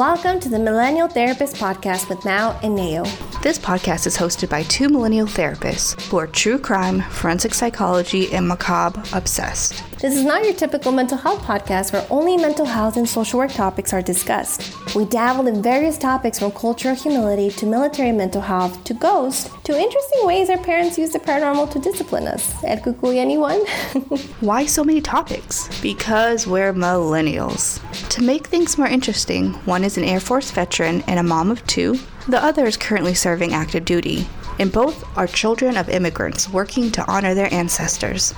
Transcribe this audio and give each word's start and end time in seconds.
Welcome 0.00 0.40
to 0.40 0.48
the 0.48 0.58
Millennial 0.58 1.08
Therapist 1.08 1.56
Podcast 1.56 2.08
with 2.08 2.24
Mao 2.24 2.58
and 2.62 2.74
Nao. 2.74 3.29
This 3.42 3.58
podcast 3.58 4.06
is 4.06 4.18
hosted 4.18 4.50
by 4.50 4.64
two 4.64 4.90
millennial 4.90 5.26
therapists 5.26 5.98
who 6.10 6.18
are 6.18 6.26
true 6.26 6.58
crime, 6.58 7.00
forensic 7.00 7.54
psychology, 7.54 8.30
and 8.34 8.46
macabre 8.46 9.02
obsessed. 9.14 9.82
This 9.98 10.14
is 10.14 10.24
not 10.24 10.44
your 10.44 10.52
typical 10.52 10.92
mental 10.92 11.16
health 11.16 11.40
podcast 11.40 11.94
where 11.94 12.06
only 12.10 12.36
mental 12.36 12.66
health 12.66 12.98
and 12.98 13.08
social 13.08 13.38
work 13.38 13.50
topics 13.50 13.94
are 13.94 14.02
discussed. 14.02 14.94
We 14.94 15.06
dabbled 15.06 15.48
in 15.48 15.62
various 15.62 15.96
topics 15.96 16.38
from 16.38 16.52
cultural 16.52 16.94
humility 16.94 17.48
to 17.52 17.64
military 17.64 18.12
mental 18.12 18.42
health 18.42 18.84
to 18.84 18.92
ghosts 18.92 19.50
to 19.64 19.72
interesting 19.74 20.26
ways 20.26 20.50
our 20.50 20.58
parents 20.58 20.98
use 20.98 21.12
the 21.12 21.18
paranormal 21.18 21.70
to 21.70 21.78
discipline 21.78 22.28
us. 22.28 22.62
Ed 22.62 22.82
Kukui, 22.82 23.16
anyone? 23.16 23.60
Why 24.40 24.66
so 24.66 24.84
many 24.84 25.00
topics? 25.00 25.80
Because 25.80 26.46
we're 26.46 26.74
millennials. 26.74 27.80
To 28.10 28.22
make 28.22 28.48
things 28.48 28.76
more 28.76 28.86
interesting, 28.88 29.54
one 29.64 29.82
is 29.82 29.96
an 29.96 30.04
Air 30.04 30.20
Force 30.20 30.50
veteran 30.50 31.02
and 31.06 31.18
a 31.18 31.22
mom 31.22 31.50
of 31.50 31.66
two. 31.66 31.98
The 32.28 32.42
other 32.42 32.66
is 32.66 32.76
currently 32.76 33.14
serving 33.14 33.52
active 33.52 33.84
duty. 33.84 34.28
And 34.58 34.70
both 34.70 35.04
are 35.16 35.26
children 35.26 35.76
of 35.76 35.88
immigrants 35.88 36.48
working 36.48 36.92
to 36.92 37.10
honor 37.10 37.34
their 37.34 37.52
ancestors. 37.52 38.34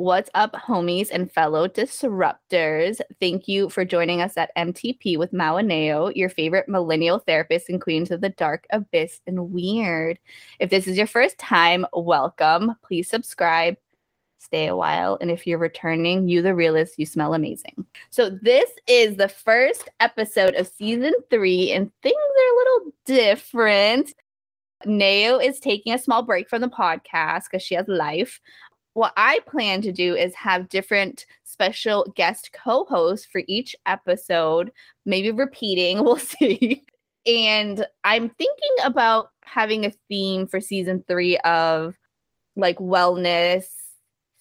What's 0.00 0.30
up, 0.32 0.54
homies 0.54 1.10
and 1.12 1.30
fellow 1.30 1.68
disruptors? 1.68 3.02
Thank 3.20 3.46
you 3.46 3.68
for 3.68 3.84
joining 3.84 4.22
us 4.22 4.34
at 4.38 4.50
MTP 4.56 5.18
with 5.18 5.30
Mawaneo, 5.32 6.10
your 6.16 6.30
favorite 6.30 6.70
millennial 6.70 7.18
therapist 7.18 7.68
and 7.68 7.78
queens 7.82 8.10
of 8.10 8.22
the 8.22 8.30
dark 8.30 8.66
abyss 8.70 9.20
and 9.26 9.52
weird. 9.52 10.18
If 10.58 10.70
this 10.70 10.86
is 10.86 10.96
your 10.96 11.06
first 11.06 11.36
time, 11.36 11.84
welcome. 11.92 12.76
Please 12.82 13.10
subscribe, 13.10 13.76
stay 14.38 14.68
a 14.68 14.74
while, 14.74 15.18
and 15.20 15.30
if 15.30 15.46
you're 15.46 15.58
returning, 15.58 16.26
you 16.30 16.40
the 16.40 16.54
realist, 16.54 16.98
you 16.98 17.04
smell 17.04 17.34
amazing. 17.34 17.84
So 18.08 18.30
this 18.30 18.70
is 18.86 19.16
the 19.18 19.28
first 19.28 19.86
episode 20.00 20.54
of 20.54 20.66
season 20.66 21.12
three, 21.28 21.72
and 21.72 21.92
things 22.02 22.14
are 22.16 22.54
a 22.54 22.56
little 22.56 22.92
different. 23.04 24.14
Nao 24.86 25.38
is 25.38 25.60
taking 25.60 25.92
a 25.92 25.98
small 25.98 26.22
break 26.22 26.48
from 26.48 26.62
the 26.62 26.68
podcast 26.68 27.44
because 27.50 27.62
she 27.62 27.74
has 27.74 27.86
life 27.86 28.40
what 28.94 29.12
I 29.16 29.40
plan 29.46 29.82
to 29.82 29.92
do 29.92 30.14
is 30.14 30.34
have 30.34 30.68
different 30.68 31.26
special 31.44 32.12
guest 32.16 32.50
co 32.52 32.84
hosts 32.84 33.26
for 33.30 33.42
each 33.46 33.76
episode, 33.86 34.72
maybe 35.06 35.30
repeating, 35.30 36.02
we'll 36.04 36.16
see. 36.16 36.84
and 37.26 37.86
I'm 38.04 38.28
thinking 38.30 38.76
about 38.84 39.30
having 39.44 39.84
a 39.84 39.92
theme 40.08 40.46
for 40.46 40.60
season 40.60 41.04
three 41.06 41.38
of 41.38 41.96
like 42.56 42.78
wellness, 42.78 43.66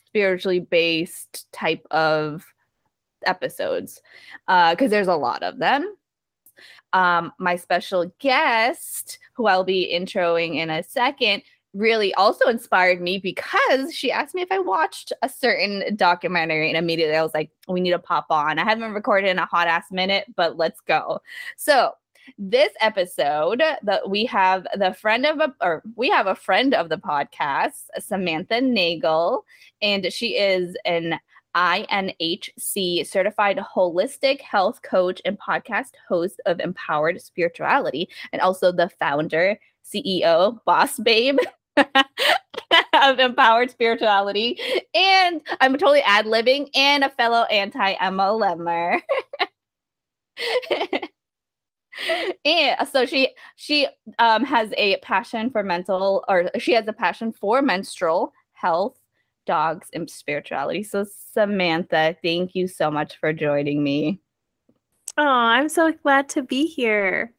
spiritually 0.05 0.59
based 0.59 1.52
type 1.52 1.86
of 1.92 2.45
episodes, 3.25 4.02
because 4.47 4.81
uh, 4.81 4.88
there's 4.88 5.08
a 5.08 5.16
lot 5.16 5.44
of 5.44 5.59
them. 5.59 5.95
Um, 6.92 7.31
my 7.38 7.55
special 7.55 8.11
guest, 8.20 9.20
who 9.33 9.45
I'll 9.45 9.64
be 9.64 9.92
introing 9.94 10.55
in 10.55 10.72
a 10.72 10.81
second, 10.81 11.44
really 11.73 12.13
also 12.15 12.47
inspired 12.47 13.01
me 13.01 13.19
because 13.19 13.93
she 13.93 14.11
asked 14.11 14.35
me 14.35 14.41
if 14.41 14.51
I 14.51 14.59
watched 14.59 15.13
a 15.21 15.29
certain 15.29 15.95
documentary, 15.95 16.69
and 16.69 16.77
immediately 16.77 17.15
I 17.15 17.23
was 17.23 17.33
like, 17.33 17.51
we 17.67 17.81
need 17.81 17.91
to 17.91 17.99
pop 17.99 18.27
on. 18.29 18.59
I 18.59 18.63
haven't 18.63 18.93
recorded 18.93 19.29
in 19.29 19.39
a 19.39 19.45
hot 19.45 19.67
ass 19.67 19.85
minute, 19.91 20.25
but 20.35 20.57
let's 20.57 20.81
go. 20.81 21.21
So, 21.57 21.93
this 22.37 22.71
episode 22.79 23.63
that 23.81 24.09
we 24.09 24.23
have 24.25 24.67
the 24.75 24.93
friend 24.93 25.25
of 25.25 25.39
a 25.39 25.53
or 25.61 25.81
we 25.95 26.09
have 26.09 26.27
a 26.27 26.35
friend 26.35 26.75
of 26.75 26.89
the 26.89 26.97
podcast 26.97 27.85
samantha 27.97 28.61
nagel 28.61 29.45
and 29.81 30.13
she 30.13 30.37
is 30.37 30.75
an 30.85 31.19
INHC 31.55 33.05
certified 33.08 33.58
holistic 33.58 34.41
health 34.41 34.81
coach 34.81 35.21
and 35.25 35.37
podcast 35.39 35.91
host 36.08 36.39
of 36.45 36.59
Empowered 36.59 37.21
Spirituality, 37.21 38.08
and 38.31 38.41
also 38.41 38.71
the 38.71 38.89
founder, 38.89 39.59
CEO, 39.83 40.63
boss 40.65 40.99
babe 40.99 41.39
of 42.93 43.19
empowered 43.19 43.71
spirituality. 43.71 44.59
And 44.93 45.41
I'm 45.61 45.73
totally 45.73 46.01
ad 46.01 46.25
libbing 46.25 46.69
and 46.75 47.03
a 47.03 47.09
fellow 47.09 47.43
anti 47.43 47.95
MLMer. 47.95 49.01
and 52.45 52.87
so 52.87 53.05
she 53.05 53.29
she 53.55 53.87
um 54.19 54.43
has 54.43 54.71
a 54.77 54.97
passion 54.97 55.49
for 55.49 55.63
mental 55.63 56.23
or 56.27 56.49
she 56.59 56.73
has 56.73 56.87
a 56.87 56.93
passion 56.93 57.31
for 57.31 57.61
menstrual 57.61 58.31
health 58.53 58.97
dogs 59.45 59.89
and 59.93 60.09
spirituality 60.09 60.83
so 60.83 61.05
samantha 61.33 62.15
thank 62.23 62.55
you 62.55 62.67
so 62.67 62.89
much 62.89 63.19
for 63.19 63.33
joining 63.33 63.83
me 63.83 64.19
oh 65.17 65.27
i'm 65.27 65.67
so 65.67 65.91
glad 66.03 66.29
to 66.29 66.41
be 66.41 66.65
here 66.65 67.33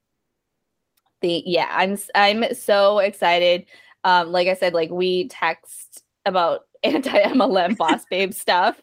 the, 1.22 1.42
yeah 1.46 1.68
i'm 1.72 1.96
i'm 2.14 2.54
so 2.54 2.98
excited 2.98 3.64
um, 4.04 4.32
like 4.32 4.48
I 4.48 4.54
said, 4.54 4.74
like 4.74 4.90
we 4.90 5.28
text 5.28 6.02
about 6.26 6.62
anti 6.82 7.10
MLM 7.10 7.76
boss 7.76 8.04
babe 8.10 8.32
stuff. 8.32 8.80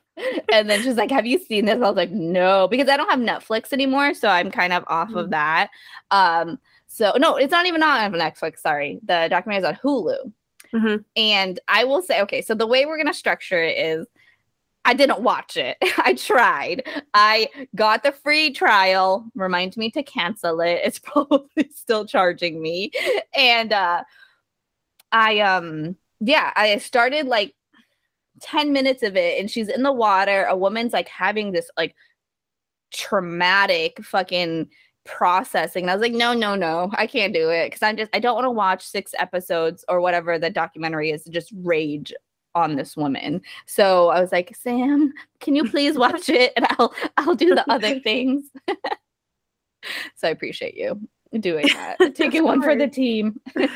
And 0.51 0.67
then 0.69 0.81
she's 0.81 0.95
like, 0.95 1.11
Have 1.11 1.25
you 1.25 1.39
seen 1.39 1.65
this? 1.65 1.75
I 1.75 1.87
was 1.87 1.95
like, 1.95 2.11
No, 2.11 2.67
because 2.67 2.89
I 2.89 2.97
don't 2.97 3.09
have 3.09 3.19
Netflix 3.19 3.73
anymore. 3.73 4.13
So 4.13 4.27
I'm 4.27 4.51
kind 4.51 4.73
of 4.73 4.83
off 4.87 5.09
mm-hmm. 5.09 5.17
of 5.17 5.29
that. 5.31 5.69
Um, 6.11 6.59
so 6.87 7.13
no, 7.17 7.35
it's 7.35 7.51
not 7.51 7.65
even 7.65 7.83
on 7.83 8.11
Netflix. 8.13 8.59
Sorry. 8.59 8.99
The 9.03 9.27
documentary 9.29 9.57
is 9.57 9.65
on 9.65 9.75
Hulu. 9.83 10.31
Mm-hmm. 10.73 10.95
And 11.15 11.59
I 11.67 11.83
will 11.83 12.01
say, 12.01 12.21
okay, 12.21 12.41
so 12.41 12.53
the 12.53 12.67
way 12.67 12.85
we're 12.85 12.97
going 12.97 13.07
to 13.07 13.13
structure 13.13 13.61
it 13.61 13.77
is 13.77 14.07
I 14.87 14.93
didn't 14.93 15.21
watch 15.21 15.57
it. 15.57 15.77
I 15.97 16.13
tried. 16.13 16.87
I 17.13 17.49
got 17.75 18.03
the 18.03 18.13
free 18.13 18.51
trial. 18.51 19.25
Remind 19.35 19.75
me 19.75 19.91
to 19.91 20.01
cancel 20.01 20.61
it. 20.61 20.81
It's 20.83 20.99
probably 21.03 21.69
still 21.75 22.05
charging 22.05 22.61
me. 22.61 22.91
And 23.35 23.73
uh 23.73 24.03
I 25.11 25.39
um 25.39 25.95
yeah, 26.19 26.51
I 26.55 26.77
started 26.77 27.27
like 27.27 27.53
10 28.41 28.71
minutes 28.71 29.03
of 29.03 29.15
it 29.15 29.39
and 29.39 29.49
she's 29.49 29.67
in 29.69 29.83
the 29.83 29.91
water. 29.91 30.45
A 30.45 30.57
woman's 30.57 30.93
like 30.93 31.07
having 31.07 31.51
this 31.51 31.69
like 31.77 31.95
traumatic 32.91 34.03
fucking 34.03 34.69
processing. 35.05 35.83
And 35.83 35.91
I 35.91 35.95
was 35.95 36.01
like, 36.01 36.13
no, 36.13 36.33
no, 36.33 36.55
no, 36.55 36.91
I 36.93 37.07
can't 37.07 37.33
do 37.33 37.49
it. 37.49 37.69
Cause 37.71 37.81
I'm 37.81 37.97
just 37.97 38.11
I 38.13 38.19
don't 38.19 38.35
want 38.35 38.45
to 38.45 38.51
watch 38.51 38.85
six 38.85 39.13
episodes 39.17 39.85
or 39.87 40.01
whatever 40.01 40.37
the 40.37 40.49
documentary 40.49 41.11
is 41.11 41.23
to 41.23 41.31
just 41.31 41.51
rage 41.63 42.13
on 42.55 42.75
this 42.75 42.97
woman. 42.97 43.41
So 43.67 44.09
I 44.09 44.19
was 44.19 44.31
like, 44.31 44.55
Sam, 44.55 45.13
can 45.39 45.55
you 45.55 45.69
please 45.69 45.97
watch 45.97 46.29
it? 46.29 46.53
And 46.55 46.67
I'll 46.71 46.93
I'll 47.17 47.35
do 47.35 47.55
the 47.55 47.69
other 47.71 47.99
things. 48.01 48.49
so 50.15 50.27
I 50.27 50.29
appreciate 50.29 50.75
you 50.75 50.99
doing 51.37 51.67
that. 51.73 52.15
Taking 52.15 52.43
one 52.43 52.61
for 52.61 52.75
the 52.75 52.87
team. 52.87 53.39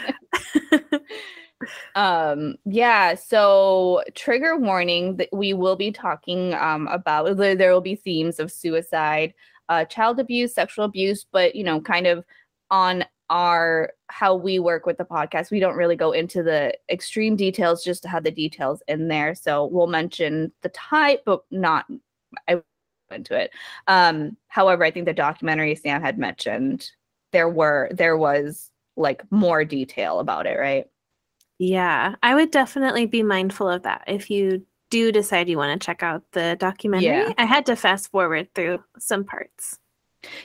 um 1.95 2.55
yeah 2.65 3.15
so 3.15 4.03
trigger 4.15 4.57
warning 4.57 5.17
that 5.17 5.29
we 5.31 5.53
will 5.53 5.75
be 5.75 5.91
talking 5.91 6.53
um 6.55 6.87
about 6.87 7.37
there, 7.37 7.73
will 7.73 7.81
be 7.81 7.95
themes 7.95 8.39
of 8.39 8.51
suicide 8.51 9.33
uh 9.69 9.85
child 9.85 10.19
abuse 10.19 10.53
sexual 10.53 10.85
abuse 10.85 11.25
but 11.31 11.55
you 11.55 11.63
know 11.63 11.79
kind 11.79 12.07
of 12.07 12.23
on 12.69 13.03
our 13.29 13.93
how 14.09 14.35
we 14.35 14.59
work 14.59 14.85
with 14.85 14.97
the 14.97 15.05
podcast 15.05 15.51
we 15.51 15.59
don't 15.59 15.77
really 15.77 15.95
go 15.95 16.11
into 16.11 16.43
the 16.43 16.73
extreme 16.89 17.35
details 17.35 17.83
just 17.83 18.03
to 18.03 18.09
have 18.09 18.23
the 18.23 18.31
details 18.31 18.81
in 18.87 19.07
there 19.07 19.33
so 19.33 19.65
we'll 19.65 19.87
mention 19.87 20.51
the 20.63 20.69
type 20.69 21.21
but 21.25 21.41
not 21.51 21.85
i 22.47 22.61
into 23.11 23.37
it 23.37 23.51
um 23.87 24.37
however 24.47 24.85
i 24.85 24.91
think 24.91 25.05
the 25.05 25.13
documentary 25.13 25.75
sam 25.75 26.01
had 26.01 26.17
mentioned 26.17 26.91
there 27.31 27.49
were 27.49 27.89
there 27.91 28.17
was 28.17 28.69
like 28.95 29.23
more 29.31 29.65
detail 29.65 30.19
about 30.19 30.45
it, 30.45 30.57
right? 30.59 30.85
Yeah, 31.59 32.15
I 32.23 32.35
would 32.35 32.51
definitely 32.51 33.05
be 33.05 33.23
mindful 33.23 33.69
of 33.69 33.83
that 33.83 34.03
if 34.07 34.29
you 34.29 34.65
do 34.89 35.11
decide 35.11 35.47
you 35.47 35.57
want 35.57 35.79
to 35.79 35.85
check 35.85 36.03
out 36.03 36.23
the 36.33 36.57
documentary. 36.59 37.07
Yeah. 37.07 37.33
I 37.37 37.45
had 37.45 37.65
to 37.67 37.75
fast 37.75 38.11
forward 38.11 38.49
through 38.53 38.83
some 38.99 39.23
parts. 39.23 39.79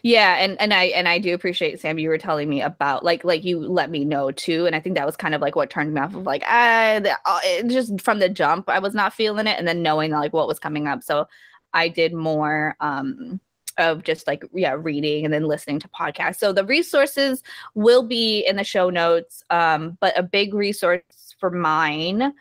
Yeah, 0.02 0.36
and 0.36 0.58
and 0.60 0.72
I 0.72 0.84
and 0.84 1.06
I 1.06 1.18
do 1.18 1.34
appreciate 1.34 1.80
Sam. 1.80 1.98
You 1.98 2.08
were 2.08 2.16
telling 2.18 2.48
me 2.48 2.62
about 2.62 3.04
like 3.04 3.24
like 3.24 3.44
you 3.44 3.60
let 3.60 3.90
me 3.90 4.04
know 4.04 4.30
too, 4.30 4.66
and 4.66 4.74
I 4.74 4.80
think 4.80 4.96
that 4.96 5.04
was 5.04 5.16
kind 5.16 5.34
of 5.34 5.42
like 5.42 5.54
what 5.54 5.68
turned 5.68 5.92
me 5.92 6.00
off 6.00 6.14
of 6.14 6.22
like 6.22 6.42
ah, 6.46 7.00
the, 7.02 7.12
uh, 7.26 7.68
just 7.68 8.00
from 8.00 8.18
the 8.18 8.28
jump 8.28 8.70
I 8.70 8.78
was 8.78 8.94
not 8.94 9.12
feeling 9.12 9.46
it, 9.46 9.58
and 9.58 9.68
then 9.68 9.82
knowing 9.82 10.12
like 10.12 10.32
what 10.32 10.48
was 10.48 10.58
coming 10.58 10.86
up. 10.86 11.02
So 11.02 11.28
I 11.74 11.88
did 11.88 12.14
more 12.14 12.74
um 12.80 13.40
of 13.78 14.02
just 14.02 14.26
like 14.26 14.44
yeah 14.54 14.76
reading 14.78 15.24
and 15.24 15.32
then 15.34 15.44
listening 15.44 15.78
to 15.80 15.88
podcasts. 15.88 16.36
So 16.36 16.52
the 16.52 16.64
resources 16.64 17.42
will 17.74 18.02
be 18.02 18.40
in 18.46 18.56
the 18.56 18.64
show 18.64 18.90
notes 18.90 19.42
um, 19.50 19.96
but 20.00 20.18
a 20.18 20.22
big 20.22 20.54
resource 20.54 21.02
for 21.38 21.50
mine 21.50 22.32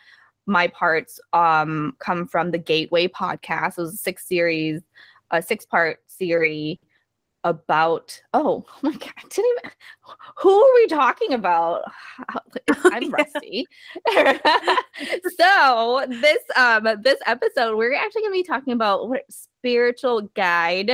my 0.46 0.68
parts 0.68 1.18
um, 1.32 1.96
come 1.98 2.26
from 2.28 2.52
the 2.52 2.58
gateway 2.58 3.08
podcast. 3.08 3.78
It 3.78 3.82
was 3.82 3.94
a 3.94 3.96
six 3.96 4.26
series 4.26 4.82
a 5.32 5.42
six 5.42 5.64
part 5.64 5.98
series 6.06 6.78
about 7.46 8.20
oh, 8.34 8.64
oh 8.68 8.78
my 8.82 8.92
god, 8.92 9.12
I 9.16 9.22
didn't 9.28 9.58
even 9.58 9.70
who 10.36 10.50
are 10.50 10.74
we 10.74 10.86
talking 10.88 11.32
about? 11.32 11.82
I'm 12.84 13.10
rusty. 13.10 13.66
so 15.38 16.04
this 16.08 16.38
um 16.56 16.88
this 17.02 17.18
episode 17.26 17.76
we're 17.76 17.94
actually 17.94 18.22
gonna 18.22 18.32
be 18.32 18.42
talking 18.42 18.72
about 18.72 19.08
what 19.08 19.22
spiritual 19.28 20.22
guide 20.34 20.90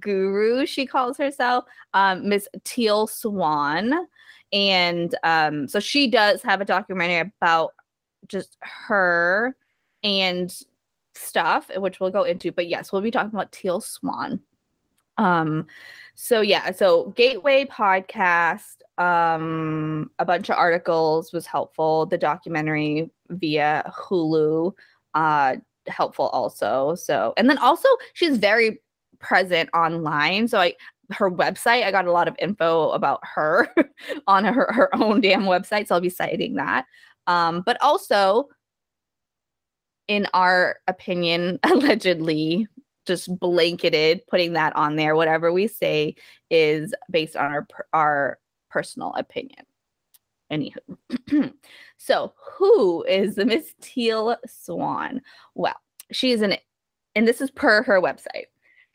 guru 0.00 0.66
she 0.66 0.86
calls 0.86 1.16
herself, 1.18 1.64
um, 1.94 2.28
Miss 2.28 2.48
Teal 2.64 3.06
Swan. 3.06 4.06
And 4.52 5.14
um, 5.24 5.66
so 5.66 5.80
she 5.80 6.08
does 6.08 6.42
have 6.42 6.60
a 6.60 6.64
documentary 6.64 7.32
about 7.40 7.72
just 8.28 8.56
her 8.60 9.56
and 10.02 10.54
stuff, 11.14 11.68
which 11.76 11.98
we'll 11.98 12.10
go 12.10 12.22
into. 12.22 12.52
But 12.52 12.68
yes, 12.68 12.92
we'll 12.92 13.02
be 13.02 13.10
talking 13.10 13.34
about 13.34 13.52
Teal 13.52 13.80
Swan. 13.80 14.40
Um, 15.18 15.66
so 16.14 16.40
yeah, 16.40 16.72
so 16.72 17.12
Gateway 17.16 17.66
podcast, 17.66 18.76
um, 18.98 20.10
a 20.18 20.24
bunch 20.24 20.48
of 20.48 20.56
articles 20.56 21.32
was 21.32 21.46
helpful. 21.46 22.06
The 22.06 22.18
documentary 22.18 23.10
via 23.28 23.92
Hulu, 23.94 24.72
uh, 25.14 25.56
helpful 25.86 26.28
also. 26.28 26.94
So 26.94 27.34
and 27.36 27.48
then 27.48 27.58
also 27.58 27.88
she's 28.14 28.38
very 28.38 28.80
present 29.18 29.68
online. 29.74 30.48
So 30.48 30.58
I 30.58 30.74
her 31.12 31.30
website, 31.30 31.84
I 31.84 31.90
got 31.90 32.06
a 32.06 32.12
lot 32.12 32.28
of 32.28 32.36
info 32.38 32.90
about 32.90 33.20
her 33.22 33.68
on 34.26 34.44
her, 34.44 34.72
her 34.72 34.94
own 34.96 35.20
damn 35.20 35.42
website. 35.42 35.86
So 35.86 35.94
I'll 35.94 36.00
be 36.00 36.08
citing 36.08 36.54
that. 36.54 36.86
Um, 37.26 37.62
but 37.64 37.76
also 37.80 38.48
in 40.08 40.26
our 40.34 40.78
opinion, 40.86 41.58
allegedly 41.64 42.68
just 43.06 43.38
blanketed 43.38 44.26
putting 44.28 44.54
that 44.54 44.74
on 44.76 44.96
there 44.96 45.16
whatever 45.16 45.52
we 45.52 45.66
say 45.66 46.14
is 46.50 46.94
based 47.10 47.36
on 47.36 47.52
our 47.52 47.66
our 47.92 48.38
personal 48.70 49.12
opinion. 49.14 49.64
Anywho 50.52 51.52
so 51.96 52.32
who 52.36 53.04
is 53.04 53.34
the 53.34 53.44
miss 53.44 53.74
teal 53.80 54.36
swan? 54.46 55.20
Well 55.54 55.76
she 56.12 56.32
is 56.32 56.42
an 56.42 56.56
and 57.14 57.26
this 57.26 57.40
is 57.40 57.50
per 57.50 57.82
her 57.82 58.00
website 58.00 58.46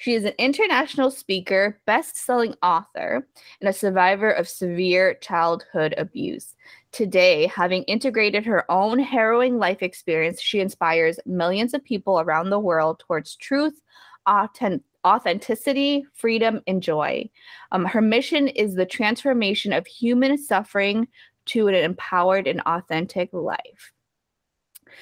she 0.01 0.15
is 0.15 0.25
an 0.25 0.33
international 0.39 1.11
speaker, 1.11 1.79
best 1.85 2.17
selling 2.17 2.55
author, 2.63 3.27
and 3.59 3.69
a 3.69 3.73
survivor 3.73 4.31
of 4.31 4.47
severe 4.47 5.13
childhood 5.13 5.93
abuse. 5.95 6.55
Today, 6.91 7.45
having 7.45 7.83
integrated 7.83 8.43
her 8.43 8.69
own 8.71 8.97
harrowing 8.97 9.59
life 9.59 9.83
experience, 9.83 10.41
she 10.41 10.59
inspires 10.59 11.19
millions 11.27 11.75
of 11.75 11.83
people 11.83 12.19
around 12.19 12.49
the 12.49 12.57
world 12.57 12.97
towards 12.97 13.35
truth, 13.35 13.79
authentic 14.25 14.81
authenticity, 15.05 16.05
freedom, 16.15 16.61
and 16.65 16.81
joy. 16.81 17.29
Um, 17.71 17.85
her 17.85 18.01
mission 18.01 18.47
is 18.47 18.73
the 18.73 18.85
transformation 18.87 19.71
of 19.71 19.85
human 19.85 20.35
suffering 20.37 21.07
to 21.45 21.67
an 21.67 21.75
empowered 21.75 22.47
and 22.47 22.61
authentic 22.61 23.29
life. 23.33 23.93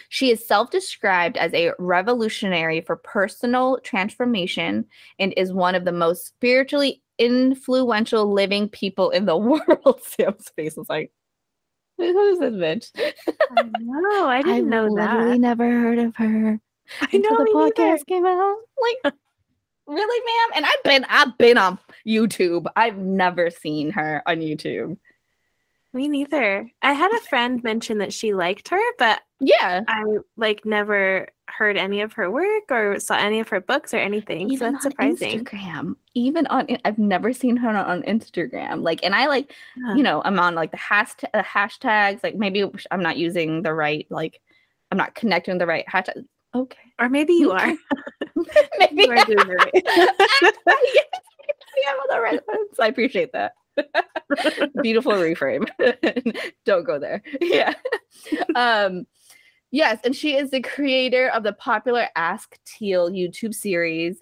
She 0.09 0.31
is 0.31 0.45
self 0.45 0.69
described 0.71 1.38
as 1.38 1.53
a 1.53 1.71
revolutionary 1.80 2.81
for 2.81 2.95
personal 2.95 3.80
transformation 3.83 4.86
and 5.19 5.33
is 5.38 5.53
one 5.53 5.75
of 5.75 5.86
the 5.86 5.91
most 5.91 6.25
spiritually 6.27 7.01
influential 7.18 8.31
living 8.31 8.69
people 8.69 9.09
in 9.12 9.25
the 9.25 9.38
world. 9.38 10.01
Sam's 10.03 10.50
face 10.56 10.75
was 10.77 10.89
like, 10.89 11.12
who 11.97 12.30
is 12.30 12.39
this 12.39 12.53
bitch? 12.53 13.13
I 13.57 13.63
know. 13.80 14.27
I 14.27 14.41
didn't 14.44 14.56
I've 14.56 14.65
know 14.65 14.95
that. 14.95 15.15
literally 15.18 15.39
never 15.39 15.69
heard 15.69 16.00
of 16.00 16.15
her. 16.15 16.59
I 17.01 17.18
know 17.18 17.38
the 17.38 17.51
podcast 17.53 17.95
either. 17.95 18.06
came 18.07 18.25
out. 18.25 18.56
Like, 19.03 19.13
really, 19.88 20.25
ma'am? 20.25 20.51
And 20.56 20.65
I've 20.65 20.83
been, 20.83 21.06
I've 21.09 21.38
been 21.38 21.57
on 21.57 21.77
YouTube. 22.07 22.65
I've 22.75 22.97
never 22.97 23.50
seen 23.50 23.91
her 23.91 24.24
on 24.25 24.38
YouTube. 24.38 24.97
Me 25.94 26.07
neither. 26.07 26.69
I 26.81 26.94
had 26.94 27.12
a 27.12 27.21
friend 27.21 27.63
mention 27.63 27.97
that 27.97 28.13
she 28.13 28.33
liked 28.33 28.69
her, 28.69 28.80
but 29.00 29.21
yeah, 29.39 29.81
I 29.88 30.03
like 30.38 30.63
never 30.63 31.30
heard 31.47 31.77
any 31.77 32.01
of 32.01 32.13
her 32.13 32.30
work 32.30 32.63
or 32.69 33.00
saw 33.00 33.15
any 33.15 33.39
of 33.39 33.50
her 33.50 33.59
books 33.59 33.94
or 33.94 33.97
anything. 33.97 34.51
Even 34.51 34.57
so 34.57 34.71
that's 34.71 34.83
surprising. 34.83 35.44
Instagram, 35.44 35.95
even 36.13 36.45
on 36.47 36.68
I've 36.86 37.00
never 37.00 37.33
seen 37.33 37.57
her 37.57 37.69
on 37.69 38.03
Instagram. 38.03 38.83
Like, 38.83 39.03
and 39.03 39.15
I 39.15 39.25
like, 39.25 39.51
you 39.95 40.03
know, 40.03 40.21
I'm 40.24 40.39
on 40.39 40.53
like 40.53 40.71
the 40.71 40.77
hashtag 40.77 41.30
uh, 41.33 41.41
hashtags. 41.41 42.24
Like 42.24 42.36
maybe 42.36 42.69
I'm 42.91 43.01
not 43.01 43.18
using 43.18 43.63
the 43.63 43.74
right 43.74 44.06
like, 44.12 44.41
I'm 44.91 44.97
not 44.97 45.15
connecting 45.15 45.57
the 45.57 45.65
right 45.65 45.86
hashtag. 45.88 46.25
Okay, 46.53 46.77
or 47.00 47.09
maybe 47.09 47.33
you 47.33 47.51
are. 47.51 47.68
maybe 48.80 49.03
you 49.03 49.12
are 49.12 49.25
doing 49.25 49.39
it 49.39 49.57
right. 49.57 49.83
yeah, 51.83 51.94
the 52.09 52.21
right 52.21 52.39
ones. 52.47 52.80
I 52.80 52.88
appreciate 52.88 53.33
that. 53.33 53.53
Beautiful 54.81 55.13
reframe. 55.13 55.67
Don't 56.65 56.85
go 56.85 56.99
there. 56.99 57.21
Yeah. 57.41 57.73
Um, 58.55 59.05
yes, 59.71 59.99
and 60.03 60.15
she 60.15 60.35
is 60.35 60.51
the 60.51 60.61
creator 60.61 61.29
of 61.29 61.43
the 61.43 61.53
popular 61.53 62.07
Ask 62.15 62.57
Teal 62.65 63.09
YouTube 63.09 63.53
series, 63.53 64.21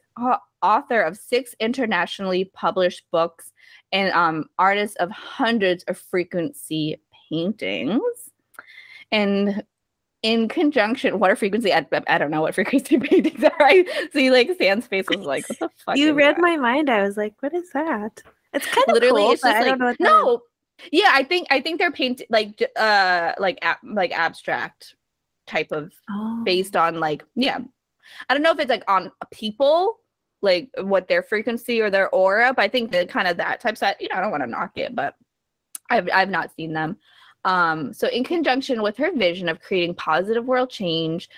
author 0.62 1.02
of 1.02 1.18
six 1.18 1.56
internationally 1.60 2.46
published 2.54 3.06
books, 3.12 3.54
and 3.92 4.12
um, 4.14 4.46
artist 4.60 4.98
of 4.98 5.10
hundreds 5.12 5.84
of 5.86 5.98
frequency 5.98 7.02
paintings. 7.30 8.02
And 9.12 9.64
in 10.24 10.48
conjunction, 10.48 11.20
what 11.20 11.32
are 11.32 11.36
frequency? 11.36 11.74
I, 11.74 11.86
I 12.08 12.18
don't 12.18 12.32
know 12.32 12.42
what 12.42 12.56
frequency 12.56 12.98
paintings 13.00 13.44
are. 13.44 13.52
I 13.60 14.10
see 14.14 14.32
like 14.32 14.50
Sam's 14.58 14.88
face 14.88 15.06
was 15.10 15.26
like, 15.26 15.48
what 15.50 15.60
the 15.60 15.70
fuck? 15.86 15.98
You 15.98 16.14
read 16.14 16.36
that? 16.36 16.42
my 16.42 16.58
mind. 16.58 16.90
I 16.90 17.04
was 17.04 17.18
like, 17.18 17.36
what 17.40 17.54
is 17.54 17.72
that? 17.72 18.22
It's 18.58 18.66
kind 18.68 18.88
of 18.88 18.94
literally 18.94 19.24
cool, 19.24 19.32
it's 19.32 19.42
just 19.42 19.68
like 19.68 20.00
no. 20.00 20.42
Yeah, 20.92 21.10
I 21.12 21.24
think 21.24 21.48
I 21.50 21.60
think 21.62 21.80
they're 21.80 21.92
painted 21.92 22.28
like 22.30 22.62
uh 22.76 23.34
like 23.40 23.60
ab- 23.62 23.78
like 23.84 24.12
abstract 24.12 24.96
type 25.48 25.72
of 25.72 25.92
oh. 26.10 26.42
based 26.44 26.76
on 26.76 27.00
like 27.00 27.24
yeah. 27.36 27.60
I 28.30 28.34
don't 28.34 28.44
know 28.44 28.52
if 28.52 28.60
it's 28.60 28.70
like 28.70 28.84
on 28.88 29.12
people 29.32 29.98
like 30.42 30.70
what 30.80 31.08
their 31.08 31.24
frequency 31.24 31.82
or 31.82 31.90
their 31.90 32.10
aura, 32.10 32.54
but 32.54 32.62
I 32.62 32.68
think 32.68 32.92
that 32.92 33.10
kind 33.10 33.28
of 33.28 33.38
that 33.38 33.60
type 33.60 33.78
set, 33.78 34.00
you 34.00 34.08
know, 34.10 34.16
I 34.16 34.22
don't 34.22 34.32
want 34.32 34.44
to 34.44 34.50
knock 34.50 34.72
it, 34.78 34.96
but 34.96 35.16
I've 35.90 36.10
I've 36.14 36.30
not 36.30 36.52
seen 36.56 36.74
them. 36.74 36.98
Um, 37.44 37.94
so 37.94 38.08
in 38.08 38.24
conjunction 38.24 38.82
with 38.82 38.98
her 38.98 39.12
vision 39.16 39.50
of 39.50 39.62
creating 39.62 39.96
positive 39.96 40.46
world 40.46 40.70
change, 40.70 41.30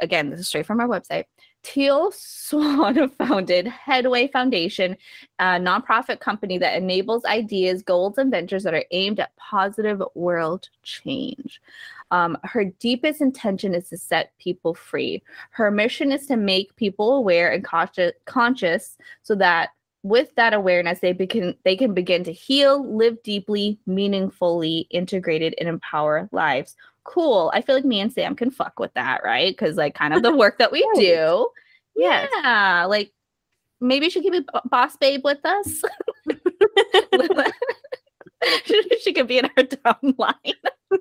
again, 0.00 0.30
this 0.30 0.40
is 0.40 0.48
straight 0.48 0.66
from 0.66 0.80
our 0.80 0.88
website, 0.88 1.24
Teal 1.66 2.12
Swan 2.12 3.08
founded 3.18 3.66
Headway 3.66 4.28
Foundation, 4.28 4.96
a 5.40 5.58
nonprofit 5.58 6.20
company 6.20 6.58
that 6.58 6.76
enables 6.76 7.24
ideas, 7.24 7.82
goals, 7.82 8.18
and 8.18 8.30
ventures 8.30 8.62
that 8.62 8.72
are 8.72 8.84
aimed 8.92 9.18
at 9.18 9.34
positive 9.34 10.00
world 10.14 10.68
change. 10.84 11.60
Um, 12.12 12.38
her 12.44 12.66
deepest 12.66 13.20
intention 13.20 13.74
is 13.74 13.88
to 13.88 13.98
set 13.98 14.30
people 14.38 14.74
free. 14.74 15.24
Her 15.50 15.72
mission 15.72 16.12
is 16.12 16.28
to 16.28 16.36
make 16.36 16.76
people 16.76 17.16
aware 17.16 17.50
and 17.50 17.64
conscious, 17.64 18.12
conscious 18.26 18.96
so 19.24 19.34
that 19.34 19.70
with 20.04 20.32
that 20.36 20.54
awareness, 20.54 21.00
they 21.00 21.12
begin 21.12 21.56
they 21.64 21.74
can 21.74 21.94
begin 21.94 22.22
to 22.24 22.32
heal, 22.32 22.96
live 22.96 23.20
deeply, 23.24 23.76
meaningfully, 23.86 24.86
integrated, 24.90 25.56
and 25.58 25.68
empower 25.68 26.28
lives 26.30 26.76
cool. 27.06 27.50
I 27.54 27.62
feel 27.62 27.74
like 27.74 27.84
me 27.84 28.00
and 28.00 28.12
Sam 28.12 28.34
can 28.36 28.50
fuck 28.50 28.78
with 28.78 28.92
that, 28.94 29.22
right? 29.24 29.56
Because 29.56 29.76
like 29.76 29.94
kind 29.94 30.12
of 30.12 30.22
the 30.22 30.36
work 30.36 30.58
that 30.58 30.72
we 30.72 30.86
do. 30.96 31.48
Yes. 31.96 32.30
Yeah. 32.42 32.84
Like 32.84 33.12
maybe 33.80 34.10
she 34.10 34.22
could 34.22 34.32
be 34.32 34.46
boss 34.70 34.96
babe 34.96 35.22
with 35.24 35.44
us. 35.44 35.82
she 39.02 39.12
could 39.12 39.26
be 39.26 39.38
in 39.38 39.46
our 39.46 39.64
downline. 39.64 40.54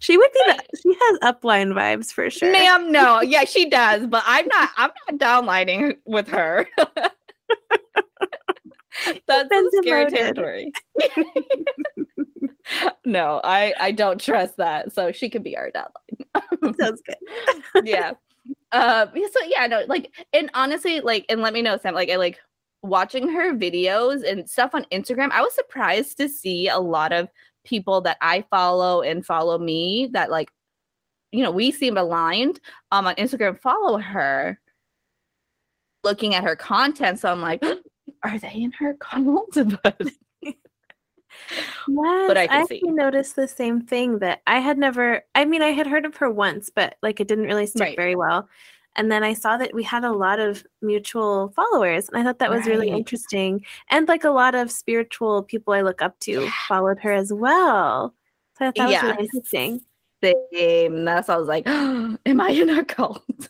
she 0.00 0.16
would 0.16 0.30
be 0.32 0.40
the, 0.46 0.62
she 0.82 0.94
has 0.94 1.18
upline 1.20 1.72
vibes 1.72 2.12
for 2.12 2.30
sure. 2.30 2.50
Ma'am, 2.52 2.92
no. 2.92 3.20
Yeah, 3.20 3.44
she 3.44 3.68
does, 3.68 4.06
but 4.06 4.22
I'm 4.26 4.46
not 4.46 4.70
I'm 4.76 4.90
not 5.08 5.18
downlining 5.20 5.96
with 6.04 6.28
her. 6.28 6.68
That's 9.26 9.48
scary 9.82 10.10
territory. 10.10 10.72
no, 13.04 13.40
I 13.44 13.74
I 13.78 13.92
don't 13.92 14.20
trust 14.20 14.56
that. 14.56 14.92
So 14.92 15.12
she 15.12 15.28
could 15.30 15.42
be 15.42 15.56
our 15.56 15.70
deadline. 15.70 16.76
Sounds 16.78 17.02
good. 17.02 17.86
yeah. 17.86 18.12
Uh, 18.72 19.06
so 19.14 19.44
yeah, 19.46 19.66
no, 19.66 19.84
like, 19.88 20.12
and 20.32 20.50
honestly, 20.54 21.00
like, 21.00 21.24
and 21.28 21.40
let 21.40 21.52
me 21.52 21.62
know, 21.62 21.78
Sam, 21.78 21.94
like, 21.94 22.10
I 22.10 22.16
like 22.16 22.38
watching 22.82 23.28
her 23.28 23.54
videos 23.54 24.28
and 24.28 24.48
stuff 24.48 24.74
on 24.74 24.84
Instagram. 24.92 25.30
I 25.30 25.42
was 25.42 25.54
surprised 25.54 26.18
to 26.18 26.28
see 26.28 26.68
a 26.68 26.78
lot 26.78 27.12
of 27.12 27.28
people 27.64 28.00
that 28.02 28.16
I 28.20 28.44
follow 28.50 29.02
and 29.02 29.26
follow 29.26 29.58
me 29.58 30.08
that 30.12 30.30
like, 30.30 30.50
you 31.32 31.42
know, 31.42 31.50
we 31.50 31.72
seem 31.72 31.96
aligned 31.96 32.60
um 32.92 33.06
on 33.06 33.16
Instagram 33.16 33.60
follow 33.60 33.98
her 33.98 34.60
looking 36.04 36.34
at 36.34 36.44
her 36.44 36.54
content. 36.54 37.18
So 37.18 37.30
I'm 37.30 37.42
like, 37.42 37.62
are 38.26 38.38
they 38.38 38.52
in 38.52 38.72
her 38.72 38.94
cult? 38.94 39.56
but 39.82 40.00
Yes, 40.42 40.54
but 41.88 42.36
I 42.36 42.46
can 42.46 42.62
I 42.62 42.64
see. 42.64 42.80
noticed 42.84 43.36
the 43.36 43.48
same 43.48 43.80
thing 43.82 44.18
that 44.20 44.42
I 44.46 44.60
had 44.60 44.78
never. 44.78 45.22
I 45.34 45.44
mean, 45.44 45.62
I 45.62 45.68
had 45.68 45.86
heard 45.86 46.04
of 46.04 46.16
her 46.16 46.30
once, 46.30 46.70
but 46.74 46.96
like 47.02 47.20
it 47.20 47.28
didn't 47.28 47.46
really 47.46 47.66
stick 47.66 47.80
right. 47.80 47.96
very 47.96 48.16
well. 48.16 48.48
And 48.96 49.12
then 49.12 49.22
I 49.22 49.34
saw 49.34 49.58
that 49.58 49.74
we 49.74 49.82
had 49.82 50.04
a 50.04 50.12
lot 50.12 50.40
of 50.40 50.64
mutual 50.80 51.52
followers. 51.54 52.08
And 52.08 52.18
I 52.18 52.24
thought 52.24 52.38
that 52.38 52.50
was 52.50 52.60
right. 52.60 52.70
really 52.70 52.88
interesting. 52.88 53.64
And 53.90 54.08
like 54.08 54.24
a 54.24 54.30
lot 54.30 54.54
of 54.54 54.72
spiritual 54.72 55.42
people 55.42 55.74
I 55.74 55.82
look 55.82 56.00
up 56.00 56.18
to 56.20 56.48
followed 56.66 56.98
her 57.00 57.12
as 57.12 57.30
well. 57.32 58.14
So 58.58 58.64
I 58.64 58.68
thought 58.68 58.74
that 58.76 58.88
was 58.88 59.02
really 59.02 59.24
interesting. 59.26 59.80
Same. 60.24 61.04
That's 61.04 61.28
I 61.28 61.36
was 61.36 61.46
like, 61.46 61.64
oh, 61.66 62.16
am 62.26 62.40
I 62.40 62.48
in 62.48 62.70
a 62.70 62.84
cult? 62.84 63.22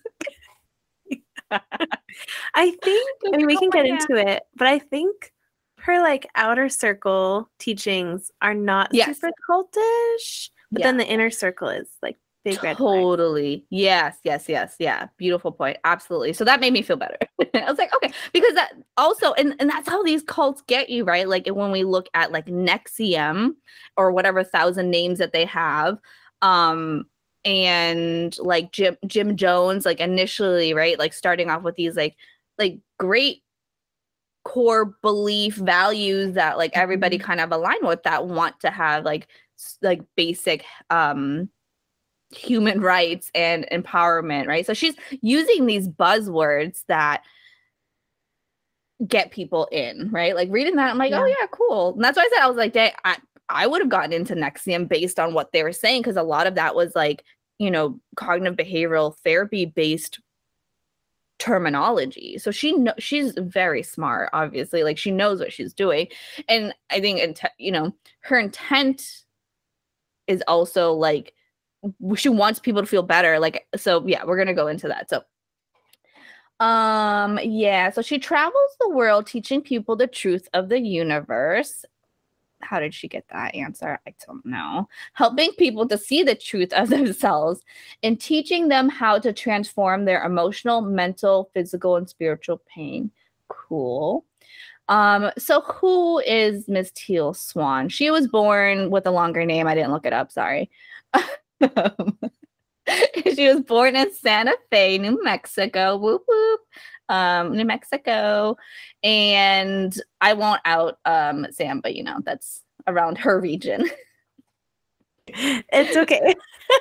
I 2.55 2.71
think 2.83 3.11
I 3.33 3.37
mean 3.37 3.47
we 3.47 3.57
can 3.57 3.71
get 3.71 3.87
into 3.87 4.15
it, 4.17 4.43
but 4.57 4.69
I 4.69 4.79
think 4.79 5.33
her 5.79 6.01
like 6.01 6.27
outer 6.35 6.69
circle 6.69 7.49
teachings 7.59 8.31
are 8.43 8.55
not 8.55 8.89
yes. 8.93 9.07
super 9.07 9.31
cultish, 9.49 10.51
but 10.73 10.81
yeah. 10.81 10.87
then 10.87 10.97
the 10.97 11.07
inner 11.07 11.31
circle 11.31 11.69
is 11.69 11.89
like 12.03 12.17
big 12.45 12.63
red 12.63 12.77
totally. 12.77 13.65
Yes 13.71 14.19
yes 14.25 14.49
yes. 14.49 14.77
Yeah. 14.79 15.09
Beautiful 15.17 15.53
point. 15.53 15.79
Absolutely. 15.85 16.33
So 16.33 16.45
that 16.45 16.61
made 16.61 16.73
me 16.73 16.83
feel 16.83 16.97
better. 16.97 17.19
I 17.55 17.69
was 17.71 17.79
like 17.79 17.95
okay. 17.97 18.13
Because 18.33 18.55
that 18.55 18.73
also 18.97 19.33
and, 19.35 19.55
and 19.61 19.71
that's 19.71 19.89
how 19.89 20.03
these 20.03 20.23
cults 20.23 20.63
get 20.67 20.91
you 20.91 21.05
right? 21.05 21.29
Like 21.29 21.47
when 21.47 21.71
we 21.71 21.85
look 21.85 22.09
at 22.15 22.33
like 22.33 22.47
NXIVM 22.47 23.51
or 23.97 24.13
whatever 24.13 24.43
thousand 24.43 24.91
names 24.91 25.19
that 25.19 25.33
they 25.33 25.45
have 25.45 25.99
um 26.43 27.07
and 27.47 28.37
like 28.39 28.73
jim 28.73 28.97
jim 29.07 29.37
jones 29.37 29.87
like 29.87 30.01
initially 30.01 30.75
right 30.75 30.99
like 30.99 31.13
starting 31.13 31.49
off 31.49 31.63
with 31.63 31.77
these 31.77 31.95
like 31.97 32.17
like 32.59 32.79
great 32.99 33.43
core 34.45 34.97
belief 35.01 35.55
values 35.55 36.35
that 36.35 36.59
like 36.59 36.77
everybody 36.77 37.19
mm-hmm. 37.19 37.27
kind 37.27 37.41
of 37.41 37.53
align 37.53 37.79
with 37.83 38.03
that 38.03 38.27
want 38.27 38.59
to 38.61 38.71
have 38.71 39.05
like 39.05 39.29
like 39.81 40.03
basic 40.17 40.65
um 40.91 41.49
human 42.31 42.81
rights 42.81 43.31
and 43.35 43.67
empowerment 43.73 44.47
right 44.47 44.67
so 44.67 44.75
she's 44.75 44.95
using 45.23 45.67
these 45.67 45.89
buzzwords 45.89 46.83
that 46.89 47.23
get 49.07 49.31
people 49.31 49.69
in 49.71 50.11
right 50.11 50.35
like 50.35 50.49
reading 50.51 50.77
that 50.77 50.91
i'm 50.91 50.99
like 50.99 51.13
oh, 51.13 51.25
yeah. 51.25 51.35
oh 51.35 51.37
yeah 51.41 51.47
cool 51.53 51.95
and 51.95 52.05
that's 52.05 52.17
why 52.17 52.23
i 52.23 52.31
said 52.33 52.43
i 52.43 52.49
was 52.49 52.57
like 52.57 52.77
i 52.77 53.17
i 53.49 53.67
would 53.67 53.81
have 53.81 53.91
gotten 53.91 54.13
into 54.13 54.35
NXIVM 54.35 54.89
based 54.89 55.21
on 55.21 55.35
what 55.35 55.53
they 55.53 55.63
were 55.63 55.73
saying 55.73 56.03
because 56.03 56.17
a 56.17 56.23
lot 56.23 56.47
of 56.47 56.55
that 56.57 56.75
was 56.75 56.95
like 56.95 57.25
you 57.59 57.71
know 57.71 58.01
cognitive 58.17 58.57
behavioral 58.57 59.17
therapy 59.19 59.65
based 59.65 60.21
terminology. 61.39 62.39
So 62.39 62.51
she 62.51 62.73
know 62.73 62.95
she's 62.99 63.35
very 63.37 63.83
smart, 63.83 64.31
obviously. 64.33 64.83
Like 64.83 64.99
she 64.99 65.11
knows 65.11 65.41
what 65.41 65.53
she's 65.53 65.73
doing, 65.73 66.09
and 66.49 66.75
I 66.91 67.01
think 67.01 67.21
int- 67.21 67.41
you 67.59 67.73
know 67.73 67.95
her 68.21 68.39
intent 68.39 69.25
is 70.27 70.43
also 70.49 70.93
like 70.93 71.35
she 72.17 72.29
wants 72.29 72.59
people 72.59 72.83
to 72.83 72.87
feel 72.87 73.03
better. 73.03 73.39
Like 73.39 73.67
so, 73.77 74.05
yeah, 74.07 74.25
we're 74.25 74.39
gonna 74.39 74.55
go 74.55 74.69
into 74.69 74.89
that. 74.89 75.11
So. 75.11 75.23
Um 76.59 77.39
yeah, 77.43 77.91
so 77.91 78.01
she 78.01 78.19
travels 78.19 78.71
the 78.81 78.89
world 78.89 79.27
teaching 79.27 79.61
people 79.61 79.95
the 79.95 80.07
truth 80.07 80.49
of 80.55 80.71
the 80.71 80.81
universe 80.81 81.85
how 82.61 82.81
did 82.81 82.95
she 82.95 83.09
get 83.09 83.25
that 83.29 83.55
answer? 83.55 83.99
I 84.07 84.15
don't 84.27 84.45
know. 84.45 84.89
Helping 85.13 85.53
people 85.53 85.87
to 85.89 85.99
see 85.99 86.23
the 86.23 86.35
truth 86.35 86.73
of 86.73 86.89
themselves 86.91 87.61
and 88.03 88.21
teaching 88.21 88.69
them 88.69 88.89
how 88.89 89.19
to 89.19 89.33
transform 89.33 90.05
their 90.05 90.25
emotional, 90.25 90.81
mental, 90.81 91.51
physical, 91.55 91.97
and 91.97 92.09
spiritual 92.09 92.63
pain. 92.67 93.11
Cool. 93.49 94.25
Um, 94.89 95.31
so 95.37 95.63
who 95.63 96.21
is 96.21 96.69
Miss 96.69 96.93
Teal 96.95 97.35
Swan? 97.35 97.89
She 97.89 98.11
was 98.11 98.29
born 98.29 98.91
with 98.91 99.07
a 99.07 99.11
longer 99.11 99.45
name. 99.45 99.67
I 99.67 99.75
didn't 99.75 99.93
look 99.93 100.07
it 100.07 100.13
up, 100.13 100.31
sorry. 100.31 100.71
she 103.35 103.49
was 103.49 103.63
born 103.67 103.97
in 103.97 104.13
Santa 104.13 104.55
Fe, 104.71 104.99
New 104.99 105.23
Mexico. 105.25 105.97
Whoop 105.97 106.23
whoop 106.27 106.61
um, 107.09 107.57
New 107.57 107.65
Mexico. 107.65 108.57
And 109.03 109.99
I 110.21 110.33
won't 110.35 110.61
out 110.65 110.99
um, 111.05 111.47
Sam, 111.51 111.81
but 111.81 111.95
you 111.95 112.03
know, 112.03 112.19
that's 112.25 112.63
around 112.87 113.19
her 113.19 113.41
region. 113.41 113.89
it's 115.29 115.97
okay. 115.97 116.35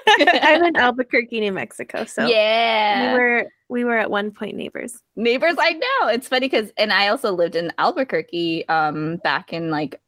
I'm 0.42 0.64
in 0.64 0.76
Albuquerque, 0.76 1.40
New 1.40 1.52
Mexico. 1.52 2.06
So 2.06 2.28
yeah, 2.28 3.14
we 3.14 3.20
were 3.20 3.46
we 3.70 3.84
were 3.84 3.98
at 3.98 4.10
one 4.10 4.32
point 4.32 4.56
neighbors. 4.56 5.02
Neighbors, 5.16 5.56
I 5.60 5.74
know. 5.74 6.10
It's 6.10 6.28
funny 6.28 6.48
because 6.48 6.72
and 6.78 6.94
I 6.94 7.08
also 7.08 7.32
lived 7.32 7.56
in 7.56 7.72
Albuquerque 7.78 8.68
um 8.70 9.18
back 9.18 9.54
in 9.54 9.70
like 9.70 10.00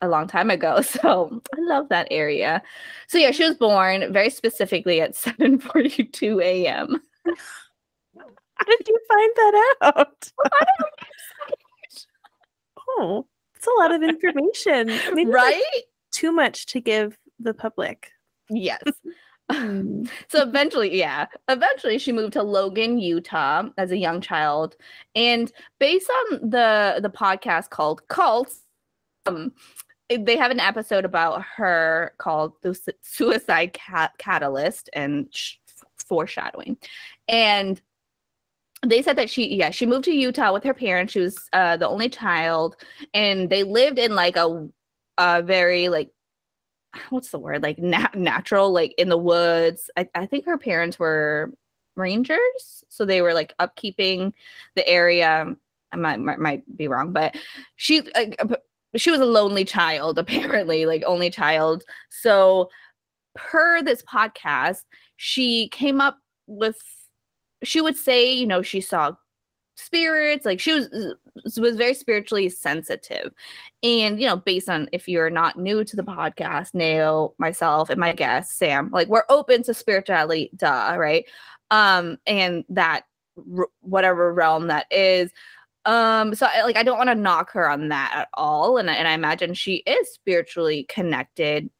a 0.00 0.08
long 0.08 0.26
time 0.26 0.50
ago. 0.50 0.82
So 1.02 1.40
I 1.56 1.60
love 1.60 1.88
that 1.88 2.08
area. 2.10 2.62
So 3.08 3.18
yeah, 3.18 3.30
she 3.30 3.44
was 3.44 3.56
born 3.56 4.12
very 4.12 4.30
specifically 4.30 5.00
at 5.00 5.14
7 5.14 5.58
42 5.60 6.40
a.m. 6.40 7.00
How 8.56 8.64
did 8.64 8.88
you 8.88 8.98
find 9.08 9.32
that 9.36 9.74
out? 9.82 10.32
oh, 12.88 13.26
it's 13.56 13.66
a 13.66 13.80
lot 13.80 13.94
of 13.94 14.02
information. 14.02 14.86
Maybe 15.14 15.30
right? 15.30 15.62
Like 15.74 15.84
too 16.12 16.32
much 16.32 16.66
to 16.66 16.80
give 16.80 17.18
the 17.38 17.54
public. 17.54 18.10
Yes. 18.48 18.82
Hmm. 19.52 20.04
so 20.28 20.42
eventually, 20.42 20.96
yeah, 20.96 21.26
eventually 21.48 21.98
she 21.98 22.12
moved 22.12 22.32
to 22.34 22.42
Logan, 22.42 22.98
Utah 22.98 23.64
as 23.76 23.90
a 23.90 23.98
young 23.98 24.20
child. 24.20 24.76
And 25.14 25.52
based 25.78 26.10
on 26.10 26.48
the 26.48 27.00
the 27.02 27.10
podcast 27.10 27.68
called 27.68 28.06
Cults, 28.08 28.60
um, 29.26 29.52
they 30.08 30.36
have 30.36 30.50
an 30.52 30.60
episode 30.60 31.04
about 31.04 31.42
her 31.56 32.14
called 32.18 32.54
the 32.62 32.78
Suicide 33.02 33.74
Cat- 33.74 34.14
Catalyst 34.16 34.88
and 34.94 35.28
sh- 35.32 35.56
foreshadowing. 35.98 36.78
And 37.28 37.80
they 38.84 39.00
said 39.00 39.16
that 39.16 39.30
she 39.30 39.54
yeah 39.54 39.70
she 39.70 39.86
moved 39.86 40.04
to 40.04 40.12
utah 40.12 40.52
with 40.52 40.64
her 40.64 40.74
parents 40.74 41.12
she 41.12 41.20
was 41.20 41.48
uh, 41.52 41.76
the 41.76 41.88
only 41.88 42.08
child 42.08 42.76
and 43.14 43.48
they 43.48 43.62
lived 43.62 43.98
in 43.98 44.14
like 44.14 44.36
a, 44.36 44.68
a 45.18 45.42
very 45.42 45.88
like 45.88 46.10
what's 47.10 47.30
the 47.30 47.38
word 47.38 47.62
like 47.62 47.78
nat- 47.78 48.14
natural 48.14 48.72
like 48.72 48.94
in 48.98 49.08
the 49.08 49.16
woods. 49.16 49.90
I, 49.96 50.08
I 50.14 50.26
think 50.26 50.46
her 50.46 50.58
parents 50.58 50.98
were 50.98 51.52
rangers 51.96 52.84
so 52.88 53.04
they 53.04 53.22
were 53.22 53.34
like 53.34 53.54
upkeeping 53.58 54.32
the 54.76 54.86
area. 54.86 55.54
I 55.92 55.96
might, 55.96 56.20
might, 56.20 56.38
might 56.38 56.76
be 56.76 56.88
wrong 56.88 57.12
but 57.12 57.36
she 57.76 58.02
like, 58.14 58.40
she 58.96 59.10
was 59.10 59.20
a 59.20 59.26
lonely 59.26 59.64
child 59.64 60.18
apparently 60.18 60.86
like 60.86 61.02
only 61.06 61.30
child. 61.30 61.84
So 62.10 62.70
per 63.34 63.82
this 63.82 64.02
podcast 64.02 64.82
she 65.16 65.68
came 65.68 66.00
up 66.00 66.18
with 66.46 66.80
she 67.62 67.80
would 67.80 67.96
say, 67.96 68.32
you 68.32 68.46
know, 68.46 68.62
she 68.62 68.80
saw 68.80 69.14
spirits 69.76 70.44
like 70.44 70.60
she 70.60 70.72
was 70.72 70.88
was 71.58 71.76
very 71.76 71.94
spiritually 71.94 72.48
sensitive. 72.48 73.32
And 73.82 74.20
you 74.20 74.26
know 74.26 74.36
based 74.36 74.68
on 74.68 74.88
if 74.92 75.08
you're 75.08 75.30
not 75.30 75.58
new 75.58 75.84
to 75.84 75.96
the 75.96 76.04
podcast 76.04 76.74
nail 76.74 77.34
myself 77.38 77.90
and 77.90 77.98
my 77.98 78.12
guest 78.12 78.58
sam 78.58 78.90
like 78.92 79.08
we're 79.08 79.24
open 79.28 79.62
to 79.64 79.74
spirituality 79.74 80.50
duh 80.54 80.94
right? 80.98 81.24
Um 81.70 82.18
and 82.26 82.64
that 82.68 83.04
whatever 83.80 84.32
realm 84.32 84.68
that 84.68 84.86
is. 84.90 85.32
Um 85.84 86.34
so 86.34 86.46
I, 86.46 86.62
like 86.62 86.76
i 86.76 86.82
don't 86.82 86.98
want 86.98 87.10
to 87.10 87.14
knock 87.14 87.50
her 87.52 87.68
on 87.68 87.88
that 87.88 88.12
at 88.14 88.28
all 88.34 88.76
and, 88.76 88.88
and 88.88 89.08
i 89.08 89.12
imagine 89.12 89.54
she 89.54 89.76
is 89.86 90.12
spiritually 90.12 90.86
connected 90.88 91.70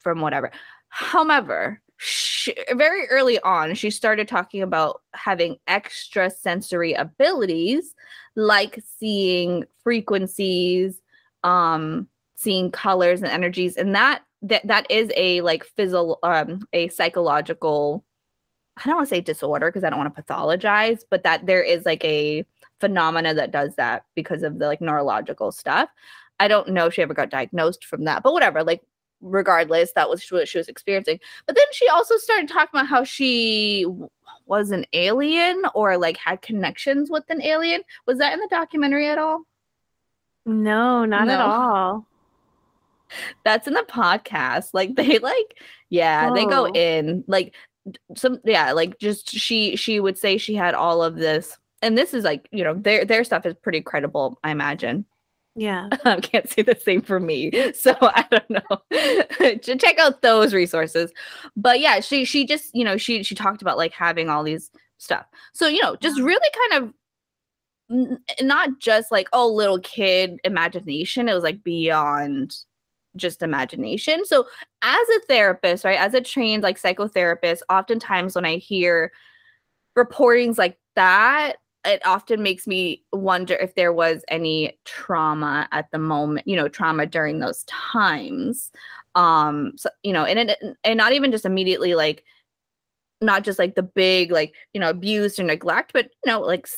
from 0.00 0.20
whatever. 0.20 0.50
However 0.88 1.80
she, 1.98 2.54
very 2.74 3.08
early 3.08 3.40
on, 3.40 3.74
she 3.74 3.90
started 3.90 4.28
talking 4.28 4.62
about 4.62 5.02
having 5.14 5.56
extra 5.66 6.30
sensory 6.30 6.92
abilities 6.92 7.94
like 8.34 8.82
seeing 8.98 9.64
frequencies, 9.82 11.00
um, 11.42 12.08
seeing 12.34 12.70
colors 12.70 13.22
and 13.22 13.30
energies, 13.30 13.76
and 13.76 13.94
that 13.94 14.22
that 14.42 14.66
that 14.66 14.90
is 14.90 15.10
a 15.16 15.40
like 15.40 15.64
physical, 15.64 16.18
um, 16.22 16.66
a 16.72 16.88
psychological. 16.88 18.04
I 18.76 18.86
don't 18.86 18.96
want 18.96 19.08
to 19.08 19.14
say 19.14 19.22
disorder 19.22 19.68
because 19.68 19.84
I 19.84 19.90
don't 19.90 19.98
want 19.98 20.14
to 20.14 20.22
pathologize, 20.22 21.00
but 21.10 21.22
that 21.22 21.46
there 21.46 21.62
is 21.62 21.86
like 21.86 22.04
a 22.04 22.44
phenomena 22.78 23.32
that 23.32 23.50
does 23.50 23.74
that 23.76 24.04
because 24.14 24.42
of 24.42 24.58
the 24.58 24.66
like 24.66 24.82
neurological 24.82 25.50
stuff. 25.50 25.88
I 26.38 26.48
don't 26.48 26.68
know 26.68 26.86
if 26.86 26.94
she 26.94 27.00
ever 27.00 27.14
got 27.14 27.30
diagnosed 27.30 27.86
from 27.86 28.04
that, 28.04 28.22
but 28.22 28.34
whatever. 28.34 28.62
Like 28.62 28.82
regardless 29.20 29.92
that 29.92 30.08
was 30.08 30.26
what 30.30 30.48
she 30.48 30.58
was 30.58 30.68
experiencing. 30.68 31.18
But 31.46 31.56
then 31.56 31.66
she 31.72 31.88
also 31.88 32.16
started 32.16 32.48
talking 32.48 32.70
about 32.78 32.88
how 32.88 33.04
she 33.04 33.86
was 34.46 34.70
an 34.70 34.86
alien 34.92 35.62
or 35.74 35.96
like 35.98 36.16
had 36.16 36.42
connections 36.42 37.10
with 37.10 37.24
an 37.28 37.42
alien. 37.42 37.82
Was 38.06 38.18
that 38.18 38.32
in 38.32 38.40
the 38.40 38.48
documentary 38.50 39.08
at 39.08 39.18
all? 39.18 39.42
No 40.44 41.04
not 41.04 41.26
no. 41.26 41.32
at 41.32 41.40
all. 41.40 42.06
That's 43.44 43.66
in 43.66 43.74
the 43.74 43.86
podcast. 43.88 44.70
Like 44.72 44.94
they 44.96 45.18
like 45.18 45.58
yeah 45.88 46.30
they 46.32 46.44
go 46.44 46.66
oh. 46.68 46.72
in 46.72 47.24
like 47.26 47.54
some 48.16 48.40
yeah 48.44 48.72
like 48.72 48.98
just 48.98 49.30
she 49.30 49.76
she 49.76 50.00
would 50.00 50.18
say 50.18 50.38
she 50.38 50.54
had 50.54 50.74
all 50.74 51.02
of 51.02 51.16
this. 51.16 51.56
And 51.82 51.96
this 51.96 52.14
is 52.14 52.24
like 52.24 52.48
you 52.52 52.64
know 52.64 52.74
their 52.74 53.04
their 53.04 53.22
stuff 53.22 53.46
is 53.46 53.54
pretty 53.62 53.82
credible 53.82 54.38
i 54.42 54.50
imagine 54.50 55.04
yeah. 55.56 55.88
I 56.04 56.20
can't 56.20 56.48
say 56.48 56.62
the 56.62 56.76
same 56.76 57.02
for 57.02 57.18
me. 57.18 57.50
So 57.74 57.96
I 58.00 58.26
don't 58.30 58.50
know. 58.50 59.54
Check 59.78 59.98
out 59.98 60.22
those 60.22 60.54
resources. 60.54 61.12
But 61.56 61.80
yeah, 61.80 62.00
she 62.00 62.24
she 62.24 62.46
just, 62.46 62.74
you 62.74 62.84
know, 62.84 62.96
she 62.96 63.22
she 63.22 63.34
talked 63.34 63.62
about 63.62 63.76
like 63.78 63.92
having 63.92 64.28
all 64.28 64.44
these 64.44 64.70
stuff. 64.98 65.26
So, 65.54 65.66
you 65.66 65.82
know, 65.82 65.96
just 65.96 66.20
really 66.20 66.50
kind 66.70 66.84
of 66.84 66.94
n- 67.90 68.18
not 68.46 68.78
just 68.80 69.10
like, 69.10 69.28
oh, 69.32 69.48
little 69.48 69.80
kid 69.80 70.38
imagination. 70.44 71.28
It 71.28 71.34
was 71.34 71.42
like 71.44 71.62
beyond 71.64 72.56
just 73.16 73.42
imagination. 73.42 74.24
So, 74.26 74.46
as 74.82 75.08
a 75.16 75.20
therapist, 75.26 75.84
right, 75.84 75.98
as 75.98 76.14
a 76.14 76.20
trained 76.20 76.62
like 76.62 76.80
psychotherapist, 76.80 77.60
oftentimes 77.70 78.34
when 78.34 78.44
I 78.44 78.56
hear 78.58 79.12
reportings 79.96 80.58
like 80.58 80.78
that, 80.96 81.56
it 81.86 82.04
often 82.06 82.42
makes 82.42 82.66
me 82.66 83.04
wonder 83.12 83.54
if 83.54 83.74
there 83.74 83.92
was 83.92 84.24
any 84.28 84.78
trauma 84.84 85.68
at 85.72 85.90
the 85.90 85.98
moment, 85.98 86.46
you 86.46 86.56
know, 86.56 86.68
trauma 86.68 87.06
during 87.06 87.38
those 87.38 87.64
times. 87.64 88.70
Um, 89.14 89.72
so, 89.76 89.88
you 90.02 90.12
know, 90.12 90.24
and 90.24 90.50
it, 90.50 90.58
and 90.84 90.98
not 90.98 91.12
even 91.12 91.30
just 91.30 91.44
immediately 91.44 91.94
like 91.94 92.24
not 93.20 93.44
just 93.44 93.58
like 93.58 93.74
the 93.74 93.82
big 93.82 94.30
like, 94.30 94.54
you 94.74 94.80
know, 94.80 94.90
abuse 94.90 95.38
or 95.38 95.44
neglect, 95.44 95.92
but 95.92 96.10
you 96.24 96.32
know, 96.32 96.40
like 96.40 96.68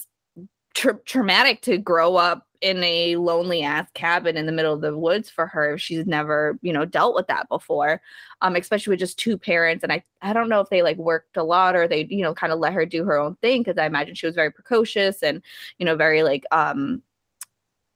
tra- 0.75 1.01
traumatic 1.05 1.63
to 1.63 1.79
grow 1.79 2.17
up 2.17 2.45
in 2.61 2.83
a 2.83 3.15
lonely 3.17 3.63
ass 3.63 3.89
cabin 3.95 4.37
in 4.37 4.47
the 4.47 4.53
middle 4.53 4.75
of 4.75 4.81
the 4.81 4.97
woods 4.97 5.31
for 5.31 5.47
her 5.47 5.75
if 5.75 5.81
she's 5.81 6.07
never 6.07 6.59
you 6.61 6.73
know 6.73 6.85
dealt 6.85 7.15
with 7.15 7.29
that 7.29 7.49
before 7.49 8.01
um 8.41 8.57
especially 8.57 8.91
with 8.91 8.99
just 8.99 9.17
two 9.17 9.39
parents 9.39 9.85
and 9.85 9.93
i 9.93 10.03
i 10.23 10.33
don't 10.33 10.49
know 10.49 10.61
if 10.61 10.69
they 10.69 10.83
like 10.83 10.97
worked 10.97 11.37
a 11.37 11.43
lot 11.43 11.77
or 11.77 11.87
they 11.87 12.05
you 12.11 12.21
know 12.21 12.35
kind 12.35 12.53
of 12.53 12.59
let 12.59 12.73
her 12.73 12.85
do 12.85 13.05
her 13.05 13.17
own 13.17 13.37
thing 13.37 13.63
because 13.63 13.79
i 13.79 13.87
imagine 13.87 14.13
she 14.13 14.27
was 14.27 14.35
very 14.35 14.51
precocious 14.51 15.23
and 15.23 15.41
you 15.79 15.87
know 15.87 15.95
very 15.95 16.25
like 16.25 16.45
um 16.51 17.01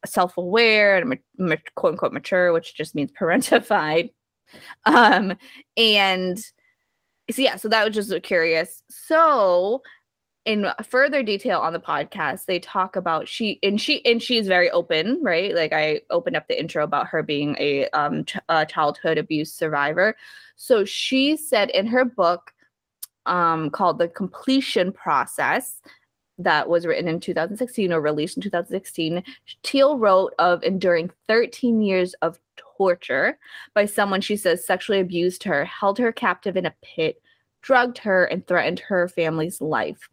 self-aware 0.05 0.97
and 0.97 1.19
ma- 1.39 1.57
quote 1.75 1.93
unquote 1.93 2.13
mature 2.13 2.53
which 2.53 2.75
just 2.75 2.95
means 2.95 3.11
parentified. 3.13 4.11
Um 4.85 5.33
and 5.79 6.37
so 7.31 7.41
yeah 7.41 7.57
so 7.57 7.69
that 7.69 7.87
was 7.87 7.95
just 7.95 8.23
curious. 8.23 8.83
So 8.91 9.81
in 10.45 10.67
further 10.83 11.23
detail 11.23 11.61
on 11.61 11.73
the 11.73 11.79
podcast 11.79 12.47
they 12.47 12.59
talk 12.59 12.97
about 12.97 13.29
she 13.29 13.61
and 13.63 13.81
she 13.81 14.05
and 14.05 14.23
she's 14.23 14.49
very 14.49 14.71
open 14.71 15.21
right? 15.23 15.55
Like 15.55 15.73
i 15.73 16.01
opened 16.11 16.37
up 16.37 16.49
the 16.49 16.59
intro 16.59 16.83
about 16.83 17.07
her 17.09 17.23
being 17.23 17.57
a 17.61 17.89
um 17.91 18.25
ch- 18.25 18.39
a 18.49 18.67
childhood 18.67 19.19
abuse 19.19 19.53
survivor. 19.53 20.17
So 20.57 20.85
she 20.85 21.37
said 21.37 21.71
in 21.71 21.87
her 21.87 22.05
book 22.05 22.53
um 23.27 23.71
called 23.71 23.99
the 23.99 24.09
completion 24.09 24.93
process 24.93 25.81
that 26.39 26.69
was 26.69 26.87
written 26.87 27.09
in 27.09 27.21
2016 27.21 27.93
or 27.93 28.01
released 28.01 28.37
in 28.37 28.43
2016 28.43 29.23
teal 29.63 29.99
wrote 29.99 30.33
of 30.39 30.63
enduring 30.65 31.11
13 31.29 31.83
years 31.83 32.15
of 32.15 32.41
torture 32.57 33.39
by 33.75 33.85
someone 33.87 34.21
she 34.21 34.37
says 34.37 34.67
sexually 34.67 34.99
abused 34.99 35.45
her 35.45 35.65
held 35.65 35.99
her 35.99 36.11
captive 36.11 36.57
in 36.57 36.67
a 36.67 36.75
pit 36.83 37.23
drugged 37.61 37.99
her 37.99 38.25
and 38.25 38.47
threatened 38.47 38.81
her 38.81 39.07
family's 39.09 39.61
life 39.61 40.09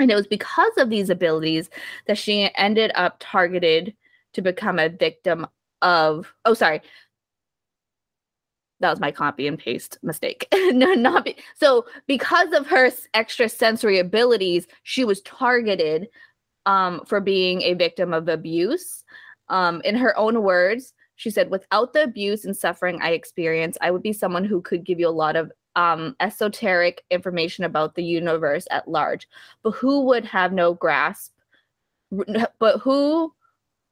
and 0.00 0.10
it 0.10 0.14
was 0.14 0.26
because 0.26 0.72
of 0.78 0.90
these 0.90 1.10
abilities 1.10 1.70
that 2.06 2.18
she 2.18 2.50
ended 2.56 2.90
up 2.94 3.16
targeted 3.20 3.94
to 4.32 4.42
become 4.42 4.78
a 4.78 4.88
victim 4.88 5.46
of, 5.82 6.32
oh, 6.44 6.54
sorry. 6.54 6.80
That 8.80 8.90
was 8.90 9.00
my 9.00 9.12
copy 9.12 9.46
and 9.46 9.58
paste 9.58 9.98
mistake. 10.02 10.46
no, 10.54 10.94
not 10.94 11.26
be, 11.26 11.36
so 11.54 11.84
because 12.06 12.52
of 12.52 12.66
her 12.68 12.90
extra 13.12 13.48
sensory 13.48 13.98
abilities, 13.98 14.66
she 14.84 15.04
was 15.04 15.20
targeted 15.22 16.08
um, 16.64 17.02
for 17.06 17.20
being 17.20 17.60
a 17.62 17.74
victim 17.74 18.14
of 18.14 18.28
abuse. 18.28 19.04
Um, 19.48 19.82
in 19.84 19.96
her 19.96 20.16
own 20.16 20.42
words, 20.42 20.94
she 21.16 21.28
said, 21.30 21.50
without 21.50 21.92
the 21.92 22.04
abuse 22.04 22.46
and 22.46 22.56
suffering 22.56 23.00
I 23.02 23.10
experienced, 23.10 23.78
I 23.82 23.90
would 23.90 24.02
be 24.02 24.14
someone 24.14 24.44
who 24.44 24.62
could 24.62 24.84
give 24.84 24.98
you 24.98 25.08
a 25.08 25.10
lot 25.10 25.36
of 25.36 25.52
um, 25.76 26.16
esoteric 26.20 27.04
information 27.10 27.64
about 27.64 27.94
the 27.94 28.04
universe 28.04 28.66
at 28.70 28.88
large, 28.88 29.28
but 29.62 29.72
who 29.72 30.04
would 30.06 30.24
have 30.24 30.52
no 30.52 30.74
grasp, 30.74 31.32
but 32.58 32.78
who 32.80 33.32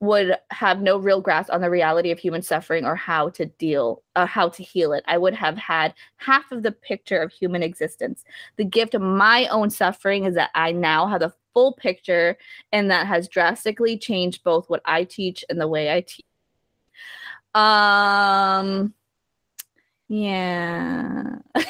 would 0.01 0.37
have 0.51 0.81
no 0.81 0.97
real 0.97 1.21
grasp 1.21 1.53
on 1.53 1.61
the 1.61 1.71
reality 1.71 2.11
of 2.13 2.19
human 2.19 2.41
suffering 2.41 2.85
or 2.85 2.95
how 2.95 3.29
to 3.31 3.47
deal 3.47 4.03
uh, 4.15 4.27
how 4.27 4.49
to 4.49 4.63
heal 4.63 4.93
it? 4.93 5.05
I 5.07 5.19
would 5.19 5.35
have 5.35 5.57
had 5.57 5.95
half 6.17 6.53
of 6.53 6.63
the 6.63 6.73
picture 6.73 7.21
of 7.21 7.33
human 7.33 7.63
existence. 7.63 8.25
The 8.57 8.65
gift 8.65 8.95
of 8.95 9.03
my 9.03 9.47
own 9.49 9.71
suffering 9.71 10.25
is 10.25 10.35
that 10.35 10.51
i 10.55 10.71
now 10.71 11.07
have 11.09 11.21
the 11.21 11.33
full 11.53 11.73
picture 11.73 12.37
and 12.73 12.91
that 12.91 13.07
has 13.07 13.27
drastically 13.29 13.99
changed 13.99 14.45
both 14.45 14.69
what 14.71 14.83
i 14.85 15.03
teach 15.03 15.45
and 15.49 15.61
the 15.61 15.69
way 15.69 15.93
i 15.93 16.01
teach. 16.03 16.25
Um 17.55 18.95
yeah. 20.09 21.37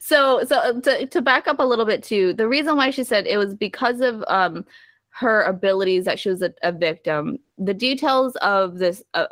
so 0.00 0.44
so 0.44 0.56
uh, 0.56 0.80
to, 0.80 1.06
to 1.06 1.22
back 1.22 1.48
up 1.48 1.58
a 1.58 1.64
little 1.64 1.84
bit 1.86 2.02
too, 2.02 2.32
the 2.34 2.48
reason 2.48 2.76
why 2.76 2.90
she 2.90 3.04
said 3.04 3.26
it 3.26 3.38
was 3.38 3.54
because 3.54 4.00
of 4.00 4.24
um 4.28 4.64
her 5.10 5.42
abilities 5.42 6.04
that 6.04 6.18
she 6.18 6.28
was 6.28 6.42
a, 6.42 6.52
a 6.62 6.72
victim. 6.72 7.38
The 7.56 7.74
details 7.74 8.34
of 8.36 8.78
this 8.78 9.02
uh, 9.14 9.26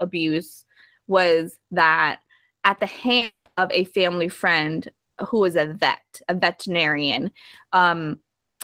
abuse 0.00 0.64
was 1.06 1.56
that 1.70 2.20
at 2.64 2.80
the 2.80 2.86
hand 2.86 3.32
of 3.56 3.70
a 3.72 3.84
family 3.84 4.28
friend 4.28 4.88
who 5.28 5.38
was 5.38 5.54
a 5.54 5.66
vet, 5.66 6.20
a 6.28 6.34
veterinarian. 6.34 7.30
Um, 7.72 8.18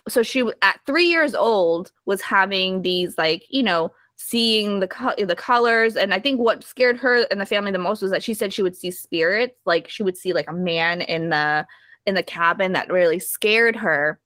so 0.09 0.23
she 0.23 0.45
at 0.63 0.81
three 0.87 1.07
years 1.07 1.35
old 1.35 1.93
was 2.05 2.21
having 2.21 2.83
these 2.83 3.17
like 3.19 3.45
you 3.49 3.63
know 3.63 3.93
seeing 4.17 4.81
the 4.81 4.89
co- 4.89 5.15
the 5.17 5.37
colors 5.37 5.95
and 5.95 6.15
i 6.15 6.19
think 6.19 6.41
what 6.41 6.65
scared 6.65 6.97
her 6.97 7.27
and 7.31 7.41
the 7.41 7.47
family 7.47 7.71
the 7.71 7.79
most 7.79 8.01
was 8.01 8.11
that 8.11 8.23
she 8.23 8.33
said 8.33 8.53
she 8.53 8.63
would 8.63 8.77
see 8.77 8.91
spirits 8.91 9.55
like 9.67 9.89
she 9.89 10.03
would 10.03 10.17
see 10.17 10.33
like 10.33 10.49
a 10.49 10.55
man 10.55 11.03
in 11.03 11.29
the 11.29 11.67
in 12.07 12.15
the 12.15 12.23
cabin 12.23 12.73
that 12.73 12.91
really 12.91 13.19
scared 13.19 13.77
her. 13.77 14.21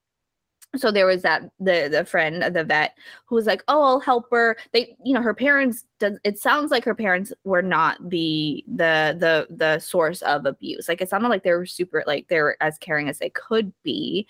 So 0.76 0.92
there 0.92 1.06
was 1.06 1.22
that 1.22 1.42
the 1.58 1.88
the 1.90 2.04
friend 2.04 2.44
of 2.44 2.52
the 2.52 2.62
vet 2.62 2.96
who 3.26 3.34
was 3.34 3.46
like 3.46 3.64
oh 3.66 3.82
i'll 3.82 4.00
help 4.00 4.26
her. 4.30 4.56
They 4.72 4.96
you 5.04 5.12
know 5.14 5.22
her 5.22 5.34
parents 5.34 5.84
does 5.98 6.16
it 6.22 6.38
sounds 6.38 6.70
like 6.70 6.84
her 6.84 6.94
parents 6.94 7.32
were 7.42 7.62
not 7.62 7.96
the 8.08 8.64
the 8.68 9.16
the 9.18 9.48
the 9.52 9.80
source 9.80 10.22
of 10.22 10.46
abuse. 10.46 10.88
Like 10.88 11.00
it 11.00 11.08
sounded 11.08 11.28
like 11.28 11.42
they 11.42 11.54
were 11.54 11.66
super 11.66 12.04
like 12.06 12.28
they 12.28 12.40
were 12.40 12.56
as 12.60 12.78
caring 12.78 13.08
as 13.08 13.18
they 13.18 13.30
could 13.30 13.72
be. 13.82 14.28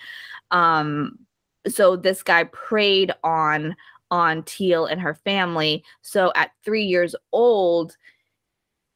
Um 0.50 1.18
so 1.68 1.94
this 1.94 2.22
guy 2.22 2.44
preyed 2.44 3.12
on 3.22 3.76
on 4.10 4.42
Teal 4.42 4.86
and 4.86 5.00
her 5.00 5.14
family. 5.14 5.84
So 6.02 6.32
at 6.34 6.50
three 6.64 6.84
years 6.84 7.14
old, 7.32 7.96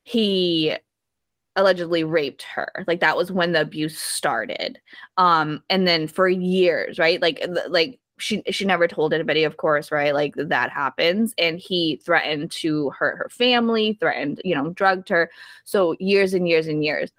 he 0.02 0.76
allegedly 1.56 2.04
raped 2.04 2.42
her. 2.42 2.84
Like 2.86 3.00
that 3.00 3.16
was 3.16 3.30
when 3.30 3.52
the 3.52 3.60
abuse 3.60 3.98
started. 3.98 4.80
Um 5.16 5.62
and 5.70 5.86
then 5.86 6.08
for 6.08 6.28
years 6.28 6.98
right? 6.98 7.20
Like 7.22 7.44
like 7.68 8.00
she 8.18 8.42
she 8.50 8.64
never 8.64 8.88
told 8.88 9.12
anybody 9.12 9.44
of 9.44 9.56
course 9.56 9.90
right? 9.92 10.14
Like 10.14 10.34
that 10.36 10.70
happens. 10.70 11.34
And 11.38 11.58
he 11.58 12.00
threatened 12.04 12.50
to 12.52 12.90
hurt 12.90 13.18
her 13.18 13.28
family 13.30 13.96
threatened 14.00 14.40
you 14.44 14.54
know 14.54 14.70
drugged 14.70 15.08
her. 15.10 15.30
So 15.64 15.96
years 16.00 16.34
and 16.34 16.48
years 16.48 16.66
and 16.66 16.84
years. 16.84 17.10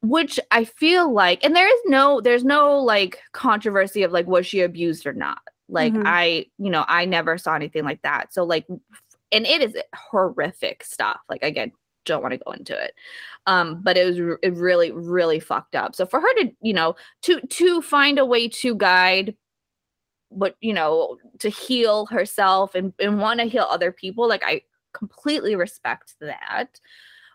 Which 0.00 0.38
i 0.52 0.64
feel 0.64 1.12
like 1.12 1.44
and 1.44 1.56
there 1.56 1.68
is 1.68 1.80
no 1.86 2.20
there's 2.20 2.44
no 2.44 2.78
like 2.78 3.20
controversy 3.32 4.04
of 4.04 4.12
like 4.12 4.26
was 4.28 4.46
she 4.46 4.60
abused 4.60 5.06
or 5.06 5.12
not 5.12 5.40
like 5.68 5.92
mm-hmm. 5.92 6.06
I, 6.06 6.46
you 6.58 6.70
know, 6.70 6.84
I 6.88 7.04
never 7.04 7.38
saw 7.38 7.54
anything 7.54 7.84
like 7.84 8.02
that. 8.02 8.32
So 8.32 8.44
like 8.44 8.66
and 9.30 9.46
it 9.46 9.62
is 9.62 9.76
horrific 9.94 10.84
stuff. 10.84 11.20
Like 11.28 11.42
again, 11.42 11.72
don't 12.04 12.22
want 12.22 12.32
to 12.32 12.40
go 12.44 12.52
into 12.52 12.80
it. 12.80 12.94
Um 13.46 13.82
but 13.82 13.96
it 13.96 14.06
was 14.06 14.38
it 14.42 14.54
really 14.54 14.92
really 14.92 15.40
fucked 15.40 15.74
up. 15.74 15.94
So 15.94 16.06
for 16.06 16.20
her 16.20 16.34
to, 16.40 16.52
you 16.62 16.72
know, 16.72 16.96
to 17.22 17.40
to 17.40 17.82
find 17.82 18.18
a 18.18 18.26
way 18.26 18.48
to 18.48 18.74
guide 18.74 19.36
but 20.30 20.56
you 20.60 20.74
know 20.74 21.16
to 21.38 21.48
heal 21.48 22.06
herself 22.06 22.74
and 22.74 22.92
and 22.98 23.18
want 23.18 23.40
to 23.40 23.46
heal 23.46 23.66
other 23.68 23.92
people 23.92 24.28
like 24.28 24.42
I 24.44 24.62
completely 24.92 25.54
respect 25.54 26.14
that 26.20 26.80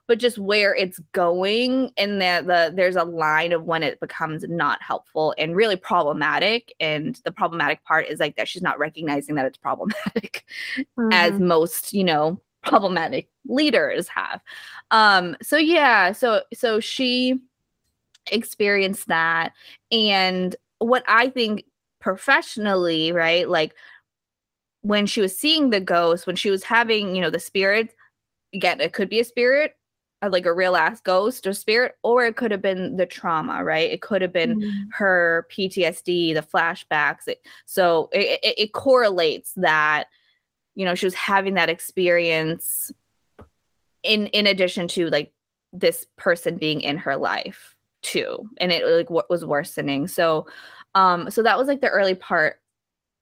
but 0.07 0.19
just 0.19 0.37
where 0.37 0.75
it's 0.75 0.99
going 1.13 1.91
and 1.97 2.21
that 2.21 2.45
the 2.45 2.71
there's 2.75 2.95
a 2.95 3.03
line 3.03 3.51
of 3.51 3.63
when 3.63 3.83
it 3.83 3.99
becomes 3.99 4.43
not 4.47 4.81
helpful 4.81 5.33
and 5.37 5.55
really 5.55 5.75
problematic 5.75 6.73
and 6.79 7.21
the 7.23 7.31
problematic 7.31 7.83
part 7.83 8.07
is 8.07 8.19
like 8.19 8.35
that 8.35 8.47
she's 8.47 8.61
not 8.61 8.79
recognizing 8.79 9.35
that 9.35 9.45
it's 9.45 9.57
problematic 9.57 10.45
mm-hmm. 10.77 11.11
as 11.11 11.39
most 11.39 11.93
you 11.93 12.03
know 12.03 12.39
problematic 12.63 13.27
leaders 13.47 14.07
have 14.07 14.39
um 14.91 15.35
so 15.41 15.57
yeah 15.57 16.13
so 16.13 16.41
so 16.53 16.79
she 16.79 17.37
experienced 18.31 19.07
that 19.09 19.51
and 19.91 20.55
what 20.79 21.03
i 21.09 21.29
think 21.29 21.65
professionally 21.99 23.11
right 23.11 23.49
like 23.49 23.73
when 24.81 25.05
she 25.05 25.19
was 25.19 25.37
seeing 25.37 25.69
the 25.69 25.79
ghost 25.81 26.25
when 26.25 26.37
she 26.37 26.49
was 26.49 26.63
having 26.63 27.15
you 27.15 27.21
know 27.21 27.29
the 27.29 27.39
spirits 27.39 27.93
again 28.53 28.79
it 28.79 28.93
could 28.93 29.09
be 29.09 29.19
a 29.19 29.25
spirit 29.25 29.75
like 30.31 30.45
a 30.45 30.53
real 30.53 30.75
ass 30.75 31.01
ghost 31.01 31.45
or 31.45 31.53
spirit, 31.53 31.95
or 32.03 32.25
it 32.25 32.35
could 32.35 32.51
have 32.51 32.61
been 32.61 32.97
the 32.97 33.05
trauma, 33.05 33.63
right? 33.63 33.91
It 33.91 34.01
could 34.01 34.21
have 34.21 34.33
been 34.33 34.59
mm-hmm. 34.59 34.89
her 34.91 35.47
PTSD, 35.51 36.33
the 36.33 36.41
flashbacks. 36.41 37.27
It, 37.27 37.45
so 37.65 38.09
it, 38.11 38.39
it, 38.43 38.55
it 38.57 38.73
correlates 38.73 39.53
that, 39.57 40.05
you 40.75 40.85
know, 40.85 40.95
she 40.95 41.05
was 41.05 41.13
having 41.13 41.55
that 41.55 41.69
experience 41.69 42.91
in 44.03 44.27
in 44.27 44.45
addition 44.45 44.87
to 44.89 45.07
like 45.09 45.31
this 45.71 46.05
person 46.17 46.57
being 46.57 46.81
in 46.81 46.97
her 46.97 47.15
life 47.15 47.75
too 48.01 48.49
and 48.57 48.71
it 48.71 48.85
like 48.85 49.09
what 49.09 49.29
was 49.29 49.45
worsening 49.45 50.07
so 50.07 50.45
um 50.93 51.31
so 51.31 51.41
that 51.41 51.57
was 51.57 51.67
like 51.67 51.81
the 51.81 51.89
early 51.89 52.13
part 52.13 52.59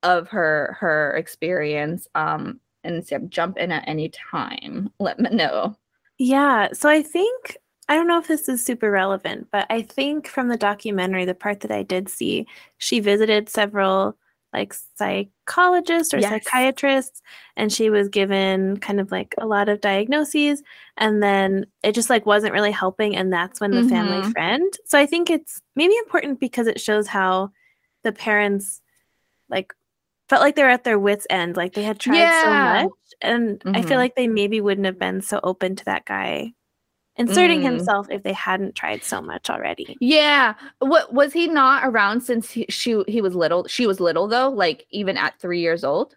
of 0.03 0.27
her 0.27 0.75
her 0.79 1.15
experience 1.15 2.07
um 2.15 2.59
and 2.83 3.07
so 3.07 3.19
jump 3.29 3.57
in 3.57 3.71
at 3.71 3.87
any 3.87 4.09
time 4.09 4.91
let 4.99 5.19
me 5.19 5.29
know 5.29 5.75
Yeah. 6.23 6.69
So 6.73 6.87
I 6.87 7.01
think 7.01 7.57
I 7.89 7.95
don't 7.95 8.07
know 8.07 8.19
if 8.19 8.27
this 8.27 8.47
is 8.47 8.63
super 8.63 8.91
relevant, 8.91 9.47
but 9.51 9.65
I 9.71 9.81
think 9.81 10.27
from 10.27 10.49
the 10.49 10.55
documentary, 10.57 11.25
the 11.25 11.33
part 11.33 11.61
that 11.61 11.71
I 11.71 11.81
did 11.83 12.09
see, 12.09 12.45
she 12.77 12.99
visited 12.99 13.49
several 13.49 14.15
like 14.53 14.75
psychologists 14.97 16.13
or 16.13 16.19
Yes. 16.19 16.31
psychiatrists 16.43 17.21
and 17.57 17.71
she 17.73 17.89
was 17.89 18.07
given 18.09 18.77
kind 18.77 18.99
of 18.99 19.09
like 19.11 19.33
a 19.39 19.47
lot 19.47 19.67
of 19.69 19.81
diagnoses 19.81 20.61
and 20.97 21.23
then 21.23 21.65
it 21.83 21.95
just 21.95 22.09
like 22.09 22.25
wasn't 22.25 22.53
really 22.53 22.71
helping 22.71 23.15
and 23.15 23.33
that's 23.33 23.59
when 23.59 23.73
the 23.73 23.81
family 23.83 24.21
Mhm. 24.21 24.33
friend. 24.33 24.71
So 24.85 24.99
I 24.99 25.05
think 25.07 25.29
it's 25.31 25.61
maybe 25.75 25.95
important 25.97 26.39
because 26.39 26.67
it 26.67 26.79
shows 26.81 27.07
how 27.07 27.51
the 28.03 28.11
parents 28.11 28.81
like 29.49 29.73
felt 30.31 30.41
like 30.41 30.55
they 30.55 30.63
were 30.63 30.69
at 30.69 30.83
their 30.83 30.97
wits 30.97 31.27
end, 31.29 31.55
like 31.57 31.73
they 31.73 31.83
had 31.83 31.99
tried 31.99 32.17
Yeah. 32.17 32.41
so 32.43 32.49
much 32.87 32.91
and 33.21 33.61
I 33.75 33.81
feel 33.83 33.91
Mhm. 33.97 34.03
like 34.03 34.15
they 34.15 34.27
maybe 34.27 34.59
wouldn't 34.61 34.85
have 34.87 34.97
been 34.97 35.21
so 35.21 35.39
open 35.43 35.75
to 35.75 35.85
that 35.85 36.05
guy 36.05 36.53
inserting 37.17 37.59
Mm. 37.59 37.63
himself 37.71 38.07
if 38.09 38.23
they 38.23 38.31
hadn't 38.33 38.73
tried 38.73 39.03
so 39.03 39.21
much 39.21 39.49
already. 39.49 39.97
yeah 39.99 40.53
what 40.79 41.13
was 41.13 41.33
he 41.33 41.47
not 41.47 41.83
around 41.85 42.21
since 42.21 42.49
he, 42.49 42.65
she 42.69 43.03
he 43.07 43.21
was 43.21 43.35
little 43.35 43.67
she 43.67 43.85
was 43.85 43.99
little 43.99 44.27
though 44.27 44.49
like 44.49 44.87
even 44.89 45.17
at 45.17 45.37
three 45.39 45.59
years 45.59 45.83
old 45.83 46.15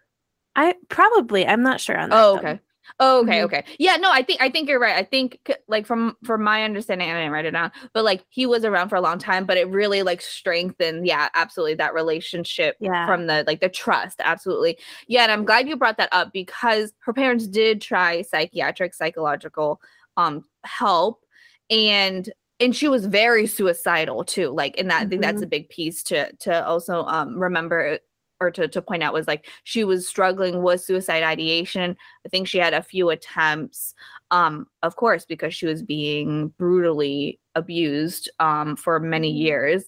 I 0.57 0.77
probably 0.89 1.45
I'm 1.47 1.63
not 1.65 1.81
sure 1.81 1.99
on 1.99 2.11
that. 2.11 2.17
Oh, 2.25 2.39
though. 2.41 2.59
Okay. 2.89 2.95
Oh, 3.01 3.21
okay, 3.21 3.39
Mhm. 3.41 3.45
okay. 3.45 3.65
Yeah, 3.79 3.97
no, 3.97 4.11
I 4.11 4.23
think 4.23 4.41
I 4.43 4.51
think 4.51 4.69
you're 4.69 4.81
right. 4.81 4.97
I 4.97 5.03
think 5.05 5.39
like 5.69 5.87
from 5.87 6.17
from 6.25 6.43
my 6.43 6.65
understanding, 6.65 7.11
I 7.11 7.15
didn't 7.15 7.33
write 7.33 7.45
it 7.47 7.53
down, 7.53 7.73
but 7.93 8.05
like 8.05 8.25
he 8.29 8.47
was 8.47 8.65
around 8.65 8.89
for 8.89 8.97
a 8.97 9.01
long 9.01 9.19
time, 9.19 9.47
but 9.47 9.57
it 9.57 9.69
really 9.69 10.03
like 10.03 10.21
strengthened, 10.23 11.07
yeah, 11.07 11.29
absolutely 11.35 11.75
that 11.77 11.95
relationship 11.95 12.77
Yeah. 12.81 13.07
from 13.07 13.27
the 13.27 13.45
like 13.47 13.61
the 13.61 13.69
trust, 13.69 14.21
absolutely. 14.25 14.79
Yeah, 15.09 15.23
and 15.23 15.33
I'm 15.33 15.45
glad 15.45 15.69
you 15.69 15.77
brought 15.77 15.97
that 15.99 16.09
up 16.13 16.33
because 16.33 16.93
her 17.01 17.13
parents 17.13 17.47
did 17.47 17.81
try 17.81 18.23
psychiatric, 18.23 18.95
psychological 18.95 19.81
um 20.17 20.45
help 20.65 21.25
and 21.71 22.33
and 22.61 22.75
she 22.77 22.87
was 22.89 23.07
very 23.07 23.47
suicidal 23.47 24.25
too. 24.25 24.51
Like, 24.51 24.79
and 24.79 24.91
that 24.91 25.03
I 25.03 25.07
think 25.07 25.23
that's 25.23 25.43
a 25.43 25.47
big 25.47 25.69
piece 25.69 26.03
to 26.05 26.33
to 26.41 26.65
also 26.67 27.05
um 27.05 27.39
remember 27.39 27.99
or 28.45 28.51
to, 28.53 28.69
to 28.69 28.83
point 28.83 29.03
out 29.03 29.13
was 29.15 29.27
like 29.27 29.47
she 29.65 29.85
was 29.85 30.07
struggling 30.09 30.63
with 30.63 30.81
suicide 30.81 31.23
ideation. 31.23 31.97
I 32.27 32.29
think 32.29 32.49
she 32.49 32.59
had 32.59 32.75
a 32.75 32.83
few 32.83 33.11
attempts 33.11 33.95
um 34.31 34.67
of 34.83 34.97
course 34.97 35.25
because 35.27 35.55
she 35.55 35.67
was 35.67 35.83
being 35.83 36.49
brutally 36.59 37.41
abused 37.55 38.31
um 38.41 38.77
for 38.77 38.99
many 39.01 39.33
Mhm. 39.33 39.39
years. 39.39 39.85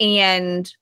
And 0.00 0.72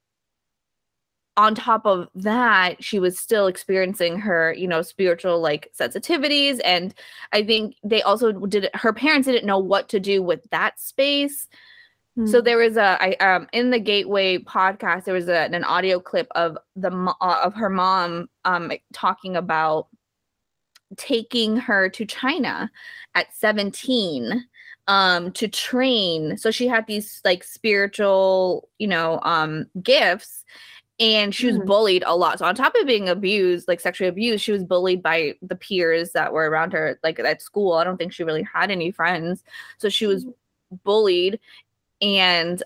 on 1.37 1.55
top 1.55 1.85
of 1.85 2.09
that 2.15 2.83
she 2.83 3.01
was 3.01 3.19
still 3.19 3.49
experiencing 3.49 4.19
her 4.21 4.53
you 4.53 4.69
know 4.69 4.83
spiritual 4.83 5.41
like 5.41 5.71
sensitivities. 5.79 6.61
And 6.65 6.95
i 7.33 7.43
think 7.43 7.77
they 7.83 8.03
also 8.03 8.33
did 8.33 8.69
her 8.75 8.93
parents 8.93 9.27
didn't 9.27 9.47
know 9.47 9.59
what 9.59 9.89
to 9.91 10.01
do 10.01 10.23
with 10.23 10.49
that 10.51 10.79
space 10.81 11.49
so 12.23 12.41
Mm. 12.41 12.45
there 12.45 12.59
was 12.59 12.77
a 12.77 12.97
I 13.03 13.15
um 13.15 13.49
in 13.53 13.71
the 13.71 13.81
Gateway 13.81 14.39
podcast 14.39 15.05
there 15.05 15.15
was 15.15 15.29
a, 15.29 15.53
an 15.53 15.65
audio 15.65 15.99
clip 16.01 16.29
of 16.35 16.57
the 16.77 16.91
uh, 17.21 17.41
of 17.45 17.55
her 17.55 17.69
mom 17.71 18.29
um 18.45 18.71
talking 18.93 19.37
about 19.37 19.89
taking 20.97 21.57
her 21.57 21.89
to 21.89 22.05
China 22.07 22.71
at 23.15 23.35
17 23.35 24.47
um 24.87 25.33
to 25.33 25.49
train. 25.49 26.37
So 26.37 26.51
she 26.51 26.67
had 26.69 26.87
these 26.87 27.21
like 27.25 27.43
spiritual 27.43 28.69
you 28.79 28.87
know 28.87 29.19
um 29.23 29.67
gifts 29.83 30.45
and 31.01 31.35
she 31.35 31.47
was 31.47 31.59
Mm. 31.59 31.67
bullied 31.67 32.05
a 32.07 32.17
lot. 32.17 32.39
So 32.41 32.47
on 32.47 32.55
top 32.55 32.75
of 32.81 32.87
being 32.87 33.09
abused 33.09 33.69
like 33.69 33.81
sexually 33.81 34.09
abused 34.09 34.45
she 34.45 34.53
was 34.53 34.65
bullied 34.65 35.03
by 35.03 35.35
the 35.43 35.57
peers 35.57 36.13
that 36.13 36.33
were 36.33 36.51
around 36.51 36.73
her 36.75 36.99
like 37.05 37.19
at 37.21 37.43
school. 37.43 37.75
I 37.75 37.85
don't 37.85 37.97
think 37.99 38.13
she 38.13 38.25
really 38.25 38.45
had 38.45 38.71
any 38.71 38.91
friends. 38.93 39.45
So 39.79 39.89
she 39.89 40.07
was 40.07 40.27
bullied 40.85 41.41
and 42.05 42.63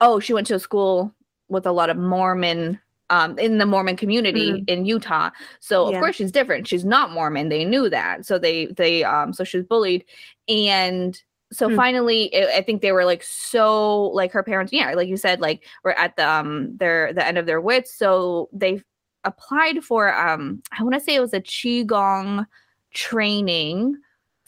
oh 0.00 0.20
she 0.20 0.34
went 0.34 0.46
to 0.48 0.54
a 0.54 0.60
school 0.60 1.14
with 1.48 1.66
a 1.66 1.72
lot 1.72 1.90
of 1.90 1.96
mormon 1.96 2.78
um 3.10 3.38
in 3.38 3.58
the 3.58 3.66
mormon 3.66 3.96
community 3.96 4.64
in 4.68 4.84
utah. 4.86 5.30
So 5.60 5.86
of 5.86 5.98
course 5.98 6.16
she's 6.16 6.32
different. 6.32 6.68
She's 6.68 6.84
not 6.84 7.10
mormon. 7.12 7.48
They 7.48 7.64
knew 7.64 7.88
that. 7.90 8.26
So 8.26 8.38
they 8.38 8.66
they 8.66 9.04
um 9.04 9.32
so 9.32 9.44
she 9.44 9.58
was 9.58 9.66
bullied. 9.66 10.04
And 10.48 11.20
so 11.52 11.68
Hmm. 11.68 11.74
finally 11.76 12.34
i 12.34 12.58
I 12.58 12.62
think 12.62 12.82
they 12.82 12.92
were 12.92 13.04
like 13.04 13.22
so 13.22 14.04
like 14.14 14.32
her 14.32 14.42
parents 14.42 14.72
yeah 14.72 14.94
like 14.94 15.08
you 15.08 15.16
said 15.18 15.40
like 15.40 15.64
were 15.84 15.98
at 15.98 16.16
the 16.16 16.28
um 16.28 16.76
their 16.78 17.12
the 17.12 17.26
end 17.26 17.38
of 17.38 17.46
their 17.46 17.60
wits. 17.60 17.94
So 17.94 18.48
they 18.52 18.82
applied 19.24 19.84
for 19.84 20.12
um 20.14 20.62
i 20.78 20.82
want 20.82 20.94
to 20.94 21.00
say 21.00 21.14
it 21.14 21.20
was 21.20 21.32
a 21.34 21.40
qigong 21.40 22.46
training 22.92 23.96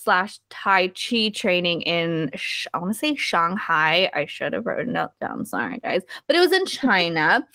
slash 0.05 0.39
Tai 0.51 0.89
Chi 0.89 1.31
training 1.35 1.83
in, 1.83 2.31
I 2.73 2.79
want 2.79 2.93
to 2.93 2.99
say 2.99 3.15
Shanghai. 3.15 4.11
I 4.15 4.27
should 4.27 4.53
have 4.53 4.67
written 4.67 4.95
it 4.97 5.11
down. 5.21 5.45
Sorry, 5.47 5.79
guys. 5.79 6.03
But 6.27 6.37
it 6.37 6.41
was 6.41 6.53
in 6.53 6.67
China. 6.85 7.47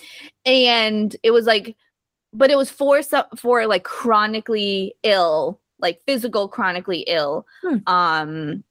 And 0.45 1.15
it 1.23 1.31
was 1.31 1.45
like, 1.45 1.75
but 2.33 2.51
it 2.51 2.57
was 2.57 2.69
for 2.69 3.01
some, 3.01 3.25
for 3.37 3.65
like 3.67 3.83
chronically 3.83 4.95
ill, 5.03 5.61
like 5.79 6.01
physical 6.05 6.47
chronically 6.49 7.05
ill 7.07 7.45
Hmm. 7.61 7.77
um 7.87 8.63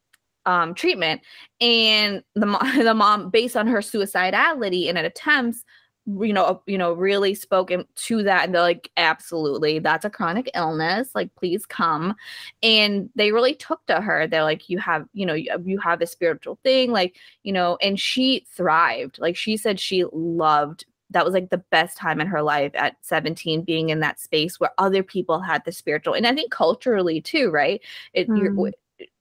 um 0.44 0.74
treatment 0.74 1.22
and 1.60 2.22
the 2.34 2.46
mom 2.46 2.78
the 2.84 2.94
mom 2.94 3.30
based 3.30 3.56
on 3.56 3.66
her 3.66 3.78
suicidality 3.78 4.88
and 4.88 4.98
attempts 4.98 5.64
you 6.09 6.33
know 6.33 6.62
you 6.66 6.79
know 6.79 6.94
really 6.94 7.35
spoken 7.35 7.85
to 7.94 8.23
that 8.23 8.47
and 8.47 8.55
they're 8.55 8.62
like 8.62 8.90
absolutely 8.97 9.79
that's 9.79 10.07
a 10.07 10.11
chronic 10.11 10.51
illness 10.55 11.11
like 11.14 11.35
please 11.35 11.66
come. 11.66 12.14
And 12.62 13.11
they 13.14 13.31
really 13.33 13.55
took 13.55 13.85
to 13.87 14.01
her. 14.01 14.27
They're 14.27 14.42
like 14.42 14.71
you 14.71 14.79
have 14.79 15.07
you 15.12 15.27
know 15.27 15.35
you, 15.35 15.79
have 15.79 16.01
a 16.01 16.07
spiritual 16.07 16.59
thing 16.64 16.90
like 16.90 17.16
you 17.42 17.53
know 17.53 17.77
and 17.83 18.01
she 18.01 18.47
thrived. 18.51 19.18
Like 19.18 19.37
she 19.37 19.57
said 19.57 19.79
she 19.79 20.05
loved 20.12 20.87
that 21.11 21.25
was 21.25 21.35
like 21.35 21.51
the 21.51 21.59
best 21.71 21.97
time 21.97 22.21
in 22.21 22.27
her 22.27 22.42
life 22.42 22.73
at 22.75 22.97
17 23.01 23.62
being 23.62 23.90
in 23.90 24.01
that 24.01 24.21
space 24.21 24.59
where 24.61 24.73
other 24.79 25.03
people 25.03 25.40
had 25.40 25.64
the 25.64 25.73
spiritual 25.73 26.12
and 26.14 26.27
i 26.27 26.35
think 26.35 26.51
culturally 26.51 27.21
too 27.21 27.51
right? 27.51 27.81
It 28.12 28.29
you're, 28.29 28.53
Mm. 28.53 28.73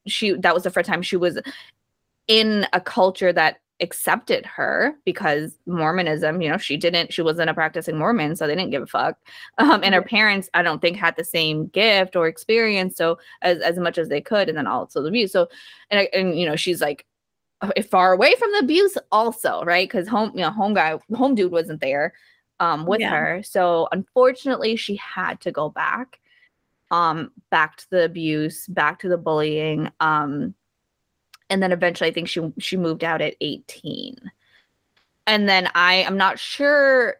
she 0.07 0.33
that 0.33 0.53
was 0.53 0.63
the 0.63 0.69
first 0.71 0.89
time 0.89 1.01
she 1.01 1.17
was 1.17 1.39
in 2.27 2.65
a 2.73 2.81
culture 2.81 3.31
that 3.31 3.59
accepted 3.79 4.45
her 4.45 4.95
because 5.05 5.57
mormonism 5.67 6.41
you 6.41 6.49
know 6.49 6.57
she 6.57 6.77
didn't 6.77 7.13
she 7.13 7.21
wasn't 7.21 7.49
a 7.49 7.53
practicing 7.53 7.97
mormon 7.97 8.35
so 8.35 8.47
they 8.47 8.55
didn't 8.55 8.71
give 8.71 8.81
a 8.83 8.87
fuck. 8.87 9.17
Um, 9.59 9.81
and 9.83 9.93
her 9.93 10.01
parents 10.01 10.49
i 10.53 10.61
don't 10.63 10.81
think 10.81 10.97
had 10.97 11.15
the 11.15 11.23
same 11.23 11.67
gift 11.67 12.15
or 12.15 12.27
experience 12.27 12.95
so 12.95 13.19
as, 13.43 13.59
as 13.59 13.77
much 13.77 13.97
as 13.97 14.09
they 14.09 14.21
could 14.21 14.49
and 14.49 14.57
then 14.57 14.67
also 14.67 15.01
the 15.01 15.09
abuse. 15.09 15.31
So 15.31 15.47
and, 15.91 16.07
and 16.13 16.39
you 16.39 16.45
know 16.47 16.55
she's 16.55 16.81
like 16.81 17.05
far 17.89 18.13
away 18.13 18.35
from 18.35 18.51
the 18.51 18.59
abuse 18.59 18.97
also 19.11 19.63
right? 19.63 19.87
Because 19.87 20.07
home 20.07 20.31
you 20.33 20.41
know 20.41 20.51
home 20.51 20.73
guy 20.73 20.97
home 21.15 21.35
dude 21.35 21.51
wasn't 21.51 21.81
there 21.81 22.13
um 22.59 22.85
with 22.85 23.01
Yeah. 23.01 23.11
her. 23.11 23.43
So 23.43 23.87
unfortunately 23.91 24.75
she 24.75 24.95
had 24.95 25.39
to 25.41 25.51
go 25.51 25.69
back 25.69 26.19
um 26.91 27.31
back 27.51 27.77
to 27.77 27.89
the 27.91 28.05
abuse 28.05 28.65
back 28.67 28.99
to 28.99 29.09
the 29.09 29.17
bullying 29.17 29.91
um 29.99 30.55
and 31.49 31.61
then 31.61 31.71
eventually 31.71 32.09
i 32.09 32.13
think 32.13 32.27
she 32.27 32.41
she 32.59 32.77
moved 32.77 33.03
out 33.03 33.21
at 33.21 33.35
18 33.41 34.15
and 35.25 35.47
then 35.47 35.69
i 35.75 35.95
am 35.95 36.17
not 36.17 36.39
sure 36.39 37.15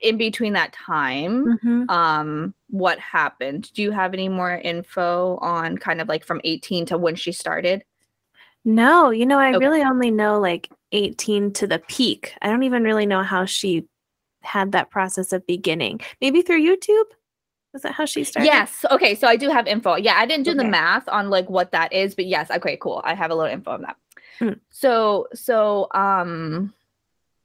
in 0.00 0.16
between 0.16 0.54
that 0.54 0.72
time 0.72 1.58
Mhm. 1.64 1.90
um 1.90 2.54
what 2.68 2.98
happened 2.98 3.70
do 3.74 3.82
you 3.82 3.90
have 3.90 4.14
any 4.14 4.28
more 4.28 4.52
info 4.52 5.36
on 5.38 5.76
kind 5.76 6.00
of 6.00 6.08
like 6.08 6.24
from 6.24 6.40
18 6.44 6.86
to 6.86 6.98
when 6.98 7.14
she 7.16 7.32
started 7.32 7.84
No, 8.64 9.08
you 9.10 9.24
know, 9.24 9.38
I 9.38 9.54
Okay. 9.54 9.58
really 9.64 9.82
only 9.82 10.10
know 10.10 10.38
like 10.38 10.68
18 10.92 11.52
to 11.54 11.66
the 11.66 11.78
peak. 11.78 12.34
I 12.42 12.48
don't 12.48 12.62
even 12.64 12.82
really 12.84 13.06
know 13.06 13.22
how 13.22 13.46
she 13.46 13.86
had 14.42 14.72
that 14.72 14.90
process 14.90 15.32
of 15.32 15.46
beginning. 15.46 16.00
Maybe 16.20 16.42
through 16.42 16.60
YouTube? 16.60 17.04
Is 17.74 17.82
that 17.82 17.92
how 17.92 18.04
she 18.04 18.24
started? 18.24 18.46
yes. 18.46 18.84
Okay 18.90 19.14
so 19.14 19.26
i 19.28 19.36
do 19.36 19.48
have 19.48 19.66
info. 19.66 19.94
Yeah 19.96 20.14
i 20.16 20.26
didn't 20.26 20.44
do 20.44 20.54
the 20.54 20.64
math 20.64 21.08
on 21.08 21.30
like 21.30 21.48
what 21.48 21.72
that 21.72 21.92
is 21.92 22.14
but 22.14 22.26
yes 22.26 22.50
okay 22.50 22.76
cool. 22.76 23.00
I 23.04 23.14
have 23.14 23.30
a 23.30 23.34
little 23.34 23.52
info 23.52 23.72
on 23.72 23.82
that. 23.82 23.96
Mm. 24.40 24.58
so 24.70 25.26
so 25.34 25.88
um 25.92 26.72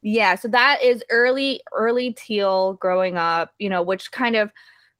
yeah 0.01 0.35
so 0.35 0.47
that 0.47 0.81
is 0.81 1.03
early 1.09 1.61
early 1.73 2.13
teal 2.13 2.75
growing 2.75 3.17
up 3.17 3.51
you 3.59 3.69
know 3.69 3.81
which 3.81 4.11
kind 4.11 4.37
of 4.37 4.51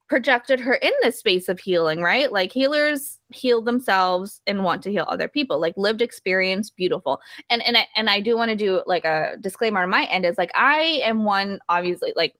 projected 0.07 0.59
her 0.59 0.75
in 0.75 0.91
this 1.01 1.17
space 1.19 1.49
of 1.49 1.59
healing 1.59 2.01
right? 2.01 2.31
Like 2.31 2.51
healers 2.51 3.19
heal 3.29 3.61
themselves 3.61 4.41
and 4.45 4.63
want 4.63 4.83
to 4.83 4.91
heal 4.91 5.05
other 5.07 5.27
people. 5.27 5.59
Like 5.59 5.73
lived 5.77 6.01
experience 6.01 6.69
beautiful. 6.69 7.19
And 7.49 7.63
and 7.63 7.77
i 7.77 7.87
and 7.95 8.09
i 8.09 8.19
do 8.19 8.37
want 8.37 8.49
to 8.49 8.55
do 8.55 8.83
like 8.85 9.05
a 9.05 9.35
disclaimer 9.41 9.81
on 9.81 9.89
my 9.89 10.05
end 10.05 10.25
is 10.25 10.37
like 10.37 10.51
i 10.53 11.01
am 11.03 11.23
one 11.23 11.59
obviously 11.69 12.13
like 12.15 12.35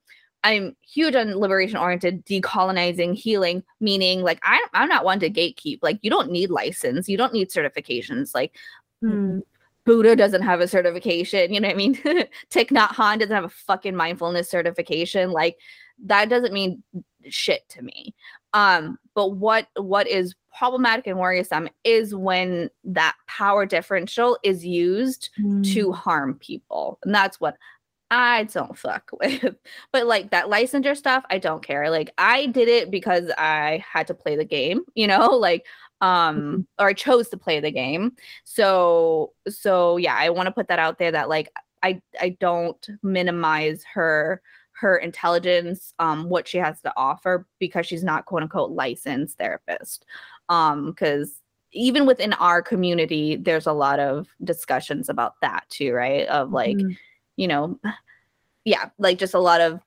i'm 0.46 0.76
huge 0.82 1.16
on 1.16 1.36
liberation 1.38 1.78
oriented 1.78 2.26
decolonizing 2.26 3.14
healing 3.14 3.62
meaning 3.82 4.22
like 4.22 4.40
I, 4.44 4.66
i'm 4.74 4.88
not 4.88 5.04
one 5.04 5.20
to 5.20 5.30
gatekeep 5.30 5.80
like 5.82 6.00
you 6.02 6.10
don't 6.10 6.32
need 6.32 6.50
license 6.50 7.10
you 7.10 7.18
don't 7.18 7.34
need 7.34 7.50
certifications 7.50 8.34
like 8.34 8.56
Hmm. 9.02 9.40
Buddha 9.86 10.16
doesn't 10.16 10.42
have 10.42 10.62
a 10.62 10.68
certification. 10.68 11.54
You 11.54 11.60
know 11.60 11.68
what 11.68 11.76
I 11.76 11.78
mean? 11.78 11.96
Thich 12.50 12.72
Nhat 12.72 12.90
Hanh 12.90 13.20
doesn't 13.20 13.36
have 13.36 13.44
a 13.44 13.50
fucking 13.50 13.96
mindfulness 13.96 14.50
certification. 14.50 15.32
Like 15.32 15.58
that 16.06 16.28
doesn't 16.28 16.54
mean 16.54 16.84
shit 17.30 17.68
to 17.70 17.82
me. 17.84 18.16
Um, 18.54 18.98
but 19.14 19.36
what 19.36 19.68
what 19.76 20.08
is 20.08 20.34
problematic 20.58 21.06
and 21.06 21.20
worrisome 21.20 21.70
is 21.84 22.16
when 22.16 22.70
that 22.84 23.16
power 23.28 23.66
differential 23.66 24.40
is 24.44 24.66
used 24.66 25.30
mm. 25.40 25.74
to 25.74 25.92
harm 25.92 26.36
people. 26.36 26.98
And 27.04 27.14
that's 27.14 27.40
what 27.40 27.56
I 28.16 28.44
don't 28.46 28.78
fuck 28.78 29.10
with. 29.20 29.56
But 29.92 30.08
like 30.08 30.32
that 30.32 30.46
licensure 30.46 30.96
stuff, 30.96 31.26
I 31.30 31.38
don't 31.38 31.62
care. 31.62 31.90
Like 31.90 32.12
I 32.18 32.48
did 32.48 32.70
it 32.70 32.90
because 32.90 33.30
I 33.38 33.84
had 33.88 34.08
to 34.08 34.14
play 34.14 34.38
the 34.38 34.46
game, 34.46 34.82
you 34.96 35.08
know, 35.08 35.28
like 35.28 35.66
um 36.02 36.38
mm-hmm. 36.38 36.62
or 36.80 36.90
I 36.90 36.94
chose 36.94 37.30
to 37.30 37.38
play 37.38 37.60
the 37.60 37.72
game. 37.72 38.14
So 38.46 39.34
so 39.48 39.98
yeah, 39.98 40.16
I 40.18 40.30
want 40.30 40.48
to 40.48 40.54
put 40.54 40.70
that 40.70 40.80
out 40.80 40.98
there 40.98 41.12
that 41.12 41.30
like 41.30 41.52
I 41.84 42.02
I 42.20 42.30
don't 42.40 42.88
minimize 43.04 43.84
her 43.94 44.42
her 44.78 44.98
intelligence, 44.98 45.94
um, 46.00 46.30
what 46.30 46.48
she 46.48 46.58
has 46.58 46.82
to 46.82 46.92
offer 46.98 47.48
because 47.60 47.86
she's 47.86 48.04
not 48.04 48.26
quote 48.26 48.44
unquote 48.44 48.72
licensed 48.72 49.38
therapist. 49.38 50.06
Um, 50.50 50.88
because 50.88 51.42
even 51.72 52.06
within 52.06 52.34
our 52.34 52.62
community, 52.62 53.36
there's 53.36 53.68
a 53.68 53.74
lot 53.74 54.00
of 54.00 54.28
discussions 54.44 55.10
about 55.10 55.36
that 55.42 55.66
too, 55.70 55.94
right? 55.94 56.28
Of 56.28 56.52
like, 56.52 56.78
mm-hmm. 56.78 56.92
you 57.38 57.48
know, 57.48 57.80
yeah, 58.66 58.90
like 58.98 59.20
just 59.20 59.36
a 59.36 59.40
lot 59.40 59.62
of 59.62 59.80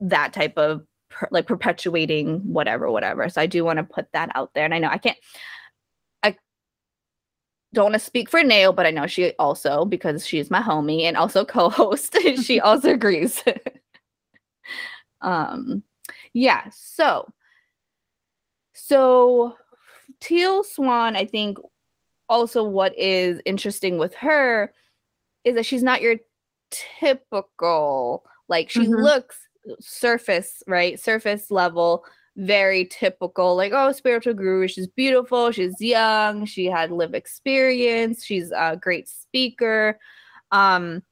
that 0.00 0.32
type 0.32 0.58
of 0.58 0.84
per, 1.08 1.28
like 1.30 1.46
perpetuating 1.46 2.40
whatever, 2.40 2.90
whatever. 2.90 3.28
So 3.28 3.40
I 3.40 3.46
do 3.46 3.64
want 3.64 3.78
to 3.78 3.84
put 3.84 4.10
that 4.12 4.30
out 4.34 4.50
there. 4.54 4.64
And 4.64 4.74
I 4.74 4.78
know 4.80 4.88
I 4.88 4.98
can't, 4.98 5.16
I 6.22 6.36
don't 7.72 7.84
want 7.84 7.94
to 7.94 8.00
speak 8.00 8.28
for 8.28 8.42
Nao, 8.42 8.72
but 8.72 8.86
I 8.86 8.90
know 8.90 9.06
she 9.06 9.32
also, 9.38 9.84
because 9.84 10.26
she's 10.26 10.50
my 10.50 10.60
homie 10.60 11.02
and 11.02 11.16
also 11.16 11.44
co 11.46 11.70
host, 11.70 12.16
she 12.42 12.60
also 12.60 12.90
agrees. 12.92 13.42
um, 15.20 15.84
yeah. 16.32 16.64
So, 16.74 17.28
so 18.74 19.56
Teal 20.20 20.64
Swan, 20.64 21.14
I 21.14 21.24
think 21.24 21.58
also 22.28 22.64
what 22.64 22.98
is 22.98 23.40
interesting 23.44 23.98
with 23.98 24.14
her 24.14 24.72
is 25.44 25.54
that 25.54 25.66
she's 25.66 25.82
not 25.82 26.00
your 26.00 26.16
typical, 27.00 28.24
like 28.48 28.70
she 28.70 28.80
mm-hmm. 28.80 28.94
looks 28.94 29.36
surface, 29.80 30.62
right? 30.66 30.98
Surface 30.98 31.50
level, 31.50 32.04
very 32.36 32.86
typical, 32.86 33.56
like, 33.56 33.72
oh, 33.74 33.92
spiritual 33.92 34.34
guru. 34.34 34.66
She's 34.68 34.86
beautiful. 34.86 35.50
She's 35.52 35.80
young. 35.80 36.44
She 36.46 36.66
had 36.66 36.90
live 36.90 37.14
experience. 37.14 38.24
She's 38.24 38.50
a 38.50 38.78
great 38.80 39.08
speaker. 39.08 39.98
Um, 40.50 41.02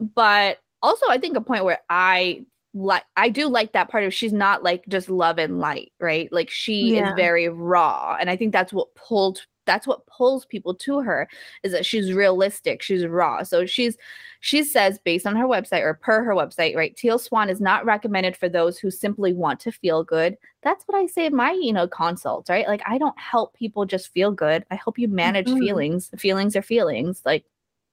but 0.00 0.58
also, 0.82 1.06
I 1.08 1.18
think 1.18 1.36
a 1.36 1.40
point 1.40 1.64
where 1.64 1.80
I 1.88 2.44
like 2.74 3.04
I 3.16 3.30
do 3.30 3.48
like 3.48 3.72
that 3.72 3.88
part 3.88 4.04
of 4.04 4.12
she's 4.12 4.32
not 4.32 4.62
like 4.62 4.84
just 4.86 5.08
love 5.08 5.38
and 5.38 5.58
light, 5.58 5.92
right? 5.98 6.30
Like 6.30 6.50
she 6.50 6.96
yeah. 6.96 7.08
is 7.08 7.14
very 7.16 7.48
raw. 7.48 8.16
And 8.20 8.28
I 8.28 8.36
think 8.36 8.52
that's 8.52 8.72
what 8.72 8.94
pulled 8.94 9.46
that's 9.66 9.86
what 9.86 10.06
pulls 10.06 10.46
people 10.46 10.74
to 10.74 11.00
her 11.00 11.28
is 11.62 11.72
that 11.72 11.84
she's 11.84 12.12
realistic 12.12 12.82
she's 12.82 13.06
raw. 13.06 13.42
So 13.42 13.66
she's 13.66 13.96
she 14.40 14.64
says 14.64 14.98
based 15.04 15.26
on 15.26 15.36
her 15.36 15.46
website 15.46 15.82
or 15.82 15.94
per 15.94 16.22
her 16.24 16.32
website 16.32 16.76
right 16.76 16.96
teal 16.96 17.18
swan 17.18 17.50
is 17.50 17.60
not 17.60 17.84
recommended 17.84 18.36
for 18.36 18.48
those 18.48 18.78
who 18.78 18.90
simply 18.90 19.32
want 19.32 19.60
to 19.60 19.72
feel 19.72 20.04
good. 20.04 20.36
That's 20.62 20.84
what 20.86 20.96
i 20.96 21.06
say 21.06 21.26
in 21.26 21.36
my 21.36 21.52
you 21.52 21.72
know 21.72 21.88
consults 21.88 22.48
right? 22.48 22.66
Like 22.66 22.82
i 22.86 22.96
don't 22.98 23.18
help 23.18 23.54
people 23.54 23.84
just 23.84 24.12
feel 24.12 24.30
good. 24.30 24.64
I 24.70 24.76
help 24.76 24.98
you 24.98 25.08
manage 25.08 25.46
mm-hmm. 25.46 25.58
feelings. 25.58 26.10
Feelings 26.16 26.56
are 26.56 26.62
feelings. 26.62 27.22
Like 27.24 27.44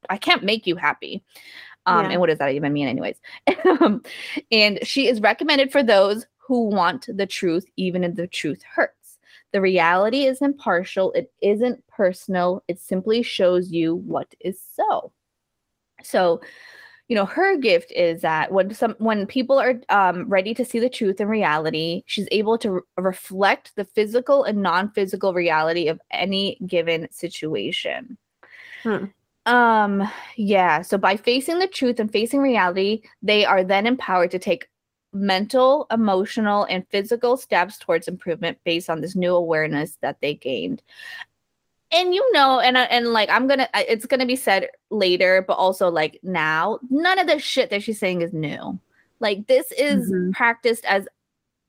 i 0.10 0.18
can't 0.18 0.44
make 0.44 0.68
you 0.68 0.76
happy. 0.76 1.24
Um 1.86 2.06
yeah. 2.06 2.12
and 2.12 2.20
what 2.20 2.30
does 2.30 2.40
that 2.40 2.54
even 2.54 2.72
mean 2.72 2.88
anyways? 2.88 3.20
And 4.52 4.80
she 4.84 5.08
is 5.08 5.22
recommended 5.22 5.72
for 5.72 5.84
those 5.84 6.26
who 6.38 6.66
want 6.70 7.08
the 7.08 7.26
truth 7.26 7.66
even 7.78 8.04
if 8.04 8.16
the 8.16 8.28
truth 8.28 8.62
hurts 8.64 9.03
the 9.54 9.62
reality 9.62 10.26
is 10.26 10.42
impartial, 10.42 11.12
it 11.14 11.32
isn't 11.42 11.86
personal, 11.88 12.64
it 12.68 12.80
simply 12.80 13.22
shows 13.24 13.72
you 13.72 13.96
what 13.96 14.34
is 14.42 14.60
so. 14.76 15.14
So, 16.04 16.42
you 17.08 17.16
know, 17.16 17.26
her 17.26 17.58
gift 17.58 17.92
is 17.92 18.22
that 18.22 18.52
when 18.52 18.74
some 18.74 18.96
when 18.98 19.28
people 19.28 19.60
are 19.60 19.80
um, 19.90 20.28
ready 20.28 20.54
to 20.56 20.66
see 20.66 20.80
the 20.80 20.90
truth 20.90 21.20
and 21.20 21.30
reality, 21.30 22.04
she's 22.08 22.28
able 22.32 22.58
to 22.58 22.72
re- 22.72 22.82
reflect 22.98 23.76
the 23.76 23.86
physical 23.86 24.44
and 24.44 24.62
non-physical 24.62 25.34
reality 25.34 25.88
of 25.88 26.02
any 26.12 26.58
given 26.66 27.08
situation. 27.12 28.18
Hmm. 28.82 29.06
Um, 29.46 30.10
yeah. 30.38 30.82
So 30.82 30.98
by 30.98 31.18
facing 31.18 31.60
the 31.60 31.68
truth 31.68 32.00
and 32.00 32.12
facing 32.12 32.40
reality, 32.40 33.04
they 33.22 33.46
are 33.46 33.64
then 33.64 33.86
empowered 33.86 34.32
to 34.32 34.40
take 34.40 34.68
mental, 35.14 35.88
emotional, 35.92 36.64
and 36.66 36.88
physical 36.90 37.38
steps 37.38 37.78
towards 37.78 38.08
improvement 38.08 38.58
based 38.64 38.90
on 38.90 39.02
this 39.02 39.16
new 39.16 39.36
awareness 39.36 39.98
that 40.02 40.20
they 40.22 40.34
gained. 40.34 40.82
And 41.92 42.14
you 42.14 42.32
know, 42.34 42.60
and 42.60 42.76
uh, 42.76 42.88
and 42.90 43.14
like 43.14 43.30
I'm 43.30 43.48
gonna, 43.48 43.70
it's 43.76 44.08
gonna 44.08 44.26
be 44.26 44.36
said 44.36 44.70
later, 44.90 45.44
but 45.48 45.54
also 45.54 45.90
like 45.90 46.20
now, 46.24 46.80
none 46.90 47.20
of 47.20 47.28
the 47.28 47.38
shit 47.38 47.70
that 47.70 47.84
she's 47.84 48.00
saying 48.00 48.22
is 48.22 48.34
new. 48.34 48.80
Like 49.20 49.48
this 49.48 49.72
is 49.72 50.12
mm-hmm. 50.12 50.32
practiced 50.32 50.86
as 50.86 51.08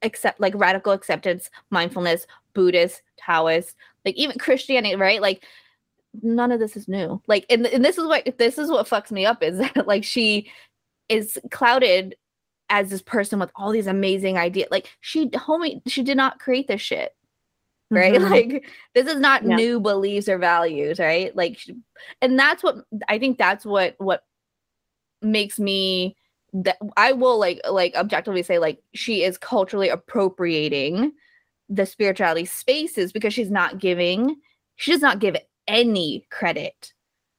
accept 0.02 0.40
like 0.40 0.54
radical 0.56 0.92
acceptance, 0.92 1.50
mindfulness, 1.70 2.26
Buddhist, 2.54 3.02
Taoist, 3.18 3.76
like 4.04 4.14
even 4.16 4.38
Christianity, 4.38 4.96
right? 4.96 5.20
Like 5.20 5.44
none 6.22 6.52
of 6.52 6.60
this 6.60 6.76
is 6.76 6.88
new. 6.88 7.20
Like, 7.26 7.46
and, 7.50 7.66
and 7.66 7.84
this 7.84 7.98
is 7.98 8.06
what 8.06 8.38
this 8.38 8.58
is 8.58 8.70
what 8.70 8.88
fucks 8.88 9.10
me 9.10 9.26
up 9.26 9.42
is 9.42 9.58
that 9.74 9.86
like 9.86 10.04
she 10.04 10.50
is 11.08 11.38
clouded 11.50 12.14
as 12.70 12.90
this 12.90 13.02
person 13.02 13.38
with 13.38 13.50
all 13.56 13.70
these 13.70 13.86
amazing 13.86 14.38
ideas. 14.38 14.68
Like 14.70 14.90
she 15.00 15.28
homie, 15.30 15.80
she 15.86 16.02
did 16.02 16.16
not 16.16 16.38
create 16.38 16.68
this 16.68 16.80
shit. 16.80 17.14
Right? 17.90 18.14
Mm-hmm. 18.20 18.32
Like 18.32 18.64
this 18.94 19.06
is 19.06 19.20
not 19.20 19.44
yeah. 19.44 19.56
new 19.56 19.80
beliefs 19.80 20.28
or 20.28 20.38
values, 20.38 20.98
right? 20.98 21.34
Like 21.36 21.58
and 22.20 22.38
that's 22.38 22.62
what 22.62 22.76
I 23.08 23.18
think 23.18 23.38
that's 23.38 23.64
what 23.64 23.94
what 23.98 24.24
makes 25.22 25.58
me 25.58 26.16
that 26.54 26.78
I 26.96 27.12
will 27.12 27.38
like 27.38 27.60
like 27.68 27.94
objectively 27.94 28.42
say 28.42 28.58
like 28.58 28.82
she 28.94 29.22
is 29.22 29.38
culturally 29.38 29.88
appropriating 29.88 31.12
the 31.68 31.86
spirituality 31.86 32.44
spaces 32.44 33.12
because 33.12 33.34
she's 33.34 33.50
not 33.50 33.78
giving 33.78 34.36
she 34.76 34.90
does 34.90 35.02
not 35.02 35.18
give 35.18 35.36
any 35.66 36.26
credit. 36.30 36.92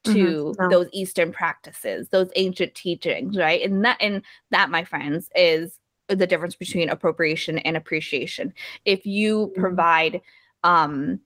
To 0.05 0.53
mm-hmm. 0.57 0.69
those 0.69 0.87
eastern 0.93 1.31
practices 1.31 2.07
those 2.09 2.29
ancient 2.35 2.73
teachings 2.75 3.37
right 3.37 3.61
and 3.61 3.83
that 3.83 3.97
and 3.99 4.21
that 4.51 4.69
my 4.69 4.83
friends 4.83 5.29
is 5.35 5.79
the 6.07 6.27
difference 6.27 6.55
between 6.55 6.89
appropriation 6.89 7.57
and 7.59 7.75
appreciation 7.75 8.53
if 8.85 9.05
you 9.05 9.47
mm-hmm. 9.47 9.61
provide 9.61 10.21
um 10.63 11.19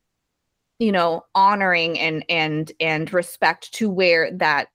you 0.79 0.91
know 0.91 1.25
honoring 1.35 1.99
and 1.99 2.23
and 2.29 2.71
and 2.79 3.13
respect 3.13 3.73
to 3.73 3.89
where 3.89 4.31
that 4.31 4.69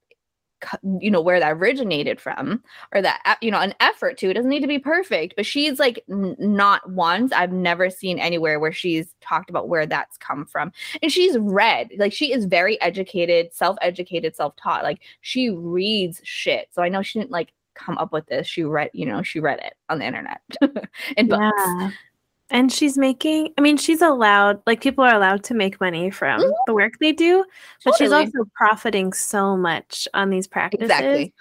you 1.01 1.11
know 1.11 1.21
where 1.21 1.41
that 1.41 1.53
originated 1.53 2.21
from 2.21 2.63
or 2.93 3.03
that 3.03 3.39
you 3.41 3.51
know 3.51 3.61
an 3.61 3.75
effort 3.81 4.19
to 4.19 4.31
it 4.31 4.35
doesn't 4.35 4.51
need 4.51 4.61
to 4.61 4.67
be 4.67 4.79
perfect 4.79 5.35
but 5.37 5.47
she's 5.47 5.79
like 5.79 6.03
n- 6.11 6.37
not 6.39 6.89
once. 6.91 7.33
I've 7.33 7.53
never 7.53 7.91
seen 7.91 8.19
anywhere 8.19 8.61
where 8.61 8.73
she's 8.73 9.15
talked 9.21 9.51
about 9.51 9.69
where 9.69 9.87
that's 9.87 10.17
come 10.19 10.47
from. 10.47 10.73
And 11.03 11.11
she's 11.11 11.37
read 11.39 11.91
like 11.99 12.13
she 12.13 12.33
is 12.33 12.45
very 12.45 12.81
educated 12.81 13.53
self-educated 13.55 14.37
self-taught. 14.37 14.83
Like 14.83 15.01
she 15.21 15.51
reads 15.51 16.21
shit. 16.25 16.69
So 16.73 16.83
i 16.83 16.89
know 16.89 17.03
she 17.03 17.19
didn't 17.19 17.31
like 17.31 17.53
come 17.75 17.99
up 17.99 18.13
with 18.13 18.27
this. 18.27 18.47
She 18.47 18.63
read 18.63 18.91
you 18.93 19.07
know 19.07 19.23
she 19.23 19.41
read 19.41 19.61
it 19.61 19.75
on 19.89 19.99
the 19.99 20.07
internet 20.07 20.41
in 21.17 21.29
books. 21.29 21.53
Yeah. 21.57 21.91
And 22.51 22.71
she's 22.71 22.99
making, 22.99 23.55
I 23.57 23.63
mean, 23.63 23.79
she's 23.79 24.03
allowed, 24.03 24.61
like, 24.67 24.83
people 24.83 25.03
are 25.03 25.15
allowed 25.15 25.45
to 25.45 25.55
make 25.55 25.81
money 25.81 26.11
from 26.11 26.41
mm-hmm. 26.41 26.53
the 26.67 26.75
work 26.75 26.93
they 27.01 27.13
do, 27.13 27.45
but 27.85 27.93
totally. 27.93 28.07
she's 28.07 28.13
also 28.13 28.51
profiting 28.55 29.15
so 29.15 29.57
much 29.57 30.07
on 30.13 30.29
these 30.29 30.47
practices. 30.47 30.85
Exactly. 30.85 31.33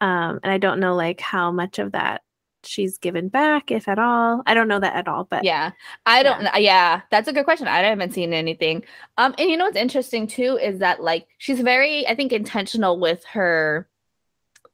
Um, 0.00 0.40
and 0.42 0.50
I 0.50 0.56
don't 0.56 0.80
know, 0.80 0.94
like, 0.94 1.20
how 1.20 1.52
much 1.52 1.78
of 1.78 1.92
that 1.92 2.22
she's 2.64 2.98
given 2.98 3.28
back, 3.28 3.70
if 3.70 3.86
at 3.86 3.98
all. 3.98 4.42
I 4.46 4.54
don't 4.54 4.66
know 4.66 4.80
that 4.80 4.96
at 4.96 5.06
all, 5.08 5.24
but 5.24 5.44
yeah, 5.44 5.70
I 6.06 6.22
don't, 6.22 6.42
yeah, 6.42 6.56
yeah 6.56 7.00
that's 7.10 7.28
a 7.28 7.32
good 7.32 7.44
question. 7.44 7.68
I 7.68 7.80
haven't 7.80 8.14
seen 8.14 8.32
anything. 8.32 8.82
Um, 9.18 9.34
and 9.38 9.48
you 9.48 9.56
know 9.56 9.66
what's 9.66 9.76
interesting 9.76 10.26
too 10.26 10.58
is 10.60 10.78
that, 10.80 11.02
like, 11.02 11.28
she's 11.38 11.60
very, 11.60 12.08
I 12.08 12.14
think, 12.14 12.32
intentional 12.32 12.98
with 12.98 13.24
her 13.26 13.88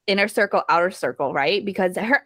inner 0.07 0.29
circle 0.29 0.63
outer 0.69 0.91
circle 0.91 1.33
right 1.33 1.65
because 1.65 1.97
her 1.97 2.25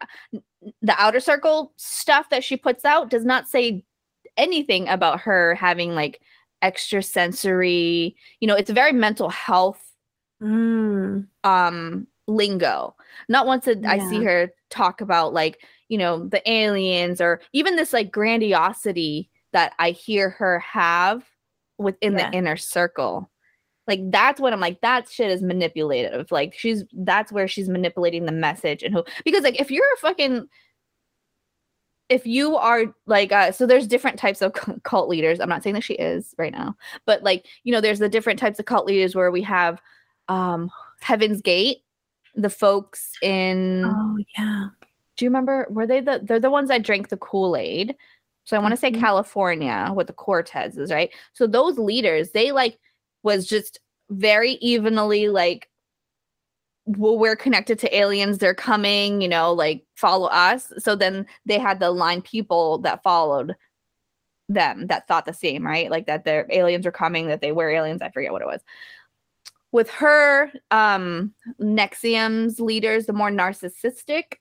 the 0.83 0.95
outer 0.99 1.21
circle 1.21 1.73
stuff 1.77 2.29
that 2.31 2.43
she 2.43 2.57
puts 2.57 2.85
out 2.85 3.11
does 3.11 3.25
not 3.25 3.49
say 3.49 3.85
anything 4.37 4.89
about 4.89 5.21
her 5.21 5.55
having 5.55 5.95
like 5.95 6.21
extra 6.63 7.03
sensory 7.03 8.17
you 8.41 8.49
know 8.49 8.55
it's 8.55 8.71
a 8.71 8.75
very 8.75 8.93
mental 8.93 9.29
health 9.29 9.93
mm. 10.43 11.27
um 11.45 12.07
lingo 12.27 12.95
not 13.29 13.47
once 13.47 13.67
did 13.67 13.83
yeah. 13.83 13.93
i 13.93 13.99
see 14.11 14.23
her 14.25 14.51
talk 14.71 15.01
about 15.01 15.33
like 15.33 15.61
you 15.89 15.99
know 15.99 16.27
the 16.29 16.51
aliens 16.51 17.21
or 17.21 17.41
even 17.53 17.77
this 17.77 17.93
like 17.93 18.11
grandiosity 18.11 19.31
that 19.53 19.75
i 19.79 19.91
hear 19.91 20.31
her 20.31 20.59
have 20.59 21.25
within 21.79 22.15
yeah. 22.15 22.31
the 22.31 22.37
inner 22.37 22.57
circle 22.57 23.31
Like 23.87 24.01
that's 24.11 24.41
what 24.41 24.53
I'm 24.53 24.61
like, 24.61 24.81
that 24.81 25.09
shit 25.09 25.31
is 25.31 25.43
manipulative. 25.43 26.31
Like 26.31 26.55
she's 26.59 26.85
that's 26.93 27.31
where 27.31 27.47
she's 27.47 27.69
manipulating 27.69 28.27
the 28.27 28.33
message 28.33 28.83
and 28.83 28.95
who 28.95 29.05
because 29.25 29.45
like 29.45 29.61
if 29.61 29.71
you're 29.71 29.93
a 29.95 29.99
fucking 29.99 30.49
if 32.09 32.27
you 32.27 32.57
are 32.57 32.85
like 33.07 33.33
uh 33.33 33.51
so 33.51 33.67
there's 33.67 33.87
different 33.87 34.19
types 34.19 34.43
of 34.43 34.53
cult 34.83 35.09
leaders 35.09 35.41
i'm 35.41 35.49
not 35.49 35.63
saying 35.63 35.75
that 35.75 35.83
she 35.83 35.95
is 35.95 36.35
right 36.39 36.53
now 36.53 36.77
but 37.05 37.23
like 37.23 37.47
you 37.65 37.73
know 37.73 37.81
there's 37.81 37.99
the 37.99 38.09
different 38.09 38.39
types 38.39 38.59
of 38.59 38.65
cult 38.65 38.87
leaders 38.87 39.15
where 39.15 39.31
we 39.31 39.43
have 39.43 39.81
um 40.29 40.71
heaven's 41.01 41.41
gate 41.41 41.79
the 42.35 42.51
folks 42.51 43.13
in 43.23 43.85
oh 43.87 44.19
yeah 44.37 44.69
do 45.17 45.25
you 45.25 45.31
remember 45.31 45.67
were 45.71 45.87
they 45.87 46.01
the 46.01 46.21
they're 46.23 46.41
the 46.41 46.51
ones 46.51 46.69
that 46.69 46.83
drank 46.83 47.09
the 47.09 47.17
kool-aid 47.17 47.95
so 48.45 48.57
i 48.57 48.61
want 48.61 48.73
to 48.73 48.77
say 48.77 48.91
mm-hmm. 48.91 49.01
california 49.01 49.91
with 49.95 50.07
the 50.07 50.13
cortezes 50.13 50.93
right 50.93 51.11
so 51.33 51.47
those 51.47 51.79
leaders 51.79 52.31
they 52.31 52.53
like 52.53 52.79
was 53.27 53.45
just 53.45 53.81
very 54.09 54.53
evenly 54.53 55.29
like 55.29 55.69
well, 56.87 57.19
we're 57.19 57.35
connected 57.35 57.81
to 57.81 57.97
aliens 57.97 58.39
they're 58.39 58.55
coming 58.55 59.21
you 59.21 59.29
know 59.29 59.53
like 59.53 59.85
follow 59.97 60.29
us. 60.29 60.73
So 60.79 60.95
then 60.95 61.27
they 61.45 61.59
had 61.59 61.81
the 61.81 61.91
line 61.91 62.23
people 62.23 62.79
that 62.79 63.03
followed 63.03 63.57
them 64.49 64.87
that 64.87 65.09
thought 65.09 65.27
the 65.27 65.33
same 65.33 65.67
right? 65.67 65.91
Like 65.91 66.07
that 66.07 66.25
their 66.25 66.47
aliens 66.51 66.87
are 66.87 66.93
coming 66.93 67.27
that 67.27 67.41
they 67.41 67.51
were 67.51 67.69
aliens 67.69 68.01
i 68.01 68.11
forget 68.11 68.33
what 68.33 68.43
it 68.43 68.47
was. 68.47 68.63
With 69.73 69.91
her 69.91 70.53
um 70.71 71.35
NXIVM's 71.61 72.61
leaders 72.61 73.07
the 73.07 73.13
more 73.13 73.31
narcissistic 73.31 74.39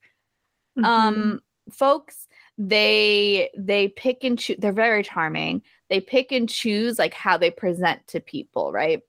mm-hmm. 0.78 0.86
um 0.86 1.40
folks 1.72 2.28
they 2.58 3.50
they 3.58 3.90
pick 3.90 4.24
and 4.24 4.40
choose 4.40 4.58
they're 4.60 4.72
very 4.72 5.04
charming. 5.04 5.62
They 5.90 6.00
pick 6.00 6.32
and 6.32 6.50
choose 6.50 6.98
like 6.98 7.14
how 7.14 7.38
they 7.38 7.52
present 7.52 8.06
to 8.08 8.20
people 8.20 8.72
right? 8.72 9.02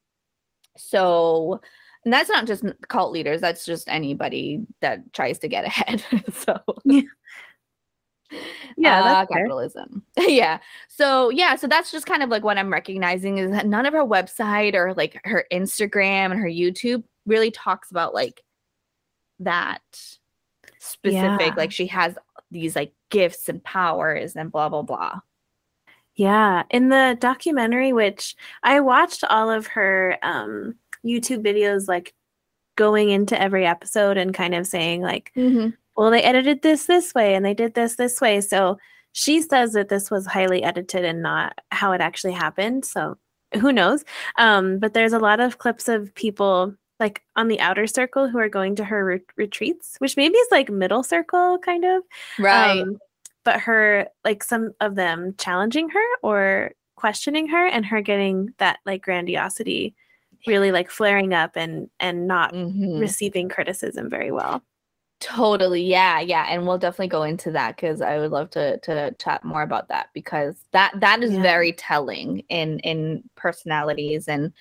So 0.76 1.60
and 2.04 2.12
that's 2.12 2.28
not 2.28 2.46
just 2.46 2.64
cult 2.88 3.12
leaders 3.12 3.40
that's 3.40 3.64
just 3.64 3.88
anybody 3.88 4.64
that 4.80 5.12
tries 5.12 5.38
to 5.40 5.48
get 5.48 5.64
ahead 5.66 6.04
so. 6.34 6.58
Yeah. 6.84 7.02
Yeah 8.76 9.02
uh, 9.02 9.26
capitalism. 9.26 10.02
Yeah. 10.18 10.58
So 10.88 11.30
yeah 11.30 11.54
so 11.56 11.68
that's 11.68 11.92
just 11.92 12.06
kind 12.06 12.22
of 12.22 12.30
like 12.30 12.42
what 12.42 12.58
i'm 12.58 12.72
recognizing 12.72 13.38
is 13.38 13.50
that 13.52 13.66
none 13.66 13.86
of 13.86 13.92
her 13.92 14.04
website 14.04 14.74
or 14.74 14.92
like 14.94 15.20
her 15.24 15.44
instagram 15.52 16.32
and 16.32 16.40
her 16.40 16.48
youtube 16.48 17.04
really 17.26 17.50
talks 17.50 17.90
about 17.90 18.14
like 18.14 18.42
that 19.40 19.82
specific 20.78 21.48
yeah. 21.48 21.54
like 21.56 21.72
she 21.72 21.86
has 21.86 22.16
these 22.56 22.76
like 22.76 22.92
gifts 23.10 23.48
and 23.48 23.62
powers 23.62 24.36
and 24.36 24.50
blah 24.50 24.68
blah 24.68 24.82
blah 24.82 25.20
yeah 26.14 26.62
in 26.70 26.88
the 26.88 27.16
documentary 27.20 27.92
which 27.92 28.34
i 28.62 28.80
watched 28.80 29.22
all 29.24 29.50
of 29.50 29.66
her 29.66 30.18
um 30.22 30.74
YouTube 31.06 31.44
videos 31.44 31.88
like 31.88 32.14
going 32.76 33.10
into 33.10 33.40
every 33.40 33.66
episode 33.66 34.16
and 34.16 34.34
kind 34.34 34.54
of 34.54 34.66
saying 34.66 35.00
like, 35.00 35.32
mm-hmm. 35.36 35.70
well, 35.96 36.10
they 36.10 36.22
edited 36.22 36.62
this 36.62 36.86
this 36.86 37.14
way 37.14 37.34
and 37.34 37.44
they 37.44 37.54
did 37.54 37.74
this 37.74 37.96
this 37.96 38.20
way. 38.20 38.40
So 38.40 38.78
she 39.12 39.40
says 39.40 39.72
that 39.72 39.88
this 39.88 40.10
was 40.10 40.26
highly 40.26 40.62
edited 40.62 41.04
and 41.04 41.22
not 41.22 41.58
how 41.72 41.92
it 41.92 42.00
actually 42.00 42.34
happened. 42.34 42.84
So 42.84 43.16
who 43.54 43.72
knows? 43.72 44.04
Um, 44.36 44.78
but 44.78 44.92
there's 44.92 45.14
a 45.14 45.18
lot 45.18 45.40
of 45.40 45.58
clips 45.58 45.88
of 45.88 46.14
people 46.14 46.74
like 46.98 47.22
on 47.36 47.48
the 47.48 47.60
outer 47.60 47.86
circle 47.86 48.28
who 48.28 48.38
are 48.38 48.48
going 48.48 48.76
to 48.76 48.84
her 48.84 49.04
re- 49.04 49.20
retreats, 49.36 49.96
which 49.98 50.16
maybe 50.16 50.36
is 50.36 50.48
like 50.50 50.70
middle 50.70 51.02
circle 51.02 51.58
kind 51.58 51.84
of. 51.84 52.02
Right. 52.38 52.80
Um, 52.80 52.98
but 53.44 53.60
her, 53.60 54.08
like 54.24 54.42
some 54.42 54.72
of 54.80 54.94
them 54.96 55.34
challenging 55.38 55.88
her 55.90 56.16
or 56.22 56.72
questioning 56.96 57.48
her 57.48 57.66
and 57.66 57.86
her 57.86 58.00
getting 58.00 58.52
that 58.58 58.78
like 58.86 59.02
grandiosity 59.02 59.94
really 60.46 60.72
like 60.72 60.90
flaring 60.90 61.32
up 61.32 61.52
and 61.56 61.88
and 62.00 62.26
not 62.26 62.52
mm-hmm. 62.52 62.98
receiving 62.98 63.48
criticism 63.48 64.08
very 64.08 64.30
well 64.30 64.62
totally 65.20 65.82
yeah 65.82 66.20
yeah 66.20 66.46
and 66.48 66.66
we'll 66.66 66.78
definitely 66.78 67.08
go 67.08 67.22
into 67.22 67.50
that 67.50 67.74
because 67.74 68.00
i 68.00 68.18
would 68.18 68.30
love 68.30 68.50
to 68.50 68.78
to 68.80 69.14
chat 69.18 69.42
more 69.44 69.62
about 69.62 69.88
that 69.88 70.08
because 70.12 70.56
that 70.72 70.92
that 71.00 71.22
is 71.22 71.32
yeah. 71.32 71.42
very 71.42 71.72
telling 71.72 72.42
in 72.48 72.78
in 72.80 73.22
personalities 73.34 74.28
and 74.28 74.52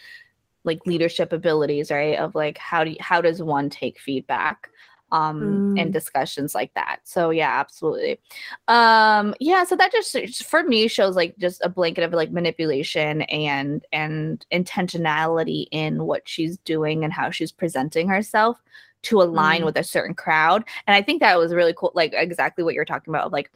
like 0.65 0.85
leadership 0.85 1.31
abilities 1.31 1.91
right 1.91 2.17
of 2.17 2.35
like 2.35 2.57
how 2.57 2.83
do 2.83 2.91
you, 2.91 2.97
how 2.99 3.21
does 3.21 3.41
one 3.41 3.69
take 3.69 3.99
feedback 3.99 4.69
um 5.11 5.75
mm. 5.75 5.81
and 5.81 5.93
discussions 5.93 6.55
like 6.55 6.73
that 6.73 6.97
so 7.03 7.29
yeah 7.29 7.59
absolutely 7.59 8.19
um 8.67 9.35
yeah 9.39 9.63
so 9.63 9.75
that 9.75 9.91
just 9.91 10.43
for 10.43 10.63
me 10.63 10.87
shows 10.87 11.15
like 11.15 11.37
just 11.37 11.61
a 11.63 11.69
blanket 11.69 12.03
of 12.03 12.11
like 12.11 12.31
manipulation 12.31 13.21
and 13.23 13.85
and 13.91 14.45
intentionality 14.51 15.67
in 15.71 16.03
what 16.05 16.27
she's 16.27 16.57
doing 16.59 17.03
and 17.03 17.13
how 17.13 17.29
she's 17.29 17.51
presenting 17.51 18.07
herself 18.07 18.61
to 19.03 19.21
align 19.21 19.61
mm. 19.61 19.65
with 19.65 19.77
a 19.77 19.83
certain 19.83 20.15
crowd 20.15 20.63
and 20.87 20.95
i 20.95 21.01
think 21.01 21.21
that 21.21 21.37
was 21.37 21.53
really 21.53 21.73
cool 21.77 21.91
like 21.93 22.13
exactly 22.15 22.63
what 22.63 22.73
you're 22.73 22.83
talking 22.83 23.13
about 23.13 23.31
like 23.31 23.51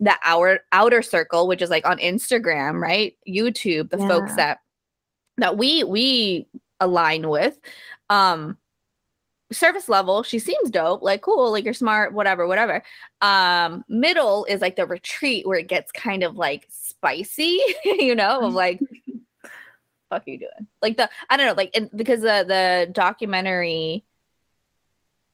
the 0.00 0.14
outer 0.24 0.60
outer 0.72 1.02
circle 1.02 1.46
which 1.46 1.62
is 1.62 1.70
like 1.70 1.86
on 1.86 1.98
instagram 1.98 2.80
right 2.80 3.16
youtube 3.28 3.90
the 3.90 3.98
yeah. 3.98 4.08
folks 4.08 4.34
that 4.36 4.58
that 5.38 5.56
we 5.56 5.84
we 5.84 6.46
align 6.80 7.28
with 7.28 7.58
um 8.10 8.56
surface 9.52 9.88
level 9.88 10.22
she 10.22 10.38
seems 10.38 10.70
dope 10.70 11.02
like 11.02 11.22
cool 11.22 11.52
like 11.52 11.64
you're 11.64 11.74
smart 11.74 12.12
whatever 12.12 12.46
whatever 12.46 12.82
um 13.20 13.84
middle 13.88 14.44
is 14.46 14.60
like 14.60 14.76
the 14.76 14.86
retreat 14.86 15.46
where 15.46 15.58
it 15.58 15.68
gets 15.68 15.92
kind 15.92 16.22
of 16.22 16.36
like 16.36 16.66
spicy 16.70 17.60
you 17.84 18.14
know 18.14 18.40
of 18.40 18.54
like 18.54 18.80
fuck 20.10 20.26
are 20.26 20.30
you 20.30 20.38
doing 20.38 20.66
like 20.82 20.96
the 20.96 21.08
i 21.30 21.36
don't 21.36 21.46
know 21.46 21.54
like 21.54 21.76
in, 21.76 21.88
because 21.94 22.20
the 22.20 22.44
the 22.46 22.90
documentary 22.92 24.04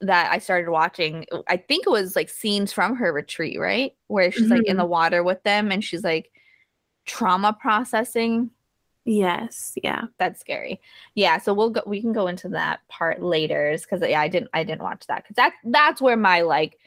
that 0.01 0.31
i 0.33 0.39
started 0.39 0.71
watching 0.71 1.25
i 1.49 1.57
think 1.57 1.87
it 1.87 1.91
was 1.91 2.17
like 2.17 2.29
scenes 2.29 2.73
from 2.73 2.97
her 2.97 3.13
retreat 3.13 3.59
right 3.59 3.93
where 4.09 4.31
she's 4.31 4.43
mm-hmm. 4.43 4.53
like 4.53 4.67
in 4.67 4.77
the 4.77 4.83
mm-hmm. 4.83 4.91
water 4.91 5.23
with 5.23 5.43
them 5.45 5.71
and 5.71 5.85
she's 5.85 6.05
like 6.05 6.31
trauma 7.07 7.57
processing 7.59 8.51
Yes, 9.05 9.73
yeah. 9.83 10.05
That's 10.19 10.41
scary. 10.41 10.81
Yeah, 11.15 11.39
so 11.39 11.55
we'll 11.55 11.71
go 11.71 11.83
we 11.87 12.01
can 12.01 12.13
go 12.13 12.27
into 12.27 12.49
that 12.51 12.81
part 12.89 13.23
later 13.23 13.77
cuz 13.89 14.03
yeah, 14.03 14.21
I 14.21 14.29
didn't 14.29 14.51
I 14.53 14.63
didn't 14.63 14.83
watch 14.83 15.07
that 15.07 15.27
cuz 15.27 15.37
that 15.37 15.55
that's 15.65 16.03
where 16.03 16.17
my 16.17 16.43
like 16.43 16.79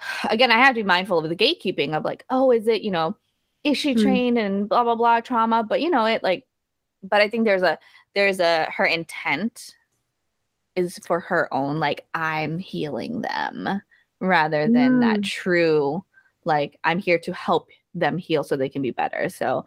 again, 0.30 0.50
I 0.50 0.58
have 0.58 0.74
to 0.74 0.82
be 0.82 0.86
mindful 0.86 1.18
of 1.18 1.28
the 1.28 1.36
gatekeeping 1.36 1.94
of 1.94 2.04
like, 2.04 2.24
oh, 2.30 2.50
is 2.50 2.66
it, 2.66 2.82
you 2.82 2.90
know, 2.90 3.16
is 3.64 3.78
she 3.78 3.94
mm. 3.94 4.02
trained 4.02 4.38
and 4.38 4.68
blah 4.68 4.84
blah 4.84 4.94
blah 4.94 5.20
trauma, 5.20 5.62
but 5.62 5.80
you 5.80 5.90
know, 5.90 6.06
it 6.06 6.22
like 6.22 6.46
but 7.02 7.20
I 7.20 7.28
think 7.28 7.44
there's 7.44 7.62
a 7.62 7.78
there's 8.14 8.40
a 8.40 8.66
her 8.70 8.84
intent 8.84 9.74
is 10.76 10.98
for 11.06 11.20
her 11.20 11.52
own 11.52 11.78
like 11.78 12.06
I'm 12.14 12.58
healing 12.58 13.20
them 13.20 13.82
rather 14.20 14.62
than 14.66 14.92
mm. 14.94 15.00
that 15.00 15.22
true 15.22 16.04
like 16.44 16.78
I'm 16.84 16.98
here 16.98 17.18
to 17.20 17.32
help 17.32 17.68
them 17.94 18.18
heal 18.18 18.42
so 18.42 18.56
they 18.56 18.68
can 18.68 18.82
be 18.82 18.90
better. 18.90 19.28
So 19.28 19.66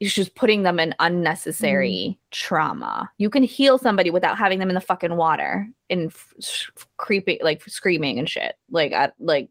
it's 0.00 0.14
just 0.14 0.34
putting 0.34 0.62
them 0.62 0.78
in 0.78 0.94
unnecessary 1.00 2.16
mm. 2.16 2.30
trauma. 2.30 3.10
You 3.18 3.30
can 3.30 3.42
heal 3.42 3.78
somebody 3.78 4.10
without 4.10 4.38
having 4.38 4.58
them 4.58 4.68
in 4.68 4.74
the 4.74 4.80
fucking 4.80 5.16
water 5.16 5.68
and 5.90 6.12
f- 6.12 6.70
creeping, 6.96 7.38
like 7.42 7.62
screaming 7.68 8.18
and 8.18 8.28
shit. 8.28 8.54
Like, 8.70 8.94
like, 9.18 9.48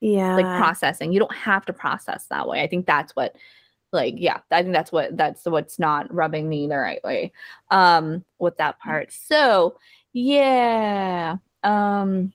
yeah, 0.00 0.34
like 0.34 0.44
processing. 0.44 1.12
You 1.12 1.20
don't 1.20 1.34
have 1.34 1.64
to 1.66 1.72
process 1.72 2.26
that 2.26 2.48
way. 2.48 2.62
I 2.62 2.66
think 2.66 2.86
that's 2.86 3.14
what, 3.14 3.36
like, 3.92 4.14
yeah, 4.16 4.40
I 4.50 4.62
think 4.62 4.74
that's 4.74 4.90
what 4.90 5.16
that's 5.16 5.44
what's 5.44 5.78
not 5.78 6.12
rubbing 6.12 6.48
me 6.48 6.66
the 6.66 6.76
right 6.76 7.02
way, 7.04 7.32
um, 7.70 8.24
with 8.38 8.56
that 8.56 8.76
mm. 8.76 8.80
part. 8.80 9.12
So, 9.12 9.78
yeah, 10.12 11.36
um. 11.62 12.32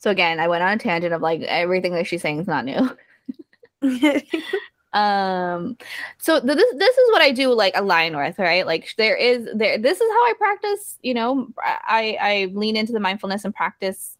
So 0.00 0.10
again, 0.10 0.38
I 0.38 0.46
went 0.46 0.62
on 0.62 0.74
a 0.74 0.78
tangent 0.78 1.12
of 1.12 1.22
like 1.22 1.42
everything 1.42 1.92
that 1.94 2.06
she's 2.06 2.22
saying 2.22 2.40
is 2.40 2.46
not 2.46 2.64
new. 2.64 2.96
um 4.94 5.76
so 6.18 6.40
th- 6.40 6.56
this 6.56 6.74
this 6.76 6.96
is 6.96 7.12
what 7.12 7.20
i 7.20 7.30
do 7.30 7.52
like 7.52 7.74
align 7.76 8.16
with 8.16 8.38
right? 8.38 8.66
Like 8.66 8.94
there 8.96 9.16
is 9.16 9.46
there 9.54 9.76
this 9.76 10.00
is 10.00 10.10
how 10.10 10.24
i 10.26 10.32
practice 10.38 10.96
you 11.02 11.12
know 11.14 11.48
i 11.62 12.16
i 12.20 12.50
lean 12.54 12.76
into 12.76 12.92
the 12.92 13.00
mindfulness 13.00 13.44
and 13.44 13.54
practice 13.54 14.16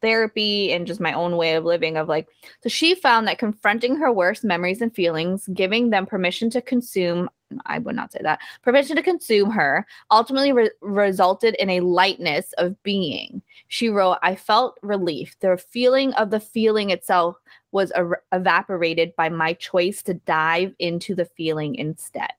therapy 0.00 0.72
and 0.72 0.86
just 0.86 1.00
my 1.00 1.12
own 1.12 1.36
way 1.36 1.54
of 1.54 1.64
living 1.64 1.96
of 1.96 2.08
like 2.08 2.28
so 2.62 2.68
she 2.68 2.94
found 2.94 3.26
that 3.26 3.38
confronting 3.38 3.96
her 3.96 4.12
worst 4.12 4.44
memories 4.44 4.80
and 4.80 4.94
feelings 4.94 5.48
giving 5.54 5.90
them 5.90 6.06
permission 6.06 6.48
to 6.50 6.62
consume 6.62 7.28
i 7.66 7.78
would 7.78 7.96
not 7.96 8.12
say 8.12 8.20
that 8.22 8.40
permission 8.62 8.94
to 8.94 9.02
consume 9.02 9.50
her 9.50 9.86
ultimately 10.10 10.52
re- 10.52 10.70
resulted 10.82 11.54
in 11.56 11.70
a 11.70 11.80
lightness 11.80 12.52
of 12.58 12.80
being. 12.82 13.42
She 13.68 13.88
wrote 13.88 14.18
i 14.22 14.34
felt 14.34 14.78
relief. 14.82 15.36
The 15.40 15.56
feeling 15.56 16.12
of 16.14 16.30
the 16.30 16.40
feeling 16.40 16.90
itself 16.90 17.36
was 17.72 17.92
er- 17.96 18.22
evaporated 18.32 19.14
by 19.16 19.28
my 19.28 19.52
choice 19.54 20.02
to 20.02 20.14
dive 20.14 20.74
into 20.78 21.14
the 21.14 21.26
feeling 21.36 21.74
instead 21.74 22.32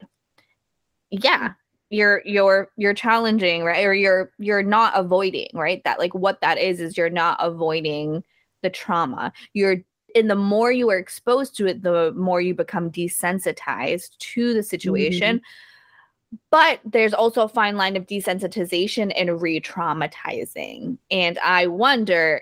yeah 1.10 1.54
you're 1.90 2.22
you're 2.26 2.70
you're 2.78 2.94
challenging 2.94 3.64
right 3.64 3.86
or 3.86 3.94
you're 3.94 4.32
you're 4.38 4.64
not 4.64 4.94
avoiding 4.96 5.50
right 5.54 5.84
that 5.84 6.00
like 6.00 6.14
what 6.14 6.42
that 6.42 6.58
is 6.58 6.80
is 6.80 6.98
you're 6.98 7.10
not 7.10 7.38
avoiding 7.40 8.24
the 8.62 8.70
trauma 8.70 9.32
you're 9.54 9.78
and 10.16 10.30
the 10.30 10.36
more 10.36 10.72
you 10.72 10.90
are 10.90 10.98
exposed 10.98 11.56
to 11.58 11.68
it, 11.68 11.82
the 11.82 12.12
more 12.14 12.42
you 12.42 12.54
become 12.54 12.92
desensitized 12.92 14.18
to 14.18 14.54
the 14.54 14.64
situation. 14.64 15.38
Mm-hmm. 15.38 16.36
But 16.52 16.80
there's 16.86 17.14
also 17.14 17.44
a 17.44 17.50
fine 17.50 17.76
line 17.76 17.96
of 17.96 18.06
desensitization 18.06 19.12
and 19.16 19.42
re 19.42 19.60
traumatizing. 19.60 20.98
And 21.10 21.40
I 21.40 21.68
wonder 21.68 22.42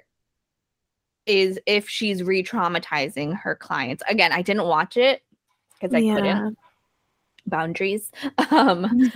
is 1.28 1.60
if 1.66 1.88
she's 1.90 2.24
re 2.24 2.44
traumatizing 2.44 3.38
her 3.40 3.56
clients. 3.56 4.04
Again, 4.08 4.32
I 4.32 4.42
didn't 4.42 4.66
watch 4.66 4.98
it 4.98 5.24
because 5.74 5.94
I 5.94 6.00
yeah. 6.00 6.16
couldn't. 6.16 6.58
Boundaries. 7.46 8.12
Um, 8.52 9.12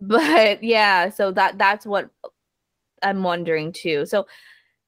but 0.00 0.62
yeah, 0.62 1.08
so 1.10 1.30
that 1.32 1.58
that's 1.58 1.86
what 1.86 2.10
I'm 3.02 3.22
wondering 3.22 3.72
too. 3.72 4.06
So 4.06 4.26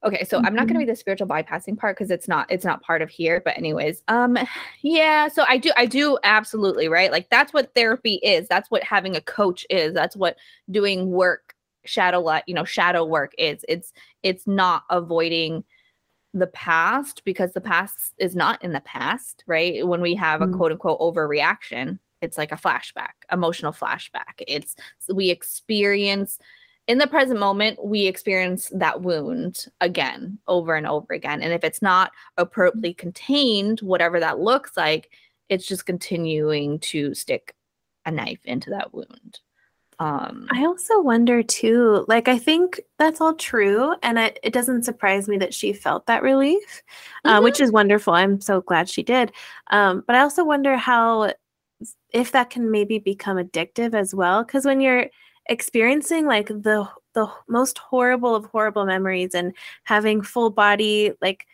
Okay, 0.05 0.25
so 0.25 0.37
mm-hmm. 0.37 0.47
I'm 0.47 0.55
not 0.55 0.67
going 0.67 0.81
to 0.81 0.85
be 0.85 0.91
the 0.91 0.97
spiritual 0.97 1.29
bypassing 1.29 1.79
part 1.79 1.97
because 1.97 2.11
it's 2.11 2.27
not 2.27 2.51
it's 2.51 2.65
not 2.65 2.83
part 2.83 3.03
of 3.03 3.11
here. 3.11 3.41
But 3.45 3.57
anyways, 3.57 4.03
um, 4.09 4.37
yeah. 4.83 5.29
So 5.29 5.45
I 5.49 5.59
do 5.59 5.71
I 5.77 5.87
do 5.87 6.19
absolutely 6.25 6.89
right. 6.89 7.13
Like 7.13 7.31
that's 7.31 7.53
what 7.53 7.73
therapy 7.75 8.15
is. 8.23 8.49
That's 8.49 8.71
what 8.71 8.83
having 8.83 9.15
a 9.15 9.21
coach 9.21 9.65
is. 9.71 9.95
That's 9.95 10.17
what 10.17 10.37
doing 10.71 11.11
work 11.11 11.55
shadow 11.85 12.21
light 12.21 12.45
you 12.47 12.55
know 12.55 12.65
shadow 12.65 13.05
work 13.05 13.33
is. 13.39 13.65
It's 13.69 13.93
it's 14.25 14.47
not 14.47 14.83
avoiding 14.91 15.63
the 16.35 16.47
past 16.49 17.25
because 17.25 17.53
the 17.53 17.61
past 17.61 18.15
is 18.19 18.35
not 18.35 18.63
in 18.65 18.73
the 18.73 18.81
past, 18.81 19.45
right? 19.47 19.87
When 19.87 20.01
we 20.01 20.15
have 20.15 20.41
mm-hmm. 20.41 20.55
a 20.55 20.57
quote 20.57 20.73
unquote 20.73 21.01
overreaction, 21.01 21.99
it's 22.21 22.39
like 22.39 22.53
a 22.53 22.57
flashback, 22.57 23.11
emotional 23.31 23.73
flashback. 23.73 24.43
It's 24.47 24.77
we 25.13 25.31
experience 25.31 26.39
in 26.89 26.99
the 26.99 27.07
present 27.07 27.39
moment, 27.39 27.85
we 27.85 28.07
experience 28.07 28.71
that 28.75 29.03
wound 29.03 29.67
again, 29.81 30.39
over 30.49 30.75
and 30.75 30.87
over 30.87 31.15
again. 31.15 31.41
And 31.41 31.53
if 31.53 31.63
it's 31.63 31.81
not 31.81 32.11
appropriately 32.37 32.95
contained, 32.95 33.81
whatever 33.81 34.19
that 34.19 34.41
looks 34.41 34.77
like, 34.77 35.11
it's 35.49 35.67
just 35.67 35.87
continuing 35.87 36.81
to 36.81 37.15
stick 37.15 37.55
a 38.05 38.11
knife 38.11 38.41
into 38.45 38.71
that 38.71 38.93
wound. 38.93 39.41
Um, 40.03 40.47
I 40.51 40.65
also 40.65 41.01
wonder 41.01 41.43
too, 41.43 42.05
like, 42.09 42.29
I 42.29 42.39
think 42.39 42.81
that's 42.99 43.21
all 43.21 43.35
true. 43.35 43.95
And 44.03 44.19
it, 44.19 44.39
it 44.43 44.53
doesn't 44.53 44.85
surprise 44.85 45.29
me 45.29 45.37
that 45.39 45.55
she 45.55 45.73
felt 45.73 46.07
that 46.07 46.23
relief, 46.23 46.83
uh, 47.25 47.35
mm-hmm. 47.35 47.45
which 47.45 47.61
is 47.61 47.71
wonderful. 47.71 48.15
I'm 48.15 48.41
so 48.41 48.61
glad 48.61 48.89
she 48.89 49.03
did. 49.03 49.33
Um, 49.71 50.03
but 50.07 50.17
I 50.17 50.21
also 50.21 50.45
wonder 50.45 50.77
how, 50.77 51.33
if 52.11 52.33
that 52.33 52.51
can 52.51 52.71
maybe 52.71 52.99
become 52.99 53.37
addictive 53.37 53.95
as 53.95 54.15
well. 54.15 54.45
Because 54.45 54.65
when 54.65 54.81
you're, 54.81 55.07
experiencing 55.47 56.25
like 56.25 56.47
the 56.47 56.89
the 57.15 57.27
most 57.49 57.77
horrible 57.79 58.35
of 58.35 58.45
horrible 58.47 58.87
memories 58.87 59.35
and 59.35 59.53
having 59.83 60.23
full 60.23 60.51
body 60.51 61.13
like 61.21 61.47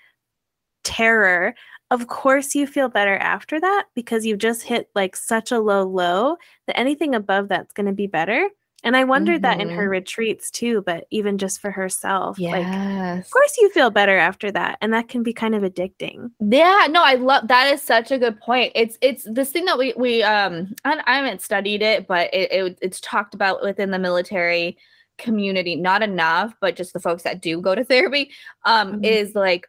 terror 0.85 1.55
of 1.91 2.07
course 2.07 2.55
you 2.55 2.67
feel 2.67 2.89
better 2.89 3.17
after 3.17 3.61
that 3.61 3.87
because 3.95 4.27
you've 4.27 4.39
just 4.39 4.63
hit 4.63 4.91
like 4.95 5.17
such 5.17 5.53
a 5.53 5.59
low 5.59 5.85
low 5.85 6.37
that 6.67 6.79
anything 6.79 7.15
above 7.15 7.49
that's 7.49 7.73
going 7.73 7.87
to 7.87 7.93
be 7.93 8.07
better 8.07 8.49
and 8.85 8.97
I 8.97 9.05
wondered 9.05 9.43
mm-hmm. 9.43 9.59
that 9.59 9.61
in 9.61 9.71
her 9.71 9.83
mm-hmm. 9.83 9.91
retreats 9.91 10.51
too, 10.51 10.83
but 10.87 11.07
even 11.11 11.37
just 11.37 11.61
for 11.61 11.71
herself. 11.71 12.39
Yes. 12.39 12.53
Like, 12.53 13.25
of 13.25 13.31
course 13.31 13.57
you 13.59 13.71
feel 13.71 13.91
better 13.91 14.17
after 14.17 14.53
that. 14.53 14.79
And 14.81 14.93
that 14.93 15.09
can 15.09 15.23
be 15.23 15.33
kind 15.33 15.55
of 15.55 15.63
addicting. 15.63 16.31
Yeah, 16.41 16.87
no, 16.89 17.03
I 17.03 17.15
love 17.15 17.49
that 17.49 17.73
is 17.73 17.83
such 17.83 18.11
a 18.13 18.19
good 18.19 18.41
point. 18.41 18.73
It's 18.75 18.97
it's 19.01 19.27
this 19.31 19.51
thing 19.51 19.65
that 19.65 19.79
we 19.79 19.95
we 19.97 20.23
um 20.23 20.75
I, 20.85 21.03
I 21.07 21.17
haven't 21.17 21.43
studied 21.43 21.83
it, 21.83 22.07
but 22.07 22.33
it, 22.33 22.53
it 22.53 22.79
it's 22.81 23.01
talked 23.01 23.35
about 23.35 23.63
within 23.63 23.91
the 23.91 23.99
military 23.99 24.79
community, 25.17 25.75
not 25.75 26.03
enough, 26.03 26.55
but 26.61 26.77
just 26.77 26.93
the 26.93 27.01
folks 27.01 27.25
that 27.25 27.43
do 27.43 27.61
go 27.61 27.75
to 27.75 27.83
therapy, 27.83 28.31
um, 28.65 28.93
mm-hmm. 28.93 29.05
is 29.05 29.35
like 29.35 29.69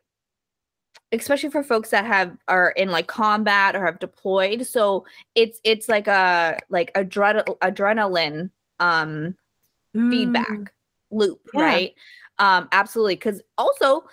especially 1.11 1.49
for 1.49 1.63
folks 1.63 1.89
that 1.89 2.05
have 2.05 2.37
are 2.47 2.71
in 2.71 2.89
like 2.89 3.07
combat 3.07 3.75
or 3.75 3.85
have 3.85 3.99
deployed. 3.99 4.65
So 4.65 5.05
it's 5.35 5.59
it's 5.63 5.89
like 5.89 6.07
a 6.07 6.59
like 6.69 6.93
adre- 6.93 7.57
adrenaline 7.59 8.51
um 8.79 9.35
mm. 9.95 10.09
feedback 10.11 10.73
loop, 11.11 11.39
yeah. 11.53 11.61
right? 11.61 11.93
Um, 12.37 12.67
absolutely. 12.71 13.15
Because 13.15 13.41
also 13.57 14.03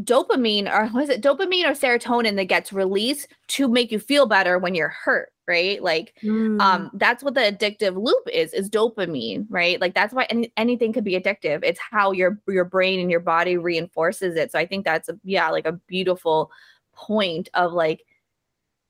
dopamine 0.00 0.72
or 0.72 0.86
what 0.92 1.04
is 1.04 1.10
it 1.10 1.22
dopamine 1.22 1.64
or 1.64 1.72
serotonin 1.72 2.36
that 2.36 2.44
gets 2.44 2.72
released 2.72 3.28
to 3.48 3.68
make 3.68 3.92
you 3.92 3.98
feel 3.98 4.26
better 4.26 4.58
when 4.58 4.74
you're 4.74 4.88
hurt 4.88 5.32
right 5.50 5.82
like 5.82 6.14
mm. 6.22 6.60
um 6.60 6.90
that's 6.94 7.24
what 7.24 7.34
the 7.34 7.40
addictive 7.40 8.00
loop 8.00 8.28
is 8.32 8.54
is 8.54 8.70
dopamine 8.70 9.44
right 9.50 9.80
like 9.80 9.94
that's 9.94 10.14
why 10.14 10.24
any, 10.30 10.52
anything 10.56 10.92
could 10.92 11.02
be 11.02 11.18
addictive 11.18 11.60
it's 11.64 11.80
how 11.80 12.12
your 12.12 12.40
your 12.46 12.64
brain 12.64 13.00
and 13.00 13.10
your 13.10 13.20
body 13.20 13.56
reinforces 13.56 14.36
it 14.36 14.52
so 14.52 14.58
i 14.58 14.64
think 14.64 14.84
that's 14.84 15.08
a 15.08 15.18
yeah 15.24 15.50
like 15.50 15.66
a 15.66 15.72
beautiful 15.72 16.52
point 16.94 17.48
of 17.54 17.72
like 17.72 18.04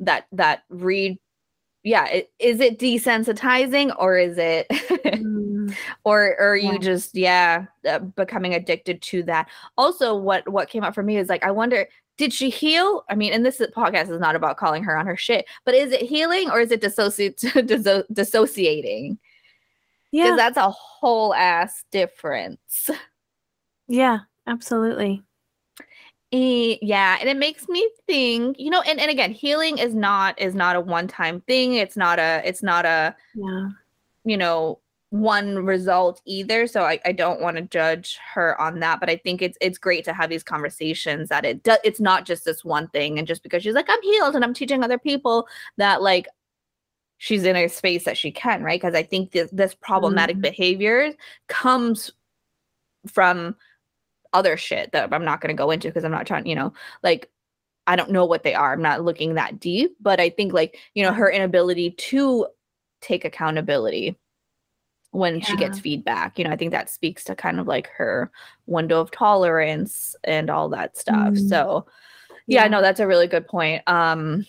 that 0.00 0.26
that 0.32 0.64
read 0.68 1.18
yeah 1.82 2.06
it, 2.08 2.30
is 2.38 2.60
it 2.60 2.78
desensitizing 2.78 3.94
or 3.98 4.18
is 4.18 4.36
it 4.36 4.66
mm. 4.68 5.74
or, 6.04 6.36
or 6.38 6.50
are 6.50 6.56
yeah. 6.56 6.72
you 6.72 6.78
just 6.78 7.14
yeah 7.14 7.64
uh, 7.88 7.98
becoming 8.00 8.52
addicted 8.52 9.00
to 9.00 9.22
that 9.22 9.48
also 9.78 10.14
what 10.14 10.46
what 10.46 10.68
came 10.68 10.84
up 10.84 10.94
for 10.94 11.02
me 11.02 11.16
is 11.16 11.30
like 11.30 11.42
i 11.42 11.50
wonder 11.50 11.86
did 12.20 12.34
she 12.34 12.50
heal? 12.50 13.02
I 13.08 13.14
mean 13.14 13.32
and 13.32 13.44
this 13.44 13.62
podcast 13.74 14.10
is 14.10 14.20
not 14.20 14.36
about 14.36 14.58
calling 14.58 14.84
her 14.84 14.94
on 14.94 15.06
her 15.06 15.16
shit 15.16 15.46
but 15.64 15.74
is 15.74 15.90
it 15.90 16.02
healing 16.02 16.50
or 16.50 16.60
is 16.60 16.70
it 16.70 16.82
dissoci- 16.82 17.34
dissociating? 18.12 19.18
Yeah. 20.12 20.24
Because 20.24 20.36
that's 20.36 20.56
a 20.58 20.70
whole 20.70 21.34
ass 21.34 21.82
difference. 21.90 22.90
Yeah 23.88 24.18
absolutely. 24.46 25.22
Yeah, 26.32 27.16
and 27.18 27.28
it 27.28 27.36
makes 27.36 27.68
me 27.68 27.90
think, 28.06 28.56
you 28.60 28.70
know, 28.70 28.82
and, 28.82 29.00
and 29.00 29.10
again, 29.10 29.32
healing 29.32 29.78
is 29.78 29.94
not 29.94 30.40
is 30.40 30.54
not 30.54 30.76
a 30.76 30.80
one-time 30.80 31.40
thing. 31.40 31.74
It's 31.74 31.96
not 31.96 32.20
a 32.20 32.40
it's 32.44 32.62
not 32.62 32.84
a 32.84 33.16
yeah. 33.34 33.70
you 34.24 34.36
know, 34.36 34.78
one 35.10 35.64
result 35.64 36.22
either. 36.24 36.68
So 36.68 36.82
I, 36.82 37.00
I 37.04 37.12
don't 37.12 37.40
want 37.40 37.56
to 37.56 37.62
judge 37.62 38.18
her 38.32 38.58
on 38.60 38.78
that, 38.80 39.00
but 39.00 39.10
I 39.10 39.16
think 39.16 39.42
it's 39.42 39.58
it's 39.60 39.76
great 39.76 40.04
to 40.04 40.12
have 40.12 40.30
these 40.30 40.44
conversations 40.44 41.28
that 41.28 41.44
it 41.44 41.62
does 41.64 41.78
it's 41.84 42.00
not 42.00 42.24
just 42.24 42.44
this 42.44 42.64
one 42.64 42.88
thing 42.88 43.18
and 43.18 43.26
just 43.26 43.42
because 43.42 43.62
she's 43.62 43.74
like 43.74 43.88
I'm 43.88 44.02
healed 44.02 44.36
and 44.36 44.44
I'm 44.44 44.54
teaching 44.54 44.84
other 44.84 44.98
people 44.98 45.48
that 45.78 46.00
like 46.00 46.28
she's 47.18 47.44
in 47.44 47.56
a 47.56 47.68
space 47.68 48.04
that 48.04 48.16
she 48.16 48.30
can, 48.30 48.62
right? 48.62 48.80
Because 48.80 48.94
I 48.94 49.02
think 49.02 49.32
this 49.32 49.50
this 49.50 49.74
problematic 49.74 50.36
mm-hmm. 50.36 50.42
behavior 50.42 51.12
comes 51.48 52.12
from 53.08 53.56
other 54.32 54.56
shit 54.56 54.92
that 54.92 55.12
I'm 55.12 55.24
not 55.24 55.40
going 55.40 55.54
to 55.54 55.60
go 55.60 55.72
into 55.72 55.88
because 55.88 56.04
I'm 56.04 56.12
not 56.12 56.26
trying, 56.26 56.46
you 56.46 56.54
know, 56.54 56.72
like 57.02 57.28
I 57.88 57.96
don't 57.96 58.12
know 58.12 58.24
what 58.24 58.44
they 58.44 58.54
are. 58.54 58.72
I'm 58.72 58.82
not 58.82 59.04
looking 59.04 59.34
that 59.34 59.58
deep, 59.58 59.96
but 60.00 60.20
I 60.20 60.30
think 60.30 60.52
like, 60.52 60.78
you 60.94 61.02
know, 61.02 61.12
her 61.12 61.28
inability 61.28 61.90
to 61.90 62.46
take 63.00 63.24
accountability 63.24 64.16
when 65.12 65.38
yeah. 65.38 65.44
she 65.44 65.56
gets 65.56 65.80
feedback, 65.80 66.38
you 66.38 66.44
know, 66.44 66.50
I 66.50 66.56
think 66.56 66.70
that 66.70 66.90
speaks 66.90 67.24
to 67.24 67.34
kind 67.34 67.58
of 67.58 67.66
like 67.66 67.88
her 67.96 68.30
window 68.66 69.00
of 69.00 69.10
tolerance 69.10 70.14
and 70.24 70.50
all 70.50 70.68
that 70.70 70.96
stuff. 70.96 71.34
Mm. 71.34 71.48
So, 71.48 71.86
yeah, 72.46 72.62
yeah, 72.62 72.68
no, 72.68 72.80
that's 72.80 73.00
a 73.00 73.06
really 73.06 73.26
good 73.26 73.46
point. 73.46 73.82
Um 73.86 74.46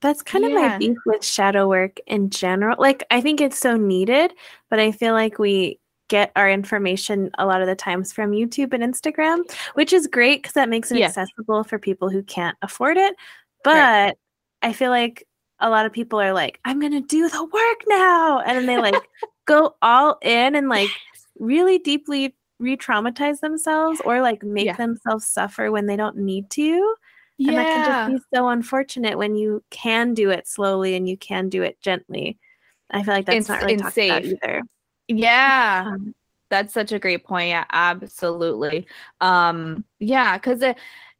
that's 0.00 0.22
kind 0.22 0.44
yeah. 0.44 0.50
of 0.50 0.54
my 0.54 0.78
beef 0.78 0.96
with 1.04 1.24
shadow 1.24 1.68
work 1.68 1.98
in 2.06 2.30
general. 2.30 2.76
Like 2.78 3.04
I 3.10 3.20
think 3.20 3.40
it's 3.40 3.58
so 3.58 3.76
needed, 3.76 4.32
but 4.70 4.78
I 4.78 4.92
feel 4.92 5.12
like 5.12 5.38
we 5.38 5.78
get 6.08 6.32
our 6.36 6.50
information 6.50 7.30
a 7.38 7.46
lot 7.46 7.60
of 7.60 7.68
the 7.68 7.74
times 7.74 8.12
from 8.12 8.32
YouTube 8.32 8.72
and 8.72 8.82
Instagram, 8.82 9.42
which 9.74 9.92
is 9.92 10.06
great 10.06 10.42
because 10.42 10.54
that 10.54 10.68
makes 10.68 10.90
it 10.90 10.98
yeah. 10.98 11.06
accessible 11.06 11.64
for 11.64 11.78
people 11.78 12.08
who 12.08 12.22
can't 12.22 12.56
afford 12.62 12.96
it. 12.96 13.14
But 13.62 13.74
right. 13.74 14.14
I 14.62 14.72
feel 14.72 14.90
like 14.90 15.26
a 15.60 15.70
lot 15.70 15.86
of 15.86 15.92
people 15.92 16.20
are 16.20 16.32
like, 16.32 16.58
I'm 16.64 16.80
going 16.80 16.92
to 16.92 17.00
do 17.00 17.28
the 17.28 17.44
work 17.44 17.82
now. 17.86 18.40
And 18.40 18.58
then 18.58 18.66
they 18.66 18.78
like 18.78 18.94
go 19.50 19.76
all 19.82 20.18
in 20.22 20.54
and 20.54 20.68
like 20.68 20.88
yes. 20.88 21.26
really 21.38 21.78
deeply 21.78 22.34
re 22.58 22.76
traumatize 22.76 23.40
themselves 23.40 24.00
or 24.04 24.20
like 24.20 24.42
make 24.42 24.66
yeah. 24.66 24.76
themselves 24.76 25.26
suffer 25.26 25.70
when 25.70 25.86
they 25.86 25.96
don't 25.96 26.16
need 26.16 26.48
to. 26.50 26.94
Yeah. 27.38 27.48
And 27.48 27.58
that 27.58 27.66
can 27.66 27.86
just 28.12 28.24
be 28.30 28.36
so 28.36 28.48
unfortunate 28.48 29.18
when 29.18 29.34
you 29.34 29.64
can 29.70 30.14
do 30.14 30.30
it 30.30 30.46
slowly 30.46 30.94
and 30.94 31.08
you 31.08 31.16
can 31.16 31.48
do 31.48 31.62
it 31.62 31.80
gently. 31.80 32.38
I 32.90 33.02
feel 33.02 33.14
like 33.14 33.26
that's 33.26 33.38
it's, 33.38 33.48
not 33.48 33.62
really 33.62 33.76
talked 33.76 33.94
safe. 33.94 34.10
about 34.10 34.24
either. 34.24 34.62
Yeah. 35.08 35.84
Um, 35.86 36.14
that's 36.50 36.74
such 36.74 36.92
a 36.92 36.98
great 36.98 37.24
point. 37.24 37.48
Yeah, 37.48 37.64
absolutely. 37.72 38.86
Um, 39.20 39.84
yeah, 40.00 40.36
because 40.36 40.62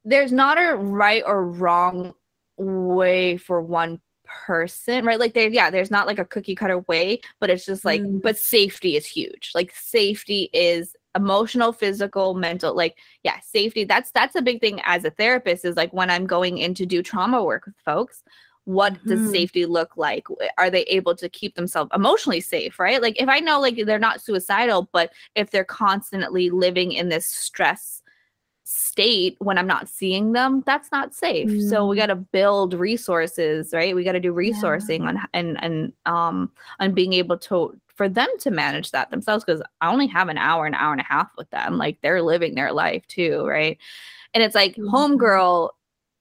there's 0.04 0.32
not 0.32 0.58
a 0.58 0.76
right 0.76 1.22
or 1.24 1.46
wrong 1.46 2.14
way 2.58 3.36
for 3.38 3.62
one 3.62 4.00
person, 4.46 5.04
right? 5.04 5.18
Like 5.18 5.34
there, 5.34 5.48
yeah, 5.48 5.70
there's 5.70 5.90
not 5.90 6.06
like 6.06 6.18
a 6.18 6.24
cookie 6.24 6.54
cutter 6.54 6.78
way, 6.80 7.20
but 7.38 7.50
it's 7.50 7.66
just 7.66 7.84
like, 7.84 8.02
mm. 8.02 8.22
but 8.22 8.38
safety 8.38 8.96
is 8.96 9.06
huge. 9.06 9.52
Like 9.54 9.74
safety 9.74 10.50
is 10.52 10.96
emotional, 11.16 11.72
physical, 11.72 12.34
mental. 12.34 12.74
Like, 12.74 12.96
yeah, 13.22 13.40
safety. 13.40 13.84
That's 13.84 14.10
that's 14.12 14.36
a 14.36 14.42
big 14.42 14.60
thing 14.60 14.80
as 14.84 15.04
a 15.04 15.10
therapist. 15.10 15.64
Is 15.64 15.76
like 15.76 15.92
when 15.92 16.10
I'm 16.10 16.26
going 16.26 16.58
in 16.58 16.74
to 16.74 16.86
do 16.86 17.02
trauma 17.02 17.42
work 17.42 17.66
with 17.66 17.76
folks 17.84 18.22
what 18.64 18.94
mm-hmm. 18.94 19.08
does 19.08 19.30
safety 19.30 19.66
look 19.66 19.96
like 19.96 20.26
are 20.58 20.70
they 20.70 20.82
able 20.82 21.14
to 21.16 21.28
keep 21.28 21.54
themselves 21.54 21.90
emotionally 21.94 22.40
safe 22.40 22.78
right 22.78 23.00
like 23.00 23.20
if 23.20 23.28
i 23.28 23.40
know 23.40 23.58
like 23.58 23.80
they're 23.86 23.98
not 23.98 24.20
suicidal 24.20 24.88
but 24.92 25.10
if 25.34 25.50
they're 25.50 25.64
constantly 25.64 26.50
living 26.50 26.92
in 26.92 27.08
this 27.08 27.26
stress 27.26 27.99
state 28.70 29.36
when 29.40 29.58
I'm 29.58 29.66
not 29.66 29.88
seeing 29.88 30.32
them, 30.32 30.62
that's 30.64 30.92
not 30.92 31.12
safe. 31.12 31.48
Mm. 31.48 31.68
So 31.68 31.86
we 31.86 31.96
mm. 31.96 32.00
got 32.00 32.06
to 32.06 32.14
build 32.14 32.72
resources, 32.74 33.70
right? 33.72 33.96
We 33.96 34.04
got 34.04 34.12
to 34.12 34.20
do 34.20 34.32
resourcing 34.32 35.00
yeah. 35.00 35.08
on 35.08 35.18
and 35.34 35.62
and 35.62 35.92
um 36.06 36.52
on 36.78 36.94
being 36.94 37.12
able 37.14 37.36
to 37.38 37.76
for 37.96 38.08
them 38.08 38.28
to 38.38 38.50
manage 38.50 38.92
that 38.92 39.10
themselves 39.10 39.44
because 39.44 39.60
I 39.80 39.90
only 39.90 40.06
have 40.06 40.28
an 40.28 40.38
hour, 40.38 40.66
an 40.66 40.74
hour 40.74 40.92
and 40.92 41.00
a 41.00 41.04
half 41.04 41.30
with 41.36 41.50
them. 41.50 41.78
Like 41.78 41.98
they're 42.00 42.22
living 42.22 42.54
their 42.54 42.72
life 42.72 43.06
too, 43.08 43.44
right? 43.44 43.76
And 44.34 44.42
it's 44.42 44.54
like 44.54 44.76
mm-hmm. 44.76 44.94
homegirl 44.94 45.70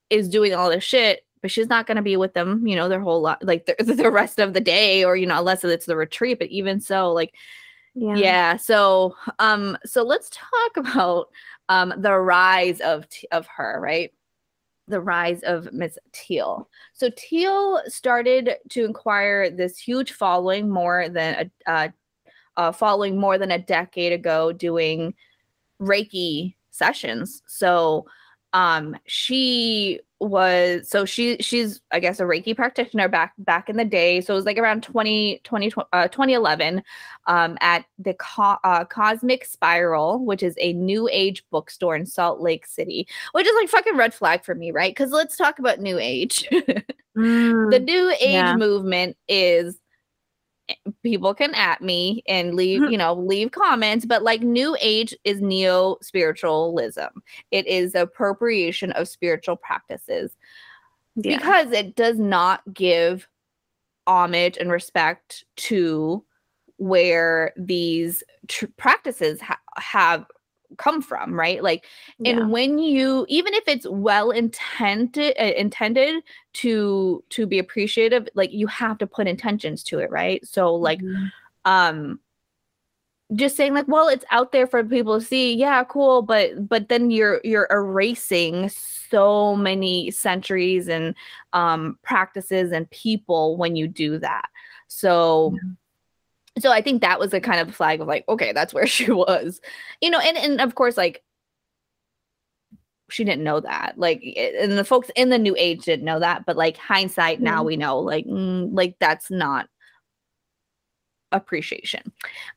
is 0.10 0.28
doing 0.28 0.54
all 0.54 0.70
this 0.70 0.84
shit, 0.84 1.24
but 1.42 1.52
she's 1.52 1.70
not 1.70 1.86
going 1.86 1.98
to 1.98 2.02
be 2.02 2.18
with 2.18 2.34
them, 2.34 2.68
you 2.68 2.76
know, 2.76 2.90
their 2.90 3.00
whole 3.00 3.22
lot, 3.22 3.44
like 3.46 3.68
the, 3.68 3.76
the 3.94 4.10
rest 4.12 4.40
of 4.40 4.54
the 4.54 4.60
day, 4.60 5.04
or 5.04 5.16
you 5.16 5.28
know, 5.28 5.38
unless 5.38 5.64
it's 5.64 5.86
the 5.86 5.96
retreat. 5.96 6.40
But 6.40 6.50
even 6.50 6.82
so, 6.82 7.14
like, 7.14 7.34
yeah. 7.94 8.16
yeah. 8.16 8.58
So, 8.58 9.16
um, 9.38 9.78
so 9.86 10.04
let's 10.04 10.32
talk 10.32 10.76
about 10.78 11.30
um 11.70 11.94
the 11.98 12.14
rise 12.18 12.82
of 12.82 13.06
of 13.32 13.48
her, 13.48 13.80
right? 13.82 14.12
The 14.88 15.00
rise 15.00 15.44
of 15.44 15.72
Miss 15.72 15.98
Teal. 16.12 16.68
So 16.94 17.10
Teal 17.16 17.82
started 17.88 18.56
to 18.70 18.86
inquire 18.86 19.50
this 19.50 19.78
huge 19.78 20.12
following 20.12 20.70
more 20.70 21.08
than 21.10 21.52
a 21.66 21.72
uh, 21.72 21.88
uh, 22.58 22.72
following 22.74 23.18
more 23.18 23.38
than 23.38 23.52
a 23.52 23.60
decade 23.60 24.12
ago, 24.12 24.52
doing 24.52 25.14
Reiki 25.82 26.56
sessions. 26.72 27.42
So 27.48 28.06
um 28.54 28.98
she 29.06 30.02
was 30.20 30.90
so 30.90 31.06
she 31.06 31.38
she's 31.38 31.82
i 31.92 32.00
guess 32.00 32.20
a 32.20 32.24
reiki 32.24 32.56
practitioner 32.56 33.08
back 33.08 33.34
back 33.38 33.70
in 33.70 33.78
the 33.78 33.86
day. 33.86 34.22
So 34.22 34.34
it 34.34 34.36
was 34.36 34.46
like 34.46 34.58
around 34.58 34.84
20, 34.84 35.42
20 35.44 35.74
uh, 35.94 36.08
2011 36.10 36.84
um 37.28 37.58
at 37.62 37.86
the 37.98 38.14
Co- 38.16 38.58
uh, 38.64 38.86
cosmic 38.86 39.46
spiral 39.46 40.24
which 40.26 40.44
is 40.44 40.56
a 40.60 40.74
new 40.74 41.10
age 41.12 41.44
bookstore 41.52 41.96
in 41.96 42.06
salt 42.06 42.42
lake 42.42 42.66
city 42.66 43.08
which 43.32 43.48
is 43.48 43.56
like 43.56 43.70
fucking 43.70 43.98
red 43.98 44.14
flag 44.14 44.44
for 44.44 44.56
me 44.56 44.72
right? 44.72 44.92
Because 44.92 45.12
let's 45.12 45.38
talk 45.38 45.60
about 45.60 45.80
new 45.80 45.98
age. 45.98 46.48
Mm, 47.18 47.72
the 47.72 47.80
new 47.80 48.16
age 48.22 48.30
yeah. 48.46 48.56
movement 48.56 49.18
is 49.28 49.78
people 51.04 51.34
can 51.34 51.54
at 51.56 51.82
me 51.82 52.24
and 52.28 52.56
leave 52.56 52.82
mm-hmm. 52.82 52.92
you 52.92 52.98
know 52.98 53.14
leave 53.14 53.52
comments 53.52 54.06
but 54.06 54.24
like 54.24 54.42
new 54.42 54.76
age 54.80 55.16
is 55.24 55.42
neo 55.42 55.98
spiritualism 56.02 57.08
it 57.52 57.66
is 57.68 57.96
appropriation 57.96 58.92
of 58.94 59.08
spiritual 59.08 59.56
practices 59.56 60.36
yeah. 61.16 61.38
because 61.38 61.72
it 61.72 61.96
does 61.96 62.18
not 62.18 62.62
give 62.74 63.28
homage 64.08 64.58
and 64.58 64.72
respect 64.72 65.46
to 65.56 66.24
where 66.78 67.54
these 67.58 68.24
tr- 68.48 68.66
practices 68.78 69.40
ha- 69.42 69.60
have 69.78 70.26
come 70.78 71.02
from 71.02 71.38
right? 71.38 71.64
Like 71.64 71.86
yeah. 72.20 72.32
and 72.32 72.52
when 72.52 72.78
you 72.78 73.26
even 73.30 73.54
if 73.54 73.68
it's 73.68 73.88
well 73.90 74.32
intended 74.32 75.36
uh, 75.40 75.54
intended 75.58 76.24
to 76.54 77.24
to 77.30 77.46
be 77.46 77.60
appreciative 77.60 78.28
like 78.36 78.52
you 78.52 78.68
have 78.68 78.98
to 79.00 79.08
put 79.08 79.28
intentions 79.28 79.84
to 79.86 80.00
it 80.00 80.10
right? 80.12 80.46
So 80.46 80.74
like 80.76 81.00
mm-hmm. 81.00 81.26
um 81.66 82.20
just 83.36 83.56
saying 83.56 83.74
like 83.74 83.88
well 83.88 84.08
it's 84.08 84.26
out 84.32 84.52
there 84.52 84.68
for 84.68 84.84
people 84.84 85.20
to 85.20 85.26
see. 85.26 85.54
Yeah 85.56 85.84
cool 85.84 86.22
but 86.22 86.68
but 86.68 86.90
then 86.90 87.12
you're 87.12 87.42
you're 87.44 87.68
erasing 87.72 88.70
so 88.70 89.56
many 89.56 90.12
centuries 90.12 90.88
and 90.88 91.16
um 91.54 91.98
practices 92.04 92.72
and 92.72 92.90
people 92.92 93.58
when 93.58 93.76
you 93.76 93.88
do 93.88 94.18
that. 94.20 94.50
So 94.88 95.56
so 96.58 96.72
I 96.72 96.82
think 96.82 97.02
that 97.02 97.20
was 97.20 97.34
a 97.34 97.40
kind 97.40 97.60
of 97.60 97.74
flag 97.74 98.02
of 98.02 98.08
like, 98.08 98.26
okay, 98.28 98.52
that's 98.52 98.74
where 98.74 98.88
she 98.88 99.12
was, 99.12 99.62
you 100.02 100.10
know, 100.10 100.20
and 100.20 100.38
and 100.38 100.62
of 100.62 100.76
course, 100.76 100.98
like 100.98 101.24
she 103.10 103.24
didn't 103.24 103.44
know 103.44 103.60
that, 103.60 103.94
like, 103.98 104.22
and 104.38 104.78
the 104.78 104.86
folks 104.86 105.10
in 105.16 105.30
the 105.30 105.38
new 105.38 105.56
age 105.58 105.84
didn't 105.84 106.06
know 106.06 106.20
that, 106.20 106.46
but 106.46 106.58
like 106.58 106.78
hindsight, 106.78 107.38
mm-hmm. 107.38 107.46
now 107.46 107.64
we 107.64 107.76
know, 107.76 108.00
like, 108.00 108.26
mm, 108.26 108.70
like 108.72 108.96
that's 109.00 109.32
not 109.32 109.68
appreciation. 111.32 112.12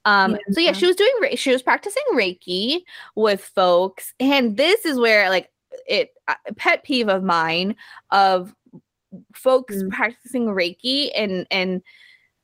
Um, 0.04 0.32
yeah. 0.32 0.38
so 0.50 0.60
yeah, 0.60 0.72
she 0.72 0.86
was 0.86 0.96
doing, 0.96 1.36
she 1.36 1.52
was 1.52 1.62
practicing 1.62 2.02
Reiki 2.12 2.82
with 3.14 3.42
folks, 3.42 4.14
and 4.20 4.56
this 4.56 4.84
is 4.84 4.98
where 4.98 5.30
like 5.30 5.48
it 5.86 6.10
pet 6.56 6.84
peeve 6.84 7.08
of 7.08 7.22
mine 7.22 7.76
of 8.10 8.54
folks 9.34 9.76
mm-hmm. 9.76 9.88
practicing 9.88 10.46
Reiki 10.46 11.10
and 11.16 11.46
and 11.50 11.82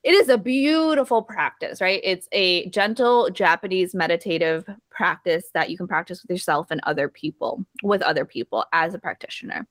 it 0.04 0.14
is 0.14 0.28
a 0.28 0.38
beautiful 0.38 1.22
practice, 1.22 1.80
right? 1.80 2.00
It's 2.04 2.28
a 2.32 2.68
gentle 2.70 3.30
Japanese 3.30 3.94
meditative 3.94 4.68
practice 4.90 5.50
that 5.54 5.70
you 5.70 5.76
can 5.76 5.88
practice 5.88 6.22
with 6.22 6.30
yourself 6.30 6.68
and 6.70 6.80
other 6.84 7.08
people, 7.08 7.64
with 7.82 8.02
other 8.02 8.24
people 8.24 8.64
as 8.72 8.94
a 8.94 8.98
practitioner. 8.98 9.66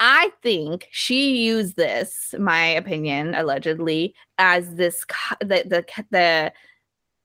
I 0.00 0.32
think 0.42 0.88
she 0.90 1.44
used 1.44 1.76
this, 1.76 2.34
my 2.38 2.66
opinion, 2.66 3.34
allegedly, 3.34 4.14
as 4.38 4.74
this 4.74 5.04
the 5.40 5.64
the 5.66 6.04
the, 6.10 6.52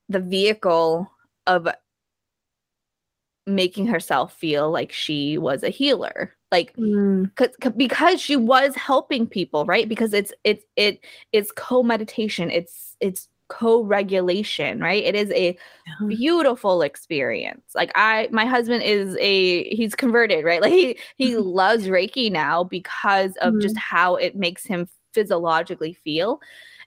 the 0.09 0.19
vehicle 0.19 1.11
of 1.45 1.67
making 3.45 3.87
herself 3.87 4.33
feel 4.33 4.71
like 4.71 4.91
she 4.91 5.37
was 5.37 5.63
a 5.63 5.69
healer 5.69 6.33
like 6.53 6.73
mm. 6.77 7.29
because 7.75 8.21
she 8.21 8.35
was 8.35 8.75
helping 8.75 9.25
people 9.25 9.65
right 9.65 9.89
because 9.89 10.13
it's 10.13 10.31
it's 10.43 10.63
it 10.75 11.03
it's 11.31 11.51
co-meditation 11.51 12.51
it's 12.51 12.95
it's 12.99 13.27
co-regulation 13.49 14.79
right 14.79 15.03
it 15.03 15.15
is 15.15 15.31
a 15.31 15.57
beautiful 16.07 16.83
experience 16.83 17.63
like 17.75 17.91
i 17.95 18.29
my 18.31 18.45
husband 18.45 18.83
is 18.83 19.17
a 19.19 19.67
he's 19.75 19.95
converted 19.95 20.45
right 20.45 20.61
like 20.61 20.71
he 20.71 20.97
he 21.17 21.31
mm-hmm. 21.31 21.41
loves 21.41 21.87
reiki 21.87 22.31
now 22.31 22.63
because 22.63 23.35
of 23.37 23.55
mm. 23.55 23.61
just 23.61 23.75
mm-hmm. 23.75 23.95
how 23.95 24.15
it 24.15 24.35
makes 24.35 24.63
him 24.63 24.87
physiologically 25.11 25.93
feel 26.03 26.39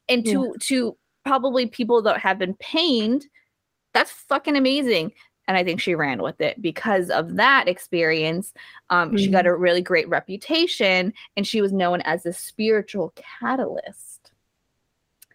and 0.08 0.24
to 0.24 0.30
yeah. 0.30 0.52
to 0.60 0.96
probably 1.24 1.66
people 1.66 2.00
that 2.02 2.18
have 2.20 2.38
been 2.38 2.54
pained 2.54 3.26
that's 3.92 4.12
fucking 4.12 4.56
amazing 4.56 5.10
and 5.48 5.56
I 5.56 5.64
think 5.64 5.80
she 5.80 5.94
ran 5.94 6.22
with 6.22 6.40
it 6.40 6.60
because 6.60 7.10
of 7.10 7.36
that 7.36 7.68
experience. 7.68 8.52
Um, 8.90 9.08
mm-hmm. 9.08 9.18
She 9.18 9.28
got 9.28 9.44
mm-hmm. 9.44 9.54
a 9.54 9.56
really 9.56 9.82
great 9.82 10.08
reputation, 10.08 11.12
and 11.36 11.46
she 11.46 11.60
was 11.60 11.72
known 11.72 12.00
as 12.02 12.26
a 12.26 12.32
spiritual 12.32 13.12
catalyst. 13.40 14.32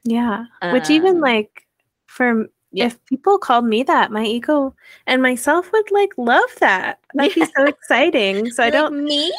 Yeah, 0.03 0.45
um, 0.61 0.73
which 0.73 0.89
even 0.89 1.17
um, 1.17 1.21
like 1.21 1.67
for 2.07 2.47
yeah. 2.71 2.85
if 2.85 3.05
people 3.05 3.37
called 3.37 3.65
me 3.65 3.83
that, 3.83 4.11
my 4.11 4.23
ego 4.23 4.75
and 5.07 5.21
myself 5.21 5.71
would 5.71 5.91
like 5.91 6.11
love 6.17 6.49
that. 6.59 6.99
That'd 7.13 7.35
yeah. 7.35 7.45
be 7.45 7.51
so 7.57 7.65
exciting. 7.65 8.51
So 8.51 8.63
I 8.63 8.69
don't 8.69 8.95
like, 8.95 9.03
me 9.03 9.33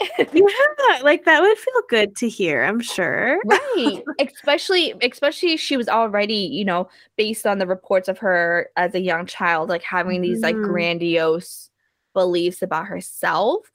yeah, 0.18 0.98
like 1.02 1.24
that 1.24 1.40
would 1.40 1.58
feel 1.58 1.82
good 1.88 2.16
to 2.16 2.28
hear, 2.28 2.64
I'm 2.64 2.80
sure. 2.80 3.40
right. 3.46 4.02
especially 4.20 4.94
especially 5.02 5.56
she 5.56 5.76
was 5.76 5.88
already, 5.88 6.34
you 6.34 6.64
know, 6.64 6.88
based 7.16 7.46
on 7.46 7.58
the 7.58 7.66
reports 7.66 8.08
of 8.08 8.18
her 8.18 8.70
as 8.76 8.94
a 8.94 9.00
young 9.00 9.26
child, 9.26 9.68
like 9.68 9.82
having 9.82 10.20
these 10.20 10.40
mm. 10.40 10.42
like 10.42 10.56
mm-hmm. 10.56 10.70
grandiose 10.70 11.70
beliefs 12.12 12.62
about 12.62 12.86
herself 12.86 13.70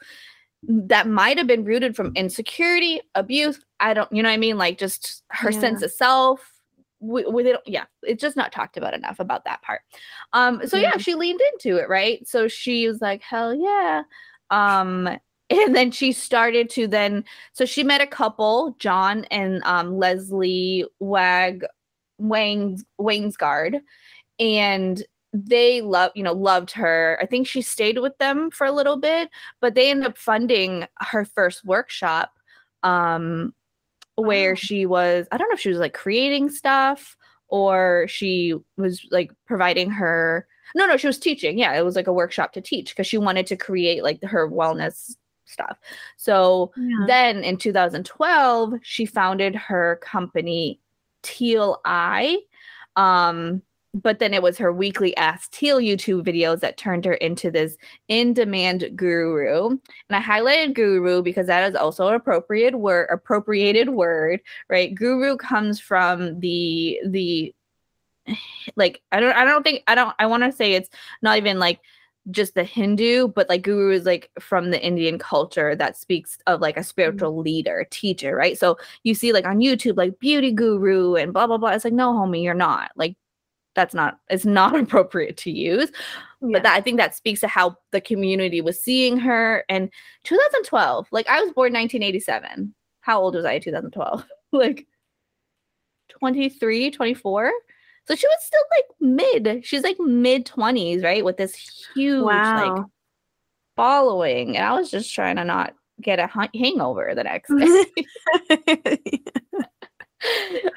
that 0.63 1.07
might 1.07 1.37
have 1.37 1.47
been 1.47 1.63
rooted 1.63 1.95
from 1.95 2.11
insecurity, 2.15 3.01
abuse. 3.15 3.59
I 3.79 3.93
don't, 3.93 4.11
you 4.11 4.21
know 4.21 4.29
what 4.29 4.33
I 4.33 4.37
mean? 4.37 4.57
Like 4.57 4.77
just 4.77 5.23
her 5.29 5.51
yeah. 5.51 5.59
sense 5.59 5.81
of 5.81 5.91
self. 5.91 6.53
With 7.01 7.45
it, 7.45 7.61
yeah, 7.65 7.85
it's 8.03 8.21
just 8.21 8.35
not 8.35 8.51
talked 8.51 8.75
about 8.75 8.93
enough 8.93 9.21
about 9.21 9.45
that 9.45 9.61
part. 9.61 9.83
Um, 10.33 10.67
so 10.67 10.75
yeah. 10.75 10.91
yeah, 10.93 10.97
she 10.97 11.15
leaned 11.15 11.39
into 11.53 11.77
it, 11.77 11.87
right? 11.87 12.27
So 12.27 12.49
she 12.49 12.89
was 12.89 12.99
like, 12.99 13.21
hell 13.21 13.55
yeah. 13.55 14.03
Um, 14.49 15.07
and 15.49 15.75
then 15.75 15.91
she 15.91 16.11
started 16.11 16.69
to 16.69 16.87
then 16.87 17.23
so 17.53 17.65
she 17.65 17.83
met 17.83 18.01
a 18.01 18.07
couple 18.07 18.75
john 18.79 19.25
and 19.25 19.61
um, 19.63 19.97
leslie 19.97 20.85
wag 20.99 21.63
Wang 22.19 22.79
Wangsgard, 22.99 23.81
and 24.39 25.03
they 25.33 25.81
love 25.81 26.11
you 26.15 26.23
know 26.23 26.33
loved 26.33 26.71
her. 26.71 27.17
I 27.21 27.25
think 27.25 27.47
she 27.47 27.61
stayed 27.61 27.99
with 27.99 28.17
them 28.17 28.51
for 28.51 28.67
a 28.67 28.71
little 28.71 28.97
bit 28.97 29.29
but 29.61 29.75
they 29.75 29.89
ended 29.89 30.07
up 30.07 30.17
funding 30.17 30.85
her 30.99 31.25
first 31.25 31.63
workshop 31.65 32.31
um 32.83 33.53
where 34.15 34.53
oh. 34.53 34.55
she 34.55 34.85
was 34.85 35.27
i 35.31 35.37
don't 35.37 35.49
know 35.49 35.53
if 35.53 35.59
she 35.59 35.69
was 35.69 35.79
like 35.79 35.93
creating 35.93 36.49
stuff 36.49 37.15
or 37.49 38.05
she 38.07 38.55
was 38.77 39.05
like 39.11 39.31
providing 39.45 39.91
her 39.91 40.47
no 40.75 40.85
no 40.87 40.97
she 40.97 41.07
was 41.07 41.19
teaching. 41.19 41.57
Yeah 41.57 41.73
it 41.73 41.85
was 41.85 41.95
like 41.95 42.07
a 42.07 42.13
workshop 42.13 42.53
to 42.53 42.61
teach 42.61 42.89
because 42.89 43.07
she 43.07 43.17
wanted 43.17 43.47
to 43.47 43.57
create 43.57 44.03
like 44.03 44.23
her 44.23 44.49
wellness 44.49 45.15
stuff. 45.49 45.77
So 46.17 46.71
yeah. 46.77 47.05
then 47.07 47.43
in 47.43 47.57
2012, 47.57 48.73
she 48.81 49.05
founded 49.05 49.55
her 49.55 49.99
company 50.01 50.79
Teal 51.23 51.81
Eye. 51.85 52.37
Um, 52.95 53.61
but 53.93 54.19
then 54.19 54.33
it 54.33 54.43
was 54.43 54.57
her 54.57 54.71
weekly 54.71 55.17
Ask 55.17 55.51
Teal 55.51 55.79
YouTube 55.79 56.23
videos 56.23 56.59
that 56.59 56.77
turned 56.77 57.05
her 57.05 57.15
into 57.15 57.49
this 57.49 57.75
in 58.07 58.33
demand 58.33 58.91
guru. 58.95 59.69
And 59.69 59.79
I 60.11 60.21
highlighted 60.21 60.75
guru 60.75 61.23
because 61.23 61.47
that 61.47 61.69
is 61.69 61.75
also 61.75 62.07
an 62.07 62.13
appropriate 62.13 62.77
word, 62.77 63.07
appropriated 63.11 63.89
word, 63.89 64.41
right? 64.69 64.93
Guru 64.93 65.37
comes 65.37 65.79
from 65.79 66.39
the, 66.39 66.99
the, 67.07 67.55
like, 68.75 69.01
I 69.11 69.19
don't, 69.19 69.35
I 69.35 69.43
don't 69.43 69.63
think, 69.63 69.83
I 69.87 69.95
don't, 69.95 70.15
I 70.19 70.27
want 70.27 70.43
to 70.43 70.51
say 70.51 70.73
it's 70.73 70.89
not 71.23 71.37
even 71.37 71.57
like 71.57 71.79
just 72.31 72.55
the 72.55 72.63
Hindu, 72.63 73.27
but 73.29 73.49
like 73.49 73.61
guru 73.61 73.91
is 73.91 74.05
like 74.05 74.29
from 74.39 74.71
the 74.71 74.83
Indian 74.83 75.17
culture 75.19 75.75
that 75.75 75.97
speaks 75.97 76.37
of 76.47 76.61
like 76.61 76.77
a 76.77 76.83
spiritual 76.83 77.31
mm-hmm. 77.31 77.41
leader, 77.41 77.87
teacher, 77.89 78.35
right? 78.35 78.57
So 78.57 78.77
you 79.03 79.15
see 79.15 79.33
like 79.33 79.45
on 79.45 79.59
YouTube, 79.59 79.97
like 79.97 80.19
beauty 80.19 80.51
guru 80.51 81.15
and 81.15 81.33
blah 81.33 81.47
blah 81.47 81.57
blah. 81.57 81.69
It's 81.69 81.85
like, 81.85 81.93
no, 81.93 82.13
homie, 82.13 82.43
you're 82.43 82.53
not. 82.53 82.91
Like 82.95 83.15
that's 83.75 83.93
not 83.93 84.19
it's 84.29 84.45
not 84.45 84.79
appropriate 84.79 85.37
to 85.37 85.51
use. 85.51 85.91
Yeah. 86.41 86.49
But 86.53 86.63
that, 86.63 86.75
I 86.75 86.81
think 86.81 86.97
that 86.97 87.15
speaks 87.15 87.41
to 87.41 87.47
how 87.47 87.77
the 87.91 88.01
community 88.01 88.61
was 88.61 88.81
seeing 88.81 89.17
her. 89.17 89.65
And 89.69 89.91
2012, 90.23 91.07
like 91.11 91.27
I 91.27 91.41
was 91.41 91.51
born 91.51 91.73
1987. 91.73 92.73
How 93.01 93.21
old 93.21 93.35
was 93.35 93.45
I 93.45 93.53
in 93.53 93.61
2012? 93.61 94.25
like 94.51 94.87
23, 96.09 96.91
24. 96.91 97.51
So 98.09 98.15
she 98.15 98.25
was 98.25 98.39
still 98.41 98.63
like 98.75 98.85
mid. 98.99 99.63
She's 99.63 99.83
like 99.83 99.99
mid 99.99 100.47
20s, 100.47 101.03
right? 101.03 101.23
With 101.23 101.37
this 101.37 101.53
huge 101.93 102.23
wow. 102.23 102.75
like 102.75 102.85
following. 103.75 104.57
And 104.57 104.65
I 104.65 104.73
was 104.73 104.89
just 104.89 105.13
trying 105.13 105.35
to 105.35 105.43
not 105.43 105.75
get 106.01 106.17
a 106.17 106.27
hangover 106.57 107.13
the 107.13 107.23
next 107.23 107.51
day. 107.55 107.85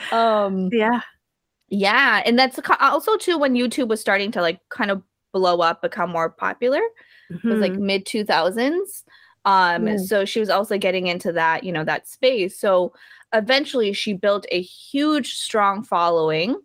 um 0.13 0.69
yeah. 0.73 1.01
Yeah, 1.71 2.21
and 2.27 2.39
that's 2.39 2.59
also 2.81 3.17
too 3.17 3.39
when 3.39 3.55
YouTube 3.55 3.89
was 3.89 4.03
starting 4.03 4.31
to 4.33 4.43
like 4.43 4.61
kind 4.69 4.91
of 4.91 5.03
blow 5.33 5.61
up, 5.61 5.81
become 5.81 6.11
more 6.11 6.29
popular. 6.29 6.83
Mm-hmm. 7.33 7.49
It 7.49 7.51
was 7.51 7.63
like 7.63 7.73
mm-hmm. 7.73 7.87
mid 7.87 8.05
2000s. 8.05 9.05
Um 9.47 9.87
mm. 9.87 10.01
so 10.01 10.27
she 10.27 10.39
was 10.39 10.51
also 10.51 10.77
getting 10.77 11.07
into 11.07 11.33
that, 11.33 11.65
you 11.65 11.73
know, 11.73 11.85
that 11.85 12.09
space. 12.09 12.61
So 12.61 12.93
eventually 13.33 13.95
she 13.95 14.13
built 14.13 14.45
a 14.51 14.61
huge 14.61 15.33
strong 15.33 15.83
following 15.83 16.61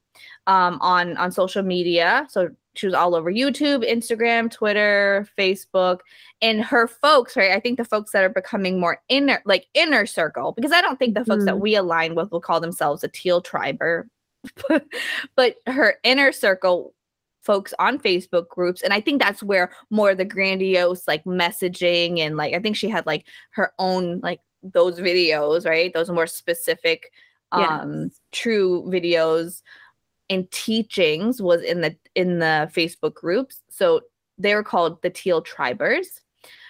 um, 0.48 0.80
on 0.82 1.16
on 1.18 1.32
social 1.32 1.62
media. 1.62 2.26
So 2.30 2.50
she 2.74 2.86
was 2.86 2.96
all 2.96 3.16
over 3.16 3.32
YouTube, 3.32 3.90
Instagram, 3.90 4.52
Twitter, 4.52 5.28
Facebook, 5.38 6.00
and 6.42 6.64
her 6.64 6.88
folks, 6.88 7.36
right? 7.36 7.52
I 7.52 7.60
think 7.60 7.78
the 7.78 7.86
folks 7.86 8.12
that 8.12 8.24
are 8.24 8.30
becoming 8.30 8.80
more 8.80 9.02
inner, 9.10 9.42
like 9.46 9.68
inner 9.74 10.06
circle, 10.06 10.54
because 10.54 10.72
I 10.72 10.82
don't 10.82 10.98
think 10.98 11.16
the 11.16 11.26
folks 11.26 11.44
mm. 11.44 11.48
that 11.48 11.60
we 11.60 11.76
align 11.76 12.16
with 12.16 12.32
will 12.32 12.42
call 12.42 12.60
themselves 12.60 13.04
a 13.04 13.08
teal 13.08 13.42
triber, 13.42 14.06
but 15.36 15.56
her 15.66 15.96
inner 16.04 16.32
circle 16.32 16.94
folks 17.42 17.74
on 17.80 17.98
Facebook 17.98 18.48
groups. 18.50 18.82
And 18.82 18.94
I 18.94 19.02
think 19.02 19.22
that's 19.22 19.42
where 19.42 19.72
more 19.90 20.14
the 20.14 20.26
grandiose 20.26 21.08
like 21.08 21.24
messaging 21.24 22.20
and 22.20 22.38
like 22.38 22.54
I 22.54 22.60
think 22.60 22.76
she 22.76 22.90
had 22.90 23.06
like 23.06 23.26
her 23.52 23.72
own 23.80 24.20
like 24.22 24.40
those 24.62 25.00
videos, 25.00 25.66
right? 25.66 25.94
Those 25.94 26.10
more 26.10 26.28
specific 26.28 27.12
um 27.54 28.04
yes. 28.04 28.20
true 28.34 28.84
videos 28.88 29.62
and 30.30 30.50
teachings 30.52 31.42
was 31.42 31.62
in 31.62 31.82
the 31.82 31.96
in 32.16 32.40
the 32.40 32.70
Facebook 32.74 33.14
groups. 33.14 33.62
So 33.70 34.02
they 34.38 34.54
were 34.56 34.64
called 34.64 35.02
the 35.02 35.10
Teal 35.10 35.42
Tribers. 35.42 36.22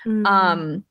Mm-hmm. 0.06 0.26
Um 0.26 0.84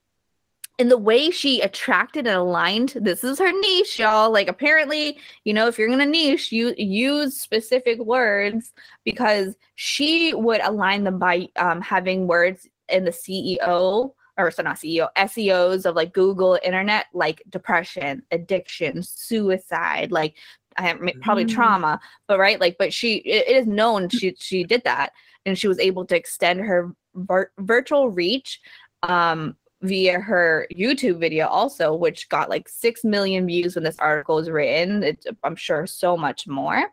and 0.78 0.90
the 0.90 0.98
way 0.98 1.30
she 1.30 1.60
attracted 1.60 2.26
and 2.26 2.36
aligned 2.36 2.90
this 3.00 3.24
is 3.24 3.38
her 3.38 3.52
niche 3.60 3.98
y'all 3.98 4.30
like 4.30 4.48
apparently 4.48 5.18
you 5.44 5.52
know 5.52 5.66
if 5.66 5.78
you're 5.78 5.88
gonna 5.88 6.06
niche 6.06 6.52
you 6.52 6.74
use 6.76 7.38
specific 7.40 7.98
words 7.98 8.72
because 9.04 9.54
she 9.74 10.34
would 10.34 10.60
align 10.62 11.04
them 11.04 11.18
by 11.18 11.48
um, 11.56 11.80
having 11.80 12.26
words 12.26 12.68
in 12.88 13.04
the 13.04 13.10
ceo 13.10 14.12
or 14.38 14.50
so 14.50 14.62
not 14.62 14.76
ceo 14.76 15.08
seos 15.16 15.86
of 15.86 15.94
like 15.94 16.12
google 16.12 16.58
internet 16.62 17.06
like 17.12 17.42
depression 17.48 18.22
addiction 18.30 19.02
suicide 19.02 20.12
like 20.12 20.36
I 20.78 20.82
have 20.82 21.00
probably 21.22 21.44
mm. 21.44 21.54
trauma, 21.54 22.00
but 22.28 22.38
right, 22.38 22.60
like, 22.60 22.76
but 22.78 22.92
she 22.92 23.16
it, 23.16 23.48
it 23.48 23.56
is 23.56 23.66
known 23.66 24.08
she 24.08 24.34
she 24.38 24.64
did 24.64 24.82
that, 24.84 25.12
and 25.44 25.58
she 25.58 25.68
was 25.68 25.78
able 25.78 26.04
to 26.06 26.16
extend 26.16 26.60
her 26.60 26.92
vir- 27.14 27.52
virtual 27.58 28.10
reach 28.10 28.60
um 29.02 29.56
via 29.82 30.18
her 30.18 30.66
YouTube 30.74 31.18
video 31.18 31.46
also, 31.46 31.94
which 31.94 32.28
got 32.28 32.50
like 32.50 32.68
six 32.68 33.04
million 33.04 33.46
views 33.46 33.74
when 33.74 33.84
this 33.84 33.98
article 33.98 34.36
was 34.36 34.50
written. 34.50 35.02
It, 35.02 35.26
I'm 35.44 35.56
sure 35.56 35.86
so 35.86 36.16
much 36.16 36.46
more. 36.46 36.84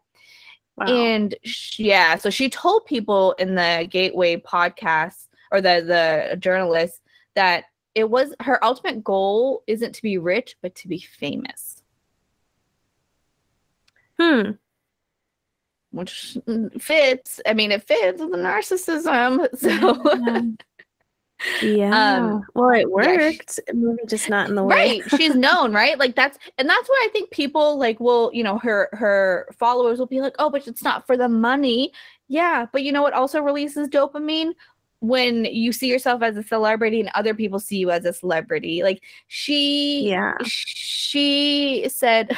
Wow. 0.78 0.88
And 0.88 1.36
she, 1.44 1.86
yeah, 1.86 2.18
so 2.18 2.30
she 2.30 2.50
told 2.50 2.86
people 2.86 3.34
in 3.34 3.56
the 3.56 3.88
Gateway 3.90 4.38
podcast 4.38 5.28
or 5.52 5.62
the 5.62 5.84
the 5.86 6.38
journalist 6.38 7.02
that 7.36 7.66
it 7.96 8.10
was 8.10 8.34
her 8.40 8.64
ultimate 8.64 9.04
goal 9.04 9.64
isn't 9.68 9.94
to 9.94 10.02
be 10.02 10.18
rich, 10.18 10.56
but 10.62 10.74
to 10.76 10.88
be 10.88 11.00
famous. 11.00 11.83
Hmm. 14.24 14.52
Which 15.92 16.38
fits. 16.80 17.40
I 17.46 17.54
mean, 17.54 17.72
it 17.72 17.84
fits 17.84 18.20
with 18.22 18.32
the 18.32 18.38
narcissism. 18.38 19.48
So. 19.60 20.56
Yeah. 21.62 22.16
Um, 22.16 22.46
well, 22.56 22.70
it 22.70 22.90
worked. 22.90 23.60
Yeah, 23.68 23.74
maybe 23.74 24.00
just 24.08 24.30
not 24.30 24.48
in 24.48 24.56
the 24.56 24.64
way. 24.64 25.02
Right. 25.02 25.10
She's 25.10 25.36
known, 25.36 25.74
right? 25.74 26.00
Like 26.00 26.16
that's 26.16 26.38
and 26.58 26.70
that's 26.70 26.88
why 26.88 27.06
I 27.06 27.12
think 27.12 27.32
people 27.32 27.78
like 27.78 28.00
will, 28.00 28.32
you 28.34 28.44
know, 28.44 28.58
her 28.60 28.88
her 28.94 29.48
followers 29.58 30.00
will 30.00 30.06
be 30.06 30.22
like, 30.22 30.36
"Oh, 30.40 30.50
but 30.50 30.66
it's 30.68 30.84
not 30.84 31.06
for 31.06 31.18
the 31.18 31.28
money." 31.28 31.92
Yeah, 32.30 32.68
but 32.72 32.84
you 32.84 32.94
know 32.94 33.02
what 33.02 33.14
also 33.14 33.42
releases 33.42 33.90
dopamine? 33.90 34.54
When 35.02 35.44
you 35.44 35.74
see 35.74 35.90
yourself 35.90 36.22
as 36.22 36.38
a 36.38 36.44
celebrity 36.44 37.02
and 37.02 37.10
other 37.14 37.34
people 37.34 37.60
see 37.60 37.78
you 37.78 37.92
as 37.92 38.06
a 38.06 38.14
celebrity. 38.14 38.84
Like 38.84 39.02
she 39.28 40.08
Yeah. 40.08 40.36
She 40.46 41.90
said 41.90 42.38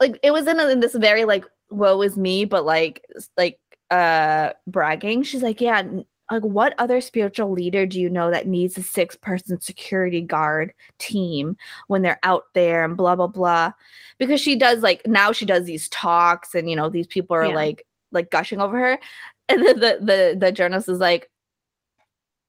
like 0.00 0.18
it 0.22 0.32
was 0.32 0.46
in, 0.46 0.58
in 0.60 0.80
this 0.80 0.94
very 0.94 1.24
like 1.24 1.44
woe 1.70 2.00
is 2.02 2.16
me 2.16 2.44
but 2.44 2.64
like 2.64 3.04
like 3.36 3.58
uh 3.90 4.50
bragging 4.66 5.22
she's 5.22 5.42
like 5.42 5.60
yeah 5.60 5.82
like 6.30 6.42
what 6.42 6.74
other 6.78 7.00
spiritual 7.00 7.50
leader 7.50 7.86
do 7.86 8.00
you 8.00 8.10
know 8.10 8.30
that 8.30 8.46
needs 8.46 8.76
a 8.76 8.82
six 8.82 9.16
person 9.16 9.60
security 9.60 10.20
guard 10.20 10.72
team 10.98 11.56
when 11.86 12.02
they're 12.02 12.20
out 12.22 12.44
there 12.54 12.84
and 12.84 12.96
blah 12.96 13.16
blah 13.16 13.26
blah 13.26 13.72
because 14.18 14.40
she 14.40 14.56
does 14.56 14.82
like 14.82 15.06
now 15.06 15.32
she 15.32 15.46
does 15.46 15.64
these 15.64 15.88
talks 15.88 16.54
and 16.54 16.68
you 16.68 16.76
know 16.76 16.88
these 16.88 17.06
people 17.06 17.34
are 17.34 17.46
yeah. 17.46 17.54
like 17.54 17.86
like 18.12 18.30
gushing 18.30 18.60
over 18.60 18.78
her 18.78 18.98
and 19.48 19.64
then 19.64 19.80
the 19.80 19.98
the 20.00 20.36
the 20.38 20.52
journalist 20.52 20.88
is 20.88 20.98
like 20.98 21.30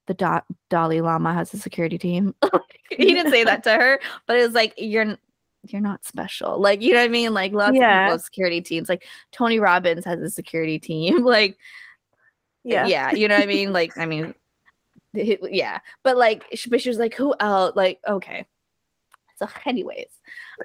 the 0.09 0.13
da- 0.15 0.41
Dalai 0.69 1.01
Lama 1.01 1.33
has 1.33 1.53
a 1.53 1.57
security 1.57 1.97
team. 1.97 2.33
he 2.89 3.13
didn't 3.13 3.31
say 3.31 3.43
that 3.43 3.63
to 3.63 3.73
her, 3.73 3.99
but 4.25 4.37
it 4.37 4.45
was 4.45 4.55
like 4.55 4.73
you're 4.75 5.15
you're 5.63 5.81
not 5.81 6.05
special. 6.05 6.59
Like, 6.59 6.81
you 6.81 6.93
know 6.93 6.99
what 6.99 7.05
I 7.05 7.09
mean? 7.09 7.33
Like 7.33 7.53
lots 7.53 7.75
yeah. 7.75 8.01
of 8.01 8.05
people 8.05 8.11
have 8.13 8.21
security 8.21 8.61
teams. 8.61 8.89
Like 8.89 9.05
Tony 9.31 9.59
Robbins 9.59 10.05
has 10.05 10.19
a 10.19 10.29
security 10.29 10.79
team. 10.79 11.23
like, 11.23 11.57
yeah, 12.63 12.87
yeah, 12.87 13.11
you 13.11 13.27
know 13.27 13.35
what 13.35 13.43
I 13.43 13.47
mean? 13.47 13.73
Like, 13.73 13.97
I 13.97 14.05
mean, 14.05 14.33
yeah, 15.13 15.79
but 16.03 16.17
like, 16.17 16.43
but 16.69 16.81
she 16.81 16.89
was 16.89 16.99
like, 16.99 17.15
who 17.15 17.33
else? 17.39 17.75
Like, 17.75 17.99
okay. 18.07 18.45
So, 19.37 19.47
anyways, 19.65 20.09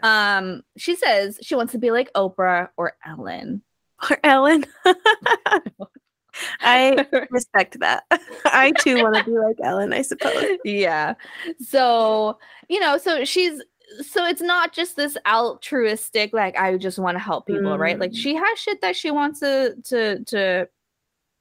um, 0.03 0.63
she 0.77 0.97
says 0.97 1.39
she 1.41 1.55
wants 1.55 1.73
to 1.73 1.79
be 1.79 1.93
like 1.93 2.13
Oprah 2.15 2.69
or 2.77 2.95
Ellen. 3.07 3.63
Or 4.11 4.19
Ellen. 4.25 4.65
I 6.61 7.07
respect 7.31 7.79
that. 7.81 8.05
I 8.45 8.73
too 8.73 9.03
want 9.03 9.17
to 9.17 9.25
be 9.25 9.39
like 9.39 9.57
Ellen, 9.63 9.93
I 9.93 10.03
suppose. 10.03 10.45
Yeah. 10.65 11.15
So, 11.61 12.39
you 12.69 12.81
know, 12.81 12.99
so 12.99 13.25
she's 13.25 13.63
so 14.01 14.25
it's 14.25 14.41
not 14.41 14.73
just 14.73 14.97
this 14.97 15.17
altruistic 15.27 16.33
like 16.33 16.57
i 16.59 16.77
just 16.77 16.99
want 16.99 17.17
to 17.17 17.23
help 17.23 17.47
people 17.47 17.63
mm. 17.63 17.79
right? 17.79 17.99
Like 17.99 18.13
mm. 18.13 18.17
she 18.17 18.35
has 18.35 18.59
shit 18.59 18.81
that 18.81 18.97
she 18.97 19.11
wants 19.11 19.41
to 19.41 19.75
to 19.85 20.25
to 20.25 20.69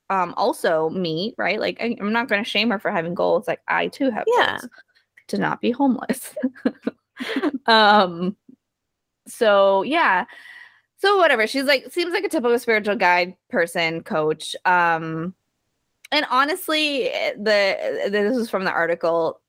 um 0.10 0.34
also 0.38 0.90
meet 0.90 1.36
right? 1.38 1.60
Like 1.60 1.78
I, 1.82 1.96
am 2.00 2.12
not 2.12 2.28
going 2.28 2.44
to 2.44 2.50
shame 2.50 2.70
her 2.70 2.80
for 2.80 2.92
having 2.92 3.14
goals 3.16 3.48
like 3.48 3.62
i 3.68 3.88
too 3.88 4.12
have 4.12 4.26
yeah. 4.28 4.60
to 5.30 5.38
not 5.38 5.62
be 5.62 5.72
homeless. 5.72 6.36
Um 7.66 8.36
so 9.28 9.84
yeah. 9.84 10.26
So 10.98 11.18
whatever 11.18 11.48
she's 11.48 11.64
like 11.64 11.92
seems 11.92 12.12
like 12.12 12.24
a 12.24 12.30
typical 12.30 12.58
spiritual 12.60 12.96
guide 12.96 13.36
person 13.50 14.02
coach 14.04 14.56
um 14.66 15.34
and 16.12 16.26
honestly 16.30 17.10
eh, 17.10 17.34
the 17.38 18.10
this 18.10 18.36
is 18.36 18.50
from 18.50 18.66
the 18.66 18.72
article 18.72 19.40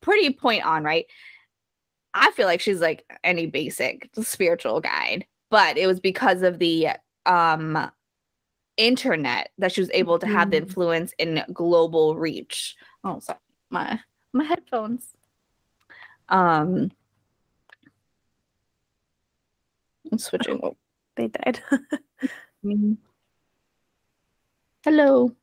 pretty 0.00 0.30
point 0.30 0.64
on 0.64 0.82
right 0.82 1.06
I 2.14 2.30
feel 2.30 2.46
like 2.46 2.60
she's 2.60 2.80
like 2.80 3.04
any 3.24 3.46
basic 3.46 4.08
spiritual 4.22 4.80
guide, 4.80 5.26
but 5.50 5.76
it 5.76 5.86
was 5.86 6.00
because 6.00 6.42
of 6.42 6.58
the 6.58 6.88
um 7.26 7.90
internet 8.76 9.50
that 9.58 9.72
she 9.72 9.80
was 9.80 9.90
able 9.92 10.18
to 10.18 10.26
have 10.26 10.50
the 10.50 10.56
mm-hmm. 10.58 10.66
influence 10.66 11.12
in 11.18 11.42
global 11.52 12.16
reach. 12.16 12.76
Oh, 13.02 13.18
sorry, 13.20 13.38
my 13.70 14.00
my 14.32 14.44
headphones. 14.44 15.08
Um, 16.28 16.90
I'm 20.10 20.18
switching. 20.18 20.60
Oh, 20.62 20.76
they 21.16 21.28
died. 21.28 21.60
mm-hmm. 22.64 22.94
Hello, 24.84 25.34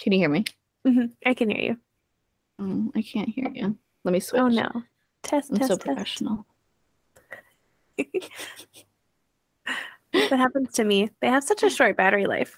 can 0.00 0.12
you 0.12 0.18
hear 0.18 0.28
me? 0.28 0.44
Mm-hmm. 0.86 1.06
I 1.24 1.34
can 1.34 1.50
hear 1.50 1.62
you. 1.62 1.76
Oh, 2.58 2.90
I 2.94 3.02
can't 3.02 3.28
hear 3.28 3.50
you. 3.54 3.76
Let 4.04 4.12
me 4.12 4.18
oh, 4.18 4.20
switch. 4.20 4.40
Oh 4.40 4.48
no. 4.48 4.82
Test, 5.28 5.50
I'm 5.50 5.58
test, 5.58 5.68
so 5.68 5.76
test. 5.76 5.86
professional. 5.86 6.46
that 7.98 8.30
happens 10.30 10.72
to 10.72 10.84
me. 10.84 11.10
They 11.20 11.28
have 11.28 11.44
such 11.44 11.62
a 11.62 11.68
short 11.68 11.98
battery 11.98 12.24
life, 12.24 12.56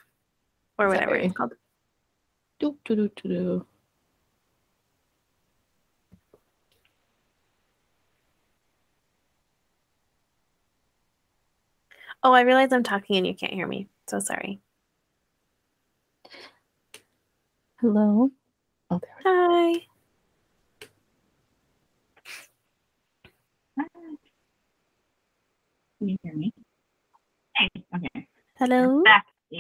or 0.78 0.86
whatever 0.86 1.16
it's 1.16 1.34
called. 1.34 1.54
Do, 2.60 2.76
do, 2.84 2.94
do, 2.94 3.10
do, 3.16 3.28
do. 3.28 3.66
Oh, 12.22 12.32
I 12.32 12.42
realize 12.42 12.72
I'm 12.72 12.84
talking 12.84 13.16
and 13.16 13.26
you 13.26 13.34
can't 13.34 13.52
hear 13.52 13.66
me. 13.66 13.88
So 14.08 14.20
sorry. 14.20 14.60
Hello. 17.80 18.30
Oh, 18.90 19.00
Hi. 19.24 19.86
Can 26.01 26.09
you 26.09 26.16
hear 26.22 26.34
me? 26.34 26.51
Hey, 27.59 27.68
okay. 27.94 28.26
Hello. 28.57 29.05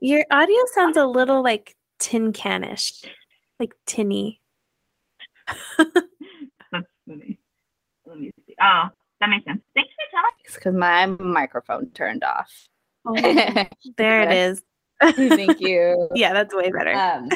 Your 0.00 0.24
audio 0.28 0.56
sounds 0.74 0.96
a 0.96 1.06
little 1.06 1.40
like 1.40 1.76
tin 2.00 2.32
canish, 2.32 3.04
like 3.60 3.74
tinny. 3.86 4.40
That's 5.78 6.88
funny. 7.06 7.38
Let 8.06 8.18
me 8.18 8.32
see. 8.44 8.56
Oh, 8.60 8.88
that 9.20 9.28
makes 9.30 9.44
sense. 9.44 9.62
Thanks 9.76 9.92
for 9.94 10.02
telling. 10.10 10.32
It's 10.44 10.56
because 10.56 10.74
my 10.74 11.06
microphone 11.06 11.90
turned 11.90 12.24
off. 12.24 12.50
Oh, 13.06 13.14
there 13.96 14.22
it 14.22 14.32
is. 14.32 14.64
Thank 15.00 15.60
you. 15.60 16.08
yeah, 16.16 16.32
that's 16.32 16.52
way 16.52 16.72
better. 16.72 16.92
Um, 16.92 17.28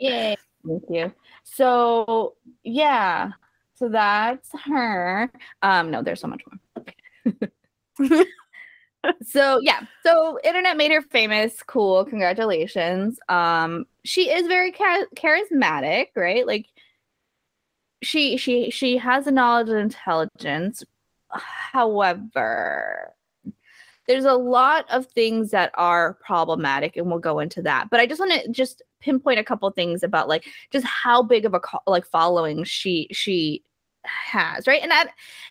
yay. 0.00 0.34
Thank 0.66 0.82
you. 0.90 1.12
So 1.44 2.34
yeah, 2.64 3.30
so 3.74 3.88
that's 3.88 4.48
her. 4.64 5.30
Um, 5.62 5.90
no, 5.90 6.02
there's 6.02 6.20
so 6.20 6.28
much 6.28 6.42
more. 6.46 7.48
so 9.26 9.60
yeah, 9.62 9.80
so 10.04 10.38
internet 10.44 10.76
made 10.76 10.92
her 10.92 11.02
famous. 11.02 11.62
Cool, 11.62 12.04
congratulations. 12.04 13.18
Um, 13.28 13.86
she 14.04 14.30
is 14.30 14.46
very 14.46 14.72
char- 14.72 15.08
charismatic, 15.16 16.08
right? 16.16 16.46
Like 16.46 16.66
she 18.02 18.36
she 18.36 18.70
she 18.70 18.98
has 18.98 19.26
a 19.26 19.30
knowledge 19.30 19.68
and 19.68 19.78
intelligence. 19.78 20.84
However, 21.30 23.14
there's 24.06 24.24
a 24.24 24.34
lot 24.34 24.86
of 24.90 25.06
things 25.06 25.50
that 25.50 25.70
are 25.74 26.14
problematic 26.24 26.96
and 26.96 27.06
we'll 27.06 27.18
go 27.18 27.38
into 27.38 27.62
that 27.62 27.88
but 27.90 28.00
i 28.00 28.06
just 28.06 28.20
want 28.20 28.32
to 28.32 28.48
just 28.50 28.82
pinpoint 29.04 29.38
a 29.38 29.44
couple 29.44 29.70
things 29.70 30.02
about 30.02 30.28
like 30.28 30.46
just 30.70 30.86
how 30.86 31.22
big 31.22 31.44
of 31.44 31.54
a 31.54 31.60
like 31.86 32.06
following 32.06 32.64
she 32.64 33.06
she 33.12 33.62
has 34.04 34.66
right 34.66 34.82
and 34.82 34.90
that 34.90 35.10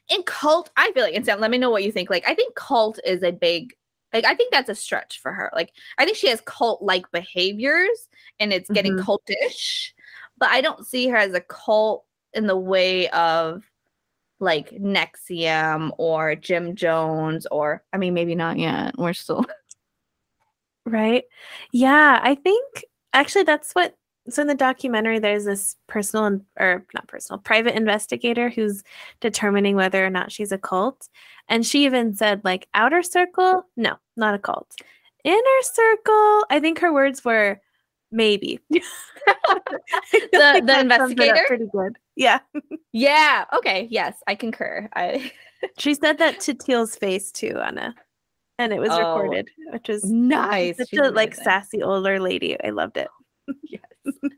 in 0.09 0.21
cult 0.23 0.69
i 0.77 0.91
feel 0.91 1.03
like 1.03 1.15
and 1.15 1.25
Sam, 1.25 1.39
let 1.39 1.51
me 1.51 1.57
know 1.57 1.69
what 1.69 1.83
you 1.83 1.91
think 1.91 2.09
like 2.09 2.27
i 2.27 2.33
think 2.33 2.55
cult 2.55 2.99
is 3.05 3.23
a 3.23 3.31
big 3.31 3.73
like 4.13 4.25
i 4.25 4.35
think 4.35 4.51
that's 4.51 4.69
a 4.69 4.75
stretch 4.75 5.19
for 5.19 5.31
her 5.31 5.49
like 5.53 5.71
i 5.97 6.05
think 6.05 6.17
she 6.17 6.29
has 6.29 6.41
cult 6.41 6.81
like 6.81 7.09
behaviors 7.11 8.09
and 8.39 8.53
it's 8.53 8.69
getting 8.69 8.93
mm-hmm. 8.93 9.09
cultish 9.09 9.91
but 10.37 10.49
i 10.49 10.61
don't 10.61 10.85
see 10.85 11.07
her 11.07 11.17
as 11.17 11.33
a 11.33 11.41
cult 11.41 12.05
in 12.33 12.47
the 12.47 12.57
way 12.57 13.07
of 13.09 13.63
like 14.39 14.71
NXIVM 14.71 15.91
or 15.97 16.35
Jim 16.35 16.75
Jones 16.75 17.47
or 17.49 17.83
I 17.93 17.97
mean 17.97 18.13
maybe 18.13 18.35
not 18.35 18.59
yet. 18.59 18.95
We're 18.97 19.13
still 19.13 19.45
right. 20.85 21.23
Yeah, 21.71 22.19
I 22.21 22.35
think 22.35 22.83
actually 23.13 23.43
that's 23.43 23.73
what 23.73 23.95
so 24.29 24.41
in 24.41 24.47
the 24.47 24.55
documentary 24.55 25.19
there's 25.19 25.45
this 25.45 25.75
personal 25.87 26.39
or 26.59 26.85
not 26.93 27.07
personal 27.07 27.39
private 27.39 27.75
investigator 27.75 28.49
who's 28.49 28.83
determining 29.19 29.75
whether 29.75 30.05
or 30.05 30.09
not 30.09 30.31
she's 30.31 30.51
a 30.51 30.57
cult. 30.57 31.09
And 31.49 31.65
she 31.65 31.85
even 31.85 32.15
said 32.15 32.41
like 32.43 32.67
outer 32.73 33.03
circle? 33.03 33.65
No 33.75 33.95
not 34.15 34.33
a 34.35 34.39
cult. 34.39 34.75
Inner 35.23 35.61
circle? 35.61 36.45
I 36.49 36.59
think 36.61 36.79
her 36.79 36.93
words 36.93 37.23
were 37.23 37.61
maybe. 38.11 38.59
The 40.11 40.61
the 40.65 40.79
investigator? 40.81 41.43
pretty 41.47 41.67
good. 41.71 41.97
Yeah. 42.15 42.39
Yeah. 42.91 43.45
Okay. 43.53 43.87
Yes 43.89 44.15
i 44.27 44.35
concur. 44.35 44.89
I 44.95 45.31
she 45.77 45.93
said 45.93 46.17
that 46.17 46.39
to 46.41 46.53
teal's 46.53 46.95
face 46.95 47.31
too 47.31 47.59
anna 47.63 47.95
and 48.59 48.73
it 48.73 48.79
was 48.79 48.89
oh, 48.91 48.97
recorded 48.97 49.49
which 49.71 49.87
was 49.87 50.03
nice 50.03 50.77
such 50.77 50.93
a 50.93 51.09
like 51.09 51.33
sassy 51.33 51.81
older 51.81 52.19
lady 52.19 52.57
i 52.63 52.69
loved 52.69 52.97
it 52.97 53.07
yes 53.63 53.81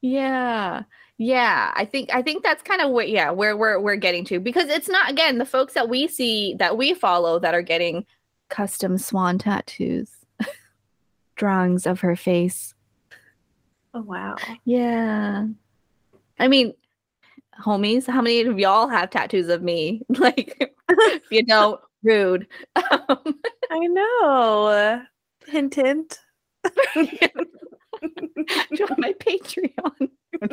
yeah 0.00 0.82
yeah 1.18 1.72
i 1.76 1.84
think 1.84 2.12
i 2.12 2.20
think 2.22 2.42
that's 2.42 2.62
kind 2.62 2.80
of 2.80 2.90
what 2.90 3.08
yeah 3.08 3.30
where 3.30 3.56
we're 3.56 3.80
we're 3.80 3.96
getting 3.96 4.24
to 4.24 4.40
because 4.40 4.68
it's 4.68 4.88
not 4.88 5.10
again 5.10 5.38
the 5.38 5.46
folks 5.46 5.74
that 5.74 5.88
we 5.88 6.08
see 6.08 6.54
that 6.58 6.76
we 6.76 6.92
follow 6.94 7.38
that 7.38 7.54
are 7.54 7.62
getting 7.62 8.04
custom 8.48 8.98
swan 8.98 9.38
tattoos 9.38 10.10
drawings 11.36 11.86
of 11.86 12.00
her 12.00 12.16
face. 12.16 12.74
Oh 13.92 14.02
wow. 14.02 14.36
Yeah. 14.64 15.46
I 16.38 16.48
mean, 16.48 16.74
homies, 17.60 18.06
how 18.08 18.20
many 18.20 18.40
of 18.40 18.58
y'all 18.58 18.88
have 18.88 19.10
tattoos 19.10 19.48
of 19.48 19.62
me? 19.62 20.02
Like, 20.08 20.74
if 20.88 21.30
you 21.30 21.44
don't, 21.44 21.80
rude. 22.04 22.46
I 22.76 23.16
know. 23.70 25.02
Hint, 25.46 25.74
hint. 25.74 26.20
Join 28.74 28.94
my 28.98 29.12
Patreon. 29.14 30.10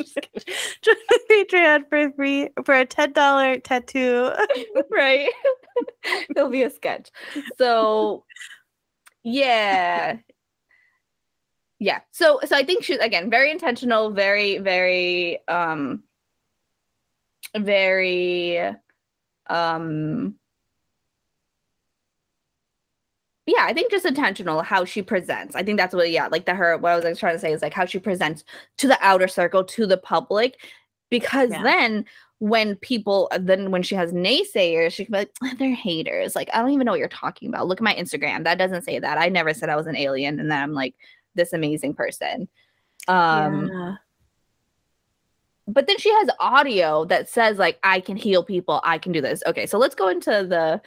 Join 0.82 0.96
my 1.10 1.18
Patreon 1.30 1.88
for 1.88 2.10
free 2.12 2.48
for 2.64 2.74
a 2.74 2.86
ten 2.86 3.12
dollar 3.12 3.58
tattoo. 3.58 4.30
right. 4.90 5.28
It'll 6.30 6.50
be 6.50 6.62
a 6.62 6.70
sketch. 6.70 7.10
So, 7.58 8.24
yeah, 9.22 10.16
yeah 11.82 11.98
so 12.12 12.38
so 12.44 12.56
i 12.56 12.62
think 12.62 12.84
she's 12.84 12.98
again 12.98 13.28
very 13.28 13.50
intentional 13.50 14.12
very 14.12 14.58
very 14.58 15.40
um 15.48 16.04
very 17.58 18.60
um 19.48 20.36
yeah 23.46 23.64
i 23.64 23.72
think 23.72 23.90
just 23.90 24.06
intentional 24.06 24.62
how 24.62 24.84
she 24.84 25.02
presents 25.02 25.56
i 25.56 25.62
think 25.62 25.78
that's 25.78 25.94
what 25.94 26.10
yeah 26.10 26.28
like 26.28 26.46
the 26.46 26.54
her 26.54 26.76
what 26.78 26.92
i 26.92 27.08
was 27.08 27.18
trying 27.18 27.34
to 27.34 27.40
say 27.40 27.52
is 27.52 27.62
like 27.62 27.74
how 27.74 27.84
she 27.84 27.98
presents 27.98 28.44
to 28.76 28.86
the 28.86 28.98
outer 29.00 29.28
circle 29.28 29.64
to 29.64 29.86
the 29.86 29.96
public 29.96 30.58
because 31.10 31.50
yeah. 31.50 31.62
then 31.62 32.04
when 32.38 32.74
people 32.76 33.28
then 33.40 33.70
when 33.70 33.82
she 33.82 33.94
has 33.94 34.12
naysayers 34.12 34.92
she 34.92 35.04
can 35.04 35.12
be 35.12 35.18
like 35.18 35.58
they're 35.58 35.74
haters 35.74 36.34
like 36.34 36.48
i 36.52 36.58
don't 36.58 36.70
even 36.70 36.84
know 36.84 36.92
what 36.92 36.98
you're 36.98 37.08
talking 37.08 37.48
about 37.48 37.66
look 37.66 37.78
at 37.78 37.84
my 37.84 37.94
instagram 37.94 38.44
that 38.44 38.58
doesn't 38.58 38.82
say 38.82 38.98
that 38.98 39.18
i 39.18 39.28
never 39.28 39.54
said 39.54 39.68
i 39.68 39.76
was 39.76 39.86
an 39.86 39.96
alien 39.96 40.40
and 40.40 40.50
then 40.50 40.60
i'm 40.60 40.72
like 40.72 40.94
this 41.34 41.52
amazing 41.52 41.94
person. 41.94 42.48
Um 43.08 43.70
yeah. 43.72 43.94
but 45.66 45.86
then 45.86 45.98
she 45.98 46.10
has 46.10 46.28
audio 46.38 47.04
that 47.06 47.28
says 47.28 47.58
like 47.58 47.78
I 47.82 48.00
can 48.00 48.16
heal 48.16 48.44
people, 48.44 48.80
I 48.84 48.98
can 48.98 49.12
do 49.12 49.20
this. 49.20 49.42
Okay, 49.46 49.66
so 49.66 49.78
let's 49.78 49.94
go 49.94 50.08
into 50.08 50.30
the 50.30 50.80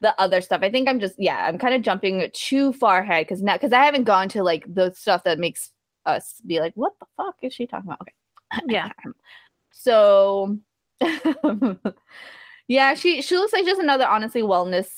the 0.00 0.18
other 0.20 0.40
stuff. 0.40 0.60
I 0.62 0.70
think 0.70 0.88
I'm 0.88 1.00
just 1.00 1.14
yeah, 1.18 1.46
I'm 1.46 1.58
kind 1.58 1.74
of 1.74 1.82
jumping 1.82 2.28
too 2.32 2.72
far 2.72 3.00
ahead 3.00 3.26
because 3.26 3.42
now 3.42 3.54
because 3.54 3.72
I 3.72 3.84
haven't 3.84 4.04
gone 4.04 4.28
to 4.30 4.42
like 4.42 4.64
the 4.72 4.92
stuff 4.94 5.24
that 5.24 5.38
makes 5.38 5.70
us 6.06 6.40
be 6.46 6.60
like, 6.60 6.72
what 6.74 6.94
the 7.00 7.06
fuck 7.16 7.36
is 7.42 7.52
she 7.52 7.66
talking 7.66 7.88
about? 7.88 8.00
Okay. 8.02 8.12
Yeah. 8.66 8.90
so 9.72 10.58
yeah, 12.68 12.94
she 12.94 13.22
she 13.22 13.36
looks 13.36 13.52
like 13.52 13.66
just 13.66 13.80
another 13.80 14.06
honestly 14.06 14.42
wellness 14.42 14.88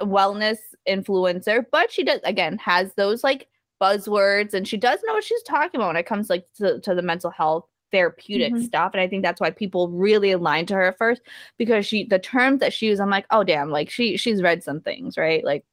wellness 0.00 0.58
influencer, 0.88 1.64
but 1.70 1.90
she 1.90 2.04
does 2.04 2.20
again 2.24 2.58
has 2.58 2.94
those 2.94 3.24
like 3.24 3.48
buzzwords 3.80 4.54
and 4.54 4.66
she 4.66 4.76
does 4.76 5.00
know 5.06 5.14
what 5.14 5.24
she's 5.24 5.42
talking 5.42 5.80
about 5.80 5.88
when 5.88 5.96
it 5.96 6.06
comes 6.06 6.28
like 6.28 6.46
to, 6.56 6.80
to 6.80 6.94
the 6.94 7.02
mental 7.02 7.30
health 7.30 7.64
therapeutic 7.90 8.52
mm-hmm. 8.52 8.64
stuff 8.64 8.92
and 8.92 9.00
i 9.00 9.08
think 9.08 9.22
that's 9.22 9.40
why 9.40 9.50
people 9.50 9.88
really 9.88 10.32
aligned 10.32 10.68
to 10.68 10.74
her 10.74 10.84
at 10.84 10.98
first 10.98 11.22
because 11.56 11.86
she 11.86 12.04
the 12.04 12.18
terms 12.18 12.60
that 12.60 12.72
she 12.72 12.86
used 12.86 13.00
i'm 13.00 13.10
like 13.10 13.26
oh 13.30 13.42
damn 13.42 13.70
like 13.70 13.90
she 13.90 14.16
she's 14.16 14.42
read 14.42 14.62
some 14.62 14.80
things 14.80 15.16
right 15.16 15.44
like 15.44 15.64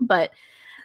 but 0.00 0.30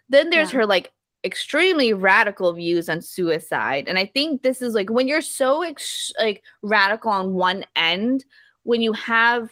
then 0.10 0.30
there's 0.30 0.52
yeah. 0.52 0.60
her 0.60 0.66
like 0.66 0.92
extremely 1.24 1.94
radical 1.94 2.52
views 2.54 2.90
on 2.90 3.02
suicide 3.02 3.86
and 3.88 3.98
i 3.98 4.06
think 4.06 4.42
this 4.42 4.62
is 4.62 4.74
like 4.74 4.90
when 4.90 5.08
you're 5.08 5.22
so 5.22 5.62
ex- 5.62 6.12
like 6.20 6.44
radical 6.62 7.12
on 7.12 7.34
one 7.34 7.64
end 7.76 8.26
when 8.64 8.82
you 8.82 8.92
have 8.94 9.50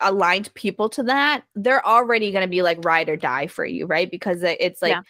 aligned 0.00 0.52
people 0.54 0.88
to 0.88 1.02
that 1.02 1.44
they're 1.54 1.86
already 1.86 2.32
going 2.32 2.42
to 2.42 2.48
be 2.48 2.62
like 2.62 2.84
ride 2.84 3.08
or 3.08 3.16
die 3.16 3.46
for 3.46 3.64
you 3.64 3.86
right 3.86 4.10
because 4.10 4.42
it's 4.42 4.82
like 4.82 4.92
yeah 4.92 5.02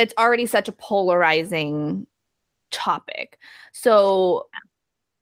it's 0.00 0.14
already 0.18 0.46
such 0.46 0.66
a 0.68 0.72
polarizing 0.72 2.06
topic. 2.70 3.38
So 3.72 4.46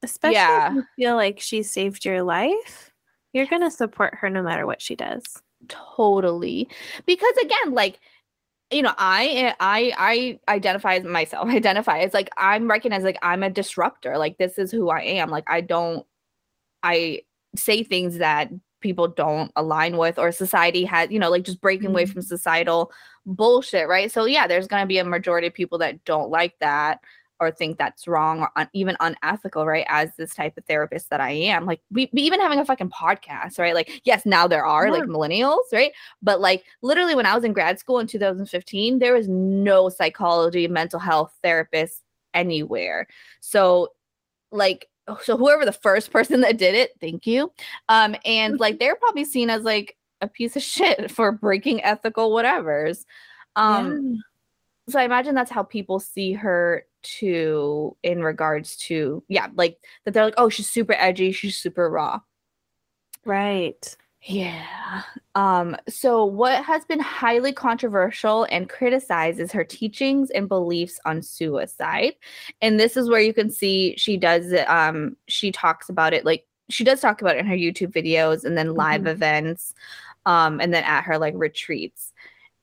especially 0.03 0.34
yeah. 0.34 0.68
if 0.68 0.74
you 0.74 0.84
feel 0.96 1.16
like 1.16 1.40
she 1.40 1.62
saved 1.62 2.05
your 2.05 2.22
life, 2.22 2.92
you're 3.32 3.46
going 3.46 3.62
to 3.62 3.70
support 3.70 4.14
her 4.14 4.30
no 4.30 4.42
matter 4.42 4.66
what 4.66 4.80
she 4.82 4.94
does. 4.94 5.24
Totally. 5.68 6.68
Because 7.07 7.36
again, 7.42 7.72
like 7.72 8.01
you 8.70 8.82
know, 8.82 8.92
I 8.99 9.55
I 9.61 9.92
I 10.46 10.53
identify 10.53 10.96
as 10.96 11.05
myself, 11.05 11.49
identify 11.51 12.01
as 12.01 12.14
like 12.14 12.30
I'm 12.36 12.68
recognized 12.68 13.05
like 13.05 13.18
I'm 13.22 13.42
a 13.42 13.51
disruptor. 13.51 14.18
Like 14.18 14.38
this 14.38 14.59
is 14.59 14.70
who 14.70 14.90
I 14.90 15.01
am. 15.01 15.30
Like 15.30 15.44
I 15.49 15.61
don't 15.61 16.07
I 16.82 17.22
say 17.57 17.82
things 17.82 18.18
that 18.18 18.51
people 18.80 19.09
don't 19.09 19.51
align 19.57 19.96
with 19.96 20.18
or 20.18 20.30
society 20.30 20.84
has 20.84 21.11
you 21.11 21.18
know 21.18 21.30
like 21.30 21.42
just 21.42 21.61
breaking 21.61 21.86
mm-hmm. 21.86 21.94
away 21.94 22.07
from 22.07 22.22
societal 22.22 22.92
bullshit 23.26 23.88
right 23.88 24.12
so 24.12 24.24
yeah 24.24 24.46
there's 24.46 24.68
going 24.68 24.82
to 24.82 24.86
be 24.86 24.99
a 24.99 25.05
majority 25.05 25.49
of 25.49 25.55
people 25.55 25.78
that 25.78 26.05
don't 26.05 26.30
like 26.30 26.55
that 26.61 27.01
or 27.41 27.51
think 27.51 27.78
that's 27.78 28.09
wrong 28.09 28.41
or 28.41 28.51
un- 28.57 28.68
even 28.72 28.97
unethical 29.01 29.66
right 29.66 29.86
as 29.89 30.11
this 30.16 30.34
type 30.34 30.57
of 30.57 30.64
therapist 30.64 31.11
that 31.11 31.20
i 31.20 31.30
am 31.30 31.66
like 31.66 31.80
we, 31.91 32.09
we 32.12 32.22
even 32.22 32.41
having 32.41 32.59
a 32.59 32.64
fucking 32.64 32.91
podcast 32.91 33.59
right 33.59 33.74
like 33.74 34.01
yes 34.05 34.26
now 34.26 34.47
there 34.47 34.64
are 34.64 34.86
yeah. 34.86 34.93
like 34.93 35.05
millennials 35.05 35.72
right 35.72 35.93
but 36.22 36.41
like 36.41 36.64
literally 36.82 37.14
when 37.14 37.26
i 37.26 37.34
was 37.34 37.45
in 37.45 37.53
grad 37.53 37.78
school 37.78 37.99
in 37.99 38.07
2015 38.07 38.99
there 38.99 39.14
was 39.14 39.28
no 39.28 39.89
psychology 39.89 40.66
mental 40.68 41.01
health 41.01 41.32
therapist 41.43 42.03
anywhere 42.34 43.07
so 43.41 43.89
like 44.51 44.89
so 45.22 45.36
whoever 45.36 45.64
the 45.64 45.72
first 45.72 46.11
person 46.11 46.41
that 46.43 46.59
did 46.59 46.74
it, 46.74 46.93
thank 47.01 47.26
you. 47.26 47.53
Um, 47.89 48.16
and 48.24 48.59
like 48.61 48.78
they're 48.80 48.97
probably 48.97 49.24
seen 49.24 49.51
as 49.51 49.62
like 49.62 49.97
a 50.20 50.28
piece 50.28 50.57
of 50.57 50.62
shit 50.62 51.11
for 51.11 51.32
breaking 51.32 51.82
ethical 51.84 52.30
whatevers. 52.30 53.05
Um, 53.57 54.14
yeah. 54.14 54.20
So 54.89 54.99
I 54.99 55.05
imagine 55.05 55.34
that's 55.34 55.51
how 55.51 55.62
people 55.62 56.01
see 56.01 56.32
her 56.32 56.84
too 57.03 57.97
in 58.03 58.22
regards 58.22 58.76
to 58.76 59.22
yeah, 59.28 59.49
like 59.55 59.78
that 60.05 60.14
they're 60.14 60.24
like, 60.24 60.34
oh, 60.36 60.49
she's 60.49 60.68
super 60.68 60.95
edgy, 60.95 61.32
she's 61.32 61.57
super 61.57 61.89
raw. 61.91 62.20
Right. 63.24 63.97
Yeah. 64.22 65.03
Um, 65.34 65.76
so 65.89 66.24
what 66.24 66.64
has 66.64 66.84
been 66.84 67.01
highly 67.01 67.53
controversial 67.53 68.47
and 68.51 68.68
criticized 68.68 69.39
is 69.39 69.53
her 69.53 69.64
teachings 69.64 70.30
and 70.30 70.49
beliefs 70.49 70.99
on 71.05 71.22
suicide. 71.22 72.14
And 72.61 72.80
this 72.80 72.97
is 72.97 73.09
where 73.09 73.20
you 73.20 73.32
can 73.32 73.49
see 73.51 73.95
she 73.97 74.16
does 74.16 74.53
um 74.66 75.16
she 75.28 75.53
talks 75.53 75.89
about 75.89 76.12
it 76.14 76.24
like 76.24 76.47
she 76.70 76.84
does 76.84 77.01
talk 77.01 77.20
about 77.20 77.36
it 77.36 77.41
in 77.41 77.47
her 77.47 77.57
YouTube 77.57 77.93
videos 77.93 78.45
and 78.45 78.59
then 78.59 78.74
live 78.74 79.03
mm-hmm. 79.03 79.09
events 79.09 79.72
um 80.26 80.61
and 80.61 80.74
then 80.74 80.84
at 80.84 81.05
her 81.05 81.16
like 81.18 81.34
retreats 81.36 82.12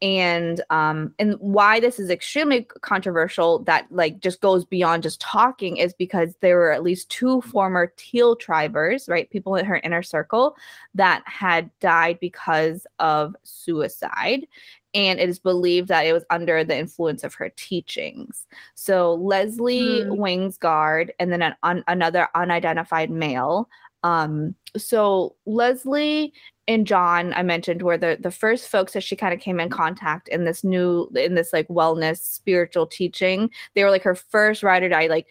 and 0.01 0.61
um 0.69 1.13
and 1.19 1.35
why 1.39 1.79
this 1.79 1.99
is 1.99 2.09
extremely 2.09 2.63
controversial 2.81 3.59
that 3.59 3.85
like 3.89 4.19
just 4.19 4.41
goes 4.41 4.65
beyond 4.65 5.01
just 5.01 5.21
talking 5.21 5.77
is 5.77 5.93
because 5.93 6.35
there 6.41 6.57
were 6.57 6.71
at 6.71 6.83
least 6.83 7.09
two 7.09 7.41
former 7.41 7.91
teal 7.95 8.35
tribers 8.35 9.07
right 9.07 9.29
people 9.29 9.55
in 9.55 9.65
her 9.65 9.79
inner 9.83 10.03
circle 10.03 10.57
that 10.93 11.23
had 11.25 11.69
died 11.79 12.19
because 12.19 12.85
of 12.99 13.35
suicide 13.43 14.45
and 14.93 15.19
it 15.19 15.29
is 15.29 15.39
believed 15.39 15.87
that 15.87 16.05
it 16.05 16.13
was 16.13 16.25
under 16.29 16.63
the 16.63 16.77
influence 16.77 17.23
of 17.23 17.33
her 17.33 17.49
teachings 17.55 18.47
so 18.73 19.13
leslie 19.15 20.03
mm. 20.03 20.17
Wangsgard 20.17 21.11
and 21.19 21.31
then 21.31 21.41
an 21.41 21.55
un- 21.63 21.85
another 21.87 22.27
unidentified 22.35 23.09
male 23.09 23.69
um, 24.05 24.53
so 24.77 25.35
Leslie 25.47 26.31
and 26.67 26.85
John, 26.85 27.33
I 27.33 27.41
mentioned, 27.41 27.81
were 27.81 27.97
the 27.97 28.17
the 28.19 28.29
first 28.29 28.69
folks 28.69 28.93
that 28.93 29.01
she 29.01 29.15
kind 29.15 29.33
of 29.33 29.39
came 29.39 29.59
in 29.59 29.69
contact 29.71 30.27
in 30.27 30.45
this 30.45 30.63
new 30.63 31.09
in 31.15 31.33
this 31.33 31.51
like 31.51 31.67
wellness 31.69 32.19
spiritual 32.19 32.85
teaching. 32.85 33.49
They 33.73 33.83
were 33.83 33.89
like 33.89 34.03
her 34.03 34.13
first 34.13 34.61
ride 34.61 34.83
or 34.83 34.89
die 34.89 35.07
like 35.07 35.25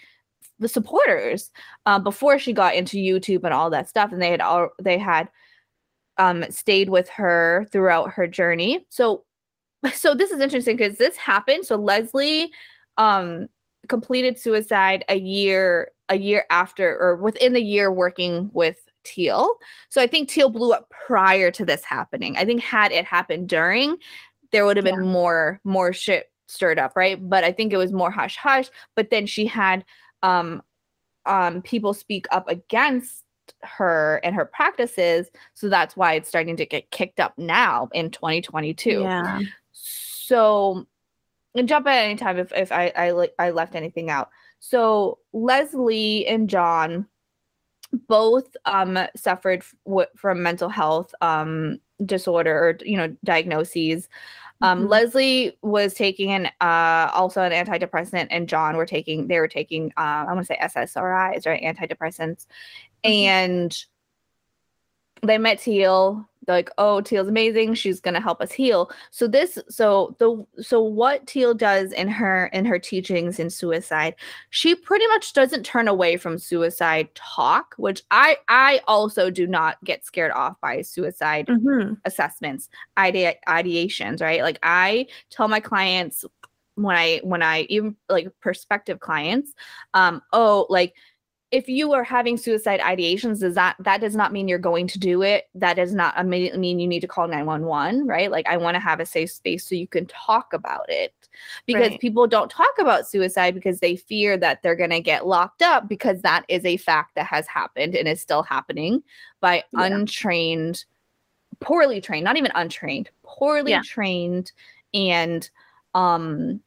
the 0.58 0.66
supporters 0.66 1.52
uh, 1.86 2.00
before 2.00 2.36
she 2.36 2.52
got 2.52 2.74
into 2.74 2.96
YouTube 2.96 3.44
and 3.44 3.54
all 3.54 3.70
that 3.70 3.88
stuff. 3.88 4.10
And 4.10 4.20
they 4.20 4.30
had 4.32 4.40
all 4.40 4.70
they 4.82 4.98
had 4.98 5.28
um 6.18 6.44
stayed 6.50 6.88
with 6.88 7.08
her 7.10 7.68
throughout 7.70 8.10
her 8.10 8.26
journey. 8.26 8.86
So 8.88 9.24
so 9.94 10.16
this 10.16 10.32
is 10.32 10.40
interesting 10.40 10.76
because 10.76 10.98
this 10.98 11.16
happened. 11.16 11.64
So 11.64 11.76
Leslie 11.76 12.50
um 12.96 13.46
completed 13.88 14.38
suicide 14.38 15.04
a 15.08 15.18
year 15.18 15.90
a 16.08 16.18
year 16.18 16.44
after 16.50 16.98
or 17.00 17.16
within 17.16 17.54
the 17.54 17.62
year 17.62 17.90
working 17.90 18.50
with 18.52 18.76
Teal. 19.04 19.56
So 19.88 20.02
I 20.02 20.06
think 20.06 20.28
Teal 20.28 20.50
blew 20.50 20.72
up 20.72 20.90
prior 21.06 21.50
to 21.52 21.64
this 21.64 21.84
happening. 21.84 22.36
I 22.36 22.44
think 22.44 22.62
had 22.62 22.92
it 22.92 23.04
happened 23.04 23.48
during, 23.48 23.96
there 24.52 24.66
would 24.66 24.76
have 24.76 24.84
been 24.84 25.04
yeah. 25.04 25.10
more 25.10 25.60
more 25.64 25.92
shit 25.92 26.30
stirred 26.46 26.78
up, 26.78 26.92
right? 26.96 27.18
But 27.28 27.44
I 27.44 27.52
think 27.52 27.72
it 27.72 27.76
was 27.76 27.92
more 27.92 28.10
hush 28.10 28.36
hush. 28.36 28.68
But 28.94 29.10
then 29.10 29.26
she 29.26 29.46
had 29.46 29.84
um 30.22 30.62
um 31.26 31.62
people 31.62 31.94
speak 31.94 32.26
up 32.30 32.48
against 32.48 33.24
her 33.62 34.20
and 34.24 34.34
her 34.34 34.44
practices. 34.44 35.28
So 35.54 35.68
that's 35.68 35.96
why 35.96 36.14
it's 36.14 36.28
starting 36.28 36.56
to 36.56 36.66
get 36.66 36.90
kicked 36.90 37.20
up 37.20 37.36
now 37.38 37.88
in 37.92 38.10
2022. 38.10 39.02
Yeah. 39.02 39.40
So 39.72 40.86
and 41.54 41.68
jump 41.68 41.86
at 41.86 42.04
any 42.04 42.16
time 42.16 42.38
if, 42.38 42.52
if 42.52 42.72
I, 42.72 42.92
I 42.96 43.28
I 43.38 43.50
left 43.50 43.74
anything 43.74 44.10
out. 44.10 44.30
So 44.60 45.18
Leslie 45.32 46.26
and 46.26 46.48
John 46.48 47.06
both 48.08 48.56
um, 48.64 48.98
suffered 49.16 49.62
f- 49.62 50.08
from 50.16 50.42
mental 50.42 50.68
health 50.68 51.14
um, 51.20 51.78
disorder 52.04 52.56
or 52.56 52.78
you 52.84 52.96
know 52.96 53.16
diagnoses. 53.24 54.08
Um, 54.60 54.80
mm-hmm. 54.80 54.88
Leslie 54.88 55.58
was 55.62 55.94
taking 55.94 56.30
an 56.30 56.46
uh, 56.60 57.10
also 57.12 57.42
an 57.42 57.52
antidepressant, 57.52 58.28
and 58.30 58.48
John 58.48 58.76
were 58.76 58.86
taking 58.86 59.28
they 59.28 59.38
were 59.38 59.48
taking 59.48 59.92
uh, 59.96 60.24
I 60.28 60.32
want 60.32 60.40
to 60.40 60.44
say 60.46 60.58
SSRIs 60.60 61.46
right 61.46 61.62
antidepressants, 61.62 62.46
mm-hmm. 63.04 63.10
and 63.10 63.84
they 65.22 65.38
met 65.38 65.58
Teal 65.58 66.28
like 66.48 66.70
oh 66.78 67.00
teal's 67.00 67.28
amazing 67.28 67.74
she's 67.74 68.00
to 68.00 68.20
help 68.20 68.40
us 68.40 68.52
heal 68.52 68.90
so 69.10 69.26
this 69.26 69.58
so 69.68 70.14
the 70.18 70.62
so 70.62 70.80
what 70.80 71.26
teal 71.26 71.54
does 71.54 71.92
in 71.92 72.08
her 72.08 72.46
in 72.46 72.64
her 72.64 72.78
teachings 72.78 73.38
in 73.38 73.50
suicide 73.50 74.14
she 74.50 74.74
pretty 74.74 75.06
much 75.08 75.32
doesn't 75.32 75.64
turn 75.64 75.88
away 75.88 76.16
from 76.16 76.38
suicide 76.38 77.08
talk 77.14 77.74
which 77.76 78.02
i 78.10 78.36
i 78.48 78.80
also 78.86 79.30
do 79.30 79.46
not 79.46 79.82
get 79.84 80.04
scared 80.04 80.32
off 80.32 80.60
by 80.60 80.82
suicide 80.82 81.46
mm-hmm. 81.46 81.94
assessments 82.04 82.68
ide- 82.96 83.36
ideations 83.48 84.20
right 84.20 84.42
like 84.42 84.58
i 84.62 85.06
tell 85.30 85.48
my 85.48 85.60
clients 85.60 86.24
when 86.76 86.96
i 86.96 87.20
when 87.22 87.42
i 87.42 87.60
even 87.62 87.94
like 88.08 88.28
prospective 88.40 89.00
clients 89.00 89.54
um 89.94 90.20
oh 90.32 90.66
like 90.68 90.94
if 91.50 91.68
you 91.68 91.92
are 91.92 92.04
having 92.04 92.36
suicide 92.36 92.80
ideations 92.80 93.40
does 93.40 93.54
that 93.54 93.76
that 93.78 94.00
does 94.00 94.16
not 94.16 94.32
mean 94.32 94.48
you're 94.48 94.58
going 94.58 94.86
to 94.86 94.98
do 94.98 95.22
it 95.22 95.44
that 95.54 95.74
does 95.74 95.94
not 95.94 96.16
immediately 96.18 96.58
mean 96.58 96.78
you 96.78 96.88
need 96.88 97.00
to 97.00 97.06
call 97.06 97.28
911 97.28 98.06
right 98.06 98.30
like 98.30 98.46
i 98.48 98.56
want 98.56 98.74
to 98.74 98.80
have 98.80 99.00
a 99.00 99.06
safe 99.06 99.30
space 99.30 99.66
so 99.66 99.74
you 99.74 99.86
can 99.86 100.06
talk 100.06 100.52
about 100.52 100.84
it 100.88 101.14
because 101.66 101.90
right. 101.90 102.00
people 102.00 102.26
don't 102.26 102.50
talk 102.50 102.72
about 102.78 103.06
suicide 103.06 103.54
because 103.54 103.80
they 103.80 103.96
fear 103.96 104.36
that 104.36 104.62
they're 104.62 104.76
going 104.76 104.90
to 104.90 105.00
get 105.00 105.26
locked 105.26 105.62
up 105.62 105.88
because 105.88 106.20
that 106.22 106.44
is 106.48 106.64
a 106.64 106.76
fact 106.76 107.14
that 107.14 107.26
has 107.26 107.46
happened 107.46 107.94
and 107.94 108.08
is 108.08 108.20
still 108.20 108.42
happening 108.42 109.02
by 109.40 109.62
yeah. 109.72 109.84
untrained 109.84 110.84
poorly 111.60 112.00
trained 112.00 112.24
not 112.24 112.36
even 112.36 112.52
untrained 112.54 113.10
poorly 113.22 113.72
yeah. 113.72 113.82
trained 113.84 114.52
and 114.92 115.50
um 115.94 116.60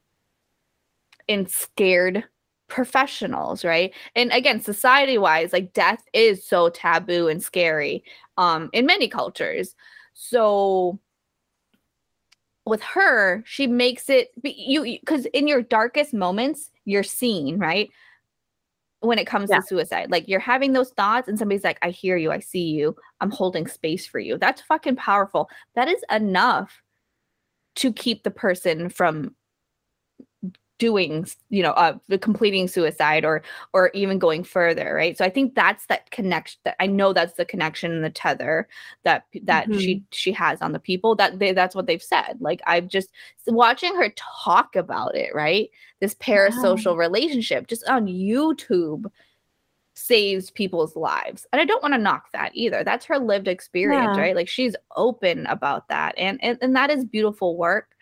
and 1.30 1.50
scared 1.50 2.24
professionals 2.68 3.63
right? 3.63 3.93
And 4.15 4.32
again 4.32 4.61
society 4.61 5.18
wise 5.18 5.53
like 5.53 5.74
death 5.74 6.03
is 6.13 6.45
so 6.45 6.70
taboo 6.70 7.28
and 7.28 7.41
scary 7.41 8.03
um 8.38 8.70
in 8.74 8.86
many 8.86 9.07
cultures. 9.07 9.76
So 10.13 10.99
with 12.65 12.82
her 12.82 13.43
she 13.45 13.68
makes 13.68 14.09
it 14.09 14.30
you 14.43 14.84
because 14.84 15.26
in 15.28 15.47
your 15.47 15.61
darkest 15.61 16.13
moments 16.13 16.72
you're 16.86 17.03
seen 17.03 17.57
right? 17.57 17.89
When 18.99 19.20
it 19.20 19.28
comes 19.28 19.49
yeah. 19.49 19.57
to 19.57 19.65
suicide 19.65 20.11
like 20.11 20.28
you're 20.28 20.39
having 20.39 20.74
those 20.74 20.89
thoughts 20.91 21.28
and 21.28 21.38
somebody's 21.38 21.63
like 21.63 21.78
i 21.84 21.91
hear 21.91 22.18
you 22.18 22.32
i 22.32 22.39
see 22.39 22.63
you 22.63 22.95
i'm 23.22 23.32
holding 23.32 23.68
space 23.68 24.05
for 24.05 24.20
you. 24.20 24.38
That's 24.38 24.61
fucking 24.61 24.95
powerful. 24.97 25.49
That 25.76 25.88
is 25.88 26.03
enough 26.11 26.82
to 27.78 27.93
keep 27.93 28.24
the 28.24 28.32
person 28.32 28.89
from 28.89 29.36
doing 30.80 31.26
you 31.50 31.64
know 31.64 31.72
uh 31.72 31.98
completing 32.22 32.68
suicide 32.68 33.26
or 33.26 33.42
or 33.74 33.90
even 33.94 34.20
going 34.20 34.44
further 34.44 34.94
right 34.94 35.18
so 35.18 35.26
i 35.26 35.30
think 35.30 35.56
that's 35.56 35.86
that 35.88 36.10
connection 36.12 36.60
that 36.66 36.76
i 36.80 36.86
know 36.86 37.14
that's 37.14 37.34
the 37.34 37.46
connection 37.46 37.92
and 37.92 38.04
the 38.04 38.10
tether 38.10 38.68
that 39.04 39.26
that 39.44 39.68
mm-hmm. 39.68 39.80
she 39.80 40.04
she 40.12 40.32
has 40.32 40.62
on 40.62 40.74
the 40.74 40.80
people 40.80 41.16
that 41.16 41.40
they 41.40 41.52
that's 41.52 41.76
what 41.76 41.88
they've 41.88 42.04
said 42.04 42.38
like 42.40 42.62
i've 42.68 42.88
just 42.88 43.10
watching 43.48 43.96
her 43.96 44.14
talk 44.16 44.76
about 44.76 45.16
it 45.16 45.34
right 45.34 45.70
this 46.00 46.16
parasocial 46.16 46.92
wow. 46.92 46.98
relationship 46.98 47.68
just 47.68 47.88
on 47.88 48.06
youtube 48.06 49.06
saves 49.96 50.52
people's 50.52 50.96
lives 50.96 51.48
and 51.52 51.60
i 51.60 51.66
don't 51.66 51.82
want 51.82 51.94
to 51.94 52.00
knock 52.00 52.32
that 52.32 52.52
either 52.54 52.84
that's 52.84 53.06
her 53.06 53.18
lived 53.18 53.48
experience 53.48 54.16
yeah. 54.16 54.22
right 54.22 54.36
like 54.36 54.48
she's 54.48 54.76
open 54.96 55.48
about 55.48 55.88
that 55.88 56.14
and, 56.20 56.40
and 56.44 56.60
and 56.62 56.76
that 56.76 56.92
is 56.92 57.04
beautiful 57.04 57.58
work 57.58 57.97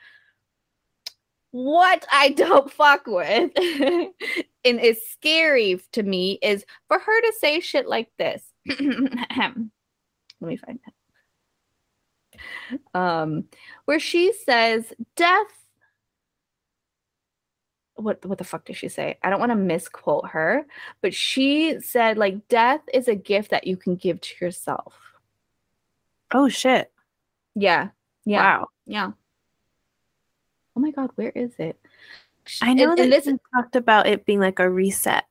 what 1.56 2.06
I 2.12 2.32
don't 2.32 2.70
fuck 2.70 3.08
with 3.08 3.50
and 3.56 4.12
is 4.66 5.00
scary 5.10 5.80
to 5.94 6.04
me 6.04 6.38
is 6.42 6.66
for 6.90 7.00
her 7.00 7.22
to 7.22 7.34
say 7.40 7.62
shit 7.62 7.88
like 7.88 8.10
this. 8.18 8.44
Let 8.68 9.56
me 10.42 10.58
find 10.58 10.80
it. 10.86 12.82
Um, 12.94 13.46
where 13.86 14.02
she 14.02 14.34
says, 14.34 14.92
death. 15.16 15.48
What 17.96 18.26
what 18.26 18.38
the 18.38 18.44
fuck 18.44 18.66
did 18.66 18.76
she 18.76 18.90
say? 18.90 19.18
I 19.24 19.30
don't 19.30 19.40
want 19.40 19.54
to 19.54 19.56
misquote 19.56 20.28
her, 20.32 20.66
but 21.02 21.14
she 21.14 21.80
said 21.80 22.18
like 22.18 22.50
death 22.50 22.82
is 22.94 23.08
a 23.08 23.16
gift 23.16 23.52
that 23.52 23.66
you 23.66 23.78
can 23.78 23.96
give 23.96 24.20
to 24.20 24.46
yourself. 24.46 24.94
Oh 26.34 26.50
shit. 26.50 26.92
Yeah. 27.56 27.92
Yeah. 28.26 28.58
Wow. 28.58 28.68
Yeah. 28.86 29.12
Oh 30.76 30.80
my 30.82 30.92
god, 30.92 31.12
where 31.16 31.30
is 31.32 31.52
it? 31.58 31.80
I 32.62 32.74
know 32.74 32.90
And- 32.90 32.98
that 32.98 33.04
and 33.04 33.14
this 33.14 33.26
you 33.26 33.40
talked 33.56 33.76
about 33.76 34.08
it 34.08 34.26
being 34.26 34.40
like 34.40 34.60
a 34.60 34.70
reset. 34.70 35.26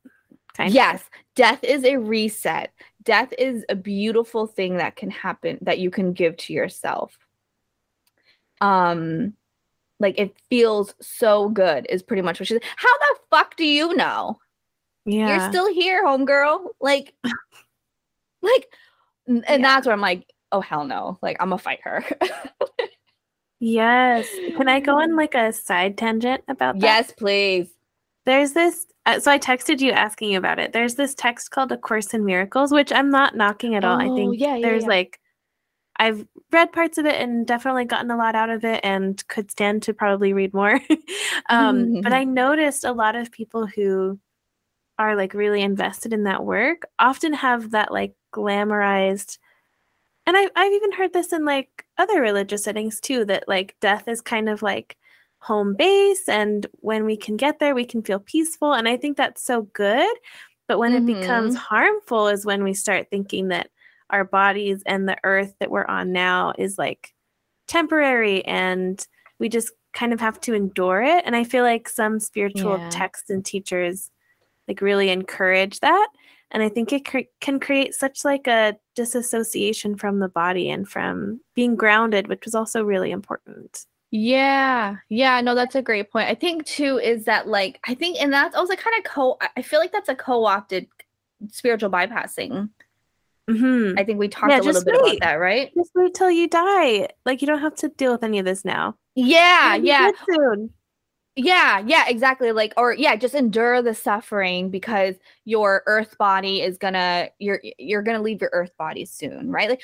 Kind 0.57 0.69
of. 0.69 0.75
Yes, 0.75 1.05
death 1.35 1.63
is 1.65 1.85
a 1.85 1.97
reset. 1.97 2.73
Death 3.03 3.33
is 3.39 3.65
a 3.69 3.75
beautiful 3.75 4.47
thing 4.47 4.77
that 4.79 4.97
can 4.97 5.11
happen 5.11 5.59
that 5.63 5.79
you 5.79 5.91
can 5.91 6.13
give 6.13 6.37
to 6.39 6.53
yourself. 6.53 7.19
Um 8.61 9.35
like 10.01 10.19
it 10.19 10.37
feels 10.51 10.95
so 11.01 11.49
good 11.49 11.87
is 11.89 12.03
pretty 12.03 12.23
much 12.23 12.41
what 12.41 12.47
she's 12.47 12.59
How 12.77 12.99
the 12.99 13.17
fuck 13.31 13.57
do 13.57 13.65
you 13.65 13.95
know? 13.97 14.39
Yeah. 15.05 15.29
You're 15.29 15.51
still 15.51 15.73
here, 15.73 16.05
homegirl. 16.05 16.67
Like 16.81 17.15
like 18.43 18.67
and 19.27 19.45
and 19.49 19.63
Yeah. 19.63 19.69
that's 19.69 19.87
where 19.87 19.93
I'm 19.95 20.01
like, 20.01 20.27
oh 20.53 20.61
hell 20.61 20.85
no. 20.85 21.19
Like 21.21 21.37
I'm 21.41 21.51
gonna 21.51 21.59
fight 21.59 21.81
her. 21.85 22.05
yes. 23.65 24.41
Can 24.57 24.69
I 24.69 24.81
go 24.81 25.01
on 25.01 25.17
like 25.17 25.35
a 25.35 25.53
side 25.53 25.97
tangent 25.99 26.45
about 26.49 26.81
that? 26.81 26.83
yes, 26.83 27.13
please. 27.13 27.69
There's 28.27 28.53
this. 28.53 28.87
Uh, 29.07 29.21
so 29.21 29.31
I 29.31 29.39
texted 29.39 29.81
you 29.81 29.93
asking 29.93 30.35
about 30.37 30.59
it. 30.59 30.73
There's 30.73 30.95
this 30.95 31.15
text 31.15 31.51
called 31.51 31.73
A 31.73 31.77
Course 31.79 32.15
in 32.15 32.25
Miracles, 32.25 32.73
which 32.73 32.93
I'm 32.93 33.11
not 33.11 33.37
knocking 33.37 33.75
at 33.75 33.85
all. 33.85 34.01
I 34.01 34.09
Oh, 34.09 34.15
think 34.17 34.37
yeah, 34.39 34.57
yeah, 34.57 34.67
there's 34.69 34.85
yeah. 34.85 34.89
like, 34.89 35.21
I've 35.99 36.27
read 36.51 36.73
parts 36.73 36.99
of 36.99 37.07
it 37.07 37.21
and 37.21 37.47
definitely 37.47 37.85
gotten 37.85 38.11
a 38.11 38.17
lot 38.17 38.35
out 38.35 38.51
of 38.51 38.65
it 38.65 38.81
and 38.83 39.27
could 39.29 39.51
stand 39.51 39.83
to 39.85 39.95
probably 39.95 40.33
read 40.33 40.55
more. 40.55 40.81
um, 41.51 42.01
but 42.03 42.13
I 42.13 42.25
noticed 42.25 42.85
a 42.85 42.93
lot 42.93 43.15
of 43.17 43.31
people 43.31 43.67
who 43.67 44.19
are 44.99 45.17
like 45.17 45.35
really 45.35 45.63
invested 45.63 46.13
in 46.13 46.25
that 46.25 46.45
work 46.45 46.83
often 46.99 47.33
have 47.35 47.73
that 47.73 47.93
like 47.93 48.15
glamorized 48.35 49.39
and 50.27 50.37
I, 50.37 50.49
I've 50.57 50.73
even 50.73 50.93
heard 50.93 51.13
this 51.13 51.33
in 51.33 51.45
like 51.45 51.85
other 51.99 52.21
religious 52.21 52.65
settings 52.65 53.01
too 53.01 53.25
that 53.27 53.49
like 53.49 53.77
death 53.81 54.09
is 54.09 54.21
kind 54.21 54.49
of 54.49 54.63
like 54.63 54.97
home 55.39 55.75
base 55.77 56.29
and 56.29 56.67
when 56.77 57.05
we 57.05 57.17
can 57.17 57.37
get 57.37 57.59
there 57.59 57.75
we 57.75 57.85
can 57.85 58.03
feel 58.03 58.19
peaceful 58.19 58.73
and 58.73 58.89
i 58.89 58.97
think 58.97 59.17
that's 59.17 59.45
so 59.45 59.63
good 59.75 60.17
but 60.67 60.79
when 60.79 60.95
it 60.95 61.05
becomes 61.05 61.55
mm-hmm. 61.55 61.65
harmful 61.65 62.29
is 62.29 62.47
when 62.47 62.65
we 62.65 62.73
start 62.73 63.09
thinking 63.11 63.49
that 63.49 63.69
our 64.09 64.25
bodies 64.25 64.83
and 64.87 65.07
the 65.07 65.19
earth 65.23 65.55
that 65.61 65.71
we're 65.71 65.85
on 65.85 66.13
now 66.13 66.55
is 66.57 66.79
like 66.79 67.13
temporary 67.69 68.43
and 68.47 69.07
we 69.39 69.51
just 69.51 69.73
kind 69.93 70.15
of 70.15 70.21
have 70.21 70.41
to 70.41 70.55
endure 70.55 71.03
it 71.03 71.23
and 71.27 71.37
i 71.37 71.45
feel 71.45 71.63
like 71.63 71.91
some 71.91 72.19
spiritual 72.19 72.79
Yeah. 72.79 72.89
texts 72.89 73.29
and 73.29 73.45
teachers 73.45 74.11
like 74.67 74.81
really 74.81 75.11
encourage 75.11 75.81
that 75.81 76.09
and 76.55 76.63
i 76.63 76.69
think 76.71 76.93
it 76.93 77.05
cre- 77.05 77.31
can 77.43 77.61
create 77.61 77.93
such 77.95 78.25
like 78.25 78.47
a 78.47 78.75
disassociation 78.97 79.97
from 79.97 80.21
the 80.21 80.29
body 80.29 80.71
and 80.71 80.89
from 80.89 81.41
being 81.55 81.77
grounded 81.77 82.29
which 82.29 82.47
is 82.47 82.55
also 82.55 82.83
really 82.83 83.11
important 83.11 83.85
Yeah, 84.11 84.97
yeah, 85.09 85.41
no, 85.43 85.57
that's 85.57 85.75
a 85.75 85.83
great 85.83 86.13
point. 86.13 86.29
I 86.31 86.37
think 86.37 86.65
too 86.65 86.99
is 87.03 87.25
that 87.25 87.49
like 87.49 87.81
I 87.91 87.95
think 87.97 88.17
and 88.23 88.33
that's 88.33 88.55
also 88.55 88.77
kind 88.77 88.97
of 88.99 89.05
co 89.05 89.37
I- 89.57 89.63
feel 89.63 89.81
like 89.81 89.91
that's 89.91 90.09
a 90.09 90.15
co-opted 90.15 90.87
spiritual 91.51 91.91
bypassing. 91.91 92.71
mm-hmm. 93.51 93.99
I 93.99 94.05
think 94.05 94.19
we 94.21 94.29
talked 94.29 94.53
Yeah, 94.53 94.61
a 94.61 94.63
little 94.63 94.85
bit 94.85 94.95
about 94.95 95.19
that, 95.21 95.35
right? 95.43 95.73
just 95.77 95.91
wait 95.97 96.15
till 96.15 96.31
you 96.31 96.47
die 96.49 97.09
like 97.27 97.43
you 97.43 97.49
don't 97.51 97.61
have 97.67 97.75
to 97.83 97.89
deal 97.89 98.13
with 98.13 98.23
any 98.23 98.39
of 98.39 98.45
this 98.47 98.65
now 98.65 98.95
Yeah, 99.17 99.75
yeah. 99.75 100.13
soon. 100.31 100.71
Yeah, 101.37 101.81
yeah, 101.85 102.05
exactly. 102.09 102.53
Like 102.53 102.73
or 102.77 102.93
yeah, 102.95 103.17
just 103.17 103.35
endure 103.35 103.83
the 103.83 103.95
suffering 103.95 104.71
because 104.71 105.17
your 105.45 105.83
earth 105.87 106.17
body 106.17 106.63
is 106.63 106.79
gonna 106.79 107.29
you're 107.41 107.61
you're 107.79 108.03
gonna 108.03 108.23
leave 108.23 108.41
your 108.41 108.51
earth 108.53 108.71
body 108.79 109.05
soon, 109.05 109.51
right? 109.51 109.69
Like 109.69 109.83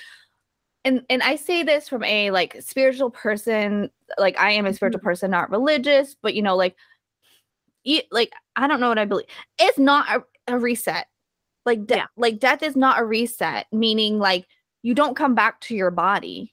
and 0.84 1.02
and 1.10 1.22
I 1.22 1.36
say 1.36 1.62
this 1.64 1.88
from 1.88 2.04
a 2.04 2.30
like 2.30 2.56
spiritual 2.62 3.10
person, 3.10 3.90
like 4.18 4.38
I 4.38 4.52
am 4.52 4.66
a 4.66 4.74
spiritual 4.74 5.00
mm-hmm. 5.00 5.08
person, 5.08 5.30
not 5.32 5.50
religious, 5.50 6.16
but 6.22 6.34
you 6.34 6.42
know, 6.42 6.56
like 6.56 6.76
e- 7.84 8.02
like 8.10 8.32
I 8.56 8.66
don't 8.66 8.80
know 8.80 8.88
what 8.88 8.98
I 8.98 9.04
believe. 9.04 9.26
It's 9.58 9.78
not 9.78 10.06
a, 10.48 10.54
a 10.54 10.58
reset. 10.58 11.06
Like 11.66 11.86
de- 11.86 11.96
Yeah. 11.96 12.06
like 12.16 12.38
death 12.40 12.62
is 12.62 12.76
not 12.76 13.00
a 13.00 13.04
reset, 13.04 13.66
meaning 13.72 14.18
like 14.18 14.46
you 14.82 14.94
don't 14.94 15.16
come 15.16 15.34
back 15.34 15.60
to 15.62 15.76
your 15.76 15.90
body 15.90 16.52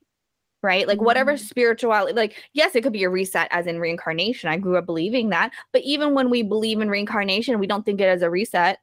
right? 0.68 0.88
Like 0.88 1.02
whatever 1.02 1.38
Mhm. 1.38 1.38
spirituality, 1.38 2.14
like 2.14 2.44
yes, 2.54 2.76
it 2.76 2.84
could 2.84 2.94
be 2.94 3.06
a 3.06 3.10
reset 3.10 3.50
as 3.52 3.68
in 3.68 3.80
reincarnation. 3.80 4.50
I 4.52 4.58
grew 4.58 4.78
up 4.78 4.86
believing 4.88 5.30
that, 5.32 5.54
but 5.74 5.84
even 5.84 6.16
when 6.16 6.30
we 6.32 6.44
believe 6.44 6.82
in 6.82 6.90
reincarnation, 6.92 7.60
we 7.60 7.68
don't 7.68 7.86
think 7.86 8.02
it 8.02 8.06
as 8.06 8.24
a 8.24 8.30
reset 8.32 8.80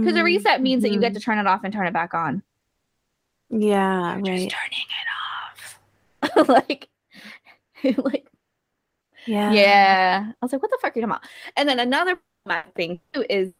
because 0.00 0.16
a 0.16 0.24
Mm, 0.24 0.24
reset 0.24 0.62
means 0.62 0.82
that 0.82 0.92
you 0.92 1.00
get 1.00 1.14
mhm. 1.14 1.14
to 1.14 1.20
turn 1.20 1.38
it 1.38 1.46
off 1.48 1.64
and 1.64 1.72
turn 1.74 1.86
it 1.88 1.94
back 1.94 2.14
on. 2.14 2.42
yeah 3.50 4.16
You're 4.22 4.22
right 4.22 4.48
just 4.48 4.50
turning 4.50 4.86
it 4.90 5.08
off, 6.36 6.48
like, 6.48 6.88
like 7.98 8.26
yeah 9.26 9.64
yeah. 9.64 10.32
I 10.32 10.44
was 10.44 10.52
like, 10.52 10.62
what 10.62 10.70
the 10.70 10.78
fuck 10.80 10.96
are 10.96 11.00
you 11.00 11.06
talking 11.06 11.16
about? 11.16 11.24
And 11.56 11.68
then 11.68 11.80
another 11.80 12.18
thing 12.74 13.00
too 13.12 13.24
is 13.28 13.52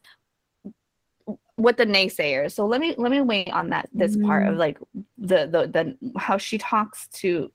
what 1.60 1.76
the 1.76 1.86
naysayers. 1.86 2.52
So 2.52 2.66
let 2.66 2.80
me 2.80 2.94
let 2.96 3.10
me 3.12 3.20
wait 3.20 3.50
on 3.50 3.70
that 3.70 3.88
this 3.92 4.16
part 4.26 4.46
of 4.48 4.54
Mm. 4.54 4.58
like 4.58 4.78
the 5.18 5.46
the 5.46 5.66
the 5.66 6.18
how 6.18 6.38
she 6.38 6.58
talks 6.58 7.08
to 7.20 7.50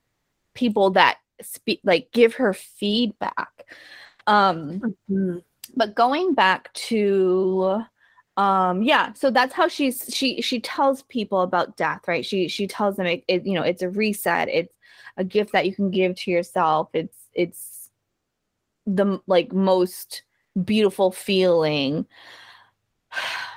people 0.53 0.91
that 0.91 1.17
speak 1.41 1.81
like 1.83 2.11
give 2.11 2.35
her 2.35 2.53
feedback. 2.53 3.65
Um 4.27 4.81
Mhm. 5.09 5.43
but 5.75 5.95
going 5.95 6.33
back 6.33 6.71
to 6.73 7.81
um 8.37 8.81
yeah 8.83 9.13
so 9.13 9.31
that's 9.31 9.53
how 9.53 9.67
she's 9.67 10.05
she 10.13 10.41
she 10.41 10.59
tells 10.59 11.03
people 11.03 11.41
about 11.41 11.77
death 11.77 12.01
right 12.07 12.25
she 12.25 12.47
she 12.49 12.67
tells 12.67 12.97
them 12.97 13.05
it, 13.05 13.23
it 13.27 13.45
you 13.45 13.53
know 13.53 13.61
it's 13.63 13.81
a 13.81 13.89
reset 13.89 14.49
it's 14.49 14.75
a 15.17 15.23
gift 15.23 15.53
that 15.53 15.65
you 15.65 15.73
can 15.73 15.89
give 15.89 16.15
to 16.15 16.29
yourself 16.31 16.89
it's 16.93 17.17
it's 17.33 17.89
the 18.85 19.19
like 19.25 19.53
most 19.53 20.23
beautiful 20.63 21.11
feeling 21.11 22.05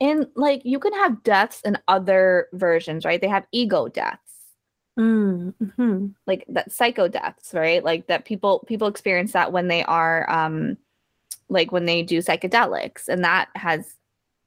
and 0.00 0.26
like 0.36 0.62
you 0.64 0.78
can 0.78 0.92
have 0.94 1.22
deaths 1.22 1.60
in 1.64 1.78
other 1.88 2.48
versions 2.52 3.04
right? 3.04 3.20
They 3.20 3.28
have 3.28 3.46
ego 3.52 3.88
deaths. 3.88 4.18
Mm, 4.98 5.54
mhm. 5.62 6.14
like 6.26 6.44
that 6.48 6.72
psycho 6.72 7.08
deaths 7.08 7.54
right? 7.54 7.82
Like 7.84 8.06
that 8.08 8.24
people 8.24 8.64
people 8.66 8.88
experience 8.88 9.32
that 9.32 9.52
when 9.52 9.68
they 9.68 9.84
are 9.84 10.28
um 10.30 10.76
like 11.48 11.72
when 11.72 11.86
they 11.86 12.02
do 12.02 12.18
psychedelics. 12.18 13.08
And 13.08 13.24
that 13.24 13.48
has 13.56 13.96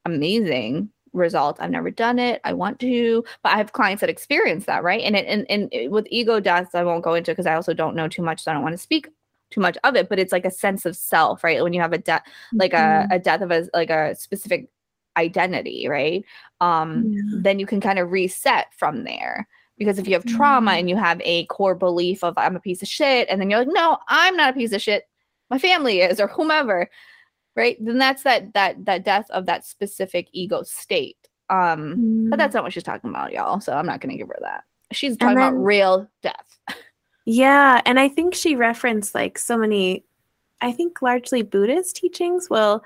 amazing 0.06 0.89
results. 1.14 1.60
I've 1.60 1.72
never 1.72 1.91
done 1.91 2.20
it. 2.20 2.41
I 2.43 2.54
want 2.54 2.80
to. 2.82 3.24
But 3.43 3.54
i 3.54 3.58
have 3.58 3.74
clients 3.74 4.01
that 4.01 4.10
experience 4.10 4.66
that 4.66 4.84
right? 4.84 5.01
And 5.04 5.16
it 5.16 5.26
and, 5.28 5.45
and 5.49 5.70
it- 5.74 5.91
with 5.91 6.08
ego 6.12 6.39
deaths 6.39 6.76
i 6.76 6.84
won't 6.84 7.04
go 7.04 7.14
into 7.16 7.32
because 7.32 7.45
i 7.47 7.56
also 7.56 7.74
don't 7.74 7.95
know 7.95 8.08
too 8.08 8.22
much 8.24 8.43
so 8.43 8.51
i 8.51 8.54
don't 8.54 8.64
want 8.64 8.74
to 8.74 8.78
speak 8.78 9.10
too 9.51 9.62
much 9.62 9.78
of 9.84 9.95
it. 9.95 10.10
But 10.10 10.20
it's 10.20 10.32
like 10.34 10.45
a 10.45 10.51
sense 10.51 10.86
of 10.86 10.95
self 10.95 11.43
right? 11.43 11.62
When 11.64 11.74
you 11.74 11.82
have 11.82 11.93
a 11.93 11.97
death 11.99 12.24
like 12.60 12.74
a, 12.74 13.08
a 13.12 13.20
death 13.20 13.41
of 13.41 13.51
a 13.51 13.68
like 13.74 13.89
a 13.91 14.16
specific 14.16 14.70
identity 15.18 15.88
right? 15.88 16.24
Um 16.61 17.11
Yeah. 17.14 17.22
then 17.41 17.59
you 17.59 17.66
can 17.66 17.82
kind 17.82 17.99
of 17.99 18.11
reset 18.11 18.68
from 18.78 19.03
there. 19.03 19.47
Because 19.78 19.97
if 19.99 20.07
you 20.07 20.14
have 20.14 20.26
trauma 20.26 20.72
and 20.74 20.88
you 20.89 20.95
have 20.95 21.20
a 21.24 21.45
core 21.47 21.76
belief 21.76 22.24
of 22.24 22.38
i'm 22.38 22.55
a 22.55 22.59
piece 22.59 22.82
of 22.82 22.88
shit 22.88 23.28
and 23.30 23.41
then 23.41 23.49
you're 23.49 23.59
like 23.59 23.68
no 23.72 23.97
i'm 24.07 24.36
not 24.38 24.51
a 24.51 24.53
piece 24.53 24.72
of 24.72 24.82
shit. 24.82 25.03
My 25.49 25.57
family 25.59 26.01
is 26.01 26.20
or 26.20 26.28
whomever 26.28 26.89
right? 27.55 27.78
Then 27.80 27.97
that's 27.99 28.24
that 28.24 28.53
that 28.53 28.86
that 28.86 29.03
death 29.05 29.30
of 29.30 29.45
that 29.45 29.66
specific 29.66 30.28
ego 30.32 30.64
state. 30.64 31.18
Um 31.49 32.30
but 32.30 32.36
Mm. 32.36 32.38
that's 32.39 32.53
not 32.55 32.64
what 32.64 32.74
she's 32.74 32.84
talking 32.84 33.09
about 33.09 33.32
y'all 33.34 33.59
so 33.59 33.74
i'm 33.74 33.86
not 33.86 33.99
going 34.01 34.11
to 34.11 34.18
give 34.18 34.28
her 34.30 34.39
that. 34.41 34.64
She's 34.91 35.18
talking 35.18 35.38
then- 35.38 35.47
about 35.53 35.64
real 35.64 36.09
death. 36.22 36.59
Yeah, 37.26 37.80
and 37.86 38.01
I 38.01 38.09
think 38.09 38.34
she 38.36 38.55
referenced 38.57 39.16
like 39.16 39.38
so 39.38 39.57
many 39.57 40.03
I 40.61 40.72
think 40.74 41.01
largely 41.01 41.41
Buddhist 41.41 41.95
teachings 41.95 42.49
will 42.49 42.84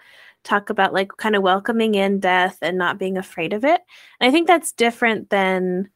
talk 0.48 0.70
about 0.70 0.94
like 0.94 1.10
kind 1.18 1.36
of 1.36 1.44
welcoming 1.44 1.96
in 1.96 2.20
death 2.20 2.58
and 2.62 2.78
not 2.78 2.98
being 2.98 3.18
afraid 3.18 3.54
of 3.54 3.64
it. 3.66 3.82
And 4.20 4.28
I 4.28 4.32
think 4.32 4.48
that's 4.48 4.72
different 4.72 5.30
than 5.30 5.90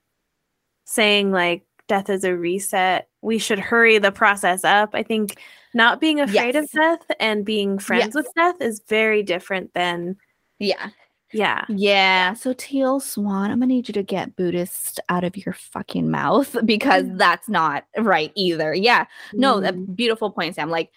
saying 0.86 1.32
like 1.32 1.64
death 1.88 2.10
is 2.10 2.24
a 2.24 2.36
reset. 2.36 3.08
We 3.22 3.38
should 3.38 3.60
hurry 3.60 3.98
the 3.98 4.12
process 4.12 4.64
up. 4.64 4.92
I 4.94 5.04
think 5.04 5.38
not 5.74 6.00
being 6.02 6.20
afraid 6.20 6.56
Yes. 6.56 6.66
of 6.66 6.72
death 6.72 7.06
and 7.20 7.46
being 7.46 7.80
friends 7.80 8.14
with 8.16 8.28
death 8.36 8.56
is 8.62 8.82
very 8.90 9.24
different 9.24 9.74
than 9.74 10.18
yeah 10.60 10.90
yeah. 11.34 11.64
yeah 11.70 12.34
so 12.34 12.52
teal 12.58 13.00
swan 13.00 13.52
i'm 13.52 13.60
gonna 13.62 13.68
need 13.68 13.88
you 13.88 13.94
to 13.94 14.04
get 14.04 14.36
buddhist 14.36 15.00
out 15.08 15.24
of 15.24 15.38
your 15.38 15.54
fucking 15.54 16.12
mouth 16.12 16.54
because 16.66 17.06
that's 17.14 17.48
not 17.48 17.86
right 17.98 18.34
either 18.36 18.74
yeah 18.76 19.06
no 19.34 19.60
a 19.60 19.72
Mm. 19.72 19.96
beautiful 19.96 20.30
point 20.30 20.56
sam 20.56 20.70
like 20.70 20.92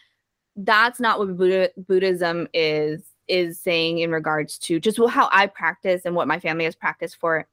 that's 0.57 0.99
not 0.99 1.21
what 1.21 1.37
Buddha, 1.37 1.71
buddhism 1.77 2.49
is 2.53 3.01
is 3.29 3.61
saying 3.61 3.99
in 3.99 4.11
regards 4.11 4.59
to 4.59 4.79
just 4.81 4.99
how 5.09 5.29
i 5.33 5.47
practice 5.47 6.03
and 6.05 6.15
what 6.15 6.29
my 6.29 6.39
family 6.39 6.65
has 6.65 6.75
practiced 6.75 7.17
for 7.21 7.47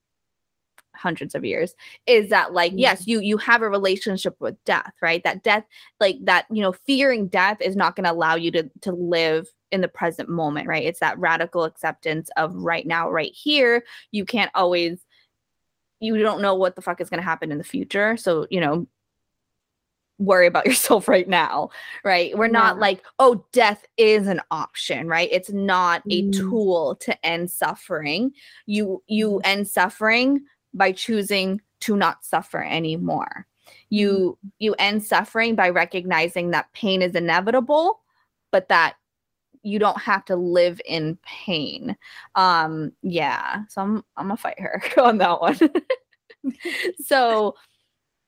hundreds 0.94 1.36
of 1.36 1.46
years 1.46 1.74
is 2.06 2.30
that 2.30 2.54
like 2.54 2.74
Mm. 2.74 2.80
yes 2.80 3.08
you 3.08 3.22
you 3.22 3.38
have 3.38 3.62
a 3.62 3.70
relationship 3.70 4.36
with 4.40 4.62
death 4.66 4.92
right 5.02 5.24
that 5.24 5.42
death 5.42 5.64
like 6.00 6.18
that 6.24 6.46
you 6.52 6.62
know 6.62 6.74
fearing 6.74 7.28
death 7.28 7.58
is 7.62 7.76
not 7.78 7.96
going 7.96 8.04
to 8.04 8.12
allow 8.12 8.36
you 8.36 8.52
to 8.52 8.70
to 8.82 8.92
live 8.92 9.48
in 9.72 9.80
the 9.80 9.88
present 9.88 10.28
moment 10.28 10.68
right 10.68 10.84
it's 10.84 11.00
that 11.00 11.18
radical 11.18 11.64
acceptance 11.64 12.30
of 12.36 12.54
right 12.56 12.86
now 12.86 13.10
right 13.10 13.32
here 13.34 13.84
you 14.12 14.26
can't 14.26 14.52
always 14.54 15.06
you 16.02 16.18
don't 16.18 16.42
know 16.42 16.56
what 16.56 16.76
the 16.76 16.82
fuck 16.82 17.00
is 17.00 17.10
going 17.10 17.20
to 17.20 17.24
happen 17.24 17.52
in 17.52 17.60
the 17.60 17.64
future. 17.64 18.18
So, 18.18 18.48
you 18.50 18.60
know, 18.60 18.88
worry 20.22 20.48
about 20.48 20.66
yourself 20.68 21.08
right 21.08 21.28
now, 21.28 21.70
right? 22.04 22.38
We're 22.38 22.48
not 22.48 22.76
yeah. 22.76 22.82
like, 22.82 23.04
oh, 23.20 23.46
death 23.52 23.86
is 23.98 24.28
an 24.28 24.42
option, 24.52 25.08
right? 25.08 25.30
It's 25.32 25.52
not 25.52 26.04
a 26.10 26.24
mm. 26.24 26.34
tool 26.34 26.96
to 27.02 27.26
end 27.26 27.52
suffering. 27.52 28.32
You 28.66 29.04
you 29.08 29.32
mm. 29.32 29.42
end 29.44 29.68
suffering 29.68 30.42
by 30.74 30.92
choosing 30.92 31.62
to 31.82 31.98
not 31.98 32.24
suffer 32.24 32.64
anymore. 32.64 33.48
You 33.90 34.38
mm. 34.46 34.52
you 34.60 34.74
end 34.80 35.04
suffering 35.04 35.56
by 35.56 35.70
recognizing 35.70 36.52
that 36.52 36.72
pain 36.74 37.02
is 37.02 37.16
inevitable, 37.16 38.00
but 38.52 38.70
that 38.70 38.96
you 39.64 39.78
don't 39.78 40.00
have 40.02 40.26
to 40.26 40.36
live 40.36 40.82
in 40.86 41.18
pain. 41.24 41.96
Um, 42.36 42.92
yeah. 43.02 43.64
So 43.70 43.82
I'm 43.82 43.96
I'm 44.18 44.28
gonna 44.28 44.38
fight 44.38 44.60
her 44.60 44.82
on 45.02 45.18
that 45.20 45.42
one. 45.42 45.60
so 47.06 47.56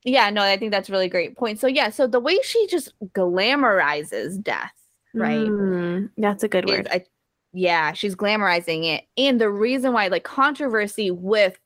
yeah, 0.05 0.29
no, 0.29 0.41
I 0.41 0.57
think 0.57 0.71
that's 0.71 0.89
really 0.89 1.09
great 1.09 1.37
point. 1.37 1.59
So 1.59 1.67
yeah, 1.67 1.89
so 1.89 2.07
the 2.07 2.19
way 2.19 2.39
she 2.43 2.67
just 2.67 2.93
glamorizes 3.13 4.41
death, 4.41 4.73
right? 5.13 5.47
Mm, 5.47 6.09
that's 6.17 6.43
a 6.43 6.47
good 6.47 6.67
word. 6.67 6.87
I, 6.91 7.05
yeah, 7.53 7.93
she's 7.93 8.15
glamorizing 8.15 8.85
it. 8.85 9.05
And 9.17 9.39
the 9.39 9.49
reason 9.49 9.93
why 9.93 10.07
like 10.07 10.23
controversy 10.23 11.11
with 11.11 11.57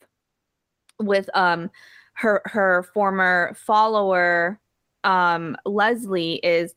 with 1.00 1.30
um 1.34 1.70
her 2.14 2.42
her 2.46 2.84
former 2.94 3.56
follower 3.56 4.60
um 5.04 5.56
Leslie 5.66 6.36
is 6.44 6.74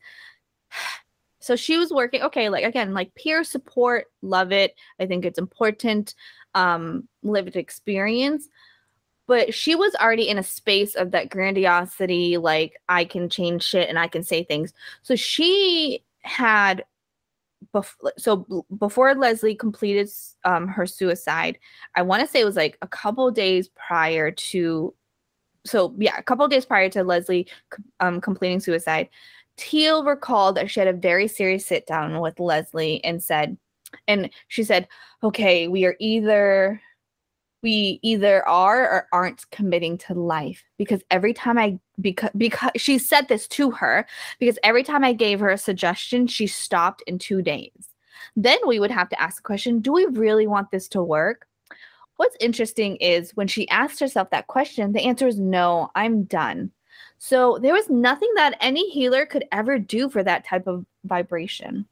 so 1.39 1.55
she 1.55 1.77
was 1.77 1.91
working 1.91 2.21
okay 2.21 2.49
like 2.49 2.63
again 2.63 2.93
like 2.93 3.13
peer 3.15 3.43
support 3.43 4.05
love 4.21 4.51
it 4.51 4.75
i 4.99 5.07
think 5.07 5.25
it's 5.25 5.39
important 5.39 6.13
um 6.53 7.07
lived 7.23 7.55
experience 7.55 8.47
but 9.31 9.53
she 9.53 9.75
was 9.75 9.95
already 9.95 10.27
in 10.27 10.37
a 10.37 10.43
space 10.43 10.93
of 10.93 11.11
that 11.11 11.29
grandiosity 11.29 12.35
like 12.35 12.73
i 12.89 13.05
can 13.05 13.29
change 13.29 13.63
shit 13.63 13.87
and 13.87 13.97
i 13.97 14.05
can 14.05 14.23
say 14.23 14.43
things. 14.43 14.73
So 15.03 15.15
she 15.15 16.03
had 16.23 16.83
bef- 17.73 17.95
so 18.17 18.65
before 18.77 19.15
leslie 19.15 19.55
completed 19.55 20.09
um, 20.43 20.67
her 20.67 20.85
suicide 20.85 21.57
i 21.95 22.01
want 22.01 22.21
to 22.21 22.27
say 22.27 22.41
it 22.41 22.45
was 22.45 22.57
like 22.57 22.77
a 22.81 22.87
couple 22.89 23.31
days 23.31 23.69
prior 23.69 24.31
to 24.31 24.93
so 25.65 25.95
yeah 25.97 26.17
a 26.17 26.23
couple 26.23 26.45
days 26.49 26.65
prior 26.65 26.89
to 26.89 27.01
leslie 27.01 27.47
um, 28.01 28.19
completing 28.19 28.59
suicide 28.59 29.07
teal 29.55 30.03
recalled 30.03 30.57
that 30.57 30.69
she 30.69 30.81
had 30.81 30.89
a 30.89 30.93
very 30.93 31.29
serious 31.29 31.65
sit 31.65 31.87
down 31.87 32.19
with 32.19 32.37
leslie 32.37 33.01
and 33.05 33.23
said 33.23 33.57
and 34.09 34.29
she 34.49 34.61
said 34.61 34.89
okay 35.23 35.69
we 35.69 35.85
are 35.85 35.95
either 35.99 36.81
we 37.61 37.99
either 38.01 38.47
are 38.47 38.81
or 38.81 39.07
aren't 39.11 39.49
committing 39.51 39.97
to 39.99 40.13
life 40.13 40.63
because 40.77 41.01
every 41.11 41.33
time 41.33 41.57
I 41.57 41.79
because 41.99 42.31
because 42.35 42.71
she 42.75 42.97
said 42.97 43.27
this 43.27 43.47
to 43.49 43.71
her 43.71 44.05
because 44.39 44.57
every 44.63 44.83
time 44.83 45.03
I 45.03 45.13
gave 45.13 45.39
her 45.39 45.49
a 45.49 45.57
suggestion 45.57 46.27
she 46.27 46.47
stopped 46.47 47.03
in 47.07 47.19
2 47.19 47.41
days. 47.41 47.89
Then 48.35 48.57
we 48.65 48.79
would 48.79 48.91
have 48.91 49.09
to 49.09 49.21
ask 49.21 49.37
the 49.37 49.43
question, 49.43 49.79
do 49.79 49.91
we 49.91 50.05
really 50.05 50.47
want 50.47 50.71
this 50.71 50.87
to 50.89 51.03
work? 51.03 51.47
What's 52.17 52.37
interesting 52.39 52.97
is 52.97 53.31
when 53.35 53.47
she 53.47 53.67
asked 53.69 53.99
herself 53.99 54.29
that 54.29 54.47
question, 54.47 54.93
the 54.93 55.01
answer 55.01 55.27
is 55.27 55.39
no, 55.39 55.89
I'm 55.95 56.23
done. 56.23 56.71
So 57.17 57.59
there 57.61 57.73
was 57.73 57.89
nothing 57.89 58.31
that 58.35 58.57
any 58.61 58.89
healer 58.89 59.25
could 59.25 59.45
ever 59.51 59.79
do 59.79 60.09
for 60.09 60.23
that 60.23 60.45
type 60.45 60.67
of 60.67 60.85
vibration. 61.03 61.85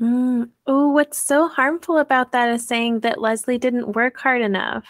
Mm. 0.00 0.50
Oh, 0.66 0.88
what's 0.88 1.18
so 1.18 1.48
harmful 1.48 1.98
about 1.98 2.32
that 2.32 2.48
is 2.50 2.66
saying 2.66 3.00
that 3.00 3.20
Leslie 3.20 3.58
didn't 3.58 3.94
work 3.94 4.18
hard 4.18 4.42
enough. 4.42 4.84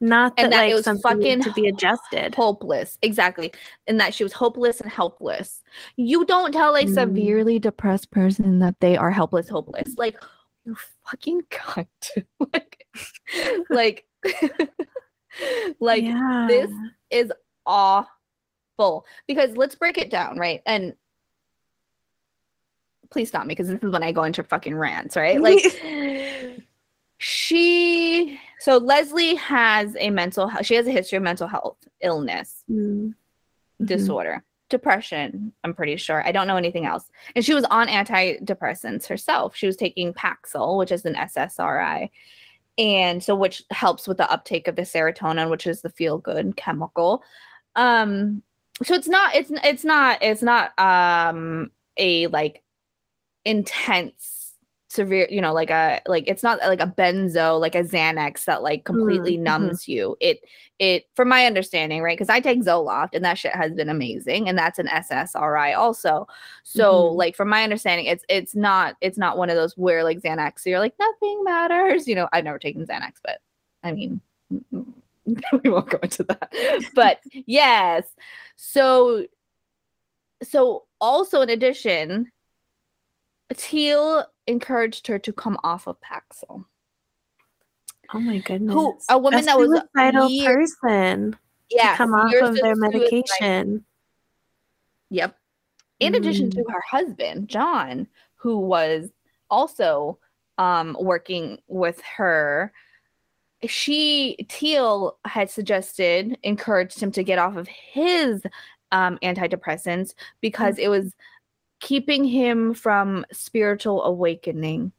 Not 0.00 0.36
that, 0.36 0.44
and 0.44 0.52
that 0.52 0.62
like, 0.62 0.72
it 0.72 0.74
was 0.74 1.00
fucking 1.00 1.42
to 1.42 1.52
be 1.52 1.68
adjusted. 1.68 2.34
Hopeless. 2.34 2.98
Exactly. 3.00 3.52
And 3.86 3.98
that 3.98 4.12
she 4.12 4.24
was 4.24 4.34
hopeless 4.34 4.80
and 4.80 4.90
helpless. 4.90 5.62
You 5.96 6.24
don't 6.26 6.52
tell 6.52 6.76
a 6.76 6.84
mm. 6.84 6.92
severely 6.94 7.58
depressed 7.58 8.10
person 8.10 8.58
that 8.58 8.78
they 8.80 8.96
are 8.96 9.10
helpless, 9.10 9.48
hopeless. 9.48 9.94
Like, 9.96 10.22
you 10.64 10.76
fucking 11.04 11.42
cunt. 11.50 11.86
like, 12.52 12.86
like, 13.70 14.04
like 15.80 16.02
yeah. 16.02 16.46
this 16.46 16.70
is 17.10 17.32
awful. 17.64 19.06
Because 19.26 19.56
let's 19.56 19.76
break 19.76 19.96
it 19.96 20.10
down, 20.10 20.38
right? 20.38 20.60
And 20.66 20.94
please 23.10 23.28
stop 23.28 23.46
me 23.46 23.52
because 23.52 23.68
this 23.68 23.82
is 23.82 23.90
when 23.90 24.02
I 24.02 24.12
go 24.12 24.24
into 24.24 24.42
fucking 24.42 24.74
rants, 24.74 25.16
right? 25.16 25.40
Like 25.40 25.62
she 27.18 28.38
so 28.60 28.76
Leslie 28.76 29.36
has 29.36 29.96
a 29.98 30.10
mental 30.10 30.48
health 30.48 30.66
she 30.66 30.74
has 30.74 30.86
a 30.86 30.92
history 30.92 31.16
of 31.16 31.22
mental 31.22 31.48
health 31.48 31.78
illness 32.02 32.62
mm-hmm. 32.70 33.10
disorder 33.84 34.44
depression 34.68 35.52
i'm 35.62 35.72
pretty 35.72 35.96
sure 35.96 36.26
i 36.26 36.32
don't 36.32 36.48
know 36.48 36.56
anything 36.56 36.86
else 36.86 37.08
and 37.34 37.44
she 37.44 37.54
was 37.54 37.64
on 37.64 37.86
antidepressants 37.86 39.06
herself 39.06 39.54
she 39.54 39.66
was 39.66 39.76
taking 39.76 40.12
paxil 40.12 40.76
which 40.76 40.90
is 40.90 41.04
an 41.04 41.14
ssri 41.14 42.10
and 42.76 43.22
so 43.22 43.34
which 43.34 43.62
helps 43.70 44.08
with 44.08 44.18
the 44.18 44.30
uptake 44.30 44.66
of 44.66 44.76
the 44.76 44.82
serotonin 44.82 45.50
which 45.50 45.66
is 45.66 45.82
the 45.82 45.90
feel 45.90 46.18
good 46.18 46.56
chemical 46.56 47.22
um 47.76 48.42
so 48.82 48.94
it's 48.94 49.08
not 49.08 49.34
it's 49.34 49.52
it's 49.64 49.84
not 49.84 50.22
it's 50.22 50.42
not 50.42 50.78
um 50.78 51.70
a 51.96 52.26
like 52.26 52.62
intense 53.46 54.36
severe 54.88 55.26
you 55.30 55.40
know 55.40 55.52
like 55.52 55.70
a 55.70 56.00
like 56.06 56.24
it's 56.26 56.42
not 56.42 56.58
like 56.60 56.80
a 56.80 56.86
benzo 56.86 57.60
like 57.60 57.74
a 57.74 57.82
xanax 57.82 58.44
that 58.44 58.62
like 58.62 58.84
completely 58.84 59.34
mm-hmm. 59.34 59.44
numbs 59.44 59.86
you 59.88 60.16
it 60.20 60.40
it 60.78 61.04
from 61.14 61.28
my 61.28 61.44
understanding 61.44 62.02
right 62.02 62.16
because 62.16 62.28
i 62.28 62.40
take 62.40 62.62
zoloft 62.62 63.10
and 63.12 63.24
that 63.24 63.36
shit 63.36 63.52
has 63.52 63.72
been 63.72 63.88
amazing 63.88 64.48
and 64.48 64.56
that's 64.56 64.78
an 64.78 64.86
ssri 64.86 65.76
also 65.76 66.26
so 66.62 66.92
mm-hmm. 66.92 67.16
like 67.16 67.36
from 67.36 67.48
my 67.48 67.62
understanding 67.62 68.06
it's 68.06 68.24
it's 68.28 68.54
not 68.54 68.96
it's 69.00 69.18
not 69.18 69.36
one 69.36 69.50
of 69.50 69.56
those 69.56 69.76
where 69.76 70.02
like 70.02 70.20
xanax 70.20 70.60
so 70.60 70.70
you're 70.70 70.80
like 70.80 70.94
nothing 70.98 71.42
matters 71.44 72.08
you 72.08 72.14
know 72.14 72.28
i've 72.32 72.44
never 72.44 72.58
taken 72.58 72.86
xanax 72.86 73.14
but 73.24 73.40
i 73.82 73.92
mean 73.92 74.20
we 75.62 75.70
won't 75.70 75.90
go 75.90 75.98
into 76.02 76.22
that 76.22 76.52
but 76.94 77.20
yes 77.46 78.04
so 78.56 79.26
so 80.42 80.84
also 81.00 81.40
in 81.42 81.50
addition 81.50 82.30
Teal 83.54 84.24
encouraged 84.46 85.06
her 85.06 85.18
to 85.20 85.32
come 85.32 85.58
off 85.62 85.86
of 85.86 85.96
Paxil. 86.00 86.64
Oh 88.14 88.20
my 88.20 88.38
goodness! 88.38 88.72
Who 88.72 88.98
a 89.10 89.18
woman 89.18 89.40
a 89.40 89.42
that 89.46 89.58
was 89.58 89.70
a 89.70 89.88
vital 89.94 90.28
person? 90.44 91.36
Yeah, 91.70 91.96
come 91.96 92.14
off 92.14 92.32
of 92.34 92.56
their 92.56 92.76
medication. 92.76 93.84
Yep. 95.10 95.36
In 96.00 96.12
mm. 96.12 96.16
addition 96.16 96.50
to 96.50 96.62
mm. 96.62 96.72
her 96.72 96.82
husband, 96.88 97.48
John, 97.48 98.06
who 98.36 98.58
was 98.58 99.10
also 99.50 100.18
um, 100.58 100.96
working 101.00 101.58
with 101.68 102.00
her, 102.02 102.72
she 103.66 104.36
Teal 104.48 105.18
had 105.24 105.50
suggested, 105.50 106.38
encouraged 106.42 107.00
him 107.00 107.10
to 107.12 107.24
get 107.24 107.38
off 107.38 107.56
of 107.56 107.68
his 107.68 108.42
um, 108.92 109.18
antidepressants 109.22 110.14
because 110.40 110.76
mm. 110.76 110.80
it 110.80 110.88
was 110.88 111.14
keeping 111.86 112.24
him 112.24 112.74
from 112.74 113.24
spiritual 113.30 114.02
awakening. 114.02 114.90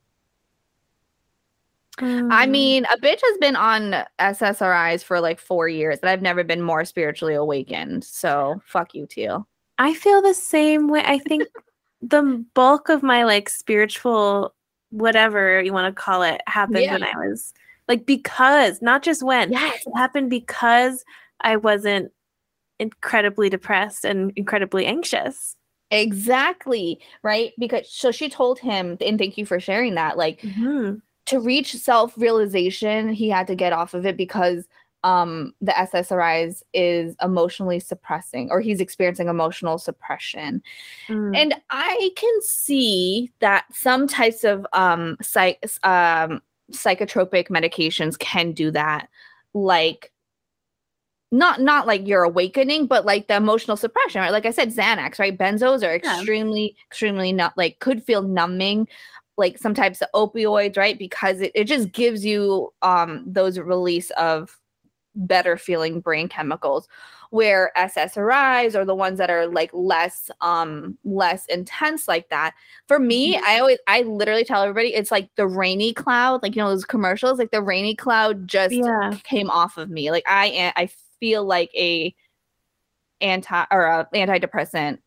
Um, 1.99 2.31
I 2.31 2.47
mm. 2.47 2.51
mean, 2.51 2.85
a 2.85 2.97
bitch 2.97 3.19
has 3.21 3.37
been 3.39 3.57
on 3.57 4.05
SSRIs 4.19 5.03
for 5.03 5.19
like 5.19 5.37
four 5.37 5.67
years, 5.67 5.99
and 5.99 6.09
I've 6.09 6.21
never 6.21 6.45
been 6.45 6.61
more 6.61 6.85
spiritually 6.85 7.33
awakened. 7.33 8.05
So 8.05 8.61
fuck 8.63 8.95
you, 8.95 9.05
Teal. 9.05 9.45
I 9.77 9.95
feel 9.95 10.21
the 10.21 10.33
same 10.33 10.87
way. 10.87 11.03
I 11.05 11.19
think 11.19 11.49
the 12.01 12.45
bulk 12.53 12.87
of 12.87 13.03
my 13.03 13.25
like 13.25 13.49
spiritual, 13.49 14.55
whatever 14.91 15.61
you 15.61 15.73
want 15.73 15.93
to 15.93 16.01
call 16.01 16.23
it, 16.23 16.39
happened 16.47 16.83
yeah. 16.83 16.93
when 16.93 17.03
I 17.03 17.11
was 17.17 17.53
like 17.89 18.05
because 18.05 18.81
not 18.81 19.03
just 19.03 19.23
when 19.23 19.51
yes. 19.51 19.83
it 19.85 19.91
happened 19.97 20.29
because 20.29 21.03
I 21.41 21.57
wasn't 21.57 22.13
incredibly 22.79 23.49
depressed 23.49 24.05
and 24.05 24.31
incredibly 24.37 24.85
anxious. 24.85 25.57
Exactly. 25.91 26.99
Right. 27.23 27.53
Because 27.57 27.89
so 27.89 28.11
she 28.11 28.29
told 28.29 28.59
him, 28.59 28.97
and 29.01 29.17
thank 29.17 29.37
you 29.37 29.45
for 29.45 29.59
sharing 29.59 29.95
that, 29.95 30.17
like 30.17 30.41
mm-hmm. 30.41 30.95
to 31.27 31.39
reach 31.39 31.73
self 31.75 32.17
realization, 32.17 33.09
he 33.09 33.29
had 33.29 33.47
to 33.47 33.55
get 33.55 33.73
off 33.73 33.93
of 33.93 34.05
it 34.05 34.17
because 34.17 34.67
um 35.03 35.53
the 35.61 35.71
SSRIs 35.71 36.63
is 36.73 37.15
emotionally 37.21 37.79
suppressing 37.79 38.49
or 38.49 38.59
he's 38.59 38.81
experiencing 38.81 39.27
emotional 39.27 39.77
suppression. 39.77 40.61
Mm. 41.07 41.37
And 41.37 41.55
I 41.69 42.09
can 42.15 42.41
see 42.41 43.31
that 43.39 43.65
some 43.71 44.07
types 44.07 44.43
of 44.43 44.65
um 44.73 45.17
psych 45.21 45.63
um 45.83 46.41
psychotropic 46.71 47.47
medications 47.49 48.19
can 48.19 48.51
do 48.51 48.71
that 48.71 49.07
like 49.53 50.11
not 51.31 51.61
not 51.61 51.87
like 51.87 52.07
your 52.07 52.23
awakening, 52.23 52.87
but 52.87 53.05
like 53.05 53.27
the 53.27 53.35
emotional 53.35 53.77
suppression, 53.77 54.21
right? 54.21 54.31
Like 54.31 54.45
I 54.45 54.51
said, 54.51 54.69
Xanax, 54.69 55.19
right? 55.19 55.37
Benzos 55.37 55.83
are 55.83 55.95
extremely, 55.95 56.75
yeah. 56.75 56.83
extremely 56.89 57.33
not 57.33 57.57
like 57.57 57.79
could 57.79 58.03
feel 58.03 58.21
numbing, 58.21 58.87
like 59.37 59.57
some 59.57 59.73
types 59.73 60.01
of 60.01 60.09
opioids, 60.13 60.77
right? 60.77 60.97
Because 60.97 61.41
it, 61.41 61.51
it 61.53 61.65
just 61.65 61.91
gives 61.91 62.25
you 62.25 62.73
um 62.81 63.23
those 63.27 63.59
release 63.59 64.09
of 64.11 64.57
better 65.15 65.57
feeling 65.57 65.99
brain 65.99 66.29
chemicals 66.29 66.87
where 67.31 67.71
SSRIs 67.75 68.75
are 68.75 68.85
the 68.85 68.95
ones 68.95 69.17
that 69.17 69.29
are 69.29 69.47
like 69.47 69.71
less 69.73 70.29
um 70.39 70.97
less 71.03 71.45
intense 71.47 72.07
like 72.07 72.29
that. 72.29 72.53
For 72.87 72.99
me, 72.99 73.35
mm-hmm. 73.35 73.45
I 73.45 73.59
always 73.59 73.79
I 73.87 74.03
literally 74.03 74.45
tell 74.45 74.61
everybody 74.61 74.93
it's 74.93 75.11
like 75.11 75.29
the 75.35 75.47
rainy 75.47 75.93
cloud, 75.93 76.41
like 76.41 76.55
you 76.55 76.61
know 76.61 76.69
those 76.69 76.85
commercials, 76.85 77.37
like 77.37 77.51
the 77.51 77.61
rainy 77.61 77.95
cloud 77.95 78.47
just 78.47 78.73
yeah. 78.73 79.11
came 79.23 79.49
off 79.49 79.77
of 79.77 79.89
me. 79.89 80.09
Like 80.09 80.23
I 80.25 80.71
I 80.77 80.89
feel 81.19 81.43
like 81.43 81.71
a 81.75 82.13
anti 83.21 83.65
or 83.71 83.85
a 83.85 84.07
antidepressant 84.13 84.99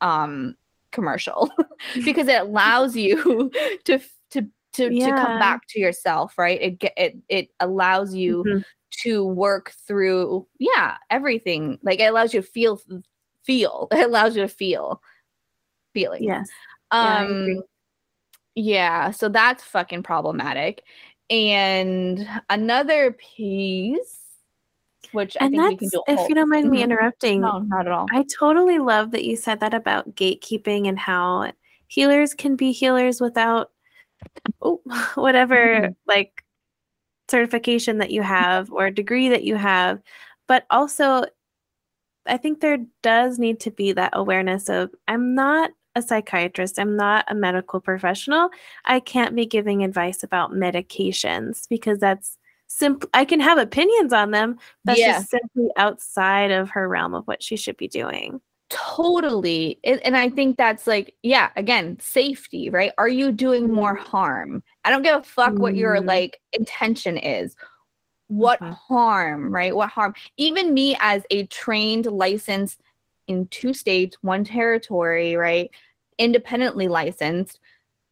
um 0.00 0.54
commercial 0.92 1.50
because 2.04 2.28
it 2.28 2.40
allows 2.40 2.96
you 2.96 3.50
to 3.84 3.98
to 4.30 4.48
to, 4.72 4.92
yeah. 4.92 5.06
to 5.06 5.12
come 5.12 5.38
back 5.38 5.66
to 5.68 5.80
yourself 5.80 6.36
right? 6.38 6.60
It 6.60 6.92
it 6.96 7.16
it 7.28 7.48
allows 7.60 8.14
you 8.14 8.44
mm-hmm. 8.46 8.58
to 9.02 9.24
work 9.24 9.72
through 9.86 10.46
yeah 10.58 10.96
everything. 11.10 11.78
Like 11.82 12.00
it 12.00 12.04
allows 12.04 12.34
you 12.34 12.42
to 12.42 12.46
feel 12.46 12.80
feel 13.44 13.88
it 13.92 14.04
allows 14.04 14.36
you 14.36 14.42
to 14.42 14.48
feel 14.48 15.02
feeling 15.92 16.24
yes. 16.24 16.48
Um 16.90 17.46
yeah, 17.48 17.60
yeah 18.54 19.10
so 19.10 19.28
that's 19.28 19.62
fucking 19.62 20.02
problematic. 20.02 20.82
And 21.30 22.28
another 22.50 23.12
piece 23.12 24.23
which 25.14 25.36
and 25.40 25.58
I 25.60 25.68
think 25.68 25.80
we 25.80 25.88
can 25.88 25.88
do. 25.90 26.02
If 26.08 26.28
you 26.28 26.34
don't 26.34 26.50
mind 26.50 26.70
me 26.70 26.78
mm-hmm. 26.78 26.90
interrupting, 26.90 27.40
no, 27.40 27.60
not 27.60 27.86
at 27.86 27.92
all. 27.92 28.06
I 28.12 28.24
totally 28.38 28.78
love 28.78 29.12
that 29.12 29.24
you 29.24 29.36
said 29.36 29.60
that 29.60 29.74
about 29.74 30.14
gatekeeping 30.14 30.88
and 30.88 30.98
how 30.98 31.52
healers 31.88 32.34
can 32.34 32.56
be 32.56 32.72
healers 32.72 33.20
without 33.20 33.70
oh, 34.62 34.80
whatever 35.14 35.56
mm-hmm. 35.56 35.92
like 36.06 36.44
certification 37.30 37.98
that 37.98 38.10
you 38.10 38.22
have 38.22 38.70
or 38.70 38.90
degree 38.90 39.28
that 39.28 39.44
you 39.44 39.56
have 39.56 40.02
but 40.46 40.66
also 40.70 41.24
i 42.26 42.36
think 42.36 42.60
there 42.60 42.78
does 43.02 43.38
need 43.38 43.58
to 43.60 43.70
be 43.70 43.92
that 43.92 44.10
awareness 44.12 44.68
of 44.68 44.90
i'm 45.08 45.34
not 45.34 45.70
a 45.94 46.02
psychiatrist 46.02 46.78
i'm 46.78 46.96
not 46.96 47.24
a 47.28 47.34
medical 47.34 47.80
professional 47.80 48.50
i 48.84 49.00
can't 49.00 49.34
be 49.34 49.46
giving 49.46 49.82
advice 49.82 50.22
about 50.22 50.52
medications 50.52 51.66
because 51.68 51.98
that's 51.98 52.36
simple 52.74 53.08
i 53.14 53.24
can 53.24 53.40
have 53.40 53.58
opinions 53.58 54.12
on 54.12 54.30
them. 54.32 54.58
That's 54.84 54.98
yeah. 54.98 55.18
just 55.18 55.30
simply 55.30 55.68
outside 55.76 56.50
of 56.50 56.70
her 56.70 56.88
realm 56.88 57.14
of 57.14 57.26
what 57.26 57.42
she 57.42 57.56
should 57.56 57.76
be 57.76 57.88
doing. 57.88 58.40
Totally. 58.68 59.78
And 59.84 60.16
i 60.16 60.28
think 60.28 60.56
that's 60.56 60.86
like 60.86 61.14
yeah 61.22 61.50
again 61.56 61.98
safety 62.00 62.70
right? 62.70 62.92
Are 62.98 63.08
you 63.08 63.30
doing 63.30 63.72
more 63.72 63.96
mm-hmm. 63.96 64.06
harm? 64.06 64.62
I 64.84 64.90
don't 64.90 65.02
give 65.02 65.20
a 65.20 65.22
fuck 65.22 65.54
what 65.54 65.76
your 65.76 65.96
mm-hmm. 65.96 66.08
like 66.08 66.40
intention 66.52 67.16
is. 67.16 67.54
What 68.26 68.60
mm-hmm. 68.60 68.72
harm 68.72 69.54
right? 69.54 69.74
What 69.74 69.90
harm? 69.90 70.14
Even 70.36 70.74
me 70.74 70.96
as 71.00 71.22
a 71.30 71.46
trained 71.46 72.06
licensed 72.06 72.80
in 73.28 73.46
two 73.48 73.72
states 73.72 74.16
one 74.22 74.42
territory 74.44 75.36
right? 75.36 75.70
Independently 76.18 76.88
licensed 76.88 77.60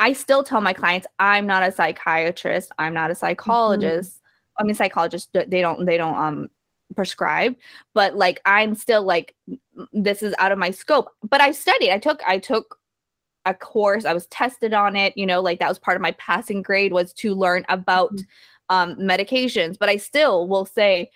i 0.01 0.13
still 0.13 0.43
tell 0.43 0.61
my 0.61 0.73
clients 0.73 1.07
i'm 1.19 1.47
not 1.47 1.63
a 1.65 1.73
psychiatrist. 1.73 2.71
I'm 2.79 2.95
not 2.95 3.11
a 3.11 3.15
psychologist. 3.17 4.13
mm-hmm. 4.13 4.22
I 4.59 4.63
mean 4.63 4.75
psychologists 4.75 5.29
they 5.33 5.61
don't 5.61 5.85
they 5.87 5.97
don't 5.97 6.17
um 6.17 6.49
prescribed 6.95 7.57
but 7.95 8.17
like 8.17 8.41
i'm 8.45 8.75
still 8.75 9.03
like 9.03 9.35
this 9.93 10.23
is 10.23 10.35
out 10.39 10.53
of 10.53 10.59
my 10.59 10.71
scope 10.71 11.09
but 11.23 11.41
i 11.41 11.51
studied 11.51 11.91
i 11.91 11.99
took 11.99 12.21
i 12.27 12.39
took 12.39 12.79
a 13.47 13.55
course 13.55 14.05
i 14.05 14.13
was 14.13 14.27
tested 14.27 14.75
on 14.75 14.95
it 14.95 15.17
you 15.17 15.27
know 15.27 15.41
like 15.41 15.59
that 15.59 15.69
was 15.69 15.79
part 15.79 15.97
of 15.97 16.03
my 16.03 16.13
passing 16.13 16.63
grade 16.63 16.93
was 16.93 17.13
to 17.13 17.35
learn 17.35 17.65
about 17.69 18.13
mm-hmm. 18.13 18.77
um, 18.77 18.97
medications 18.97 19.79
but 19.79 19.89
i 19.89 19.97
still 19.97 20.47
will 20.47 20.67
say 20.67 21.11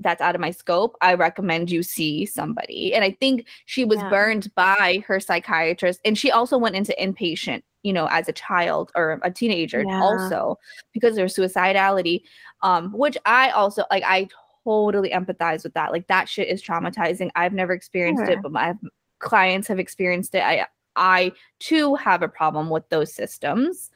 that's 0.00 0.20
out 0.20 0.34
of 0.34 0.40
my 0.40 0.50
scope 0.50 0.96
i 1.00 1.14
recommend 1.14 1.70
you 1.70 1.82
see 1.82 2.24
somebody 2.24 2.94
and 2.94 3.04
i 3.04 3.10
think 3.20 3.46
she 3.66 3.84
was 3.84 3.98
yeah. 3.98 4.10
burned 4.10 4.54
by 4.54 5.02
her 5.06 5.18
psychiatrist 5.18 6.00
and 6.04 6.16
she 6.16 6.30
also 6.30 6.56
went 6.56 6.76
into 6.76 6.94
inpatient 7.00 7.62
you 7.82 7.92
know 7.92 8.06
as 8.10 8.28
a 8.28 8.32
child 8.32 8.92
or 8.94 9.20
a 9.22 9.30
teenager 9.30 9.84
yeah. 9.86 10.00
also 10.00 10.58
because 10.92 11.16
of 11.16 11.22
her 11.22 11.26
suicidality 11.26 12.22
um 12.62 12.92
which 12.92 13.16
i 13.24 13.50
also 13.50 13.84
like 13.90 14.02
i 14.06 14.28
totally 14.64 15.10
empathize 15.10 15.62
with 15.64 15.74
that. 15.74 15.92
Like 15.92 16.06
that 16.08 16.28
shit 16.28 16.48
is 16.48 16.62
traumatizing. 16.62 17.30
I've 17.34 17.52
never 17.52 17.72
experienced 17.72 18.24
sure. 18.24 18.32
it, 18.32 18.42
but 18.42 18.52
my 18.52 18.74
clients 19.18 19.68
have 19.68 19.78
experienced 19.78 20.34
it. 20.34 20.42
I 20.42 20.66
I 20.96 21.32
too 21.58 21.94
have 21.94 22.22
a 22.22 22.28
problem 22.28 22.70
with 22.70 22.88
those 22.88 23.12
systems. 23.12 23.90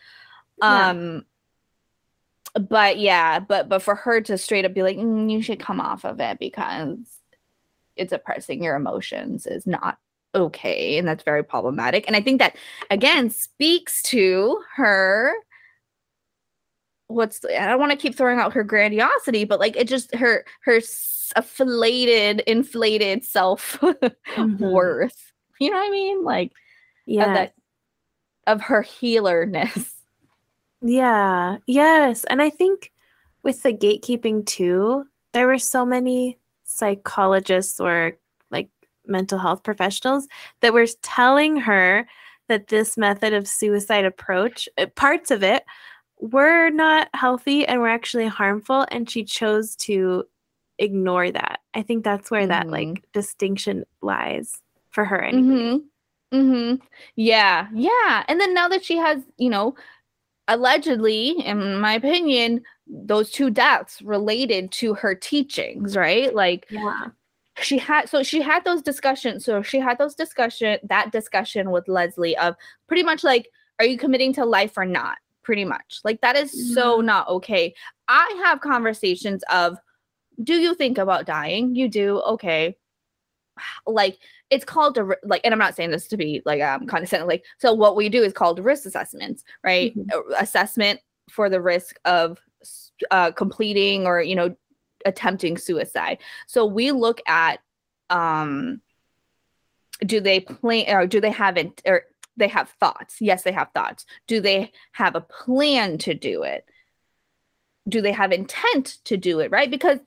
Yeah. 0.61 0.89
Um 0.89 1.24
but 2.55 2.98
yeah, 2.98 3.40
but 3.40 3.69
but 3.69 3.82
for 3.82 3.94
her 3.94 4.20
to 4.23 4.39
straight 4.39 4.65
up 4.65 4.74
be 4.74 4.82
like, 4.82 4.97
mm, 4.97 5.31
you 5.31 5.43
should 5.43 5.59
come 5.59 5.81
off 5.81 6.05
of 6.05 6.20
it 6.20 6.39
because 6.39 6.98
it's 7.97 8.12
oppressing 8.12 8.62
your 8.62 8.77
emotions 8.77 9.47
is 9.47 9.66
not 9.66 9.98
okay 10.35 10.98
and 10.98 11.06
that's 11.06 11.23
very 11.23 11.44
problematic 11.44 12.05
and 12.06 12.16
i 12.16 12.20
think 12.20 12.39
that 12.39 12.56
again 12.90 13.31
speaks 13.31 14.02
to 14.02 14.61
her 14.74 15.35
what's 17.09 17.44
I 17.44 17.66
don't 17.66 17.78
want 17.78 17.93
to 17.93 17.98
keep 17.98 18.15
throwing 18.15 18.39
out 18.39 18.52
her 18.52 18.65
grandiosity, 18.65 19.44
but 19.44 19.61
like 19.61 19.77
it 19.77 19.89
just 19.89 20.15
her 20.15 20.44
her 20.62 20.81
afflated, 21.36 22.40
inflated 22.40 23.24
self 23.24 23.78
mm-hmm. 23.82 24.65
worth. 24.65 25.32
You 25.61 25.70
know 25.70 25.78
what 25.78 25.89
I 25.89 25.90
mean? 25.90 26.24
Like 26.24 26.52
yeah, 27.06 27.27
of, 27.27 27.35
that, 27.35 27.55
of 28.47 28.61
her 28.62 28.82
healerness. 28.82 29.93
Yeah. 30.86 31.59
Yes, 31.66 32.24
and 32.24 32.43
I 32.43 32.51
think 32.51 32.93
with 33.43 33.62
the 33.62 33.73
gatekeeping 33.73 34.44
too, 34.44 35.05
there 35.32 35.47
were 35.47 35.59
so 35.59 35.86
many 35.86 36.39
psychologists 36.65 37.81
or 37.81 38.19
mental 39.06 39.39
health 39.39 39.62
professionals 39.62 40.28
that 40.60 40.72
were 40.72 40.86
telling 41.02 41.56
her 41.56 42.06
that 42.48 42.68
this 42.68 42.97
method 42.97 43.32
of 43.32 43.48
suicide 43.48 44.05
approach, 44.05 44.68
uh, 44.78 44.86
parts 44.94 45.31
of 45.31 45.43
it 45.43 45.64
were 46.18 46.70
not 46.70 47.09
healthy 47.14 47.66
and 47.66 47.81
were 47.81 47.89
actually 47.89 48.26
harmful 48.26 48.86
and 48.90 49.10
she 49.10 49.24
chose 49.24 49.76
to 49.76 50.24
ignore 50.78 51.31
that 51.31 51.60
i 51.74 51.82
think 51.82 52.02
that's 52.02 52.31
where 52.31 52.43
mm-hmm. 52.43 52.48
that 52.48 52.68
like 52.68 52.89
mm-hmm. 52.89 53.05
distinction 53.12 53.85
lies 54.02 54.60
for 54.90 55.05
her 55.05 55.22
anyway 55.22 55.78
mm-hmm. 56.32 56.36
mm-hmm. 56.36 56.85
yeah 57.16 57.68
yeah 57.72 58.24
and 58.26 58.40
then 58.40 58.55
now 58.55 58.68
that 58.68 58.85
she 58.85 58.97
has 58.97 59.22
you 59.36 59.51
know 59.51 59.74
allegedly 60.48 61.31
in 61.44 61.78
my 61.78 61.94
opinion 61.94 62.62
those 62.86 63.31
two 63.31 63.51
deaths 63.51 64.02
related 64.02 64.70
to 64.70 64.94
her 64.94 65.14
teachings 65.14 65.97
right 65.97 66.35
like 66.35 66.66
yeah 66.70 67.06
she 67.60 67.78
had 67.78 68.09
so 68.09 68.22
she 68.22 68.40
had 68.40 68.64
those 68.64 68.82
discussions 68.82 69.44
so 69.44 69.62
she 69.62 69.78
had 69.78 69.97
those 69.98 70.14
discussion 70.14 70.78
that 70.82 71.12
discussion 71.12 71.70
with 71.70 71.86
leslie 71.86 72.36
of 72.39 72.56
pretty 72.89 73.02
much 73.02 73.22
like 73.22 73.48
are 73.78 73.85
you 73.85 73.97
committing 73.97 74.32
to 74.32 74.44
life 74.44 74.76
or 74.76 74.85
not 74.85 75.18
pretty 75.44 75.64
much. 75.64 76.01
Like 76.02 76.20
that 76.22 76.35
is 76.35 76.74
so 76.74 76.97
mm-hmm. 76.97 77.06
not 77.06 77.28
okay. 77.28 77.74
I 78.09 78.40
have 78.43 78.60
conversations 78.60 79.44
of 79.52 79.78
do 80.43 80.55
you 80.55 80.74
think 80.74 80.98
about 80.98 81.26
dying? 81.26 81.76
You 81.76 81.89
do. 81.89 82.20
Okay. 82.22 82.76
Like 83.86 84.18
it's 84.51 84.64
called 84.64 84.98
a 84.98 85.16
like 85.22 85.40
and 85.44 85.55
I'm 85.55 85.60
not 85.60 85.76
saying 85.76 85.90
this 85.90 86.09
to 86.09 86.16
be 86.16 86.43
like 86.44 86.60
um 86.60 86.86
condescending 86.86 87.28
like 87.28 87.44
so 87.59 87.72
what 87.72 87.94
we 87.94 88.09
do 88.09 88.22
is 88.22 88.32
called 88.32 88.59
risk 88.59 88.85
assessments, 88.85 89.44
right? 89.62 89.97
Mm-hmm. 89.97 90.32
Assessment 90.39 91.01
for 91.31 91.48
the 91.48 91.60
risk 91.60 91.97
of 92.05 92.40
uh 93.10 93.31
completing 93.31 94.06
or 94.06 94.20
you 94.20 94.35
know 94.35 94.56
attempting 95.05 95.56
suicide. 95.56 96.18
So 96.47 96.64
we 96.66 96.93
look 96.93 97.20
at 97.26 97.60
um 98.10 98.81
do 100.05 100.20
they 100.20 100.40
plan 100.40 100.86
or 100.89 101.06
do 101.06 101.20
they 101.20 101.31
have 101.31 101.56
it 101.56 101.81
or 101.86 102.05
they 102.36 102.48
have 102.48 102.70
thoughts. 102.81 103.20
Yes, 103.20 103.43
they 103.43 103.52
have 103.52 103.70
thoughts. 103.74 104.06
Do 104.26 104.40
they 104.40 104.72
have 104.93 105.14
a 105.14 105.20
plan 105.20 105.98
to 105.98 106.14
do 106.14 106.43
it? 106.43 106.64
Do 107.89 108.01
they 108.01 108.12
have 108.12 108.32
intent 108.32 108.98
to 109.05 109.16
do 109.16 109.40
it? 109.40 109.51
Right? 109.51 109.70
Because 109.70 110.01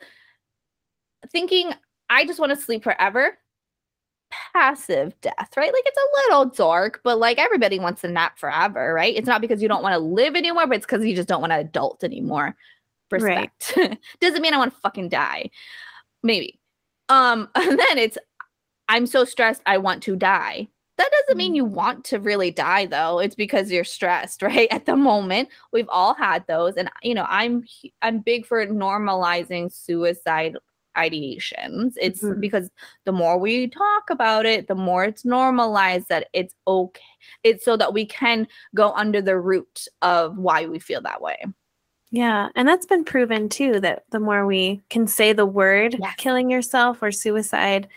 thinking, 1.32 1.74
I 2.10 2.26
just 2.26 2.40
want 2.40 2.52
to 2.52 2.62
sleep 2.62 2.84
forever, 2.84 3.38
passive 4.54 5.20
death, 5.22 5.54
right? 5.56 5.74
Like 5.74 5.84
it's 5.86 5.98
a 5.98 6.30
little 6.30 6.46
dark, 6.46 7.02
but 7.04 7.20
like 7.20 7.38
everybody 7.38 7.80
wants 7.80 8.02
to 8.02 8.10
nap 8.10 8.40
forever, 8.40 8.94
right? 8.94 9.16
It's 9.16 9.28
not 9.28 9.42
because 9.42 9.62
you 9.62 9.68
don't 9.68 9.84
want 9.84 9.94
to 9.94 10.00
live 10.00 10.36
anymore, 10.36 10.68
but 10.68 10.78
it's 10.78 10.86
because 10.86 11.06
you 11.06 11.16
just 11.16 11.30
don't 11.30 11.42
want 11.42 11.52
to 11.52 11.60
adult 11.60 12.04
anymore. 12.04 12.56
Respect. 13.12 13.74
Right. 13.78 14.00
Doesn't 14.20 14.42
mean 14.42 14.54
I 14.54 14.58
want 14.58 14.74
to 14.74 14.80
fucking 14.82 15.10
die. 15.10 15.50
Maybe. 16.24 16.60
Um, 17.10 17.50
and 17.56 17.80
then 17.80 17.98
it's 17.98 18.18
I'm 18.90 19.06
so 19.06 19.26
stressed, 19.26 19.62
I 19.66 19.78
want 19.78 20.04
to 20.04 20.16
die. 20.16 20.68
That 20.98 21.12
doesn't 21.12 21.38
mean 21.38 21.54
mm. 21.54 21.58
you 21.58 21.66
want 21.66 22.06
to 22.06 22.20
really 22.20 22.50
die 22.50 22.88
though. 22.88 23.20
It's 23.20 23.36
because 23.36 23.72
you're 23.72 23.84
stressed, 23.84 24.42
right? 24.42 24.68
At 24.72 24.86
the 24.86 24.96
moment, 24.96 25.50
we've 25.72 25.90
all 25.90 26.14
had 26.16 26.46
those 26.48 26.76
and 26.76 26.90
you 27.04 27.14
know, 27.14 27.26
I'm 27.30 27.66
I'm 28.02 28.20
big 28.20 28.46
for 28.46 28.66
normalizing 28.66 29.72
suicide 29.72 30.58
ideations. 30.98 31.94
It's 32.02 32.24
mm-hmm. 32.24 32.40
because 32.40 32.72
the 33.06 33.12
more 33.12 33.38
we 33.38 33.68
talk 33.68 34.10
about 34.10 34.48
it, 34.48 34.68
the 34.68 34.76
more 34.76 35.06
it's 35.06 35.24
normalized 35.24 36.10
that 36.10 36.28
it's 36.34 36.56
okay. 36.68 37.02
It's 37.44 37.64
so 37.64 37.78
that 37.78 37.94
we 37.94 38.06
can 38.06 38.48
go 38.76 38.92
under 38.94 39.22
the 39.22 39.38
root 39.38 39.88
of 40.02 40.38
why 40.38 40.66
we 40.66 40.80
feel 40.80 41.02
that 41.02 41.22
way. 41.22 41.46
Yeah, 42.18 42.50
and 42.56 42.68
that's 42.68 42.88
been 42.88 43.04
proven 43.04 43.48
too 43.48 43.80
that 43.82 44.06
the 44.10 44.20
more 44.20 44.48
we 44.48 44.82
can 44.90 45.06
say 45.06 45.34
the 45.34 45.46
word 45.46 45.98
yes. 46.00 46.16
killing 46.18 46.50
yourself 46.50 47.04
or 47.04 47.12
suicide, 47.12 47.88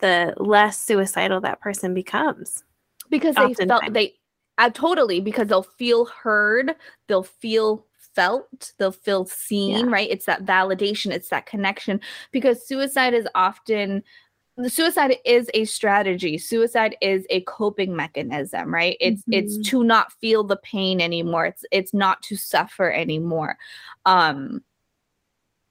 the 0.00 0.34
less 0.36 0.76
suicidal 0.76 1.40
that 1.40 1.62
person 1.62 1.94
becomes. 1.94 2.64
Because 3.08 3.34
they 3.34 3.54
felt 3.54 3.90
they 3.94 4.12
uh, 4.58 4.68
totally 4.68 5.20
because 5.20 5.48
they'll 5.48 5.62
feel 5.62 6.04
heard, 6.04 6.74
they'll 7.08 7.22
feel 7.22 7.86
felt, 8.14 8.74
they'll 8.76 8.92
feel 8.92 9.24
seen, 9.24 9.86
yeah. 9.86 9.90
right? 9.90 10.10
It's 10.10 10.26
that 10.26 10.44
validation, 10.44 11.10
it's 11.10 11.30
that 11.30 11.46
connection 11.46 11.98
because 12.30 12.66
suicide 12.68 13.14
is 13.14 13.26
often 13.34 14.02
the 14.56 14.70
suicide 14.70 15.16
is 15.24 15.50
a 15.54 15.64
strategy. 15.64 16.36
Suicide 16.36 16.96
is 17.00 17.26
a 17.30 17.40
coping 17.42 17.96
mechanism 17.96 18.72
right? 18.72 18.96
It's 19.00 19.22
mm-hmm. 19.22 19.32
it's 19.32 19.58
to 19.70 19.84
not 19.84 20.12
feel 20.12 20.44
the 20.44 20.56
pain 20.56 21.00
anymore. 21.00 21.46
It's 21.46 21.64
it's 21.70 21.94
not 21.94 22.22
to 22.24 22.36
suffer 22.36 22.90
anymore. 22.90 23.56
Um 24.04 24.62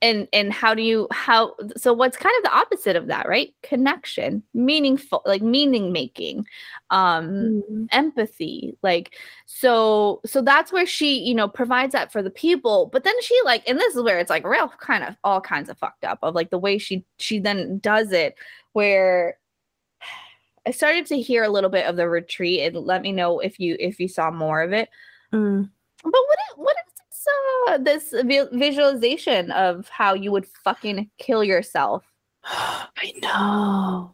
and 0.02 0.28
and 0.34 0.52
how 0.52 0.74
do 0.74 0.82
you 0.82 1.08
how 1.12 1.56
so 1.78 1.94
what's 1.94 2.18
kind 2.18 2.34
of 2.38 2.44
the 2.44 2.56
opposite 2.56 2.96
of 2.96 3.08
that 3.08 3.28
right 3.28 3.54
connection 3.62 4.42
meaningful 4.54 5.22
like 5.26 5.42
meaning 5.42 5.92
making 5.92 6.46
um 6.90 7.30
mm-hmm. 7.30 7.86
empathy 7.92 8.76
like 8.82 9.16
so 9.46 10.20
so 10.26 10.42
that's 10.42 10.72
where 10.72 10.86
she 10.86 11.20
you 11.20 11.36
know 11.36 11.48
provides 11.48 11.94
that 11.94 12.12
for 12.12 12.22
the 12.22 12.32
people 12.32 12.90
but 12.92 13.04
then 13.04 13.20
she 13.22 13.40
like 13.46 13.68
and 13.68 13.80
this 13.80 13.96
is 13.96 14.02
where 14.02 14.20
it's 14.20 14.30
like 14.30 14.46
real 14.46 14.68
kind 14.68 15.04
of 15.04 15.16
all 15.24 15.40
kinds 15.40 15.70
of 15.70 15.78
fucked 15.78 16.04
up 16.04 16.20
of 16.24 16.34
like 16.34 16.50
the 16.50 16.58
way 16.58 16.78
she 16.78 17.06
she 17.18 17.40
then 17.40 17.78
does 17.80 18.12
it 18.12 18.36
where 18.74 19.38
I 20.68 20.72
started 20.72 21.08
to 21.08 21.20
hear 21.20 21.44
a 21.44 21.50
little 21.50 21.72
bit 21.72 21.88
of 21.88 21.96
the 21.96 22.08
retreat 22.08 22.62
and 22.62 22.86
let 22.86 23.02
me 23.02 23.12
know 23.12 23.40
if 23.40 23.60
you 23.60 23.76
if 23.80 24.00
you 24.00 24.08
saw 24.08 24.30
more 24.30 24.62
of 24.62 24.74
it. 24.74 24.90
Mm. 25.34 25.72
But 26.04 26.12
what 26.12 26.40
it, 26.52 26.58
what 26.58 26.76
this 26.86 26.91
uh, 27.68 27.78
this 27.78 28.14
visualization 28.24 29.52
of 29.52 29.88
how 29.90 30.14
you 30.14 30.32
would 30.32 30.48
fucking 30.64 31.10
kill 31.18 31.44
yourself? 31.44 32.04
I 32.44 33.14
know. 33.22 34.14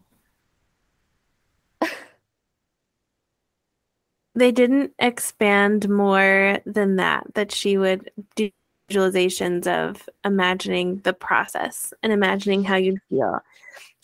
they 4.36 4.52
didn't 4.52 4.94
expand 5.00 5.90
more 5.90 6.60
than 6.66 6.98
that 6.98 7.26
that 7.34 7.52
she 7.52 7.78
would 7.78 8.12
do 8.36 8.52
visualizations 8.90 9.68
of 9.68 10.08
imagining 10.24 10.98
the 11.00 11.14
process 11.14 11.92
and 12.04 12.14
imagining 12.14 12.64
how 12.64 12.76
you'd 12.76 13.02
feel 13.10 13.42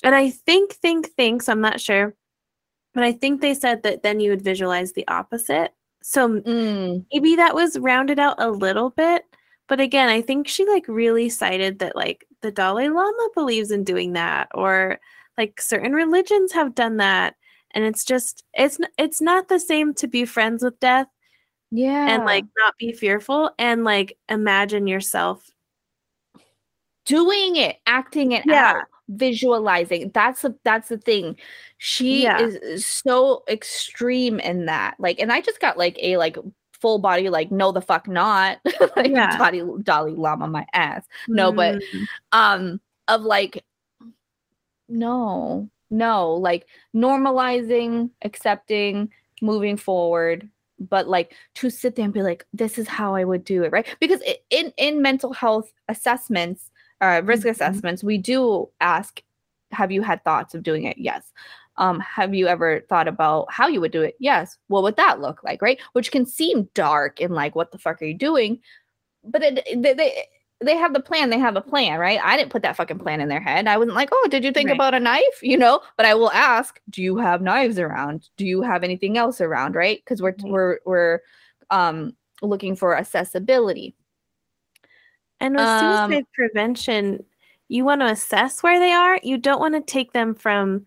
and 0.03 0.13
I 0.13 0.29
think, 0.29 0.73
think, 0.73 1.07
think, 1.15 1.41
so 1.41 1.53
I'm 1.53 1.61
not 1.61 1.79
sure, 1.79 2.13
but 2.93 3.03
I 3.03 3.13
think 3.13 3.39
they 3.39 3.53
said 3.53 3.83
that 3.83 4.03
then 4.03 4.19
you 4.19 4.29
would 4.31 4.41
visualize 4.41 4.91
the 4.91 5.07
opposite. 5.07 5.73
So 6.03 6.41
mm. 6.41 7.05
maybe 7.11 7.35
that 7.35 7.55
was 7.55 7.79
rounded 7.79 8.19
out 8.19 8.35
a 8.37 8.51
little 8.51 8.89
bit. 8.91 9.23
But 9.67 9.79
again, 9.79 10.09
I 10.09 10.21
think 10.21 10.47
she 10.47 10.65
like 10.67 10.85
really 10.87 11.29
cited 11.29 11.79
that 11.79 11.95
like 11.95 12.25
the 12.41 12.51
Dalai 12.51 12.89
Lama 12.89 13.29
believes 13.33 13.71
in 13.71 13.83
doing 13.83 14.13
that, 14.13 14.49
or 14.53 14.99
like 15.37 15.59
certain 15.61 15.93
religions 15.93 16.51
have 16.51 16.75
done 16.75 16.97
that. 16.97 17.35
And 17.71 17.83
it's 17.83 18.03
just 18.03 18.43
it's 18.53 18.77
it's 18.97 19.21
not 19.21 19.47
the 19.47 19.59
same 19.59 19.93
to 19.95 20.07
be 20.07 20.25
friends 20.25 20.63
with 20.63 20.79
death 20.79 21.07
yeah 21.73 22.13
and 22.13 22.23
like 22.23 22.45
not 22.55 22.77
be 22.77 22.91
fearful 22.91 23.49
and 23.57 23.83
like 23.83 24.15
imagine 24.29 24.85
yourself 24.85 25.49
doing 27.05 27.55
it 27.55 27.77
acting 27.87 28.31
it 28.33 28.43
yeah. 28.45 28.73
out 28.75 28.83
visualizing 29.09 30.09
that's 30.13 30.41
the 30.43 30.55
that's 30.63 30.89
the 30.89 30.97
thing 30.97 31.35
she 31.77 32.23
yeah. 32.23 32.39
is 32.39 32.85
so 32.85 33.43
extreme 33.49 34.39
in 34.39 34.65
that 34.65 34.95
like 34.97 35.19
and 35.19 35.31
i 35.31 35.41
just 35.41 35.59
got 35.59 35.77
like 35.77 35.97
a 36.01 36.17
like 36.17 36.37
full 36.71 36.99
body 36.99 37.29
like 37.29 37.51
no 37.51 37.71
the 37.71 37.81
fuck 37.81 38.07
not 38.07 38.59
like 38.95 39.11
yeah. 39.11 39.37
Dalai, 39.37 39.81
Dalai 39.83 40.11
Lama 40.11 40.47
my 40.47 40.65
ass 40.73 41.05
no 41.27 41.51
mm. 41.51 41.55
but 41.55 41.83
um 42.37 42.79
of 43.07 43.21
like 43.21 43.63
no 44.87 45.69
no 45.89 46.33
like 46.33 46.65
normalizing 46.95 48.09
accepting 48.21 49.09
moving 49.41 49.77
forward 49.77 50.49
but 50.79 51.07
like 51.07 51.35
to 51.55 51.69
sit 51.69 51.95
there 51.95 52.05
and 52.05 52.13
be 52.13 52.21
like 52.21 52.45
this 52.53 52.77
is 52.77 52.87
how 52.87 53.15
i 53.15 53.23
would 53.23 53.43
do 53.43 53.63
it 53.63 53.71
right 53.71 53.95
because 53.99 54.21
in 54.49 54.73
in 54.77 55.01
mental 55.01 55.33
health 55.33 55.71
assessments 55.89 56.71
uh, 57.03 57.21
risk 57.23 57.41
mm-hmm. 57.41 57.49
assessments, 57.49 58.03
we 58.03 58.17
do 58.17 58.69
ask, 58.79 59.21
have 59.71 59.91
you 59.91 60.01
had 60.01 60.23
thoughts 60.23 60.55
of 60.55 60.63
doing 60.63 60.85
it? 60.85 60.97
Yes. 60.97 61.33
Um, 61.77 61.99
have 61.99 62.33
you 62.33 62.47
ever 62.47 62.81
thought 62.87 63.07
about 63.07 63.51
how 63.51 63.67
you 63.67 63.81
would 63.81 63.91
do 63.91 64.03
it? 64.03 64.15
Yes. 64.19 64.57
What 64.67 64.83
would 64.83 64.95
that 64.97 65.19
look 65.19 65.43
like? 65.43 65.61
Right. 65.61 65.81
Which 65.93 66.11
can 66.11 66.25
seem 66.25 66.69
dark 66.73 67.19
and 67.19 67.33
like, 67.33 67.55
what 67.55 67.71
the 67.71 67.79
fuck 67.79 68.01
are 68.01 68.05
you 68.05 68.13
doing? 68.13 68.59
But 69.23 69.43
it, 69.43 69.65
they, 69.75 69.93
they, 69.93 70.23
they 70.61 70.77
have 70.77 70.93
the 70.93 70.99
plan. 70.99 71.29
They 71.29 71.39
have 71.39 71.55
a 71.55 71.61
plan, 71.61 71.99
right? 71.99 72.19
I 72.23 72.37
didn't 72.37 72.51
put 72.51 72.61
that 72.61 72.77
fucking 72.77 72.99
plan 72.99 73.19
in 73.19 73.27
their 73.27 73.41
head. 73.41 73.67
I 73.67 73.77
wasn't 73.77 73.95
like, 73.95 74.09
oh, 74.11 74.27
did 74.29 74.45
you 74.45 74.51
think 74.51 74.69
right. 74.69 74.75
about 74.75 74.93
a 74.93 74.99
knife? 74.99 75.41
You 75.41 75.57
know, 75.57 75.81
but 75.97 76.05
I 76.05 76.13
will 76.13 76.31
ask, 76.31 76.79
do 76.89 77.01
you 77.01 77.17
have 77.17 77.41
knives 77.41 77.79
around? 77.79 78.29
Do 78.37 78.45
you 78.45 78.61
have 78.61 78.83
anything 78.83 79.17
else 79.17 79.41
around? 79.41 79.75
Right. 79.75 79.99
Because 80.05 80.21
we're, 80.21 80.35
right. 80.43 80.43
we're, 80.45 80.79
we're, 80.85 81.19
um, 81.69 82.15
looking 82.41 82.75
for 82.75 82.95
accessibility. 82.95 83.95
And 85.39 85.55
with 85.55 85.63
um, 85.63 86.11
suicide 86.11 86.25
prevention, 86.33 87.23
you 87.67 87.85
want 87.85 88.01
to 88.01 88.07
assess 88.07 88.61
where 88.61 88.79
they 88.79 88.91
are. 88.91 89.19
You 89.23 89.37
don't 89.37 89.59
want 89.59 89.75
to 89.75 89.81
take 89.81 90.13
them 90.13 90.35
from 90.35 90.85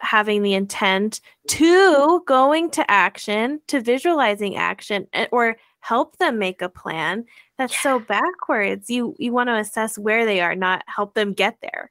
having 0.00 0.42
the 0.42 0.54
intent 0.54 1.20
to 1.48 2.22
going 2.26 2.70
to 2.70 2.88
action, 2.90 3.60
to 3.66 3.80
visualizing 3.80 4.56
action, 4.56 5.06
eh, 5.12 5.26
or 5.32 5.56
help 5.80 6.16
them 6.18 6.38
make 6.38 6.62
a 6.62 6.68
plan. 6.68 7.24
That's 7.56 7.72
yeah. 7.74 7.82
so 7.82 8.00
backwards. 8.00 8.90
You 8.90 9.14
you 9.18 9.32
want 9.32 9.48
to 9.48 9.56
assess 9.56 9.98
where 9.98 10.24
they 10.24 10.40
are, 10.40 10.54
not 10.54 10.84
help 10.86 11.14
them 11.14 11.32
get 11.32 11.56
there. 11.60 11.90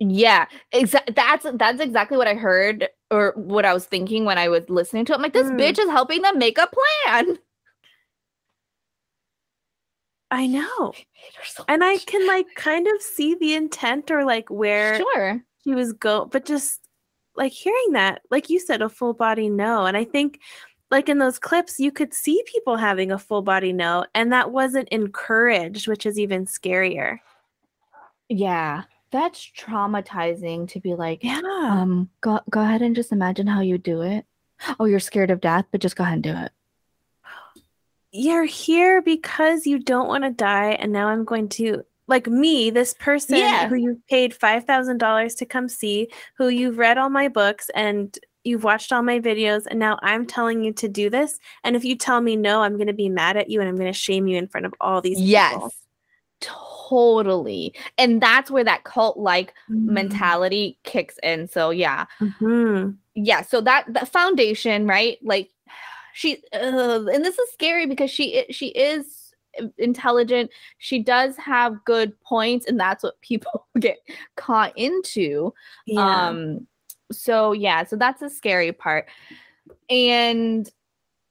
Yeah, 0.00 0.46
exactly. 0.72 1.14
That's 1.14 1.46
that's 1.54 1.80
exactly 1.80 2.18
what 2.18 2.28
I 2.28 2.34
heard 2.34 2.88
or 3.10 3.32
what 3.36 3.64
I 3.64 3.72
was 3.72 3.86
thinking 3.86 4.24
when 4.24 4.38
I 4.38 4.48
was 4.48 4.68
listening 4.68 5.04
to 5.06 5.12
it. 5.12 5.16
I'm 5.16 5.22
like, 5.22 5.32
this 5.32 5.50
mm. 5.50 5.58
bitch 5.58 5.78
is 5.78 5.88
helping 5.90 6.22
them 6.22 6.38
make 6.38 6.58
a 6.58 6.68
plan. 7.06 7.38
I 10.34 10.46
know. 10.48 10.92
So 11.44 11.64
and 11.68 11.84
I 11.84 11.98
can 11.98 12.26
like 12.26 12.48
kind 12.56 12.88
of 12.88 13.00
see 13.00 13.36
the 13.36 13.54
intent 13.54 14.10
or 14.10 14.24
like 14.24 14.50
where 14.50 14.96
sure 14.96 15.44
he 15.62 15.76
was 15.76 15.92
go, 15.92 16.24
but 16.24 16.44
just 16.44 16.80
like 17.36 17.52
hearing 17.52 17.92
that, 17.92 18.22
like 18.32 18.50
you 18.50 18.58
said, 18.58 18.82
a 18.82 18.88
full 18.88 19.14
body 19.14 19.48
no. 19.48 19.86
And 19.86 19.96
I 19.96 20.02
think 20.02 20.40
like 20.90 21.08
in 21.08 21.18
those 21.18 21.38
clips, 21.38 21.78
you 21.78 21.92
could 21.92 22.12
see 22.12 22.42
people 22.46 22.76
having 22.76 23.12
a 23.12 23.18
full 23.18 23.42
body 23.42 23.72
no, 23.72 24.06
and 24.12 24.32
that 24.32 24.50
wasn't 24.50 24.88
encouraged, 24.88 25.86
which 25.86 26.04
is 26.04 26.18
even 26.18 26.46
scarier. 26.46 27.18
Yeah. 28.28 28.82
That's 29.12 29.52
traumatizing 29.56 30.68
to 30.70 30.80
be 30.80 30.96
like, 30.96 31.22
yeah. 31.22 31.40
Um, 31.44 32.10
go 32.20 32.40
go 32.50 32.60
ahead 32.60 32.82
and 32.82 32.96
just 32.96 33.12
imagine 33.12 33.46
how 33.46 33.60
you 33.60 33.78
do 33.78 34.02
it. 34.02 34.26
Oh, 34.80 34.86
you're 34.86 34.98
scared 34.98 35.30
of 35.30 35.40
death, 35.40 35.66
but 35.70 35.80
just 35.80 35.94
go 35.94 36.02
ahead 36.02 36.14
and 36.14 36.22
do 36.24 36.34
it 36.34 36.50
you're 38.14 38.44
here 38.44 39.02
because 39.02 39.66
you 39.66 39.76
don't 39.76 40.06
want 40.06 40.22
to 40.22 40.30
die 40.30 40.70
and 40.70 40.92
now 40.92 41.08
i'm 41.08 41.24
going 41.24 41.48
to 41.48 41.82
like 42.06 42.28
me 42.28 42.70
this 42.70 42.94
person 42.94 43.36
yeah. 43.36 43.66
who 43.68 43.74
you 43.74 44.00
paid 44.08 44.32
$5000 44.32 45.36
to 45.36 45.46
come 45.46 45.68
see 45.68 46.08
who 46.36 46.48
you've 46.48 46.78
read 46.78 46.96
all 46.96 47.10
my 47.10 47.26
books 47.28 47.70
and 47.74 48.16
you've 48.44 48.62
watched 48.62 48.92
all 48.92 49.02
my 49.02 49.18
videos 49.18 49.64
and 49.66 49.80
now 49.80 49.98
i'm 50.02 50.26
telling 50.26 50.62
you 50.62 50.72
to 50.72 50.88
do 50.88 51.10
this 51.10 51.40
and 51.64 51.74
if 51.74 51.84
you 51.84 51.96
tell 51.96 52.20
me 52.20 52.36
no 52.36 52.62
i'm 52.62 52.76
going 52.76 52.86
to 52.86 52.92
be 52.92 53.08
mad 53.08 53.36
at 53.36 53.50
you 53.50 53.58
and 53.58 53.68
i'm 53.68 53.76
going 53.76 53.92
to 53.92 53.98
shame 53.98 54.28
you 54.28 54.38
in 54.38 54.46
front 54.46 54.64
of 54.64 54.72
all 54.80 55.00
these 55.00 55.20
yes 55.20 55.54
people. 55.54 55.72
totally 56.40 57.74
and 57.98 58.20
that's 58.20 58.48
where 58.50 58.64
that 58.64 58.84
cult 58.84 59.18
like 59.18 59.52
mm-hmm. 59.68 59.92
mentality 59.92 60.78
kicks 60.84 61.18
in 61.22 61.48
so 61.48 61.70
yeah 61.70 62.04
mm-hmm. 62.20 62.90
yeah 63.14 63.42
so 63.42 63.60
that 63.60 63.92
the 63.92 64.06
foundation 64.06 64.86
right 64.86 65.18
like 65.22 65.50
she 66.14 66.42
uh, 66.52 67.04
and 67.12 67.24
this 67.24 67.38
is 67.38 67.52
scary 67.52 67.86
because 67.86 68.08
she 68.08 68.44
she 68.48 68.68
is 68.68 69.32
intelligent. 69.78 70.50
She 70.78 71.00
does 71.00 71.36
have 71.36 71.84
good 71.84 72.18
points 72.20 72.66
and 72.66 72.78
that's 72.78 73.02
what 73.02 73.20
people 73.20 73.66
get 73.80 73.98
caught 74.36 74.72
into. 74.78 75.52
Yeah. 75.86 76.28
um 76.28 76.66
so 77.12 77.52
yeah 77.52 77.84
so 77.84 77.96
that's 77.96 78.20
the 78.20 78.30
scary 78.30 78.72
part. 78.72 79.06
And 79.90 80.70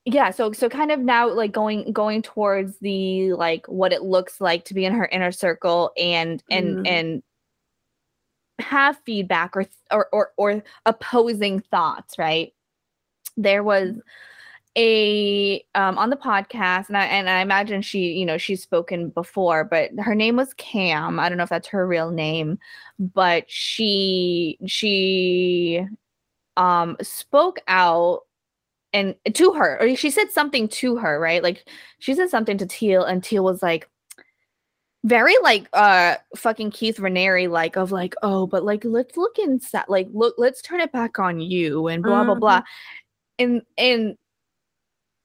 yeah 0.05 0.31
so 0.31 0.51
so 0.51 0.67
kind 0.67 0.91
of 0.91 0.99
now 0.99 1.29
like 1.29 1.53
going 1.53 1.93
going 1.93 2.21
towards 2.21 2.77
the 2.79 3.31
like 3.33 3.65
what 3.67 3.93
it 3.93 4.03
looks 4.03 4.41
like 4.41 4.65
to 4.65 4.73
be 4.73 4.83
in 4.83 4.93
her 4.93 5.05
inner 5.05 5.31
circle 5.31 5.91
and 5.97 6.43
and 6.51 6.79
mm. 6.79 6.87
and 6.89 7.23
have 8.59 8.99
feedback 9.05 9.55
or 9.55 9.65
or 9.91 10.09
or, 10.11 10.31
or 10.35 10.63
opposing 10.85 11.61
thoughts 11.61 12.17
right? 12.19 12.53
There 13.37 13.63
was 13.63 13.91
mm 13.91 14.01
a 14.75 15.63
um 15.75 15.97
on 15.97 16.09
the 16.09 16.15
podcast 16.15 16.87
and 16.87 16.97
I 16.97 17.05
and 17.05 17.29
I 17.29 17.41
imagine 17.41 17.81
she, 17.81 18.13
you 18.13 18.25
know, 18.25 18.37
she's 18.37 18.63
spoken 18.63 19.09
before, 19.09 19.63
but 19.63 19.91
her 19.99 20.15
name 20.15 20.35
was 20.35 20.53
Cam. 20.55 21.19
I 21.19 21.29
don't 21.29 21.37
know 21.37 21.43
if 21.43 21.49
that's 21.49 21.67
her 21.67 21.87
real 21.87 22.09
name, 22.11 22.57
but 22.99 23.49
she 23.49 24.57
she 24.65 25.85
um 26.57 26.97
spoke 27.01 27.59
out 27.67 28.21
and 28.93 29.15
to 29.33 29.53
her 29.53 29.79
or 29.81 29.95
she 29.95 30.09
said 30.09 30.31
something 30.31 30.67
to 30.69 30.97
her, 30.97 31.19
right? 31.19 31.43
Like 31.43 31.67
she 31.99 32.15
said 32.15 32.29
something 32.29 32.57
to 32.57 32.65
Teal 32.65 33.03
and 33.03 33.23
Teal 33.23 33.43
was 33.43 33.61
like 33.61 33.89
very 35.03 35.35
like 35.43 35.67
uh 35.73 36.15
fucking 36.35 36.71
Keith 36.71 36.97
Raniere 36.97 37.49
like 37.49 37.75
of 37.75 37.91
like 37.91 38.15
oh 38.23 38.47
but 38.47 38.63
like 38.63 38.85
let's 38.85 39.17
look 39.17 39.37
inside 39.37 39.85
like 39.89 40.07
look 40.13 40.35
let's 40.37 40.61
turn 40.61 40.79
it 40.79 40.91
back 40.91 41.19
on 41.19 41.39
you 41.41 41.87
and 41.87 42.01
blah 42.03 42.23
blah 42.23 42.35
blah 42.35 42.63
Mm-hmm. 43.39 43.43
and 43.43 43.61
and 43.77 44.17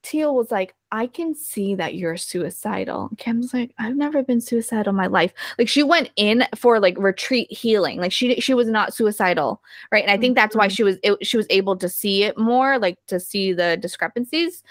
Teal 0.09 0.35
was 0.35 0.51
like 0.51 0.75
I 0.91 1.07
can 1.07 1.35
see 1.35 1.75
that 1.75 1.95
you're 1.95 2.17
suicidal. 2.17 3.11
Kim's 3.19 3.53
like 3.53 3.75
I've 3.79 3.95
never 3.97 4.23
been 4.23 4.41
suicidal 4.41 4.91
in 4.91 4.97
my 4.97 5.07
life. 5.07 5.35
Like 5.59 5.69
she 5.69 5.83
went 5.83 6.11
in 6.17 6.45
for 6.57 6.81
like 6.81 6.97
retreat 6.99 7.53
healing. 7.53 8.01
Like 8.01 8.11
she 8.13 8.41
she 8.41 8.55
was 8.55 8.69
not 8.69 8.95
suicidal, 8.95 9.61
right? 9.93 10.03
And 10.03 10.11
I 10.11 10.17
think 10.17 10.35
that's 10.35 10.57
why 10.57 10.69
Mhm. 10.69 10.77
she 10.77 10.83
was 10.85 10.97
it, 11.03 11.27
she 11.27 11.37
was 11.37 11.47
able 11.51 11.77
to 11.77 11.89
see 11.91 12.23
it 12.25 12.39
more, 12.39 12.79
like 12.79 12.97
to 13.09 13.21
see 13.21 13.53
the 13.53 13.77
discrepancies. 13.77 14.63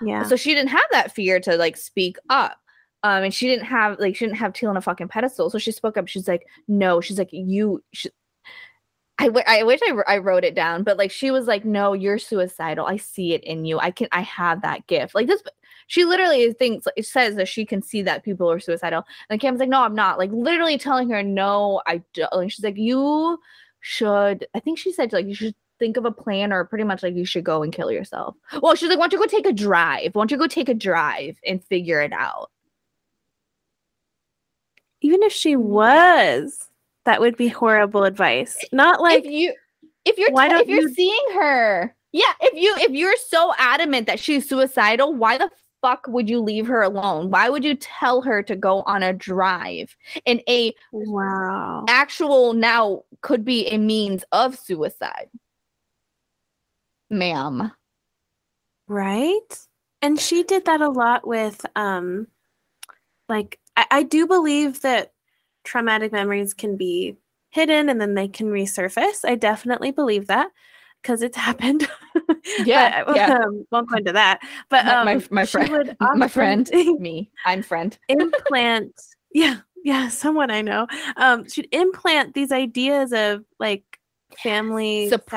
Yeah. 0.00 0.22
So 0.24 0.34
she 0.36 0.54
didn't 0.54 0.70
have 0.70 0.88
that 0.92 1.12
fear 1.12 1.40
to 1.40 1.56
like 1.56 1.76
speak 1.76 2.16
up. 2.30 2.56
Um, 3.02 3.24
and 3.24 3.34
she 3.34 3.46
didn't 3.46 3.66
have 3.66 3.98
like 4.00 4.16
she 4.16 4.24
didn't 4.24 4.38
have 4.38 4.54
Teal 4.54 4.70
on 4.70 4.76
a 4.78 4.80
fucking 4.80 5.08
pedestal. 5.08 5.50
So 5.50 5.58
she 5.58 5.72
spoke 5.72 5.98
up. 5.98 6.08
She's 6.08 6.26
like, 6.26 6.46
no, 6.68 7.00
she's 7.02 7.18
like, 7.18 7.28
you. 7.32 7.84
Sh-. 7.92 8.06
I, 9.18 9.26
w- 9.26 9.44
I 9.46 9.62
wish 9.62 9.80
I, 9.82 9.94
I 10.06 10.18
wrote 10.18 10.44
it 10.44 10.54
down, 10.54 10.82
but 10.82 10.98
like 10.98 11.10
she 11.10 11.30
was 11.30 11.46
like, 11.46 11.64
no, 11.64 11.94
you're 11.94 12.18
suicidal. 12.18 12.86
I 12.86 12.98
see 12.98 13.32
it 13.32 13.42
in 13.44 13.64
you. 13.64 13.78
I 13.78 13.90
can 13.90 14.08
I 14.12 14.20
have 14.20 14.60
that 14.62 14.86
gift. 14.86 15.14
Like 15.14 15.26
this, 15.26 15.42
she 15.86 16.04
literally 16.04 16.52
thinks 16.52 16.86
it 16.96 17.06
says 17.06 17.36
that 17.36 17.48
she 17.48 17.64
can 17.64 17.80
see 17.82 18.02
that 18.02 18.24
people 18.24 18.50
are 18.50 18.60
suicidal. 18.60 19.04
And 19.30 19.40
Cam's 19.40 19.60
like, 19.60 19.70
no, 19.70 19.82
I'm 19.82 19.94
not. 19.94 20.18
Like 20.18 20.30
literally 20.32 20.76
telling 20.76 21.08
her, 21.10 21.22
no, 21.22 21.80
I 21.86 22.02
don't. 22.12 22.32
And 22.32 22.52
she's 22.52 22.64
like, 22.64 22.76
you 22.76 23.38
should. 23.80 24.46
I 24.54 24.60
think 24.60 24.78
she 24.78 24.92
said 24.92 25.12
like 25.12 25.26
you 25.26 25.34
should 25.34 25.54
think 25.78 25.96
of 25.96 26.04
a 26.04 26.12
plan 26.12 26.52
or 26.52 26.64
pretty 26.64 26.84
much 26.84 27.02
like 27.02 27.14
you 27.14 27.24
should 27.24 27.44
go 27.44 27.62
and 27.62 27.72
kill 27.72 27.90
yourself. 27.90 28.34
Well, 28.62 28.74
she's 28.74 28.88
like, 28.88 28.98
why 28.98 29.08
don't 29.08 29.12
you 29.12 29.26
go 29.26 29.26
take 29.26 29.46
a 29.46 29.52
drive? 29.52 30.14
Why 30.14 30.20
don't 30.20 30.30
you 30.30 30.38
go 30.38 30.46
take 30.46 30.68
a 30.68 30.74
drive 30.74 31.36
and 31.46 31.64
figure 31.64 32.00
it 32.02 32.12
out? 32.12 32.50
Even 35.00 35.22
if 35.22 35.32
she 35.32 35.56
was, 35.56 36.68
that 37.06 37.20
would 37.20 37.36
be 37.36 37.48
horrible 37.48 38.04
advice. 38.04 38.58
Not 38.72 39.00
like 39.00 39.24
if 39.24 39.30
you 39.30 39.54
if 40.04 40.18
you're 40.18 40.30
why 40.30 40.48
t- 40.48 40.54
if 40.54 40.58
don't 40.58 40.68
you're 40.68 40.82
you- 40.82 40.94
seeing 40.94 41.24
her, 41.34 41.94
yeah, 42.12 42.32
if 42.40 42.54
you 42.54 42.74
if 42.78 42.90
you're 42.90 43.16
so 43.28 43.54
adamant 43.58 44.06
that 44.06 44.20
she's 44.20 44.48
suicidal, 44.48 45.14
why 45.14 45.38
the 45.38 45.50
fuck 45.80 46.06
would 46.08 46.28
you 46.28 46.40
leave 46.40 46.66
her 46.66 46.82
alone? 46.82 47.30
Why 47.30 47.48
would 47.48 47.64
you 47.64 47.74
tell 47.76 48.22
her 48.22 48.42
to 48.42 48.56
go 48.56 48.82
on 48.82 49.02
a 49.02 49.12
drive 49.12 49.96
in 50.24 50.42
a 50.48 50.74
wow. 50.92 51.84
actual 51.88 52.52
now 52.52 53.02
could 53.22 53.44
be 53.44 53.66
a 53.68 53.78
means 53.78 54.24
of 54.32 54.58
suicide? 54.58 55.28
Ma'am. 57.08 57.72
Right? 58.88 59.66
And 60.02 60.18
she 60.18 60.42
did 60.42 60.64
that 60.66 60.80
a 60.80 60.88
lot 60.88 61.26
with 61.26 61.64
um 61.76 62.26
like 63.28 63.58
I, 63.76 63.86
I 63.90 64.02
do 64.02 64.26
believe 64.26 64.80
that 64.82 65.12
traumatic 65.66 66.12
memories 66.12 66.54
can 66.54 66.76
be 66.76 67.16
hidden 67.50 67.88
and 67.90 68.00
then 68.00 68.14
they 68.14 68.28
can 68.28 68.46
resurface. 68.48 69.24
I 69.24 69.34
definitely 69.34 69.90
believe 69.90 70.28
that 70.28 70.50
because 71.02 71.20
it's 71.22 71.36
happened. 71.48 71.86
Yeah, 72.64 73.04
but, 73.04 73.16
yeah. 73.16 73.34
Um, 73.44 73.66
won't 73.70 73.90
go 73.90 73.96
into 73.98 74.12
that. 74.12 74.40
But 74.70 74.86
My- 74.86 74.94
um, 74.94 75.04
my, 75.04 75.22
my 75.30 75.46
friend 75.46 75.96
my 76.16 76.28
friend 76.36 76.70
me. 76.98 77.30
I'm 77.44 77.62
friend. 77.62 77.98
implant 78.08 78.92
yeah 79.32 79.56
yeah 79.84 80.08
someone 80.08 80.50
i 80.50 80.62
know 80.62 80.86
um 81.16 81.46
should 81.48 81.68
implant 81.72 82.32
these 82.34 82.50
ideas 82.52 83.12
of 83.12 83.44
like 83.60 83.82
family 84.42 85.08
sexual 85.10 85.28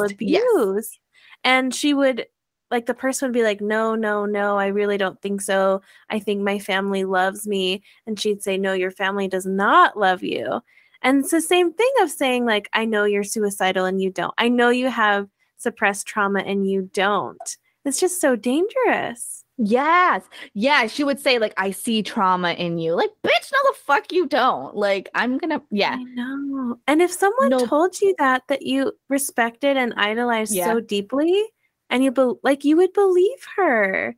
Suppressed, 0.00 0.14
yes. 0.20 0.42
abuse 0.54 0.98
and 1.44 1.74
she 1.74 1.92
would 1.94 2.26
like 2.70 2.86
the 2.86 2.94
person 2.94 3.26
would 3.28 3.32
be 3.34 3.42
like 3.42 3.60
no 3.60 3.94
no 3.94 4.24
no 4.26 4.56
i 4.58 4.66
really 4.66 4.96
don't 4.98 5.20
think 5.22 5.40
so 5.40 5.80
i 6.10 6.18
think 6.18 6.40
my 6.42 6.58
family 6.58 7.04
loves 7.04 7.46
me 7.46 7.82
and 8.06 8.18
she'd 8.20 8.42
say 8.42 8.56
no 8.58 8.72
your 8.72 8.90
family 8.90 9.28
does 9.28 9.46
not 9.46 9.98
love 9.98 10.22
you 10.22 10.60
and 11.02 11.20
it's 11.20 11.30
the 11.30 11.40
same 11.40 11.72
thing 11.72 11.92
of 12.00 12.10
saying 12.10 12.44
like 12.44 12.68
i 12.72 12.84
know 12.84 13.04
you're 13.04 13.24
suicidal 13.24 13.84
and 13.84 14.00
you 14.02 14.10
don't 14.10 14.34
i 14.38 14.48
know 14.48 14.68
you 14.68 14.88
have 14.88 15.28
suppressed 15.56 16.06
trauma 16.06 16.40
and 16.40 16.68
you 16.70 16.88
don't 16.92 17.56
it's 17.84 18.00
just 18.00 18.20
so 18.20 18.36
dangerous 18.36 19.44
Yes. 19.60 20.22
Yeah. 20.54 20.86
She 20.86 21.02
would 21.02 21.18
say, 21.18 21.40
like, 21.40 21.52
I 21.56 21.72
see 21.72 22.00
trauma 22.04 22.52
in 22.52 22.78
you. 22.78 22.94
Like, 22.94 23.10
bitch, 23.24 23.50
no, 23.52 23.58
the 23.72 23.76
fuck 23.84 24.12
you 24.12 24.24
don't. 24.28 24.76
Like, 24.76 25.08
I'm 25.16 25.36
gonna, 25.36 25.60
yeah. 25.72 25.96
I 25.98 26.04
know. 26.04 26.78
And 26.86 27.02
if 27.02 27.10
someone 27.10 27.48
No. 27.48 27.66
told 27.66 28.00
you 28.00 28.14
that 28.18 28.44
that 28.46 28.62
you 28.62 28.92
respected 29.08 29.76
and 29.76 29.92
idolized 29.96 30.54
Yeah. 30.54 30.66
so 30.66 30.78
deeply, 30.78 31.42
and 31.90 32.04
you 32.04 32.10
be- 32.10 32.34
like 32.42 32.64
you 32.64 32.76
would 32.76 32.92
believe 32.92 33.46
her, 33.56 34.16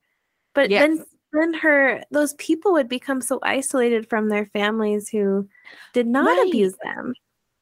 but 0.55 0.71
then 0.71 0.97
Yes. 0.97 1.07
then 1.33 1.55
her 1.55 2.03
those 2.11 2.35
people 2.35 2.73
would 2.73 2.89
become 2.89 3.21
so 3.21 3.39
isolated 3.43 4.09
from 4.09 4.29
their 4.29 4.47
families 4.47 5.09
who 5.09 5.49
did 5.93 6.07
not 6.07 6.27
Right. 6.27 6.49
abuse 6.49 6.75
them. 6.83 7.15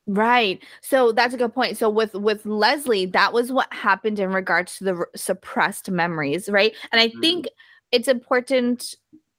Right. 0.07 0.63
So 0.81 1.13
that's 1.13 1.35
a 1.35 1.37
good 1.37 1.53
point. 1.53 1.77
So 1.77 1.91
with 1.91 2.15
with 2.15 2.47
Leslie, 2.47 3.07
that 3.07 3.33
was 3.35 3.53
what 3.53 3.71
happened 3.73 4.19
in 4.19 4.33
regards 4.33 4.79
to 4.79 4.85
the 4.85 4.95
r- 4.95 5.11
suppressed 5.15 5.91
memories, 5.91 6.49
right? 6.49 6.75
And 6.93 7.01
I 7.01 7.09
mm. 7.11 7.21
think 7.21 7.47
it's 7.93 8.09
important 8.09 8.95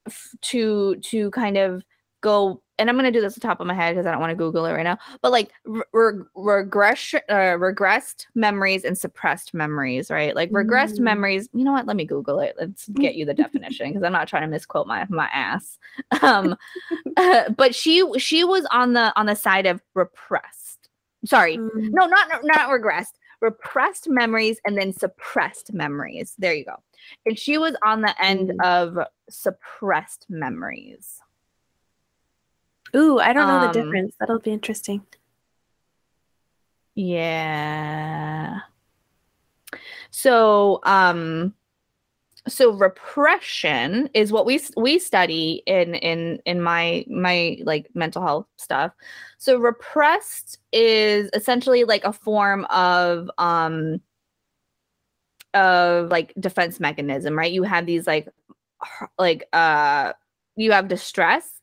f- 0.06 0.36
to 0.41 0.96
to 0.98 1.32
kind 1.32 1.58
of 1.58 1.84
go 2.22 2.62
and 2.80 2.89
I'm 2.89 2.95
going 2.95 3.06
to 3.06 3.11
do 3.11 3.22
this 3.22 3.35
at 3.38 3.41
the 3.41 3.47
top 3.47 3.60
of 3.60 3.68
my 3.68 3.73
head 3.73 3.93
because 3.93 4.06
I 4.07 4.11
don't 4.11 4.19
want 4.22 4.31
to 4.31 4.35
google 4.35 4.65
it 4.65 4.73
right 4.73 4.84
now. 4.84 4.97
But 5.22 5.31
like 5.31 5.51
re- 5.65 5.84
re- 5.93 6.23
regression 6.35 7.22
uh, 7.30 7.57
regressed 7.57 8.26
memories 8.35 8.84
and 8.85 8.97
suppressed 8.97 9.53
memories, 9.53 10.10
right? 10.10 10.35
Like 10.35 10.49
regressed 10.51 10.97
Mm. 10.99 11.01
memories. 11.01 11.49
You 11.53 11.64
know 11.65 11.73
what? 11.73 11.85
Let 11.85 11.95
me 11.97 12.06
google 12.06 12.39
it. 12.39 12.56
Let's 12.60 12.88
get 12.89 13.15
you 13.15 13.26
the 13.26 13.34
definition 13.34 13.89
because 13.89 14.03
I'm 14.03 14.14
not 14.14 14.27
trying 14.27 14.43
to 14.43 14.47
misquote 14.47 14.88
my 14.88 15.06
my 15.10 15.27
ass. 15.34 15.77
Um 16.23 16.56
but 17.56 17.76
she 17.76 18.03
she 18.18 18.43
was 18.43 18.65
on 18.72 18.93
the 18.93 19.11
on 19.19 19.26
the 19.27 19.35
side 19.35 19.65
of 19.65 19.81
repressed. 19.93 20.89
Sorry, 21.26 21.57
Mm. 21.57 21.69
no, 21.91 22.06
not 22.06 22.30
not 22.43 22.69
regressed, 22.69 23.15
repressed 23.41 24.07
memories 24.10 24.60
and 24.65 24.77
then 24.77 24.93
suppressed 24.93 25.73
memories. 25.73 26.34
There 26.38 26.53
you 26.53 26.65
go. 26.65 26.76
And 27.26 27.38
she 27.38 27.57
was 27.57 27.76
on 27.84 28.01
the 28.01 28.14
end 28.23 28.49
Mm. 28.51 28.65
of 28.65 29.07
suppressed 29.30 30.26
memories. 30.30 31.22
Ooh, 32.95 33.20
I 33.20 33.34
don't 33.34 33.48
know 33.48 33.56
Um, 33.56 33.61
the 33.61 33.74
difference. 33.82 34.16
That'll 34.20 34.40
be 34.40 34.52
interesting. 34.52 35.06
Yeah. 36.95 38.60
So, 40.11 40.80
um, 40.84 41.53
so 42.48 42.72
repression 42.72 44.10
is 44.14 44.32
what 44.32 44.45
we 44.45 44.60
we 44.76 44.98
study 44.99 45.61
in 45.66 45.94
in 45.95 46.40
in 46.45 46.61
my 46.61 47.06
my 47.10 47.60
like 47.64 47.90
mental 47.94 48.22
health 48.24 48.48
stuff. 48.57 48.91
So 49.38 49.57
repressed 49.57 50.57
is 50.72 51.30
essentially 51.34 51.84
like 51.84 52.03
a 52.06 52.14
form 52.14 52.66
of 52.66 53.30
um 53.38 54.02
of 55.53 56.10
like 56.10 56.34
defense 56.40 56.80
mechanism, 56.80 57.38
right? 57.38 57.52
You 57.52 57.64
have 57.64 57.86
these 57.86 58.07
like 58.07 58.30
like 59.18 59.48
uh 59.53 60.14
you 60.56 60.72
have 60.72 60.88
distress. 60.88 61.59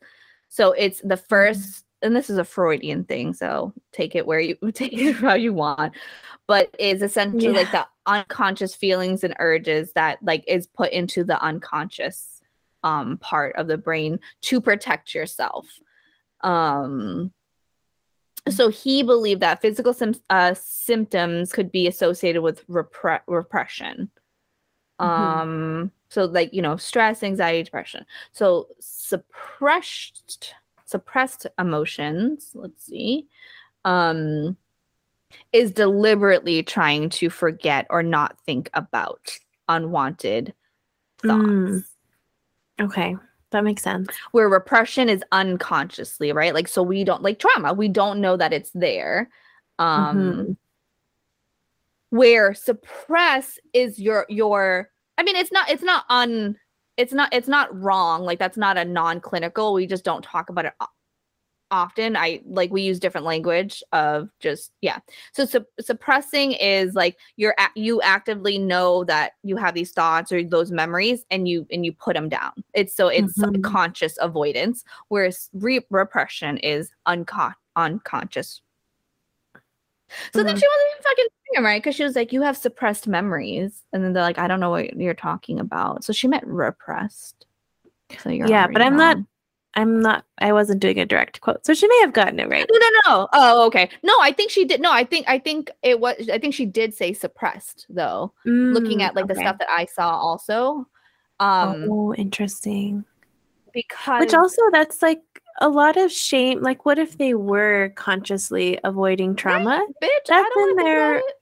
So 0.56 0.72
it's 0.72 1.02
the 1.02 1.18
first 1.18 1.84
and 2.00 2.16
this 2.16 2.30
is 2.30 2.38
a 2.38 2.44
Freudian 2.44 3.04
thing, 3.04 3.34
so 3.34 3.74
take 3.92 4.14
it 4.14 4.26
where 4.26 4.40
you 4.40 4.56
take 4.72 4.94
it 4.94 5.12
how 5.16 5.34
you 5.34 5.52
want. 5.52 5.92
But 6.46 6.74
is 6.78 7.02
essentially 7.02 7.52
like 7.52 7.70
the 7.72 7.86
unconscious 8.06 8.74
feelings 8.74 9.22
and 9.22 9.36
urges 9.38 9.92
that 9.92 10.18
like 10.22 10.44
is 10.46 10.66
put 10.66 10.92
into 10.92 11.24
the 11.24 11.38
unconscious 11.42 12.40
um 12.82 13.18
part 13.18 13.54
of 13.56 13.66
the 13.66 13.76
brain 13.76 14.18
to 14.42 14.62
protect 14.62 15.14
yourself. 15.14 15.68
Um 16.40 17.32
so 18.48 18.70
he 18.70 19.02
believed 19.02 19.42
that 19.42 19.60
physical 19.60 19.92
sym- 19.92 20.14
uh, 20.30 20.54
symptoms 20.54 21.52
could 21.52 21.70
be 21.70 21.86
associated 21.86 22.40
with 22.40 22.66
repre- 22.68 23.20
repression. 23.26 24.10
Mhm. 25.00 25.06
Um 25.06 25.92
so 26.08 26.24
like 26.24 26.52
you 26.52 26.62
know 26.62 26.76
stress, 26.76 27.22
anxiety, 27.22 27.62
depression. 27.62 28.04
So 28.32 28.68
suppressed 28.80 30.54
suppressed 30.84 31.46
emotions, 31.58 32.52
let's 32.54 32.84
see. 32.84 33.26
Um 33.84 34.56
is 35.52 35.72
deliberately 35.72 36.62
trying 36.62 37.10
to 37.10 37.28
forget 37.30 37.86
or 37.90 38.02
not 38.02 38.38
think 38.46 38.70
about 38.74 39.38
unwanted 39.68 40.54
thoughts. 41.18 41.42
Mm. 41.42 41.84
Okay, 42.80 43.16
that 43.50 43.64
makes 43.64 43.82
sense. 43.82 44.08
Where 44.32 44.48
repression 44.48 45.08
is 45.08 45.24
unconsciously, 45.32 46.32
right? 46.32 46.54
Like 46.54 46.68
so 46.68 46.82
we 46.82 47.04
don't 47.04 47.22
like 47.22 47.38
trauma, 47.38 47.72
we 47.74 47.88
don't 47.88 48.20
know 48.20 48.36
that 48.36 48.52
it's 48.52 48.70
there. 48.70 49.28
Um 49.78 50.16
Mhm. 50.16 50.56
Where 52.10 52.54
suppress 52.54 53.58
is 53.72 53.98
your 53.98 54.26
your 54.28 54.90
I 55.18 55.22
mean 55.22 55.36
it's 55.36 55.52
not 55.52 55.70
it's 55.70 55.82
not 55.82 56.04
un 56.08 56.56
it's 56.96 57.12
not 57.12 57.32
it's 57.32 57.48
not 57.48 57.74
wrong. 57.78 58.22
Like 58.22 58.38
that's 58.38 58.56
not 58.56 58.78
a 58.78 58.84
non-clinical. 58.84 59.74
We 59.74 59.86
just 59.86 60.04
don't 60.04 60.22
talk 60.22 60.48
about 60.48 60.64
it 60.64 60.72
often. 61.70 62.16
I 62.16 62.40
like 62.46 62.70
we 62.70 62.82
use 62.82 62.98
different 62.98 63.26
language 63.26 63.82
of 63.92 64.30
just 64.40 64.72
yeah. 64.80 64.98
So 65.32 65.44
su- 65.44 65.66
suppressing 65.80 66.52
is 66.52 66.94
like 66.94 67.18
you're 67.36 67.54
a- 67.58 67.78
you 67.78 68.00
actively 68.02 68.58
know 68.58 69.04
that 69.04 69.32
you 69.42 69.56
have 69.56 69.74
these 69.74 69.92
thoughts 69.92 70.32
or 70.32 70.42
those 70.42 70.70
memories 70.70 71.24
and 71.30 71.48
you 71.48 71.66
and 71.70 71.84
you 71.84 71.92
put 71.92 72.14
them 72.14 72.28
down. 72.28 72.52
It's 72.74 72.94
so 72.94 73.08
it's 73.08 73.38
mm-hmm. 73.38 73.62
conscious 73.62 74.16
avoidance 74.20 74.84
whereas 75.08 75.50
re- 75.52 75.86
repression 75.90 76.58
is 76.58 76.90
unco- 77.06 77.54
unconscious 77.74 78.62
so 80.32 80.38
mm-hmm. 80.38 80.46
then 80.46 80.56
she 80.56 80.66
wasn't 80.66 80.90
even 80.90 81.02
fucking 81.02 81.26
him, 81.52 81.64
right? 81.64 81.82
Because 81.82 81.94
she 81.94 82.04
was 82.04 82.16
like, 82.16 82.32
"You 82.32 82.42
have 82.42 82.56
suppressed 82.56 83.08
memories," 83.08 83.82
and 83.92 84.04
then 84.04 84.12
they're 84.12 84.22
like, 84.22 84.38
"I 84.38 84.48
don't 84.48 84.60
know 84.60 84.70
what 84.70 84.96
you're 84.96 85.14
talking 85.14 85.60
about." 85.60 86.04
So 86.04 86.12
she 86.12 86.28
meant 86.28 86.46
repressed. 86.46 87.46
So 88.20 88.30
you're 88.30 88.48
yeah, 88.48 88.66
but 88.68 88.82
I'm 88.82 88.96
not 88.96 89.18
I'm 89.76 90.00
not. 90.00 90.24
I 90.38 90.52
wasn't 90.54 90.80
doing 90.80 90.98
a 90.98 91.04
direct 91.04 91.42
quote, 91.42 91.64
so 91.66 91.74
she 91.74 91.86
may 91.86 92.00
have 92.00 92.14
gotten 92.14 92.40
it 92.40 92.48
right. 92.48 92.66
No, 92.70 92.78
no, 92.78 92.88
no. 93.06 93.28
Oh, 93.34 93.66
okay. 93.66 93.90
No, 94.02 94.14
I 94.22 94.32
think 94.32 94.50
she 94.50 94.64
did. 94.64 94.80
No, 94.80 94.90
I 94.90 95.04
think 95.04 95.28
I 95.28 95.38
think 95.38 95.70
it 95.82 96.00
was. 96.00 96.30
I 96.32 96.38
think 96.38 96.54
she 96.54 96.64
did 96.64 96.94
say 96.94 97.12
suppressed 97.12 97.86
though. 97.90 98.32
Mm, 98.46 98.72
looking 98.72 99.02
at 99.02 99.14
like 99.14 99.26
okay. 99.26 99.34
the 99.34 99.40
stuff 99.40 99.58
that 99.58 99.70
I 99.70 99.84
saw 99.84 100.10
also. 100.16 100.88
Um, 101.40 101.88
oh, 101.90 102.14
interesting. 102.14 103.04
Because 103.74 104.20
which 104.20 104.32
also 104.32 104.62
that's 104.72 105.02
like 105.02 105.20
a 105.60 105.68
lot 105.68 105.96
of 105.96 106.12
shame. 106.12 106.62
Like, 106.62 106.84
what 106.84 106.98
if 106.98 107.18
they 107.18 107.34
were 107.34 107.92
consciously 107.96 108.78
avoiding 108.84 109.36
trauma? 109.36 109.86
Bitch, 110.02 110.08
that's 110.26 110.56
in 110.56 110.76
their. 110.76 111.22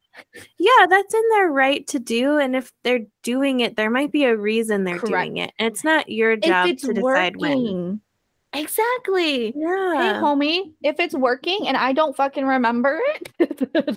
Yeah, 0.59 0.87
that's 0.89 1.13
in 1.13 1.23
their 1.33 1.51
right 1.51 1.85
to 1.89 1.99
do. 1.99 2.39
And 2.39 2.55
if 2.55 2.73
they're 2.85 3.01
doing 3.25 3.59
it, 3.59 3.75
there 3.75 3.91
might 3.91 4.13
be 4.13 4.23
a 4.23 4.37
reason 4.37 4.85
they're 4.85 4.97
Correct. 4.97 5.11
doing 5.11 5.39
it. 5.39 5.53
And 5.59 5.67
it's 5.67 5.83
not 5.83 6.09
your 6.09 6.37
job 6.37 6.69
to 6.69 6.93
decide 6.93 7.37
working, 7.37 7.41
when. 7.41 8.01
Exactly. 8.55 9.53
Yeah. 9.57 9.95
Hey, 9.95 10.21
homie, 10.21 10.73
if 10.83 11.01
it's 11.01 11.15
working 11.15 11.67
and 11.67 11.77
I 11.77 11.93
don't 11.93 12.17
fucking 12.17 12.47
remember 12.47 13.01
it, 13.03 13.69
yeah. 13.75 13.95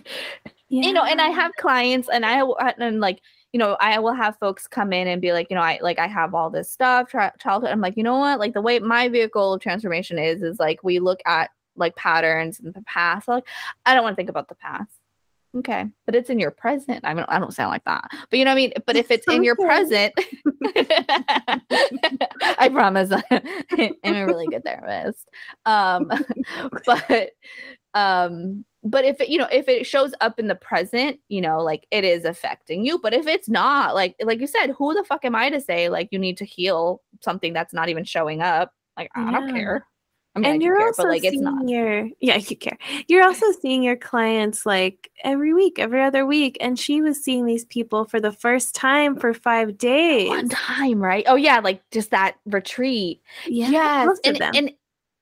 you 0.87 0.93
know, 0.93 1.03
and 1.03 1.21
I 1.21 1.27
have 1.27 1.51
clients 1.59 2.09
and 2.09 2.25
I 2.25 2.41
and 2.79 2.99
like 2.99 3.21
you 3.53 3.59
know, 3.59 3.77
I 3.79 3.99
will 3.99 4.13
have 4.13 4.37
folks 4.39 4.67
come 4.67 4.93
in 4.93 5.07
and 5.07 5.21
be 5.21 5.33
like, 5.33 5.47
you 5.49 5.55
know, 5.55 5.61
I 5.61 5.79
like 5.81 5.99
I 5.99 6.07
have 6.07 6.33
all 6.33 6.49
this 6.49 6.71
stuff, 6.71 7.09
tra- 7.09 7.33
childhood. 7.39 7.71
I'm 7.71 7.81
like, 7.81 7.97
you 7.97 8.03
know 8.03 8.19
what? 8.19 8.39
Like 8.39 8.53
the 8.53 8.61
way 8.61 8.79
my 8.79 9.07
vehicle 9.07 9.53
of 9.53 9.61
transformation 9.61 10.19
is, 10.19 10.43
is 10.43 10.59
like 10.59 10.83
we 10.83 10.99
look 10.99 11.21
at 11.25 11.49
like 11.75 11.95
patterns 11.95 12.59
in 12.59 12.71
the 12.71 12.81
past. 12.81 13.27
Like 13.27 13.47
I 13.85 13.93
don't 13.93 14.03
want 14.03 14.13
to 14.13 14.17
think 14.17 14.29
about 14.29 14.49
the 14.49 14.55
past. 14.55 14.91
Okay, 15.55 15.85
but 16.05 16.13
it's 16.13 16.29
in 16.29 16.39
your 16.39 16.51
present. 16.51 16.99
I 17.03 17.13
mean, 17.13 17.25
I 17.27 17.39
don't 17.39 17.53
sound 17.53 17.71
like 17.71 17.85
that, 17.85 18.09
but 18.29 18.37
you 18.37 18.45
know 18.45 18.51
what 18.51 18.55
I 18.55 18.61
mean. 18.61 18.73
But 18.85 18.95
if 18.95 19.09
it's 19.09 19.25
in 19.27 19.43
your 19.43 19.55
present, 19.55 20.13
I 22.59 22.69
promise 22.71 23.11
I'm 23.31 23.95
a 24.03 24.25
really 24.25 24.45
good 24.47 24.63
therapist. 24.63 25.27
Um, 25.65 26.11
but 26.85 27.31
um, 27.93 28.65
but 28.89 29.05
if 29.05 29.19
it, 29.21 29.29
you 29.29 29.37
know, 29.37 29.47
if 29.51 29.67
it 29.67 29.85
shows 29.85 30.13
up 30.21 30.39
in 30.39 30.47
the 30.47 30.55
present, 30.55 31.19
you 31.27 31.41
know, 31.41 31.61
like 31.61 31.87
it 31.91 32.03
is 32.03 32.25
affecting 32.25 32.85
you. 32.85 32.99
But 32.99 33.13
if 33.13 33.27
it's 33.27 33.49
not, 33.49 33.95
like 33.95 34.15
like 34.21 34.39
you 34.39 34.47
said, 34.47 34.71
who 34.71 34.93
the 34.93 35.03
fuck 35.03 35.25
am 35.25 35.35
I 35.35 35.49
to 35.49 35.61
say 35.61 35.89
like 35.89 36.09
you 36.11 36.19
need 36.19 36.37
to 36.37 36.45
heal 36.45 37.01
something 37.21 37.53
that's 37.53 37.73
not 37.73 37.89
even 37.89 38.03
showing 38.03 38.41
up? 38.41 38.71
Like 38.97 39.09
I 39.15 39.25
yeah. 39.25 39.31
don't 39.31 39.53
care. 39.53 39.85
I 40.35 40.39
mean, 40.39 40.51
and 40.51 40.61
you're 40.61 40.77
care, 40.77 40.85
also 40.85 41.03
like, 41.03 41.21
seeing 41.21 41.67
your 41.67 42.09
yeah, 42.19 42.35
you 42.35 42.55
care. 42.55 42.77
You're 43.07 43.23
also 43.23 43.51
seeing 43.59 43.81
your 43.81 43.95
clients 43.95 44.67
like 44.67 45.09
every 45.23 45.53
week, 45.53 45.79
every 45.79 46.03
other 46.03 46.27
week, 46.27 46.57
and 46.61 46.77
she 46.77 47.01
was 47.01 47.23
seeing 47.23 47.45
these 47.45 47.65
people 47.65 48.05
for 48.05 48.19
the 48.19 48.31
first 48.31 48.75
time 48.75 49.17
for 49.17 49.33
five 49.33 49.79
days. 49.79 50.29
One 50.29 50.49
time, 50.49 50.99
right? 50.99 51.25
Oh 51.27 51.35
yeah, 51.35 51.59
like 51.59 51.81
just 51.91 52.11
that 52.11 52.35
retreat. 52.45 53.21
Yeah, 53.47 53.69
yes, 53.71 54.19
and, 54.23 54.41
and 54.55 54.71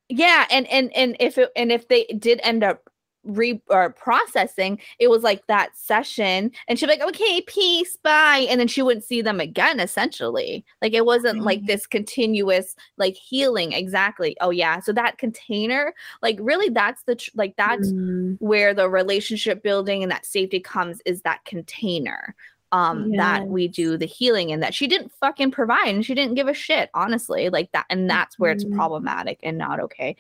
yeah, 0.10 0.46
and 0.52 0.68
and 0.68 0.94
and 0.96 1.16
if 1.22 1.38
it 1.38 1.50
and 1.56 1.72
if 1.72 1.88
they 1.88 2.06
did 2.20 2.42
end 2.44 2.66
up 2.66 2.90
re 3.26 3.62
or 3.68 3.92
processing, 3.92 4.80
it 5.00 5.10
was 5.10 5.24
like 5.24 5.46
that 5.48 5.76
session, 5.76 6.52
and 6.68 6.80
she'd 6.80 6.86
be 6.86 6.94
like, 6.94 7.02
"Okay, 7.02 7.42
peace, 7.42 7.98
bye," 7.98 8.46
and 8.50 8.60
then 8.60 8.68
she 8.68 8.82
wouldn't 8.82 9.06
see 9.06 9.22
them 9.22 9.40
again. 9.40 9.80
Essentially, 9.80 10.66
like 10.82 10.94
it 10.94 11.06
wasn't 11.06 11.38
mm-hmm. 11.38 11.46
like 11.46 11.66
this 11.66 11.86
continuous 11.88 12.76
like 12.98 13.16
healing. 13.16 13.74
Exactly. 13.74 14.36
Oh 14.42 14.52
yeah. 14.52 14.80
So 14.80 14.94
that 14.94 15.18
container, 15.18 15.94
like 16.22 16.38
really, 16.40 16.70
that's 16.70 17.04
the 17.04 17.16
tr- 17.16 17.32
like 17.36 17.56
that's 17.58 17.92
mm-hmm. 17.92 18.34
where 18.46 18.74
the 18.74 18.90
relationship 18.90 19.64
building 19.64 20.04
and 20.04 20.12
that 20.12 20.26
safety 20.26 20.60
comes. 20.60 21.02
Is 21.06 21.22
that 21.22 21.44
container 21.46 22.36
um 22.76 23.14
yes. 23.14 23.18
that 23.18 23.48
we 23.48 23.70
do 23.70 23.98
the 23.98 24.06
healing 24.06 24.52
and 24.52 24.62
that 24.62 24.74
she 24.74 24.86
didn't 24.86 25.12
fucking 25.14 25.50
provide 25.50 25.88
and 25.88 26.06
she 26.06 26.14
didn't 26.14 26.36
give 26.36 26.50
a 26.50 26.54
shit 26.54 26.90
honestly 26.94 27.50
like 27.50 27.72
that 27.72 27.86
and 27.90 28.10
that's 28.10 28.38
where 28.38 28.52
it's 28.52 28.66
mm-hmm. 28.66 28.76
problematic 28.76 29.40
and 29.44 29.58
not 29.58 29.80
okay 29.80 30.16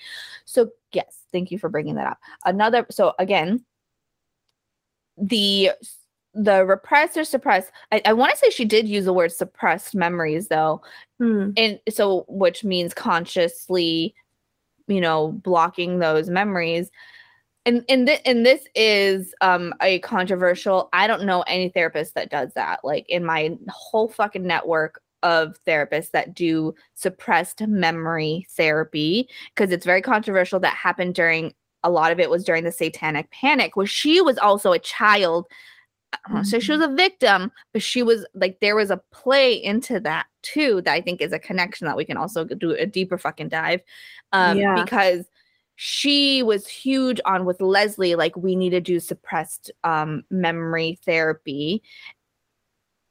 so 0.46 0.70
yes 0.94 1.24
thank 1.34 1.52
you 1.52 1.60
for 1.60 1.70
bringing 1.70 1.96
that 1.96 2.08
up 2.08 2.18
another 2.46 2.86
so 2.90 3.14
again 3.20 3.64
the 5.18 5.70
the 6.34 6.66
repressed 6.66 7.18
or 7.18 7.26
suppressed 7.26 7.72
i, 7.92 8.02
I 8.06 8.14
want 8.14 8.32
to 8.32 8.38
say 8.38 8.50
she 8.50 8.66
did 8.66 8.88
use 8.88 9.04
the 9.04 9.14
word 9.14 9.34
suppressed 9.34 9.94
memories 9.94 10.48
though 10.48 10.82
hmm. 11.20 11.50
and 11.58 11.80
so 11.90 12.26
which 12.30 12.64
means 12.64 12.94
consciously 12.94 14.16
you 14.88 15.02
know 15.02 15.34
blocking 15.44 16.00
those 16.00 16.30
memories 16.30 16.90
and 17.66 17.84
and, 17.90 18.08
th- 18.08 18.22
and 18.26 18.46
this 18.46 18.68
is 18.76 19.34
um 19.42 19.74
a 19.82 20.00
controversial 20.00 20.90
i 20.94 21.08
don't 21.08 21.26
know 21.26 21.42
any 21.44 21.70
therapist 21.70 22.16
that 22.16 22.30
does 22.30 22.54
that 22.54 22.80
like 22.84 23.06
in 23.10 23.26
my 23.26 23.58
whole 23.70 24.08
fucking 24.08 24.46
network 24.46 25.02
of 25.24 25.58
therapists 25.66 26.12
that 26.12 26.34
do 26.34 26.74
suppressed 26.94 27.62
memory 27.62 28.46
therapy 28.52 29.28
because 29.54 29.72
it's 29.72 29.86
very 29.86 30.02
controversial 30.02 30.60
that 30.60 30.76
happened 30.76 31.16
during 31.16 31.54
a 31.84 31.90
lot 31.90 32.12
of 32.12 32.20
it 32.20 32.30
was 32.30 32.44
during 32.44 32.64
the 32.64 32.72
satanic 32.72 33.30
panic 33.32 33.76
where 33.76 33.88
she 33.88 34.22
was 34.22 34.38
also 34.38 34.72
a 34.72 34.80
child 34.80 35.48
mm-hmm. 36.30 36.44
so 36.44 36.60
she 36.60 36.72
was 36.72 36.82
mm-hmm. 36.82 36.94
a 36.94 36.96
victim 36.96 37.52
but 37.74 37.82
she 37.82 38.04
was 38.04 38.26
like 38.36 38.60
there 38.60 38.76
was 38.76 38.92
a 38.92 39.02
play 39.12 39.54
into 39.54 40.00
that 40.00 40.28
too 40.44 40.82
that 40.84 40.94
i 40.94 41.02
think 41.02 41.22
is 41.22 41.34
a 41.34 41.40
connection 41.40 41.88
that 41.88 41.98
we 41.98 42.06
can 42.06 42.18
also 42.18 42.44
do 42.44 42.72
a 42.72 42.86
deeper 42.86 43.18
fucking 43.18 43.50
dive 43.50 43.82
um 44.32 44.58
yeah. 44.58 44.84
because 44.84 45.26
she 45.76 46.42
was 46.42 46.68
huge 46.68 47.20
on 47.26 47.46
with 47.46 47.62
Leslie, 47.62 48.16
like 48.16 48.36
we 48.38 48.56
need 48.56 48.70
to 48.72 48.82
do 48.82 49.00
suppressed 49.00 49.72
um, 49.84 50.24
memory 50.30 51.00
therapy, 51.06 51.84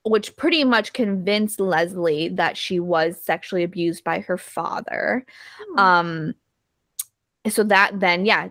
which 0.05 0.37
pretty 0.37 0.65
much 0.65 0.95
convinced 0.95 1.61
Leslie 1.61 2.29
that 2.31 2.57
she 2.57 2.81
was 2.81 3.23
sexually 3.23 3.63
abused 3.63 4.03
by 4.03 4.21
her 4.21 4.39
father. 4.39 5.27
Hmm. 5.73 5.79
Um, 5.79 6.35
so 7.49 7.63
that 7.65 8.01
then, 8.01 8.25
yeah, 8.25 8.49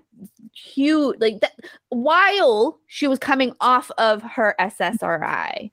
huge, 0.53 1.19
like 1.19 1.41
that 1.41 1.53
while 1.89 2.79
she 2.85 3.07
was 3.07 3.17
coming 3.17 3.53
off 3.59 3.89
of 3.97 4.21
her 4.21 4.55
SSRI. 4.59 5.71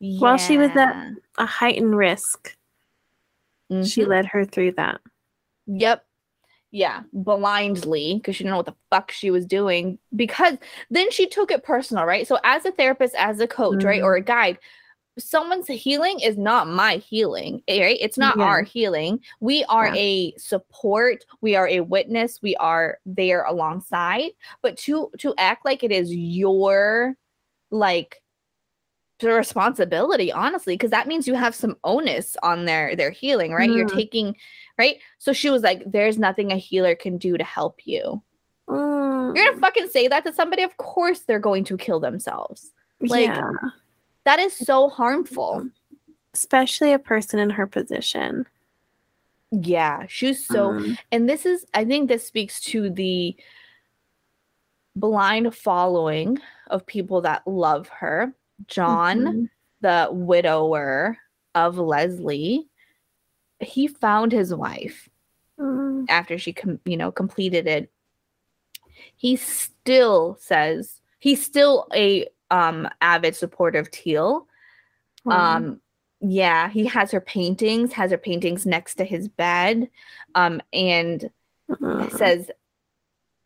Yeah. 0.00 0.20
While 0.20 0.36
she 0.36 0.58
was 0.58 0.70
at 0.76 0.94
a 1.38 1.46
heightened 1.46 1.96
risk, 1.96 2.54
mm-hmm. 3.72 3.82
she 3.82 4.04
led 4.04 4.26
her 4.26 4.44
through 4.44 4.72
that. 4.72 5.00
Yep 5.66 6.04
yeah, 6.70 7.02
blindly 7.12 8.14
because 8.16 8.36
she 8.36 8.44
didn't 8.44 8.52
know 8.52 8.58
what 8.58 8.66
the 8.66 8.74
fuck 8.90 9.10
she 9.10 9.30
was 9.30 9.46
doing. 9.46 9.98
Because 10.14 10.58
then 10.90 11.10
she 11.10 11.26
took 11.26 11.50
it 11.50 11.64
personal, 11.64 12.04
right? 12.04 12.26
So, 12.26 12.38
as 12.44 12.64
a 12.66 12.72
therapist, 12.72 13.14
as 13.14 13.40
a 13.40 13.46
coach, 13.46 13.78
mm-hmm. 13.78 13.86
right, 13.86 14.02
or 14.02 14.16
a 14.16 14.20
guide, 14.20 14.58
someone's 15.18 15.66
healing 15.66 16.20
is 16.20 16.36
not 16.36 16.68
my 16.68 16.96
healing, 16.96 17.62
eh, 17.68 17.82
right? 17.82 17.98
It's 18.00 18.18
not 18.18 18.36
yeah. 18.38 18.44
our 18.44 18.62
healing. 18.62 19.20
We 19.40 19.64
are 19.64 19.88
yeah. 19.88 19.94
a 20.00 20.34
support, 20.36 21.24
we 21.40 21.56
are 21.56 21.68
a 21.68 21.80
witness, 21.80 22.40
we 22.42 22.54
are 22.56 22.98
there 23.06 23.44
alongside. 23.44 24.30
But 24.62 24.76
to 24.78 25.10
to 25.18 25.34
act 25.38 25.64
like 25.64 25.82
it 25.82 25.92
is 25.92 26.14
your 26.14 27.16
like 27.70 28.22
responsibility 29.22 30.32
honestly 30.32 30.74
because 30.74 30.90
that 30.90 31.08
means 31.08 31.26
you 31.26 31.34
have 31.34 31.54
some 31.54 31.76
onus 31.84 32.36
on 32.42 32.64
their 32.64 32.94
their 32.94 33.10
healing 33.10 33.52
right? 33.52 33.68
Mm. 33.68 33.76
you're 33.76 33.88
taking 33.88 34.36
right? 34.78 34.96
So 35.18 35.32
she 35.32 35.50
was 35.50 35.62
like 35.62 35.82
there's 35.86 36.18
nothing 36.18 36.52
a 36.52 36.56
healer 36.56 36.94
can 36.94 37.18
do 37.18 37.36
to 37.36 37.44
help 37.44 37.80
you. 37.84 38.22
Mm. 38.68 39.34
you're 39.34 39.46
gonna 39.46 39.60
fucking 39.60 39.88
say 39.88 40.08
that 40.08 40.24
to 40.24 40.32
somebody? 40.32 40.62
Of 40.62 40.76
course 40.76 41.20
they're 41.20 41.38
going 41.38 41.64
to 41.64 41.76
kill 41.76 42.00
themselves. 42.00 42.72
Like 43.00 43.26
yeah. 43.26 43.50
that 44.24 44.38
is 44.38 44.56
so 44.56 44.88
harmful. 44.88 45.68
Especially 46.34 46.92
a 46.92 46.98
person 46.98 47.40
in 47.40 47.50
her 47.50 47.66
position. 47.66 48.46
Yeah 49.50 50.04
she's 50.08 50.46
so 50.46 50.70
um. 50.70 50.98
and 51.10 51.26
this 51.26 51.46
is 51.46 51.64
i 51.72 51.82
think 51.82 52.06
this 52.06 52.26
speaks 52.26 52.60
to 52.60 52.90
the 52.90 53.34
blind 54.94 55.54
following 55.54 56.38
of 56.66 56.84
people 56.84 57.22
that 57.22 57.46
love 57.46 57.88
her 57.88 58.34
John, 58.66 59.18
mm-hmm. 59.20 59.44
the 59.80 60.08
widower 60.10 61.18
of 61.54 61.78
Leslie, 61.78 62.68
he 63.60 63.88
found 63.88 64.32
his 64.32 64.54
wife 64.54 65.08
mm. 65.58 66.06
after 66.08 66.38
she, 66.38 66.52
com- 66.52 66.80
you 66.84 66.96
know, 66.96 67.10
completed 67.10 67.66
it. 67.66 67.90
He 69.16 69.36
still 69.36 70.36
says 70.40 71.00
he's 71.18 71.44
still 71.44 71.86
a 71.94 72.26
um 72.50 72.88
avid 73.00 73.36
supporter 73.36 73.78
of 73.78 73.90
Teal. 73.90 74.46
Mm. 75.26 75.32
Um, 75.32 75.80
yeah, 76.20 76.68
he 76.68 76.86
has 76.86 77.12
her 77.12 77.20
paintings, 77.20 77.92
has 77.92 78.10
her 78.10 78.18
paintings 78.18 78.66
next 78.66 78.96
to 78.96 79.04
his 79.04 79.28
bed, 79.28 79.88
um, 80.34 80.60
and 80.72 81.30
mm. 81.70 82.12
says 82.12 82.50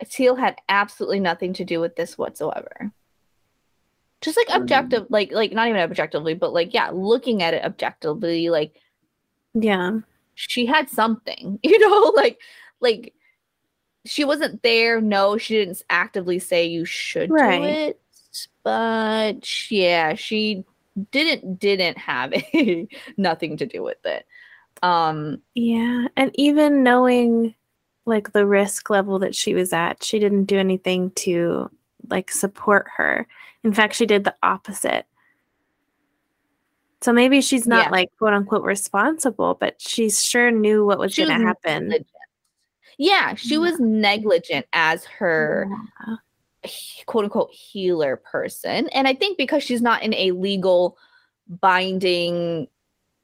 Teal 0.09 0.36
had 0.36 0.56
absolutely 0.68 1.20
nothing 1.20 1.52
to 1.55 1.64
do 1.64 1.80
with 1.80 1.97
this 1.97 2.16
whatsoever. 2.16 2.93
Just 4.22 4.36
like 4.36 4.48
objective, 4.50 5.06
like 5.10 5.32
like 5.32 5.52
not 5.52 5.68
even 5.68 5.80
objectively, 5.80 6.34
but 6.34 6.52
like 6.52 6.72
yeah, 6.72 6.90
looking 6.92 7.42
at 7.42 7.54
it 7.54 7.64
objectively, 7.64 8.48
like 8.50 8.80
yeah, 9.54 9.98
she 10.34 10.64
had 10.64 10.88
something, 10.88 11.58
you 11.62 11.78
know, 11.78 12.12
like 12.14 12.40
like 12.80 13.14
she 14.04 14.24
wasn't 14.24 14.62
there. 14.62 15.00
No, 15.00 15.38
she 15.38 15.54
didn't 15.54 15.82
actively 15.90 16.38
say 16.38 16.66
you 16.66 16.84
should 16.84 17.30
right. 17.30 17.58
do 17.58 17.64
it, 17.64 18.00
but 18.62 19.70
yeah, 19.70 20.14
she 20.14 20.64
didn't 21.10 21.58
didn't 21.58 21.98
have 21.98 22.32
a, 22.54 22.88
nothing 23.16 23.56
to 23.56 23.66
do 23.66 23.82
with 23.82 24.04
it. 24.04 24.26
Um 24.82 25.42
yeah, 25.54 26.06
and 26.16 26.30
even 26.34 26.82
knowing 26.82 27.54
like 28.04 28.32
the 28.32 28.46
risk 28.46 28.90
level 28.90 29.18
that 29.20 29.34
she 29.34 29.54
was 29.54 29.72
at, 29.72 30.02
she 30.02 30.18
didn't 30.18 30.44
do 30.44 30.58
anything 30.58 31.10
to 31.12 31.70
like 32.08 32.30
support 32.30 32.86
her. 32.96 33.26
In 33.64 33.72
fact, 33.72 33.94
she 33.94 34.06
did 34.06 34.24
the 34.24 34.34
opposite. 34.43 35.06
So 37.02 37.12
maybe 37.12 37.40
she's 37.40 37.66
not 37.66 37.86
yeah. 37.86 37.90
like 37.90 38.10
quote 38.18 38.32
unquote 38.32 38.62
responsible, 38.62 39.56
but 39.59 39.80
she 39.80 40.09
sure 40.09 40.51
knew 40.51 40.86
what 40.86 40.98
was 40.98 41.14
going 41.14 41.28
to 41.28 41.34
happen. 41.34 41.89
Negligent. 41.89 42.06
Yeah, 42.98 43.34
she 43.34 43.55
yeah. 43.55 43.60
was 43.60 43.80
negligent 43.80 44.66
as 44.72 45.05
her 45.06 45.68
yeah. 46.06 46.16
quote 47.06 47.24
unquote 47.24 47.51
healer 47.51 48.16
person. 48.16 48.89
And 48.90 49.09
I 49.09 49.14
think 49.14 49.36
because 49.36 49.64
she's 49.64 49.82
not 49.82 50.02
in 50.02 50.14
a 50.14 50.30
legal 50.30 50.97
binding 51.48 52.68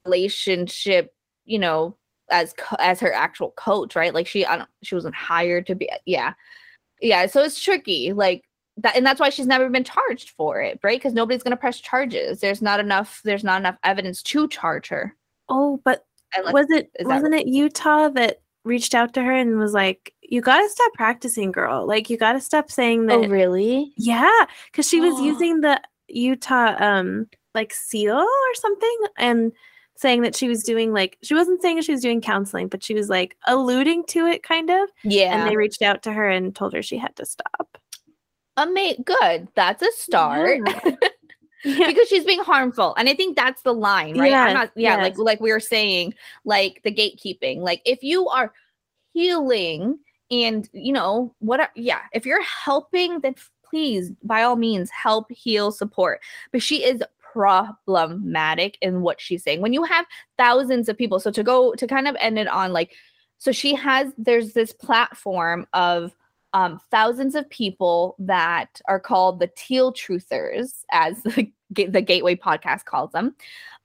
relationship, 0.03 1.13
you 1.45 1.59
know, 1.59 1.95
as 2.29 2.53
as 2.79 2.99
her 2.99 3.13
actual 3.13 3.51
coach, 3.51 3.95
right? 3.95 4.13
Like 4.13 4.27
she 4.27 4.45
I 4.45 4.57
don't 4.57 4.69
she 4.83 4.95
wasn't 4.95 5.15
hired 5.15 5.67
to 5.67 5.75
be 5.75 5.89
yeah. 6.05 6.33
Yeah, 7.01 7.27
so 7.27 7.41
it's 7.43 7.63
tricky. 7.63 8.11
Like 8.11 8.43
that 8.81 8.95
and 8.95 9.05
that's 9.05 9.19
why 9.19 9.29
she's 9.29 9.47
never 9.47 9.69
been 9.69 9.83
charged 9.83 10.31
for 10.31 10.61
it, 10.61 10.79
right? 10.83 10.99
Because 10.99 11.13
nobody's 11.13 11.43
gonna 11.43 11.57
press 11.57 11.79
charges. 11.79 12.39
There's 12.39 12.61
not 12.61 12.79
enough 12.79 13.21
there's 13.23 13.43
not 13.43 13.59
enough 13.59 13.77
evidence 13.83 14.21
to 14.23 14.47
charge 14.47 14.87
her. 14.89 15.15
Oh, 15.49 15.81
but 15.83 16.05
Unless, 16.35 16.53
was 16.53 16.67
it 16.69 16.91
wasn't 17.01 17.35
it 17.35 17.47
Utah 17.47 18.09
that 18.09 18.41
reached 18.63 18.93
out 18.93 19.13
to 19.13 19.23
her 19.23 19.33
and 19.33 19.57
was 19.57 19.73
like, 19.73 20.13
"You 20.21 20.41
got 20.41 20.61
to 20.61 20.69
stop 20.69 20.93
practicing, 20.93 21.51
girl. 21.51 21.87
Like, 21.87 22.09
you 22.09 22.17
got 22.17 22.33
to 22.33 22.41
stop 22.41 22.69
saying 22.69 23.07
that." 23.07 23.17
Oh, 23.17 23.27
really? 23.27 23.93
Yeah, 23.97 24.45
because 24.65 24.87
she 24.87 25.01
was 25.01 25.19
using 25.21 25.61
the 25.61 25.81
Utah 26.07 26.75
um 26.79 27.27
like 27.55 27.73
seal 27.73 28.17
or 28.17 28.53
something, 28.55 28.97
and 29.17 29.51
saying 29.95 30.21
that 30.21 30.35
she 30.35 30.47
was 30.47 30.63
doing 30.63 30.93
like 30.93 31.17
she 31.23 31.33
wasn't 31.33 31.61
saying 31.61 31.81
she 31.81 31.91
was 31.91 32.01
doing 32.01 32.21
counseling, 32.21 32.67
but 32.67 32.83
she 32.83 32.93
was 32.93 33.09
like 33.09 33.35
alluding 33.47 34.05
to 34.05 34.27
it, 34.27 34.43
kind 34.43 34.69
of. 34.69 34.89
Yeah. 35.03 35.35
And 35.41 35.49
they 35.49 35.57
reached 35.57 35.81
out 35.81 36.03
to 36.03 36.13
her 36.13 36.29
and 36.29 36.55
told 36.55 36.73
her 36.73 36.81
she 36.81 36.97
had 36.97 37.15
to 37.17 37.25
stop. 37.25 37.77
Amazing. 38.63 39.03
Good. 39.05 39.47
That's 39.55 39.81
a 39.81 39.91
start. 39.93 40.61
Yeah. 40.65 40.91
yeah. 41.63 41.87
because 41.87 42.07
she's 42.07 42.23
being 42.23 42.39
harmful 42.39 42.95
and 42.97 43.09
i 43.09 43.13
think 43.13 43.35
that's 43.35 43.63
the 43.63 43.73
line 43.73 44.17
right 44.17 44.31
yes, 44.31 44.47
i'm 44.47 44.53
not 44.53 44.71
yeah 44.75 44.95
yes. 44.95 45.03
like 45.03 45.17
like 45.17 45.41
we 45.41 45.51
were 45.51 45.59
saying 45.59 46.13
like 46.45 46.81
the 46.83 46.91
gatekeeping 46.91 47.59
like 47.59 47.81
if 47.85 48.01
you 48.01 48.27
are 48.29 48.53
healing 49.13 49.99
and 50.31 50.69
you 50.73 50.93
know 50.93 51.33
what 51.39 51.59
are, 51.59 51.71
yeah 51.75 52.01
if 52.13 52.25
you're 52.25 52.43
helping 52.43 53.19
then 53.19 53.35
please 53.63 54.11
by 54.23 54.43
all 54.43 54.55
means 54.55 54.89
help 54.89 55.29
heal 55.31 55.71
support 55.71 56.21
but 56.51 56.61
she 56.61 56.83
is 56.83 57.03
problematic 57.33 58.77
in 58.81 59.01
what 59.01 59.19
she's 59.19 59.43
saying 59.43 59.61
when 59.61 59.73
you 59.73 59.83
have 59.83 60.05
thousands 60.37 60.89
of 60.89 60.97
people 60.97 61.19
so 61.19 61.29
to 61.29 61.43
go 61.43 61.73
to 61.73 61.85
kind 61.85 62.07
of 62.07 62.15
end 62.19 62.39
it 62.39 62.47
on 62.47 62.71
like 62.71 62.95
so 63.37 63.51
she 63.51 63.75
has 63.75 64.11
there's 64.17 64.53
this 64.53 64.73
platform 64.73 65.67
of 65.73 66.15
um, 66.53 66.79
thousands 66.91 67.35
of 67.35 67.49
people 67.49 68.15
that 68.19 68.81
are 68.87 68.99
called 68.99 69.39
the 69.39 69.51
Teal 69.55 69.93
Truthers, 69.93 70.83
as 70.91 71.21
the, 71.23 71.51
the 71.69 72.01
Gateway 72.01 72.35
podcast 72.35 72.85
calls 72.85 73.11
them. 73.11 73.35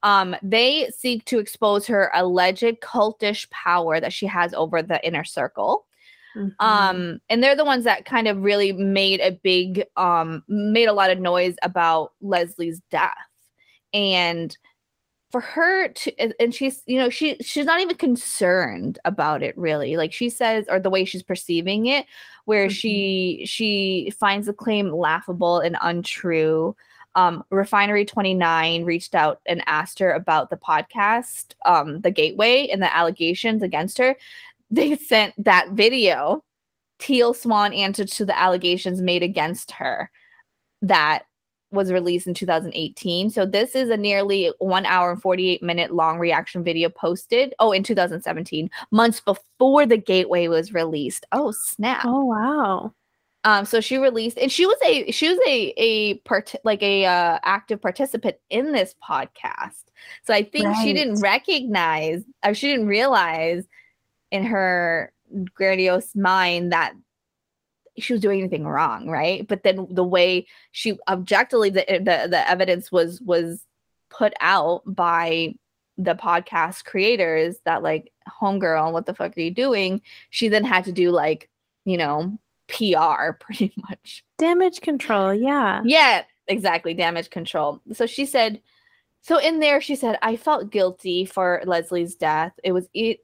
Um, 0.03 0.37
they 0.43 0.91
seek 0.97 1.25
to 1.27 1.39
expose 1.39 1.87
her 1.87 2.11
alleged 2.15 2.81
cultish 2.83 3.49
power 3.51 4.01
that 4.01 4.13
she 4.13 4.27
has 4.27 4.53
over 4.55 4.83
the 4.83 5.05
inner 5.07 5.25
circle. 5.25 5.87
Mm-hmm. 6.37 6.51
Um, 6.59 7.21
and 7.31 7.43
they're 7.43 7.57
the 7.57 7.65
ones 7.65 7.85
that 7.85 8.05
kind 8.05 8.29
of 8.29 8.43
really 8.43 8.73
made 8.73 9.21
a 9.21 9.31
big, 9.43 9.85
um, 9.97 10.43
made 10.49 10.87
a 10.87 10.93
lot 10.93 11.11
of 11.11 11.21
noise 11.21 11.55
about 11.63 12.13
Leslie's 12.21 12.81
death. 12.91 13.15
And 13.93 14.57
for 15.35 15.41
her 15.41 15.89
to 15.89 16.41
and 16.41 16.55
she's 16.55 16.85
you 16.87 16.97
know 16.97 17.11
she 17.11 17.37
she's 17.41 17.67
not 17.67 17.81
even 17.81 17.97
concerned 17.97 19.01
about 19.05 19.43
it 19.43 19.59
really. 19.59 19.97
Like 19.97 20.13
she 20.13 20.29
says 20.29 20.65
or 20.69 20.79
the 20.79 20.91
way 20.91 21.05
she's 21.05 21.25
perceiving 21.25 21.87
it 21.87 22.07
where 22.45 22.67
mm-hmm. 22.67 22.73
she 22.73 23.43
she 23.45 24.13
finds 24.17 24.47
the 24.47 24.53
claim 24.53 24.91
laughable 24.93 25.59
and 25.59 25.77
untrue. 25.81 26.77
Um 27.17 27.43
refinery 27.51 28.05
29 28.05 28.85
reached 28.85 29.17
out 29.17 29.41
and 29.45 29.65
asked 29.67 29.99
her 29.99 30.13
about 30.13 30.51
the 30.51 30.57
podcast 30.57 31.55
um 31.65 32.01
the 32.03 32.13
gateway 32.13 32.69
and 32.69 32.81
the 32.81 32.97
allegations 32.97 33.61
against 33.61 33.99
her. 33.99 34.15
They 34.71 34.95
sent 34.95 35.35
that 35.43 35.71
video 35.71 36.45
teal 37.01 37.35
swan 37.35 37.73
answered 37.73 38.07
to 38.13 38.25
the 38.25 38.39
allegations 38.39 39.03
made 39.03 39.25
against 39.25 39.73
her 39.73 40.13
that 40.83 41.25
was 41.75 41.93
released 41.93 42.27
in 42.27 42.35
2018. 42.35 43.31
So 43.31 43.45
this 43.45 43.75
is 43.75 43.91
a 43.91 43.97
nearly 43.97 44.53
one 44.59 44.87
hour 44.87 45.11
and 45.11 45.21
48 45.21 45.63
minute 45.63 45.93
long 45.93 46.19
reaction 46.19 46.65
video 46.65 46.89
posted. 46.89 47.55
Oh, 47.59 47.73
in 47.73 47.83
2017, 47.83 48.71
months 48.91 49.21
before 49.21 49.87
the 49.87 49.97
Gateway 49.97 50.49
was 50.49 50.73
released. 50.73 51.27
Oh, 51.33 51.51
snap. 51.53 52.05
Oh, 52.05 52.25
wow. 52.25 52.93
Um, 53.45 53.67
so 53.67 53.81
she 53.81 53.99
released, 53.99 54.39
and 54.39 54.51
she 54.51 54.65
was 54.65 54.79
a 54.87 55.11
she 55.13 55.29
was 55.29 55.39
a 55.47 55.75
a 55.77 56.15
part 56.21 56.55
like 56.65 56.83
a 56.83 57.05
uh, 57.05 57.39
active 57.43 57.81
participant 57.81 58.37
in 58.49 58.73
this 58.73 58.95
podcast. 59.07 59.85
So 60.23 60.33
I 60.33 60.43
think 60.43 60.65
right. 60.65 60.83
she 60.83 60.95
didn't 60.95 61.21
recognize, 61.21 62.25
or 62.43 62.55
she 62.55 62.69
didn't 62.69 62.87
realize 62.87 63.65
in 64.31 64.45
her 64.45 65.13
grandiose 65.55 66.15
mind 66.15 66.73
that 66.73 66.95
she 67.99 68.13
was 68.13 68.23
doing 68.23 68.41
anything 68.41 68.67
wrong, 68.67 69.09
right? 69.09 69.47
But 69.47 69.63
then 69.63 69.87
the 69.91 70.05
way 70.05 70.47
she 70.73 70.99
objectively 71.09 71.71
the 71.71 71.85
the, 71.89 72.29
the 72.29 72.49
evidence 72.49 72.91
was 72.91 73.21
was 73.21 73.65
put 74.11 74.33
out 74.41 74.83
by 74.87 75.55
the 75.97 76.15
podcast 76.15 76.85
creators 76.85 77.57
that 77.65 77.83
like 77.83 78.13
homegirl, 78.29 78.93
what 78.93 79.07
the 79.07 79.15
fuck 79.15 79.37
are 79.37 79.41
you 79.41 79.51
doing? 79.51 80.03
She 80.31 80.49
then 80.49 80.65
had 80.65 80.85
to 80.85 80.93
do 80.93 81.11
like, 81.11 81.49
you 81.85 81.97
know, 81.97 82.39
PR 82.69 83.33
pretty 83.41 83.73
much. 83.89 84.25
Damage 84.39 84.81
control, 84.81 85.33
yeah. 85.33 85.83
Yeah, 85.85 86.25
exactly. 86.49 86.95
Damage 86.95 87.31
control. 87.31 87.81
So 87.93 88.07
she 88.07 88.27
said, 88.27 88.61
so 89.23 89.39
in 89.39 89.61
there, 89.61 89.81
she 89.81 89.97
said, 89.97 90.19
I 90.21 90.37
felt 90.37 90.71
guilty 90.71 91.25
for 91.25 91.63
Leslie's 91.65 92.15
death. 92.15 92.53
It 92.63 92.73
was 92.73 92.89
it, 92.93 93.21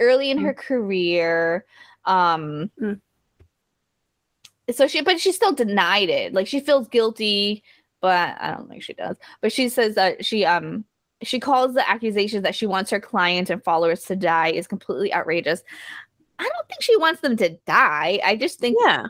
early 0.00 0.30
in 0.30 0.38
mm. 0.38 0.44
her 0.44 0.54
career. 0.54 1.64
Um, 2.04 2.70
mm 2.80 3.00
so 4.72 4.86
she 4.86 5.00
but 5.00 5.20
she 5.20 5.32
still 5.32 5.52
denied 5.52 6.08
it. 6.08 6.32
Like 6.32 6.46
she 6.46 6.60
feels 6.60 6.88
guilty 6.88 7.62
but 8.00 8.36
i 8.40 8.52
don't 8.52 8.68
think 8.68 8.82
she 8.82 8.94
does. 8.94 9.16
But 9.40 9.52
she 9.52 9.68
says 9.68 9.94
that 9.96 10.24
she 10.24 10.44
um 10.44 10.84
she 11.22 11.40
calls 11.40 11.74
the 11.74 11.88
accusations 11.88 12.44
that 12.44 12.54
she 12.54 12.66
wants 12.66 12.90
her 12.90 13.00
client 13.00 13.50
and 13.50 13.62
followers 13.62 14.04
to 14.04 14.16
die 14.16 14.50
is 14.50 14.68
completely 14.68 15.12
outrageous. 15.12 15.62
I 16.38 16.44
don't 16.44 16.68
think 16.68 16.82
she 16.82 16.96
wants 16.96 17.20
them 17.20 17.36
to 17.38 17.58
die. 17.66 18.20
I 18.24 18.36
just 18.36 18.60
think 18.60 18.76
yeah. 18.80 19.06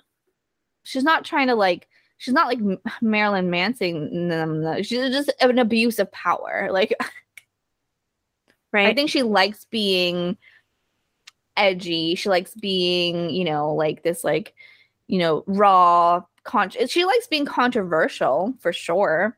she's 0.84 1.04
not 1.04 1.24
trying 1.24 1.48
to 1.48 1.54
like 1.54 1.86
she's 2.16 2.34
not 2.34 2.46
like 2.46 2.80
marilyn 3.02 3.50
manson 3.50 4.28
them 4.28 4.82
she's 4.82 5.10
just 5.10 5.32
an 5.40 5.58
abuse 5.58 5.98
of 5.98 6.10
power. 6.12 6.68
Like 6.70 6.94
right. 8.72 8.88
i 8.88 8.94
think 8.94 9.10
she 9.10 9.22
likes 9.22 9.66
being 9.66 10.36
edgy. 11.56 12.14
She 12.14 12.28
likes 12.28 12.54
being 12.54 13.30
you 13.30 13.44
know 13.44 13.74
like 13.74 14.02
this 14.02 14.24
like 14.24 14.54
you 15.08 15.18
know, 15.18 15.42
raw. 15.46 16.22
Con- 16.44 16.70
she 16.70 17.04
likes 17.04 17.26
being 17.26 17.44
controversial 17.44 18.54
for 18.60 18.72
sure. 18.72 19.36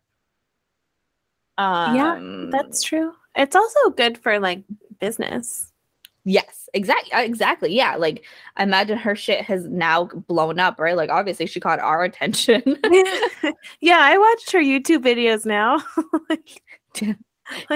Um, 1.58 1.96
yeah, 1.96 2.48
that's 2.50 2.82
true. 2.82 3.12
It's 3.34 3.56
also 3.56 3.90
good 3.90 4.18
for 4.18 4.38
like 4.38 4.62
business. 5.00 5.72
Yes, 6.24 6.68
exactly. 6.74 7.10
Exactly. 7.14 7.74
Yeah. 7.74 7.96
Like, 7.96 8.24
imagine 8.58 8.98
her 8.98 9.16
shit 9.16 9.42
has 9.44 9.64
now 9.64 10.04
blown 10.04 10.58
up, 10.58 10.78
right? 10.78 10.96
Like, 10.96 11.10
obviously, 11.10 11.46
she 11.46 11.60
caught 11.60 11.80
our 11.80 12.04
attention. 12.04 12.62
yeah, 13.80 13.98
I 13.98 14.18
watched 14.18 14.52
her 14.52 14.60
YouTube 14.60 15.02
videos 15.02 15.46
now. 15.46 15.82
like, 16.28 16.62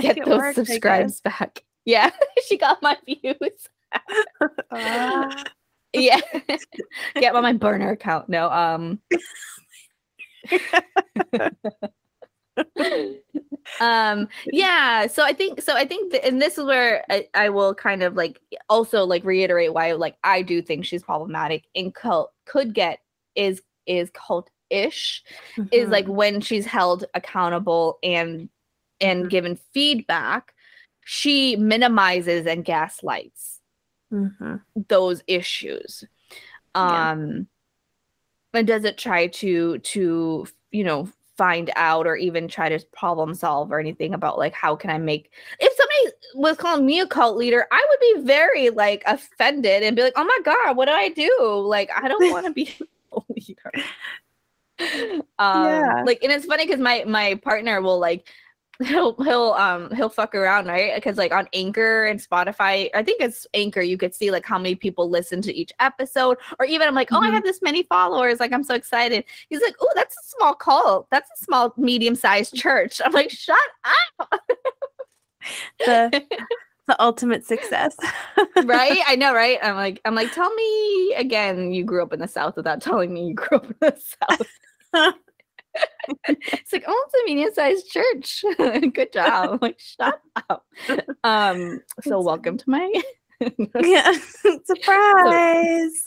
Get 0.00 0.24
those 0.24 0.38
worked, 0.38 0.56
subscribes 0.56 1.20
back. 1.20 1.64
Yeah, 1.84 2.10
she 2.46 2.56
got 2.56 2.82
my 2.82 2.96
views. 3.06 3.68
uh, 4.70 5.44
yeah. 5.94 6.20
Get 7.14 7.34
on 7.34 7.42
my 7.42 7.52
burner 7.52 7.90
account. 7.90 8.28
No, 8.28 8.50
um 8.50 9.00
um 13.80 14.28
yeah 14.52 15.06
so 15.06 15.24
i 15.24 15.32
think 15.32 15.60
so 15.60 15.74
i 15.74 15.84
think 15.84 16.12
th- 16.12 16.22
and 16.24 16.40
this 16.40 16.58
is 16.58 16.64
where 16.64 17.04
I, 17.10 17.26
I, 17.34 17.48
will 17.48 17.74
kind 17.74 18.02
of 18.02 18.14
like 18.14 18.38
also 18.68 19.04
like 19.04 19.24
reiterate 19.24 19.72
why 19.72 19.92
like 19.92 20.16
i 20.22 20.42
do 20.42 20.62
think 20.62 20.84
she's 20.84 21.02
problematic 21.02 21.64
and 21.74 21.94
cult 21.94 22.32
could 22.44 22.74
get 22.74 23.00
is 23.34 23.62
is 23.86 24.10
cult 24.10 24.50
ish 24.70 25.22
mm-hmm. 25.56 25.68
is 25.72 25.88
like 25.88 26.04
mm-hmm. 26.04 26.14
when 26.14 26.40
she's 26.40 26.66
held 26.66 27.04
accountable 27.14 27.98
and 28.02 28.48
and 29.00 29.20
mm-hmm. 29.20 29.28
given 29.28 29.58
feedback 29.72 30.54
she 31.04 31.56
minimizes 31.56 32.46
and 32.46 32.64
gaslights 32.64 33.53
mm-hmm. 34.14 34.56
those 34.88 35.22
issues 35.26 36.04
um 36.74 37.46
yeah. 38.52 38.58
and 38.58 38.66
doesn't 38.66 38.96
try 38.96 39.26
to 39.26 39.78
to 39.78 40.46
you 40.70 40.84
know 40.84 41.08
find 41.36 41.70
out 41.74 42.06
or 42.06 42.16
even 42.16 42.46
try 42.46 42.68
to 42.68 42.78
problem 42.92 43.34
solve 43.34 43.72
or 43.72 43.80
anything 43.80 44.14
about 44.14 44.38
like 44.38 44.52
how 44.52 44.76
can 44.76 44.90
I 44.90 44.98
make 44.98 45.32
if 45.58 45.72
somebody 45.76 46.16
was 46.34 46.56
calling 46.56 46.84
me 46.84 47.00
a 47.00 47.06
cult 47.06 47.36
leader, 47.36 47.66
I 47.70 47.86
would 47.88 48.00
be 48.00 48.26
very 48.26 48.70
like 48.70 49.02
offended 49.06 49.82
and 49.82 49.96
be 49.96 50.02
like, 50.02 50.14
oh 50.16 50.24
my 50.24 50.38
god, 50.44 50.76
what 50.76 50.86
do 50.86 50.92
I 50.92 51.08
do? 51.08 51.64
Like 51.66 51.90
I 51.94 52.08
don't 52.08 52.30
want 52.30 52.46
to 52.46 52.52
be 52.52 52.74
a 53.12 53.20
leader. 53.28 53.72
um 55.38 55.64
yeah. 55.64 56.02
like 56.04 56.18
and 56.22 56.32
it's 56.32 56.46
funny 56.46 56.66
because 56.66 56.80
my 56.80 57.04
my 57.06 57.36
partner 57.36 57.80
will 57.80 57.98
like 57.98 58.28
he'll 58.82 59.14
he'll 59.22 59.52
um 59.52 59.94
he'll 59.94 60.08
fuck 60.08 60.34
around 60.34 60.66
right? 60.66 60.94
Because 60.94 61.16
like 61.16 61.32
on 61.32 61.48
anchor 61.52 62.04
and 62.04 62.20
spotify 62.20 62.90
i 62.94 63.02
think 63.02 63.20
it's 63.20 63.46
anchor 63.54 63.80
you 63.80 63.96
could 63.96 64.14
see 64.14 64.30
like 64.30 64.44
how 64.44 64.58
many 64.58 64.74
people 64.74 65.08
listen 65.08 65.40
to 65.42 65.54
each 65.54 65.72
episode. 65.80 66.38
Or 66.58 66.66
even 66.66 66.88
i'm 66.88 66.94
like 66.94 67.12
oh 67.12 67.16
mm-hmm. 67.16 67.26
i 67.26 67.34
have 67.34 67.44
this 67.44 67.62
many 67.62 67.84
followers. 67.84 68.40
Like 68.40 68.52
i'm 68.52 68.64
so 68.64 68.74
excited. 68.74 69.24
He's 69.48 69.62
like 69.62 69.76
oh 69.80 69.90
that's 69.94 70.14
a 70.14 70.36
small 70.36 70.54
cult. 70.54 71.06
That's 71.10 71.30
a 71.30 71.44
small 71.44 71.72
medium-sized 71.76 72.54
church. 72.54 73.00
I'm 73.04 73.12
like 73.12 73.30
shut 73.30 73.56
up. 74.18 74.40
The 75.78 76.22
the 76.86 77.02
ultimate 77.02 77.46
success. 77.46 77.96
Right? 78.64 79.00
I 79.06 79.16
know 79.16 79.34
right? 79.34 79.58
I'm 79.62 79.76
like 79.76 80.00
i'm 80.04 80.14
like 80.14 80.32
tell 80.32 80.52
me 80.54 81.14
again. 81.14 81.72
You 81.72 81.84
grew 81.84 82.02
up 82.02 82.12
in 82.12 82.20
the 82.20 82.28
south 82.28 82.56
without 82.56 82.80
telling 82.82 83.12
me 83.12 83.28
you 83.28 83.34
grew 83.34 83.58
up 83.58 83.66
in 83.66 83.76
the 83.80 83.96
south 84.20 85.14
it's 86.28 86.72
like, 86.72 86.84
oh, 86.86 87.06
it's 87.06 87.14
a 87.14 87.24
medium-sized 87.26 87.90
church. 87.90 88.44
Good 88.92 89.12
job. 89.12 89.62
Like, 89.62 89.78
shut 89.78 90.20
up. 90.48 90.66
Um, 91.22 91.80
so 92.02 92.20
welcome 92.20 92.56
to 92.58 92.70
my 92.70 92.92
yeah, 93.80 94.12
surprise. 94.64 96.02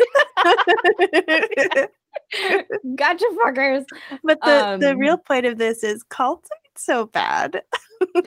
gotcha 2.95 3.25
fuckers. 3.45 3.85
But 4.23 4.39
the, 4.43 4.67
um, 4.67 4.79
the 4.79 4.95
real 4.97 5.17
point 5.17 5.45
of 5.45 5.57
this 5.57 5.83
is 5.83 6.03
cults 6.03 6.49
aren't 6.51 6.77
so 6.77 7.05
bad. 7.05 7.61
yeah. 8.15 8.23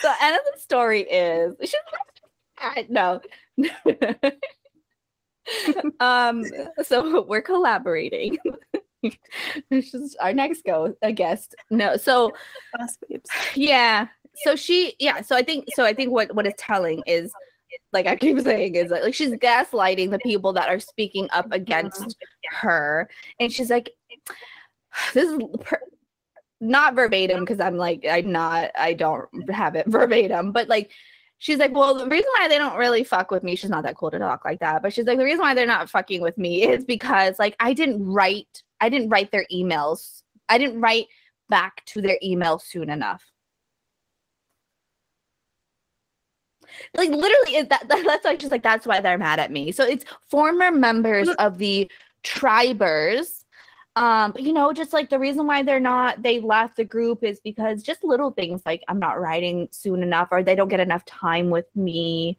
So 0.00 0.12
end 0.22 0.36
of 0.36 0.42
the 0.54 0.58
story 0.58 1.02
is 1.02 1.54
she's 1.60 2.88
no 2.88 3.20
um, 6.00 6.44
so 6.82 7.22
we're 7.28 7.42
collaborating. 7.42 8.38
this 9.70 9.94
is 9.94 10.16
our 10.20 10.32
next 10.32 10.64
go 10.64 10.94
a 11.02 11.12
guest. 11.12 11.54
No, 11.70 11.96
so 11.96 12.32
yeah. 13.54 14.08
So 14.44 14.56
she 14.56 14.94
yeah, 14.98 15.20
so 15.20 15.36
I 15.36 15.42
think 15.42 15.66
so 15.74 15.84
I 15.84 15.94
think 15.94 16.10
what 16.10 16.34
what 16.34 16.46
is 16.46 16.54
telling 16.58 17.02
is 17.06 17.32
like 17.92 18.06
I 18.06 18.16
keep 18.16 18.40
saying 18.40 18.74
is 18.74 18.90
like, 18.90 19.02
like 19.02 19.14
she's 19.14 19.30
gaslighting 19.30 20.10
the 20.10 20.18
people 20.18 20.52
that 20.54 20.68
are 20.68 20.80
speaking 20.80 21.28
up 21.32 21.50
against 21.52 22.16
her. 22.50 23.08
And 23.38 23.52
she's 23.52 23.70
like, 23.70 23.90
this 25.12 25.28
is 25.28 25.38
per- 25.60 25.80
not 26.60 26.94
verbatim 26.94 27.40
because 27.40 27.60
I'm 27.60 27.76
like, 27.76 28.04
I'm 28.08 28.32
not, 28.32 28.70
I 28.76 28.94
don't 28.94 29.28
have 29.50 29.76
it 29.76 29.86
verbatim, 29.86 30.52
but 30.52 30.68
like 30.68 30.90
she's 31.44 31.58
like, 31.58 31.74
well, 31.74 31.94
the 31.94 32.06
reason 32.06 32.30
why 32.38 32.48
they 32.48 32.56
don't 32.56 32.78
really 32.78 33.04
fuck 33.04 33.30
with 33.30 33.42
me, 33.42 33.54
she's 33.54 33.68
not 33.68 33.82
that 33.82 33.98
cool 33.98 34.10
to 34.10 34.18
talk 34.18 34.46
like 34.46 34.60
that, 34.60 34.80
but 34.80 34.94
she's 34.94 35.04
like, 35.04 35.18
the 35.18 35.24
reason 35.24 35.40
why 35.40 35.52
they're 35.52 35.66
not 35.66 35.90
fucking 35.90 36.22
with 36.22 36.38
me 36.38 36.66
is 36.66 36.86
because 36.86 37.38
like 37.38 37.54
I 37.60 37.74
didn't 37.74 38.02
write, 38.02 38.62
I 38.80 38.88
didn't 38.88 39.10
write 39.10 39.30
their 39.30 39.44
emails. 39.52 40.22
I 40.48 40.56
didn't 40.56 40.80
write 40.80 41.08
back 41.50 41.84
to 41.88 42.00
their 42.00 42.16
email 42.22 42.58
soon 42.58 42.88
enough. 42.88 43.22
Like 46.96 47.10
literally, 47.10 47.60
that, 47.60 47.88
that 47.88 48.04
that's 48.06 48.24
like 48.24 48.38
just 48.38 48.50
like 48.50 48.62
that's 48.62 48.86
why 48.86 49.00
they're 49.00 49.18
mad 49.18 49.38
at 49.38 49.52
me. 49.52 49.70
So 49.70 49.84
it's 49.84 50.06
former 50.30 50.70
members 50.70 51.28
of 51.28 51.58
the 51.58 51.90
tribers 52.22 53.43
um 53.96 54.32
but 54.32 54.42
you 54.42 54.52
know 54.52 54.72
just 54.72 54.92
like 54.92 55.08
the 55.08 55.18
reason 55.18 55.46
why 55.46 55.62
they're 55.62 55.80
not 55.80 56.22
they 56.22 56.40
left 56.40 56.76
the 56.76 56.84
group 56.84 57.22
is 57.22 57.38
because 57.40 57.82
just 57.82 58.02
little 58.02 58.30
things 58.30 58.60
like 58.66 58.82
i'm 58.88 58.98
not 58.98 59.20
writing 59.20 59.68
soon 59.70 60.02
enough 60.02 60.28
or 60.30 60.42
they 60.42 60.54
don't 60.54 60.68
get 60.68 60.80
enough 60.80 61.04
time 61.04 61.50
with 61.50 61.66
me. 61.74 62.36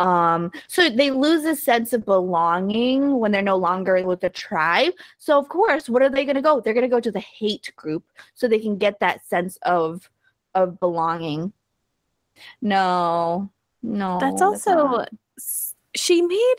Um 0.00 0.50
so 0.66 0.90
they 0.90 1.12
lose 1.12 1.44
a 1.44 1.54
sense 1.54 1.92
of 1.92 2.04
belonging 2.04 3.20
when 3.20 3.30
they're 3.30 3.42
no 3.42 3.56
longer 3.56 4.04
with 4.04 4.20
the 4.20 4.30
tribe. 4.30 4.92
So 5.18 5.38
of 5.38 5.48
course 5.48 5.88
what 5.88 6.02
are 6.02 6.08
they 6.08 6.24
going 6.24 6.34
to 6.34 6.42
go? 6.42 6.60
They're 6.60 6.74
going 6.74 6.82
to 6.82 6.88
go 6.88 7.00
to 7.00 7.12
the 7.12 7.20
hate 7.20 7.72
group 7.76 8.04
so 8.34 8.48
they 8.48 8.58
can 8.58 8.76
get 8.76 8.98
that 9.00 9.24
sense 9.26 9.56
of 9.62 10.10
of 10.54 10.80
belonging. 10.80 11.52
No 12.60 13.50
no 13.84 14.18
that's 14.20 14.42
also 14.42 14.98
that's 14.98 15.74
she 15.94 16.22
made 16.22 16.56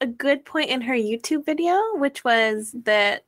a 0.00 0.06
good 0.06 0.44
point 0.44 0.68
in 0.68 0.82
her 0.82 0.94
youtube 0.94 1.44
video 1.46 1.80
which 1.94 2.24
was 2.24 2.74
that 2.84 3.24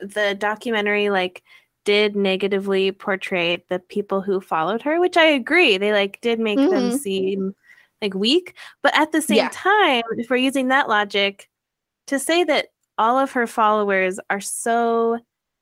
the 0.00 0.36
documentary 0.38 1.10
like 1.10 1.42
did 1.84 2.16
negatively 2.16 2.92
portray 2.92 3.64
the 3.68 3.78
people 3.78 4.20
who 4.20 4.40
followed 4.40 4.82
her, 4.82 5.00
which 5.00 5.16
I 5.16 5.26
agree. 5.26 5.78
They 5.78 5.92
like 5.92 6.20
did 6.20 6.40
make 6.40 6.58
mm-hmm. 6.58 6.74
them 6.74 6.98
seem 6.98 7.54
like 8.02 8.14
weak. 8.14 8.56
But 8.82 8.98
at 8.98 9.12
the 9.12 9.22
same 9.22 9.36
yeah. 9.36 9.50
time, 9.52 10.02
if 10.18 10.28
we're 10.28 10.36
using 10.36 10.68
that 10.68 10.88
logic, 10.88 11.48
to 12.08 12.18
say 12.18 12.44
that 12.44 12.68
all 12.98 13.18
of 13.18 13.32
her 13.32 13.46
followers 13.46 14.18
are 14.30 14.40
so 14.40 15.18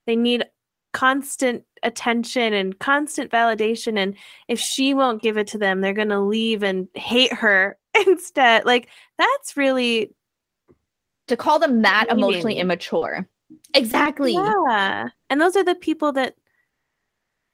they 0.07 0.17
need 0.17 0.45
constant 0.93 1.65
attention 1.83 2.53
and 2.55 2.79
constant 2.79 3.31
validation 3.31 3.99
and 3.99 4.15
if 4.49 4.61
she 4.61 4.95
won't 4.95 5.21
give 5.21 5.37
it 5.37 5.49
to 5.49 5.59
them 5.59 5.81
they're 5.81 5.93
going 5.93 6.09
to 6.09 6.21
leave 6.21 6.63
and 6.63 6.87
hate 6.95 7.33
her 7.33 7.77
instead 8.07 8.65
like 8.65 8.89
that's 9.19 9.57
really 9.57 10.15
to 11.27 11.37
call 11.37 11.59
them 11.59 11.83
that 11.83 12.07
emotionally 12.11 12.57
immature 12.57 13.29
Exactly. 13.75 14.33
Yeah. 14.33 15.09
And 15.31 15.41
those 15.41 15.57
are 15.57 15.65
the 15.65 15.75
people 15.75 16.13
that 16.13 16.37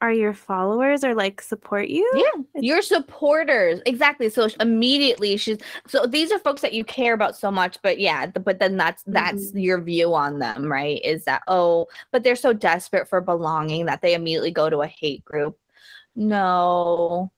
are 0.01 0.11
your 0.11 0.33
followers 0.33 1.03
or 1.03 1.13
like 1.13 1.41
support 1.41 1.87
you. 1.87 2.09
Yeah. 2.15 2.41
It's- 2.55 2.63
your 2.63 2.81
supporters. 2.81 3.81
Exactly. 3.85 4.29
So 4.29 4.47
immediately 4.59 5.37
she's 5.37 5.59
so 5.87 6.07
these 6.07 6.31
are 6.31 6.39
folks 6.39 6.61
that 6.61 6.73
you 6.73 6.83
care 6.83 7.13
about 7.13 7.37
so 7.37 7.51
much, 7.51 7.77
but 7.83 7.99
yeah, 7.99 8.25
but 8.27 8.59
then 8.59 8.77
that's 8.77 9.03
that's 9.05 9.49
mm-hmm. 9.49 9.59
your 9.59 9.81
view 9.81 10.15
on 10.15 10.39
them, 10.39 10.71
right? 10.71 10.99
Is 11.03 11.25
that 11.25 11.43
oh, 11.47 11.87
but 12.11 12.23
they're 12.23 12.35
so 12.35 12.51
desperate 12.51 13.07
for 13.07 13.21
belonging 13.21 13.85
that 13.85 14.01
they 14.01 14.15
immediately 14.15 14.51
go 14.51 14.69
to 14.69 14.81
a 14.81 14.87
hate 14.87 15.23
group. 15.23 15.57
No. 16.15 17.31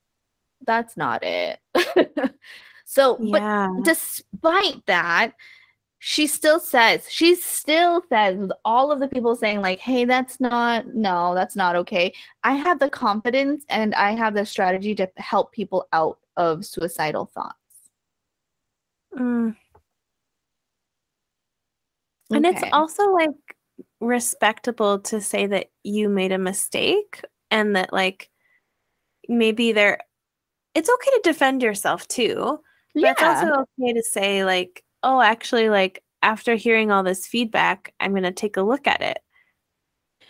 That's 0.65 0.95
not 0.95 1.23
it. 1.23 1.59
so, 2.85 3.17
yeah. 3.19 3.69
but 3.75 3.83
despite 3.83 4.85
that, 4.85 5.33
she 6.05 6.27
still 6.27 6.59
says 6.59 7.07
she 7.09 7.33
still 7.33 8.03
says 8.09 8.35
with 8.35 8.51
all 8.65 8.91
of 8.91 8.99
the 8.99 9.07
people 9.07 9.37
saying 9.37 9.61
like 9.61 9.79
hey 9.79 10.03
that's 10.03 10.37
not 10.37 10.85
no 10.93 11.33
that's 11.33 11.55
not 11.55 11.77
okay 11.77 12.13
i 12.43 12.51
have 12.51 12.77
the 12.79 12.89
confidence 12.89 13.63
and 13.69 13.95
i 13.95 14.11
have 14.11 14.33
the 14.33 14.45
strategy 14.45 14.93
to 14.93 15.09
help 15.15 15.53
people 15.53 15.87
out 15.93 16.19
of 16.35 16.65
suicidal 16.65 17.31
thoughts 17.33 17.55
mm. 19.17 19.55
and 22.31 22.45
okay. 22.45 22.57
it's 22.57 22.67
also 22.73 23.13
like 23.13 23.29
respectable 24.01 24.99
to 24.99 25.21
say 25.21 25.47
that 25.47 25.67
you 25.83 26.09
made 26.09 26.33
a 26.33 26.37
mistake 26.37 27.23
and 27.49 27.77
that 27.77 27.93
like 27.93 28.29
maybe 29.29 29.71
there 29.71 29.99
it's 30.75 30.89
okay 30.89 31.11
to 31.11 31.21
defend 31.23 31.63
yourself 31.63 32.05
too 32.09 32.59
but 32.93 33.01
yeah. 33.01 33.11
it's 33.11 33.23
also 33.23 33.65
okay 33.79 33.93
to 33.93 34.03
say 34.03 34.43
like 34.43 34.83
oh, 35.03 35.21
actually, 35.21 35.69
like 35.69 36.03
after 36.21 36.55
hearing 36.55 36.91
all 36.91 37.03
this 37.03 37.27
feedback, 37.27 37.93
I'm 37.99 38.11
going 38.11 38.23
to 38.23 38.31
take 38.31 38.57
a 38.57 38.63
look 38.63 38.87
at 38.87 39.01
it. 39.01 39.19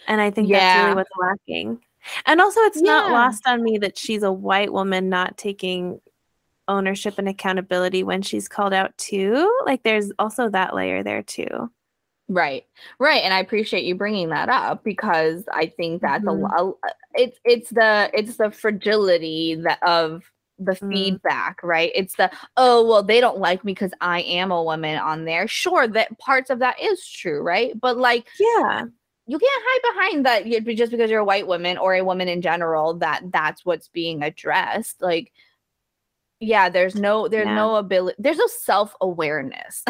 And 0.07 0.19
I 0.19 0.31
think 0.31 0.49
yeah. 0.49 0.59
that's 0.59 0.83
really 0.83 0.95
what's 0.95 1.09
lacking. 1.19 1.79
And 2.25 2.41
also, 2.41 2.59
it's 2.61 2.81
yeah. 2.81 2.91
not 2.91 3.11
lost 3.11 3.47
on 3.47 3.63
me 3.63 3.77
that 3.77 3.97
she's 3.97 4.23
a 4.23 4.31
white 4.31 4.73
woman 4.73 5.07
not 5.07 5.37
taking 5.37 6.01
ownership 6.67 7.17
and 7.17 7.29
accountability 7.29 8.03
when 8.03 8.21
she's 8.21 8.49
called 8.49 8.73
out 8.73 8.97
too. 8.97 9.49
Like, 9.65 9.83
there's 9.83 10.11
also 10.19 10.49
that 10.49 10.75
layer 10.75 11.03
there 11.03 11.23
too. 11.23 11.69
Right, 12.29 12.63
right, 12.99 13.21
and 13.23 13.33
I 13.33 13.39
appreciate 13.39 13.83
you 13.83 13.95
bringing 13.95 14.29
that 14.29 14.49
up 14.49 14.83
because 14.83 15.43
I 15.51 15.67
think 15.67 16.01
that's 16.01 16.23
mm-hmm. 16.23 16.43
a 16.43 16.63
lot. 16.63 16.75
It's 17.13 17.37
it's 17.43 17.69
the 17.69 18.09
it's 18.13 18.37
the 18.37 18.49
fragility 18.49 19.55
that 19.55 19.83
of 19.83 20.23
the 20.65 20.73
mm. 20.73 20.91
feedback, 20.91 21.61
right? 21.63 21.91
It's 21.95 22.15
the, 22.15 22.31
oh, 22.57 22.85
well, 22.87 23.03
they 23.03 23.19
don't 23.19 23.39
like 23.39 23.63
me 23.63 23.73
because 23.73 23.91
I 24.01 24.21
am 24.21 24.51
a 24.51 24.63
woman 24.63 24.97
on 24.97 25.25
there. 25.25 25.47
Sure, 25.47 25.87
that 25.87 26.17
parts 26.19 26.49
of 26.49 26.59
that 26.59 26.81
is 26.81 27.07
true, 27.07 27.41
right? 27.41 27.79
But 27.79 27.97
like, 27.97 28.27
yeah, 28.39 28.85
you 29.25 29.39
can't 29.39 29.63
hide 29.65 29.93
behind 29.93 30.25
that 30.25 30.65
just 30.75 30.91
because 30.91 31.09
you're 31.09 31.21
a 31.21 31.25
white 31.25 31.47
woman 31.47 31.77
or 31.77 31.95
a 31.95 32.03
woman 32.03 32.27
in 32.27 32.41
general 32.41 32.95
that 32.95 33.23
that's 33.31 33.65
what's 33.65 33.87
being 33.89 34.21
addressed 34.21 35.01
like 35.01 35.31
yeah 36.39 36.69
there's 36.69 36.95
no 36.95 37.27
there's 37.27 37.45
yeah. 37.45 37.55
no 37.55 37.75
ability 37.75 38.15
there's 38.19 38.37
no 38.37 38.47
self-awareness 38.47 39.83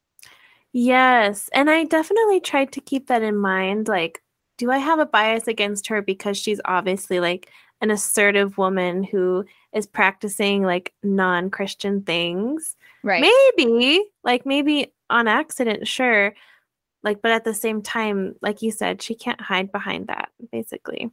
yes 0.72 1.48
and 1.54 1.70
i 1.70 1.84
definitely 1.84 2.40
tried 2.40 2.70
to 2.72 2.80
keep 2.80 3.06
that 3.06 3.22
in 3.22 3.36
mind 3.36 3.88
like 3.88 4.22
do 4.58 4.70
i 4.70 4.78
have 4.78 4.98
a 4.98 5.06
bias 5.06 5.48
against 5.48 5.86
her 5.86 6.02
because 6.02 6.36
she's 6.36 6.60
obviously 6.66 7.20
like 7.20 7.50
an 7.80 7.90
assertive 7.90 8.58
woman 8.58 9.02
who 9.02 9.44
is 9.74 9.86
practicing 9.86 10.62
like 10.62 10.92
non-christian 11.02 12.02
things. 12.02 12.76
Right. 13.02 13.20
Maybe 13.20 14.02
like 14.24 14.46
maybe 14.46 14.92
on 15.10 15.28
accident 15.28 15.86
sure. 15.86 16.34
Like 17.02 17.22
but 17.22 17.32
at 17.32 17.44
the 17.44 17.54
same 17.54 17.82
time 17.82 18.34
like 18.42 18.62
you 18.62 18.70
said 18.70 19.02
she 19.02 19.14
can't 19.14 19.40
hide 19.40 19.70
behind 19.70 20.08
that 20.08 20.30
basically. 20.50 21.10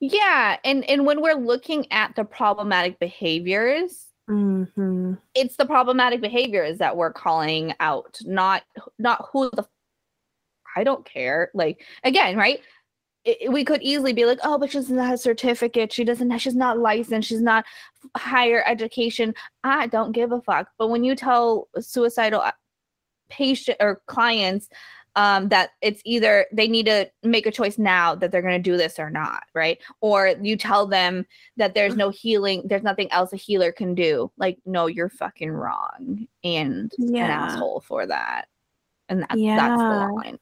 Yeah 0.00 0.56
and 0.64 0.88
and 0.88 1.04
when 1.04 1.20
we're 1.20 1.34
looking 1.34 1.90
at 1.92 2.14
the 2.16 2.24
problematic 2.24 2.98
behaviors 2.98 4.06
mm-hmm. 4.30 5.14
it's 5.34 5.56
the 5.56 5.66
problematic 5.66 6.22
behaviors 6.22 6.78
that 6.78 6.96
we're 6.96 7.12
calling 7.12 7.74
out 7.78 8.18
not 8.24 8.62
not 8.98 9.26
who 9.30 9.50
the 9.50 9.66
i 10.74 10.84
don't 10.84 11.04
care. 11.04 11.50
Like 11.54 11.84
again 12.02 12.36
right 12.36 12.60
it, 13.24 13.52
we 13.52 13.64
could 13.64 13.82
easily 13.82 14.12
be 14.12 14.24
like, 14.24 14.38
oh, 14.42 14.58
but 14.58 14.70
she 14.70 14.78
doesn't 14.78 14.96
have 14.96 15.14
a 15.14 15.18
certificate. 15.18 15.92
She 15.92 16.04
doesn't. 16.04 16.38
She's 16.38 16.54
not 16.54 16.78
licensed. 16.78 17.28
She's 17.28 17.42
not 17.42 17.64
higher 18.16 18.62
education. 18.66 19.34
I 19.64 19.86
don't 19.86 20.12
give 20.12 20.32
a 20.32 20.40
fuck. 20.40 20.68
But 20.78 20.88
when 20.88 21.04
you 21.04 21.14
tell 21.14 21.68
suicidal 21.78 22.40
uh, 22.40 22.52
patient 23.28 23.76
or 23.80 24.00
clients 24.06 24.68
um, 25.18 25.48
that 25.48 25.70
it's 25.82 26.00
either 26.04 26.46
they 26.52 26.68
need 26.68 26.86
to 26.86 27.10
make 27.24 27.46
a 27.46 27.50
choice 27.50 27.76
now 27.76 28.14
that 28.14 28.30
they're 28.30 28.42
going 28.42 28.62
to 28.62 28.70
do 28.70 28.76
this 28.76 29.00
or 29.00 29.10
not, 29.10 29.42
right? 29.52 29.78
Or 30.00 30.28
you 30.40 30.56
tell 30.56 30.86
them 30.86 31.26
that 31.56 31.74
there's 31.74 31.96
no 31.96 32.10
healing, 32.10 32.62
there's 32.66 32.84
nothing 32.84 33.10
else 33.10 33.32
a 33.32 33.36
healer 33.36 33.72
can 33.72 33.96
do. 33.96 34.30
Like, 34.36 34.58
no, 34.64 34.86
you're 34.86 35.08
fucking 35.08 35.50
wrong 35.50 36.28
and 36.44 36.92
yeah. 36.98 37.24
an 37.24 37.30
asshole 37.30 37.80
for 37.80 38.06
that. 38.06 38.46
And 39.08 39.22
that, 39.22 39.36
yeah. 39.36 39.56
that's 39.56 39.82
the 39.82 40.12
line. 40.12 40.38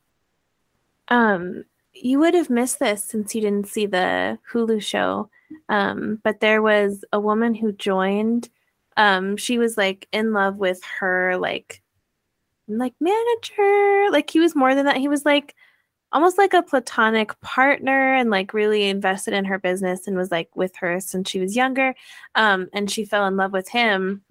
Um, 1.09 1.65
you 2.03 2.19
would 2.19 2.35
have 2.35 2.51
missed 2.51 2.79
this 2.79 3.05
since 3.05 3.35
you 3.35 3.41
didn't 3.41 3.69
see 3.69 3.87
the 3.87 4.39
Hulu 4.53 4.83
show. 4.83 5.31
Um, 5.69 6.21
but 6.23 6.41
there 6.41 6.63
was 6.63 7.05
a 7.13 7.21
woman 7.21 7.55
who 7.55 7.73
joined. 7.73 8.49
Um, 8.97 9.37
she 9.37 9.59
was 9.59 9.77
like 9.77 10.09
in 10.13 10.33
love 10.33 10.57
with 10.57 10.81
her 11.01 11.37
like 11.37 11.83
like 12.69 12.95
manager. 13.01 14.07
Like 14.11 14.31
he 14.31 14.41
was 14.41 14.57
more 14.57 14.75
than 14.75 14.87
that. 14.87 14.97
He 14.97 15.09
was 15.09 15.25
like 15.25 15.55
almost 16.13 16.39
like 16.39 16.55
a 16.55 16.63
platonic 16.63 17.39
partner 17.41 18.15
and 18.15 18.31
like 18.31 18.55
really 18.55 18.85
invested 18.89 19.35
in 19.35 19.45
her 19.45 19.59
business 19.59 20.07
and 20.07 20.17
was 20.17 20.31
like 20.31 20.55
with 20.55 20.75
her 20.77 21.01
since 21.01 21.31
she 21.31 21.41
was 21.41 21.57
younger. 21.57 21.95
Um, 22.35 22.69
and 22.73 22.91
she 22.91 23.05
fell 23.05 23.27
in 23.27 23.37
love 23.37 23.53
with 23.53 23.69
him. 23.69 24.23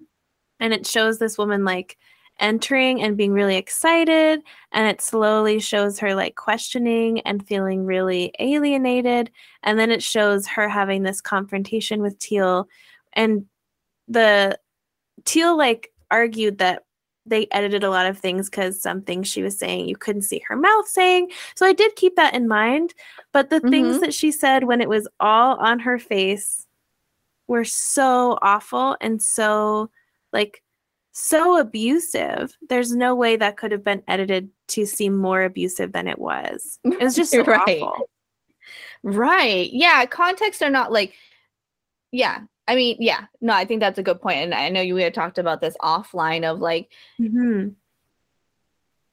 And 0.58 0.72
it 0.72 0.86
shows 0.86 1.18
this 1.18 1.36
woman 1.36 1.64
like 1.64 1.98
entering 2.38 3.02
and 3.02 3.16
being 3.16 3.32
really 3.32 3.56
excited. 3.56 4.42
And 4.72 4.88
it 4.88 5.00
slowly 5.00 5.58
shows 5.58 5.98
her 5.98 6.14
like 6.14 6.34
questioning 6.34 7.20
and 7.20 7.46
feeling 7.46 7.84
really 7.84 8.32
alienated. 8.38 9.30
And 9.62 9.78
then 9.78 9.90
it 9.90 10.02
shows 10.02 10.46
her 10.46 10.68
having 10.68 11.02
this 11.02 11.20
confrontation 11.20 12.02
with 12.02 12.18
Teal. 12.18 12.68
And 13.12 13.46
the 14.08 14.58
Teal 15.24 15.56
like 15.56 15.92
argued 16.10 16.58
that 16.58 16.84
they 17.28 17.48
edited 17.50 17.82
a 17.82 17.90
lot 17.90 18.06
of 18.06 18.18
things 18.18 18.48
because 18.48 18.80
some 18.80 19.02
things 19.02 19.26
she 19.26 19.42
was 19.42 19.58
saying 19.58 19.88
you 19.88 19.96
couldn't 19.96 20.22
see 20.22 20.40
her 20.46 20.56
mouth 20.56 20.86
saying. 20.86 21.30
So 21.56 21.66
I 21.66 21.72
did 21.72 21.96
keep 21.96 22.16
that 22.16 22.34
in 22.34 22.46
mind. 22.46 22.94
But 23.32 23.50
the 23.50 23.56
mm-hmm. 23.56 23.70
things 23.70 24.00
that 24.00 24.14
she 24.14 24.30
said 24.30 24.64
when 24.64 24.80
it 24.80 24.88
was 24.88 25.08
all 25.18 25.56
on 25.56 25.80
her 25.80 25.98
face 25.98 26.66
were 27.48 27.64
so 27.64 28.38
awful 28.42 28.96
and 29.00 29.20
so 29.20 29.90
like 30.32 30.62
so 31.18 31.58
abusive. 31.58 32.54
There's 32.68 32.94
no 32.94 33.14
way 33.14 33.36
that 33.36 33.56
could 33.56 33.72
have 33.72 33.82
been 33.82 34.02
edited 34.06 34.50
to 34.68 34.84
seem 34.84 35.16
more 35.16 35.42
abusive 35.42 35.92
than 35.92 36.08
it 36.08 36.18
was. 36.18 36.78
It 36.84 37.00
was 37.00 37.16
just 37.16 37.30
so 37.30 37.42
right. 37.44 37.80
awful. 37.80 38.10
Right. 39.02 39.70
Yeah. 39.72 40.04
Context 40.04 40.62
are 40.62 40.68
not 40.68 40.92
like, 40.92 41.14
yeah, 42.12 42.40
I 42.68 42.74
mean, 42.74 42.98
yeah, 43.00 43.24
no, 43.40 43.54
I 43.54 43.64
think 43.64 43.80
that's 43.80 43.98
a 43.98 44.02
good 44.02 44.20
point. 44.20 44.40
And 44.40 44.52
I 44.52 44.68
know 44.68 44.82
you 44.82 44.96
had 44.96 45.14
talked 45.14 45.38
about 45.38 45.62
this 45.62 45.76
offline 45.80 46.44
of 46.44 46.60
like, 46.60 46.90
mm-hmm. 47.18 47.68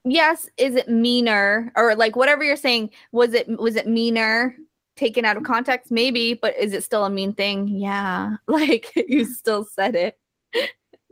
yes, 0.03 0.49
is 0.57 0.75
it 0.75 0.89
meaner 0.89 1.71
or 1.77 1.95
like 1.95 2.17
whatever 2.17 2.43
you're 2.43 2.57
saying? 2.57 2.89
Was 3.13 3.33
it 3.33 3.47
was 3.47 3.77
it 3.77 3.87
meaner 3.87 4.57
taken 4.97 5.23
out 5.23 5.37
of 5.37 5.43
context? 5.43 5.89
Maybe, 5.89 6.33
but 6.33 6.57
is 6.57 6.73
it 6.73 6.83
still 6.83 7.05
a 7.05 7.09
mean 7.09 7.33
thing? 7.33 7.67
Yeah, 7.69 8.37
like 8.47 8.91
you 8.95 9.23
still 9.25 9.63
said 9.63 9.95
it. 9.95 10.17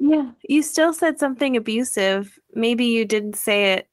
Yeah, 0.03 0.32
you 0.49 0.64
still 0.64 0.94
said 0.94 1.19
something 1.19 1.56
abusive. 1.56 2.40
Maybe 2.56 2.86
you 2.86 3.06
didn't 3.06 3.36
say 3.36 3.73
it. 3.73 3.88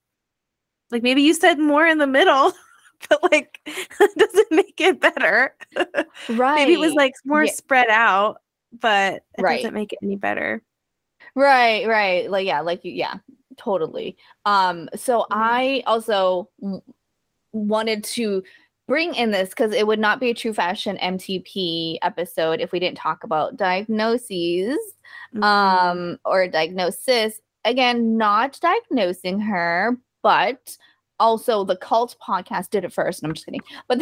Like 0.91 1.03
maybe 1.03 1.21
you 1.21 1.35
said 1.35 1.59
more 1.59 1.87
in 1.87 1.99
the 1.99 2.07
middle. 2.07 2.53
but 3.09 3.31
like 3.31 3.61
doesn't 4.17 4.51
make 4.51 4.81
it 4.81 5.01
better. 5.01 5.55
Right. 6.31 6.55
Maybe 6.55 6.73
it 6.73 6.81
was 6.81 6.95
like 6.95 7.13
more 7.25 7.45
yeah. 7.45 7.53
spread 7.53 7.89
out, 7.91 8.41
but 8.73 9.23
it 9.37 9.43
right. 9.43 9.57
doesn't 9.57 9.75
make 9.75 9.93
it 9.93 9.99
any 10.03 10.17
better. 10.17 10.63
Right, 11.35 11.87
right. 11.87 12.31
Like 12.31 12.47
yeah, 12.47 12.61
like 12.63 12.81
yeah, 12.83 13.17
totally. 13.59 14.17
Um 14.47 14.89
so 14.97 15.21
mm-hmm. 15.21 15.35
I 15.35 15.83
also 15.87 16.49
wanted 17.53 18.03
to 18.05 18.43
bring 18.89 19.15
in 19.15 19.31
this 19.31 19.51
because 19.51 19.73
it 19.73 19.86
would 19.86 19.98
not 20.01 20.19
be 20.19 20.31
a 20.31 20.35
true 20.35 20.52
fashion 20.52 20.98
MTP 21.01 21.98
episode 22.02 22.60
if 22.60 22.73
we 22.73 22.81
didn't 22.81 22.97
talk 22.97 23.23
about 23.23 23.56
diagnoses 23.56 24.78
mm-hmm. 25.32 25.43
um 25.44 26.19
or 26.24 26.48
diagnosis. 26.48 27.40
Again, 27.65 28.16
not 28.16 28.59
diagnosing 28.60 29.40
her, 29.40 29.97
but 30.23 30.77
also 31.20 31.65
the 31.65 31.77
cult 31.77 32.16
podcast 32.27 32.70
did 32.70 32.85
it 32.85 32.93
first. 32.93 33.23
And 33.23 33.28
i'm 33.28 33.35
just 33.35 33.44
kidding. 33.44 33.60
But 33.89 34.01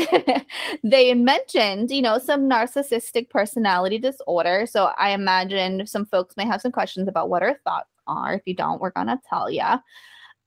they 0.85 1.13
mentioned 1.15 1.91
you 1.91 2.03
know 2.03 2.19
some 2.19 2.49
narcissistic 2.49 3.29
personality 3.29 3.99
disorder. 3.99 4.67
So 4.67 4.93
i 4.97 5.11
imagine 5.11 5.87
some 5.87 6.07
folks 6.07 6.37
may 6.37 6.47
have 6.47 6.61
some 6.61 6.73
questions 6.73 7.09
about 7.09 7.29
what 7.29 7.43
our 7.43 7.59
thoughts 7.65 7.91
are 8.07 8.35
if 8.35 8.43
you 8.47 8.55
don't 8.55 8.81
we're 8.81 8.91
gonna 8.91 9.21
tell 9.29 9.51
you 9.51 9.65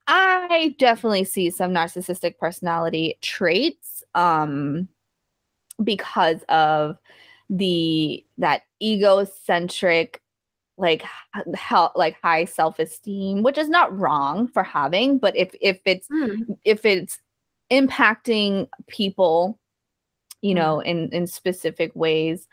i 0.08 0.76
definitely 0.80 1.24
see 1.24 1.50
some 1.50 1.72
narcissistic 1.72 2.38
personality 2.38 3.18
traits 3.22 3.99
um 4.16 4.88
because 5.84 6.44
of 6.50 6.98
the 7.50 8.24
that 8.38 8.64
egocentric 8.82 10.22
like 10.78 11.04
how 11.56 11.92
like 11.96 12.18
high 12.22 12.46
self-esteem 12.46 13.44
which 13.44 13.58
is 13.58 13.70
not 13.70 13.96
wrong 13.98 14.48
for 14.48 14.64
having 14.64 15.18
but 15.18 15.36
if 15.36 15.54
if 15.62 15.80
it's 15.86 16.08
mm. 16.08 16.58
if 16.64 16.86
it's 16.86 17.20
impacting 17.72 18.68
people 18.88 19.60
you 20.42 20.56
know 20.56 20.78
mm. 20.78 20.86
in 20.86 21.10
in 21.10 21.28
specific 21.28 21.92
ways 21.96 22.48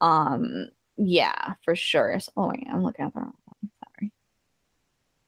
um 0.00 0.68
yeah 0.96 1.54
for 1.64 1.76
sure 1.76 2.18
so, 2.18 2.32
oh 2.36 2.48
wait 2.48 2.66
i'm 2.70 2.82
looking 2.82 3.04
at 3.04 3.14
the 3.14 3.20
wrong 3.20 3.34
one 3.44 3.70
sorry 3.84 4.12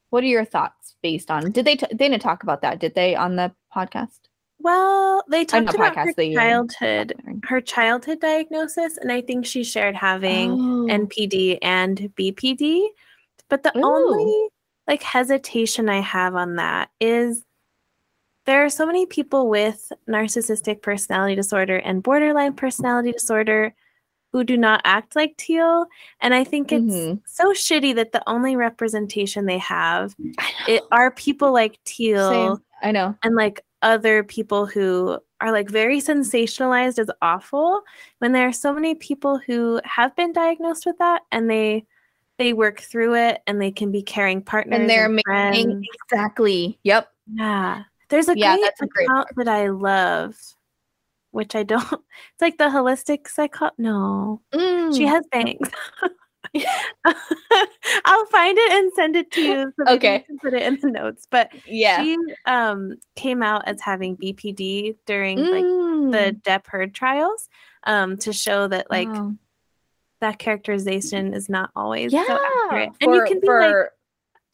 what 0.09 0.23
are 0.23 0.27
your 0.27 0.45
thoughts 0.45 0.95
based 1.01 1.31
on 1.31 1.51
did 1.51 1.65
they 1.65 1.75
t- 1.75 1.87
they 1.91 2.09
didn't 2.09 2.21
talk 2.21 2.43
about 2.43 2.61
that 2.61 2.79
did 2.79 2.93
they 2.95 3.15
on 3.15 3.35
the 3.37 3.51
podcast 3.75 4.19
well, 4.63 5.23
they 5.29 5.45
talked 5.45 5.73
about 5.73 5.95
her 5.95 6.13
childhood, 6.13 7.13
her 7.43 7.61
childhood 7.61 8.19
diagnosis, 8.19 8.97
and 8.97 9.11
I 9.11 9.21
think 9.21 9.45
she 9.45 9.63
shared 9.63 9.95
having 9.95 10.51
oh. 10.51 10.87
NPD 10.89 11.57
and 11.61 11.97
BPD. 12.15 12.87
But 13.49 13.63
the 13.63 13.77
Ooh. 13.77 13.83
only 13.83 14.49
like 14.87 15.03
hesitation 15.03 15.89
I 15.89 16.01
have 16.01 16.35
on 16.35 16.55
that 16.55 16.89
is 16.99 17.43
there 18.45 18.65
are 18.65 18.69
so 18.69 18.85
many 18.85 19.05
people 19.05 19.49
with 19.49 19.91
narcissistic 20.09 20.81
personality 20.81 21.35
disorder 21.35 21.77
and 21.77 22.03
borderline 22.03 22.53
personality 22.53 23.11
disorder 23.11 23.73
who 24.31 24.43
do 24.43 24.57
not 24.57 24.81
act 24.85 25.15
like 25.15 25.35
teal 25.37 25.85
and 26.21 26.33
i 26.33 26.43
think 26.43 26.71
it's 26.71 26.83
mm-hmm. 26.83 27.15
so 27.25 27.51
shitty 27.51 27.93
that 27.95 28.11
the 28.13 28.23
only 28.27 28.55
representation 28.55 29.45
they 29.45 29.57
have 29.57 30.15
it 30.67 30.83
are 30.91 31.11
people 31.11 31.51
like 31.51 31.79
teal 31.83 32.29
Same. 32.55 32.63
i 32.81 32.91
know 32.91 33.15
and 33.23 33.35
like 33.35 33.61
other 33.81 34.23
people 34.23 34.65
who 34.65 35.19
are 35.39 35.51
like 35.51 35.69
very 35.69 35.99
sensationalized 35.99 36.99
as 36.99 37.09
awful 37.21 37.81
when 38.19 38.31
there 38.31 38.47
are 38.47 38.53
so 38.53 38.73
many 38.73 38.95
people 38.95 39.39
who 39.39 39.81
have 39.83 40.15
been 40.15 40.31
diagnosed 40.31 40.85
with 40.85 40.97
that 40.99 41.23
and 41.31 41.49
they 41.49 41.85
they 42.37 42.53
work 42.53 42.79
through 42.79 43.15
it 43.15 43.41
and 43.45 43.61
they 43.61 43.71
can 43.71 43.91
be 43.91 44.01
caring 44.01 44.41
partners 44.41 44.79
and 44.79 44.89
they're 44.89 45.05
and 45.05 45.21
making 45.27 45.85
exactly. 46.05 46.79
Yep. 46.83 47.07
Yeah. 47.33 47.83
There's 48.09 48.29
a 48.29 48.37
yeah, 48.37 48.57
great 48.57 48.71
account 48.81 49.27
great 49.33 49.45
that 49.45 49.47
i 49.47 49.69
love 49.69 50.35
which 51.31 51.55
i 51.55 51.63
don't 51.63 51.83
it's 51.93 52.41
like 52.41 52.57
the 52.57 52.65
holistic 52.65 53.27
psycho 53.27 53.69
no. 53.77 54.41
Mm. 54.53 54.95
she 54.95 55.05
has 55.05 55.23
bangs 55.31 55.69
I'll 58.05 58.25
find 58.27 58.57
it 58.57 58.71
and 58.71 58.91
send 58.95 59.15
it 59.15 59.31
to 59.31 59.41
you. 59.41 59.73
So 59.77 59.93
okay. 59.95 60.25
You 60.29 60.37
put 60.41 60.53
it 60.53 60.63
in 60.63 60.79
the 60.81 60.89
notes. 60.89 61.27
But 61.29 61.51
yeah, 61.65 62.03
she 62.03 62.17
um 62.45 62.95
came 63.15 63.41
out 63.43 63.67
as 63.67 63.81
having 63.81 64.17
BPD 64.17 64.95
during 65.05 65.37
mm. 65.37 65.51
like 65.51 66.11
the 66.11 66.33
mm. 66.33 66.41
Depp 66.41 66.67
Heard 66.67 66.93
trials, 66.93 67.47
um, 67.83 68.17
to 68.17 68.33
show 68.33 68.67
that 68.67 68.89
like 68.89 69.07
wow. 69.07 69.33
that 70.19 70.39
characterization 70.39 71.33
is 71.33 71.49
not 71.49 71.71
always 71.75 72.11
yeah. 72.11 72.25
so 72.27 72.39
accurate. 72.65 72.89
And 73.01 73.11
for, 73.11 73.15
you 73.15 73.25
can 73.25 73.39
be 73.39 73.47
for- 73.47 73.61
like 73.61 73.89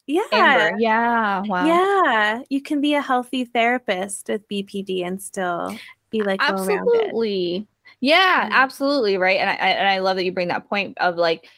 yeah. 0.08 0.22
Amber. 0.32 0.78
Yeah. 0.80 1.42
Wow. 1.46 1.66
Yeah. 1.66 2.42
You 2.48 2.62
can 2.62 2.80
be 2.80 2.94
a 2.94 3.02
healthy 3.02 3.44
therapist 3.44 4.28
with 4.28 4.48
BPD 4.48 5.06
and 5.06 5.22
still 5.22 5.76
be 6.10 6.22
like 6.22 6.40
absolutely. 6.42 7.68
Yeah, 8.00 8.44
mm-hmm. 8.44 8.52
absolutely. 8.52 9.18
Right. 9.18 9.38
And 9.38 9.50
I, 9.50 9.54
and 9.54 9.88
I 9.88 9.98
love 9.98 10.16
that 10.16 10.24
you 10.24 10.32
bring 10.32 10.48
that 10.48 10.68
point 10.68 10.96
of 10.98 11.16
like 11.16 11.48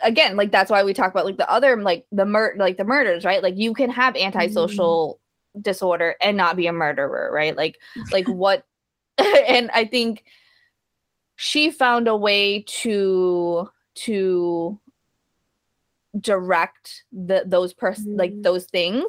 again, 0.00 0.36
like 0.36 0.52
that's 0.52 0.70
why 0.70 0.84
we 0.84 0.94
talk 0.94 1.10
about 1.10 1.26
like 1.26 1.36
the 1.36 1.50
other 1.50 1.80
like 1.80 2.06
the 2.12 2.24
mur 2.24 2.54
like 2.56 2.76
the 2.76 2.84
murders, 2.84 3.24
right? 3.24 3.42
Like 3.42 3.56
you 3.56 3.74
can 3.74 3.90
have 3.90 4.16
antisocial 4.16 5.20
mm-hmm. 5.54 5.62
disorder 5.62 6.14
and 6.20 6.36
not 6.36 6.56
be 6.56 6.66
a 6.66 6.72
murderer, 6.72 7.30
right? 7.32 7.56
Like 7.56 7.78
like 8.12 8.28
what 8.28 8.64
and 9.18 9.70
I 9.72 9.84
think 9.84 10.24
she 11.36 11.70
found 11.70 12.08
a 12.08 12.16
way 12.16 12.62
to 12.62 13.68
to 13.94 14.80
direct 16.18 17.04
the 17.12 17.42
those 17.46 17.72
person 17.72 18.06
mm-hmm. 18.06 18.18
like 18.18 18.42
those 18.42 18.66
things 18.66 19.04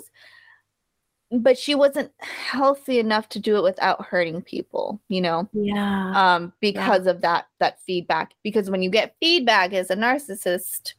but 1.32 1.58
she 1.58 1.76
wasn't 1.76 2.12
healthy 2.20 3.00
enough 3.00 3.30
to 3.30 3.40
do 3.40 3.58
it 3.58 3.64
without 3.64 4.06
hurting 4.06 4.42
people 4.42 5.00
you 5.10 5.22
know 5.22 5.48
yeah 5.54 6.36
um 6.36 6.54
because 6.60 7.06
yeah. 7.06 7.12
of 7.12 7.22
that 7.22 7.48
that 7.60 7.80
feedback 7.82 8.34
because 8.44 8.70
when 8.70 8.82
you 8.82 8.90
get 8.90 9.16
feedback 9.20 9.74
as 9.74 9.90
a 9.90 9.96
narcissist 9.96 10.94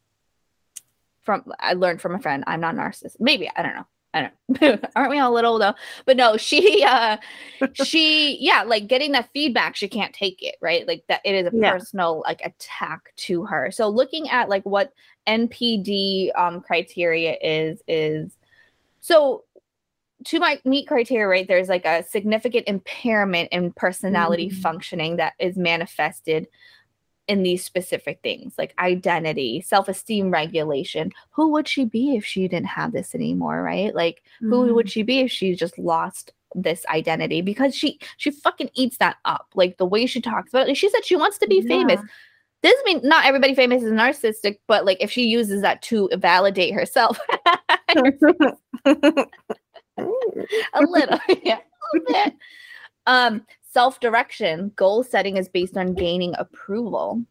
from 1.22 1.44
i 1.58 1.72
learned 1.72 2.00
from 2.00 2.14
a 2.14 2.18
friend 2.20 2.44
i'm 2.46 2.60
not 2.60 2.74
a 2.74 2.78
narcissist 2.78 3.16
maybe 3.18 3.50
i 3.56 3.62
don't 3.62 3.74
know 3.74 3.86
I 4.12 4.22
don't 4.48 4.60
know. 4.60 4.88
Aren't 4.96 5.10
we 5.10 5.18
all 5.18 5.32
a 5.32 5.34
little 5.34 5.58
though? 5.58 5.74
But 6.04 6.16
no, 6.16 6.36
she 6.36 6.84
uh 6.88 7.16
she 7.74 8.38
yeah, 8.40 8.62
like 8.62 8.86
getting 8.86 9.12
that 9.12 9.30
feedback, 9.32 9.76
she 9.76 9.88
can't 9.88 10.12
take 10.12 10.42
it, 10.42 10.56
right? 10.60 10.86
Like 10.86 11.04
that 11.08 11.20
it 11.24 11.34
is 11.34 11.46
a 11.46 11.56
yeah. 11.56 11.72
personal 11.72 12.22
like 12.26 12.40
attack 12.44 13.12
to 13.18 13.44
her. 13.44 13.70
So 13.70 13.88
looking 13.88 14.28
at 14.28 14.48
like 14.48 14.64
what 14.64 14.92
NPD 15.28 16.36
um 16.36 16.60
criteria 16.60 17.36
is 17.40 17.82
is 17.86 18.36
so 19.00 19.44
to 20.26 20.38
my 20.38 20.60
meet 20.64 20.86
criteria, 20.86 21.26
right? 21.26 21.48
There's 21.48 21.68
like 21.68 21.84
a 21.84 22.02
significant 22.02 22.68
impairment 22.68 23.48
in 23.52 23.72
personality 23.72 24.48
mm-hmm. 24.48 24.60
functioning 24.60 25.16
that 25.16 25.34
is 25.38 25.56
manifested 25.56 26.48
in 27.30 27.44
these 27.44 27.64
specific 27.64 28.18
things 28.24 28.54
like 28.58 28.74
identity, 28.80 29.60
self 29.60 29.88
esteem 29.88 30.32
regulation. 30.32 31.12
Who 31.30 31.52
would 31.52 31.68
she 31.68 31.84
be 31.84 32.16
if 32.16 32.24
she 32.24 32.48
didn't 32.48 32.66
have 32.66 32.92
this 32.92 33.14
anymore, 33.14 33.62
right? 33.62 33.94
Like, 33.94 34.22
mm. 34.42 34.48
who 34.50 34.74
would 34.74 34.86
mm. 34.86 34.90
she 34.90 35.04
be 35.04 35.20
if 35.20 35.30
she 35.30 35.54
just 35.54 35.78
lost 35.78 36.32
this 36.56 36.84
identity? 36.88 37.40
Because 37.40 37.74
she 37.74 38.00
she 38.16 38.32
fucking 38.32 38.70
eats 38.74 38.96
that 38.96 39.18
up. 39.24 39.46
Like 39.54 39.78
the 39.78 39.86
way 39.86 40.06
she 40.06 40.20
talks 40.20 40.50
about 40.50 40.68
it. 40.68 40.76
She 40.76 40.90
said 40.90 41.04
she 41.04 41.14
wants 41.14 41.38
to 41.38 41.46
be 41.46 41.62
yeah. 41.62 41.68
famous. 41.68 42.00
This 42.62 42.82
mean 42.84 43.00
not 43.04 43.24
everybody 43.24 43.54
famous 43.54 43.84
is 43.84 43.92
narcissistic, 43.92 44.58
but 44.66 44.84
like 44.84 44.98
if 45.00 45.12
she 45.12 45.22
uses 45.22 45.62
that 45.62 45.82
to 45.82 46.10
validate 46.14 46.74
herself. 46.74 47.18
a 50.74 50.82
little, 50.82 51.18
yeah, 51.42 51.58
a 51.58 51.96
little 51.96 52.14
bit. 52.24 52.34
Um, 53.06 53.46
self 53.72 54.00
direction, 54.00 54.72
goal 54.76 55.02
setting 55.02 55.36
is 55.36 55.48
based 55.48 55.76
on 55.76 55.94
gaining 55.94 56.34
approval. 56.38 57.22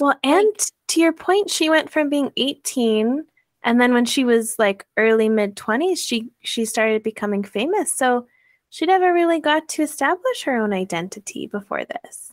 Well, 0.00 0.18
and 0.22 0.46
like, 0.46 0.60
to 0.88 1.00
your 1.00 1.12
point, 1.12 1.50
she 1.50 1.68
went 1.68 1.90
from 1.90 2.08
being 2.08 2.30
18 2.36 3.24
and 3.66 3.80
then 3.80 3.92
when 3.92 4.04
she 4.04 4.24
was 4.24 4.56
like 4.60 4.86
early 4.96 5.28
mid 5.28 5.56
20s, 5.56 5.98
she 5.98 6.30
she 6.40 6.64
started 6.64 7.02
becoming 7.02 7.42
famous. 7.42 7.92
So 7.92 8.28
she 8.70 8.86
never 8.86 9.12
really 9.12 9.40
got 9.40 9.68
to 9.70 9.82
establish 9.82 10.44
her 10.44 10.56
own 10.56 10.72
identity 10.72 11.48
before 11.48 11.84
this. 11.84 12.32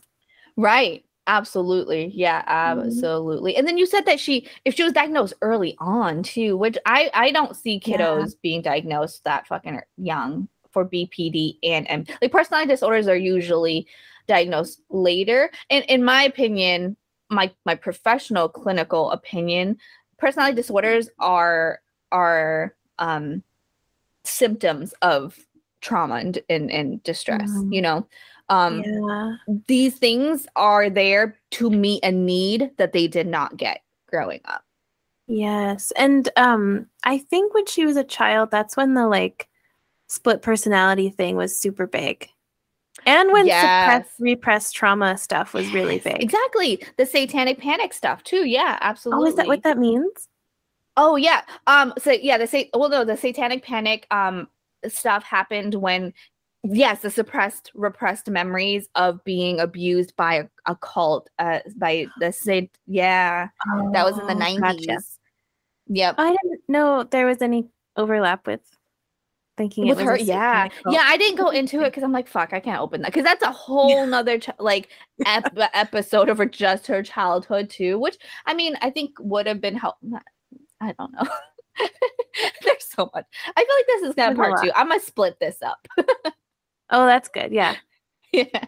Right. 0.56 1.04
Absolutely. 1.26 2.10
Yeah, 2.14 2.42
mm-hmm. 2.42 2.80
absolutely. 2.80 3.52
Mm-hmm. 3.52 3.58
And 3.58 3.68
then 3.68 3.78
you 3.78 3.86
said 3.86 4.04
that 4.06 4.20
she 4.20 4.48
if 4.64 4.74
she 4.74 4.84
was 4.84 4.92
diagnosed 4.92 5.34
early 5.40 5.76
on 5.78 6.22
too, 6.22 6.56
which 6.56 6.76
I 6.84 7.10
I 7.14 7.30
don't 7.30 7.56
see 7.56 7.80
kiddos 7.80 8.30
yeah. 8.30 8.38
being 8.42 8.62
diagnosed 8.62 9.24
that 9.24 9.46
fucking 9.46 9.80
young 9.96 10.48
for 10.70 10.84
BPD 10.84 11.58
and 11.62 11.86
M. 11.88 12.04
Like 12.20 12.32
personality 12.32 12.68
disorders 12.68 13.08
are 13.08 13.16
usually 13.16 13.86
diagnosed 14.26 14.82
later. 14.90 15.50
And 15.70 15.84
in 15.86 16.04
my 16.04 16.24
opinion, 16.24 16.96
my 17.30 17.50
my 17.64 17.74
professional 17.74 18.48
clinical 18.48 19.10
opinion, 19.10 19.78
personality 20.18 20.56
disorders 20.56 21.08
are 21.18 21.80
are 22.12 22.74
um 22.98 23.42
symptoms 24.24 24.92
of 25.00 25.38
trauma 25.80 26.16
and 26.16 26.38
and, 26.50 26.70
and 26.70 27.02
distress, 27.02 27.50
mm. 27.50 27.72
you 27.72 27.80
know. 27.80 28.06
Um 28.48 28.82
yeah. 28.84 29.36
these 29.66 29.98
things 29.98 30.46
are 30.54 30.90
there 30.90 31.38
to 31.52 31.70
meet 31.70 32.04
a 32.04 32.12
need 32.12 32.70
that 32.76 32.92
they 32.92 33.08
did 33.08 33.26
not 33.26 33.56
get 33.56 33.80
growing 34.06 34.40
up. 34.44 34.64
Yes. 35.26 35.92
And 35.92 36.28
um 36.36 36.86
I 37.04 37.18
think 37.18 37.54
when 37.54 37.66
she 37.66 37.86
was 37.86 37.96
a 37.96 38.04
child, 38.04 38.50
that's 38.50 38.76
when 38.76 38.94
the 38.94 39.06
like 39.06 39.48
split 40.08 40.42
personality 40.42 41.10
thing 41.10 41.36
was 41.36 41.58
super 41.58 41.86
big. 41.86 42.28
And 43.06 43.32
when 43.32 43.46
yes. 43.46 43.60
suppressed, 43.62 44.20
repressed 44.20 44.76
trauma 44.76 45.18
stuff 45.18 45.52
was 45.52 45.68
really 45.72 45.98
big. 45.98 46.22
Exactly. 46.22 46.84
The 46.96 47.06
satanic 47.06 47.58
panic 47.58 47.92
stuff 47.92 48.22
too. 48.22 48.46
Yeah, 48.46 48.78
absolutely. 48.80 49.26
Oh, 49.26 49.28
is 49.28 49.36
that 49.36 49.46
what 49.46 49.62
that 49.62 49.78
means? 49.78 50.28
Oh 50.96 51.16
yeah. 51.16 51.42
Um 51.66 51.92
so 51.98 52.12
yeah, 52.12 52.38
the 52.38 52.46
say 52.46 52.70
well 52.74 52.88
no, 52.88 53.04
the 53.04 53.16
satanic 53.16 53.64
panic 53.64 54.06
um 54.10 54.48
stuff 54.86 55.24
happened 55.24 55.74
when 55.74 56.12
yes, 56.64 57.02
the 57.02 57.10
suppressed 57.10 57.70
repressed 57.74 58.28
memories 58.28 58.88
of 58.94 59.22
being 59.24 59.60
abused 59.60 60.16
by 60.16 60.34
a, 60.34 60.44
a 60.66 60.76
cult 60.76 61.30
uh 61.38 61.60
by 61.76 62.06
the 62.20 62.32
say 62.32 62.70
yeah. 62.86 63.48
Oh, 63.68 63.90
that 63.92 64.04
was 64.04 64.18
in 64.18 64.26
the 64.26 64.34
90s. 64.34 64.60
Gotcha. 64.60 64.98
Yep. 65.88 66.14
I 66.18 66.30
didn't 66.30 66.60
know 66.68 67.04
there 67.04 67.26
was 67.26 67.42
any 67.42 67.68
overlap 67.96 68.46
with 68.46 68.60
thinking 69.56 69.86
with 69.86 70.00
her 70.00 70.16
yeah 70.16 70.68
yeah 70.88 71.02
i 71.04 71.16
didn't 71.16 71.36
go 71.36 71.48
into 71.50 71.80
it 71.82 71.84
because 71.84 72.02
i'm 72.02 72.12
like 72.12 72.26
fuck 72.26 72.52
i 72.52 72.58
can't 72.58 72.80
open 72.80 73.02
that 73.02 73.12
because 73.12 73.24
that's 73.24 73.42
a 73.44 73.50
whole 73.52 73.88
yeah. 73.88 74.04
nother 74.04 74.38
ch- 74.38 74.50
like 74.58 74.88
ep- 75.26 75.56
episode 75.74 76.28
over 76.28 76.44
just 76.44 76.86
her 76.86 77.02
childhood 77.02 77.70
too 77.70 77.98
which 77.98 78.16
i 78.46 78.54
mean 78.54 78.76
i 78.80 78.90
think 78.90 79.12
would 79.20 79.46
have 79.46 79.60
been 79.60 79.76
help 79.76 79.96
i 80.80 80.92
don't 80.98 81.12
know 81.12 81.28
there's 82.64 82.84
so 82.84 83.10
much 83.14 83.24
i 83.56 83.64
feel 83.64 83.76
like 83.76 83.86
this 83.86 84.02
is 84.08 84.14
gonna 84.14 84.34
part 84.34 84.60
two 84.62 84.72
i'm 84.74 84.88
gonna 84.88 85.00
split 85.00 85.38
this 85.38 85.58
up 85.62 85.86
oh 86.94 87.06
that's 87.06 87.28
good 87.28 87.52
yeah 87.52 87.76
yeah 88.32 88.64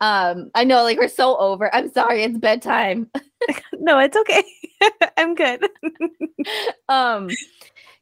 um 0.00 0.50
i 0.54 0.64
know 0.64 0.82
like 0.82 0.98
we're 0.98 1.08
so 1.08 1.36
over 1.38 1.74
i'm 1.74 1.90
sorry 1.92 2.22
it's 2.22 2.38
bedtime 2.38 3.10
no 3.74 3.98
it's 3.98 4.16
okay 4.16 4.44
i'm 5.16 5.34
good 5.34 5.66
um 6.88 7.28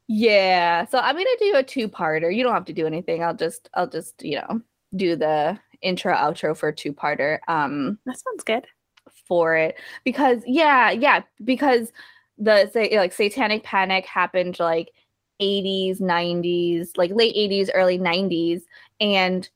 yeah. 0.07 0.85
So 0.85 0.99
I'm 0.99 1.15
gonna 1.15 1.29
do 1.39 1.55
a 1.55 1.63
two-parter. 1.63 2.35
You 2.35 2.43
don't 2.43 2.53
have 2.53 2.65
to 2.65 2.73
do 2.73 2.85
anything. 2.85 3.23
I'll 3.23 3.35
just 3.35 3.69
I'll 3.73 3.87
just, 3.87 4.23
you 4.23 4.37
know, 4.37 4.61
do 4.95 5.15
the 5.15 5.57
intro 5.81 6.13
outro 6.13 6.55
for 6.55 6.71
two-parter. 6.71 7.39
Um 7.47 7.99
that 8.05 8.19
sounds 8.19 8.43
good. 8.43 8.65
For 9.27 9.55
it. 9.55 9.75
Because 10.03 10.43
yeah, 10.45 10.91
yeah, 10.91 11.21
because 11.43 11.91
the 12.37 12.69
say 12.71 12.97
like 12.97 13.13
satanic 13.13 13.63
panic 13.63 14.05
happened 14.05 14.59
like 14.59 14.91
80s, 15.43 15.99
90s, 15.99 16.97
like 16.97 17.11
late 17.11 17.35
80s, 17.35 17.69
early 17.73 17.99
90s. 17.99 18.61
And 18.99 19.49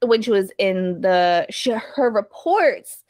when 0.00 0.22
she 0.22 0.30
was 0.30 0.52
in 0.58 1.00
the 1.00 1.46
she, 1.50 1.72
her 1.72 2.10
reports 2.10 3.04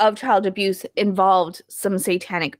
of 0.00 0.16
child 0.16 0.46
abuse 0.46 0.84
involved 0.96 1.62
some 1.68 1.98
satanic 1.98 2.58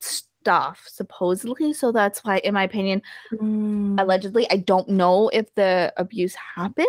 stuff 0.00 0.84
supposedly 0.86 1.72
so 1.72 1.90
that's 1.90 2.20
why 2.20 2.38
in 2.38 2.54
my 2.54 2.62
opinion 2.62 3.02
mm. 3.32 4.00
allegedly 4.00 4.46
i 4.50 4.56
don't 4.56 4.88
know 4.88 5.28
if 5.30 5.52
the 5.56 5.92
abuse 5.96 6.36
happened 6.54 6.86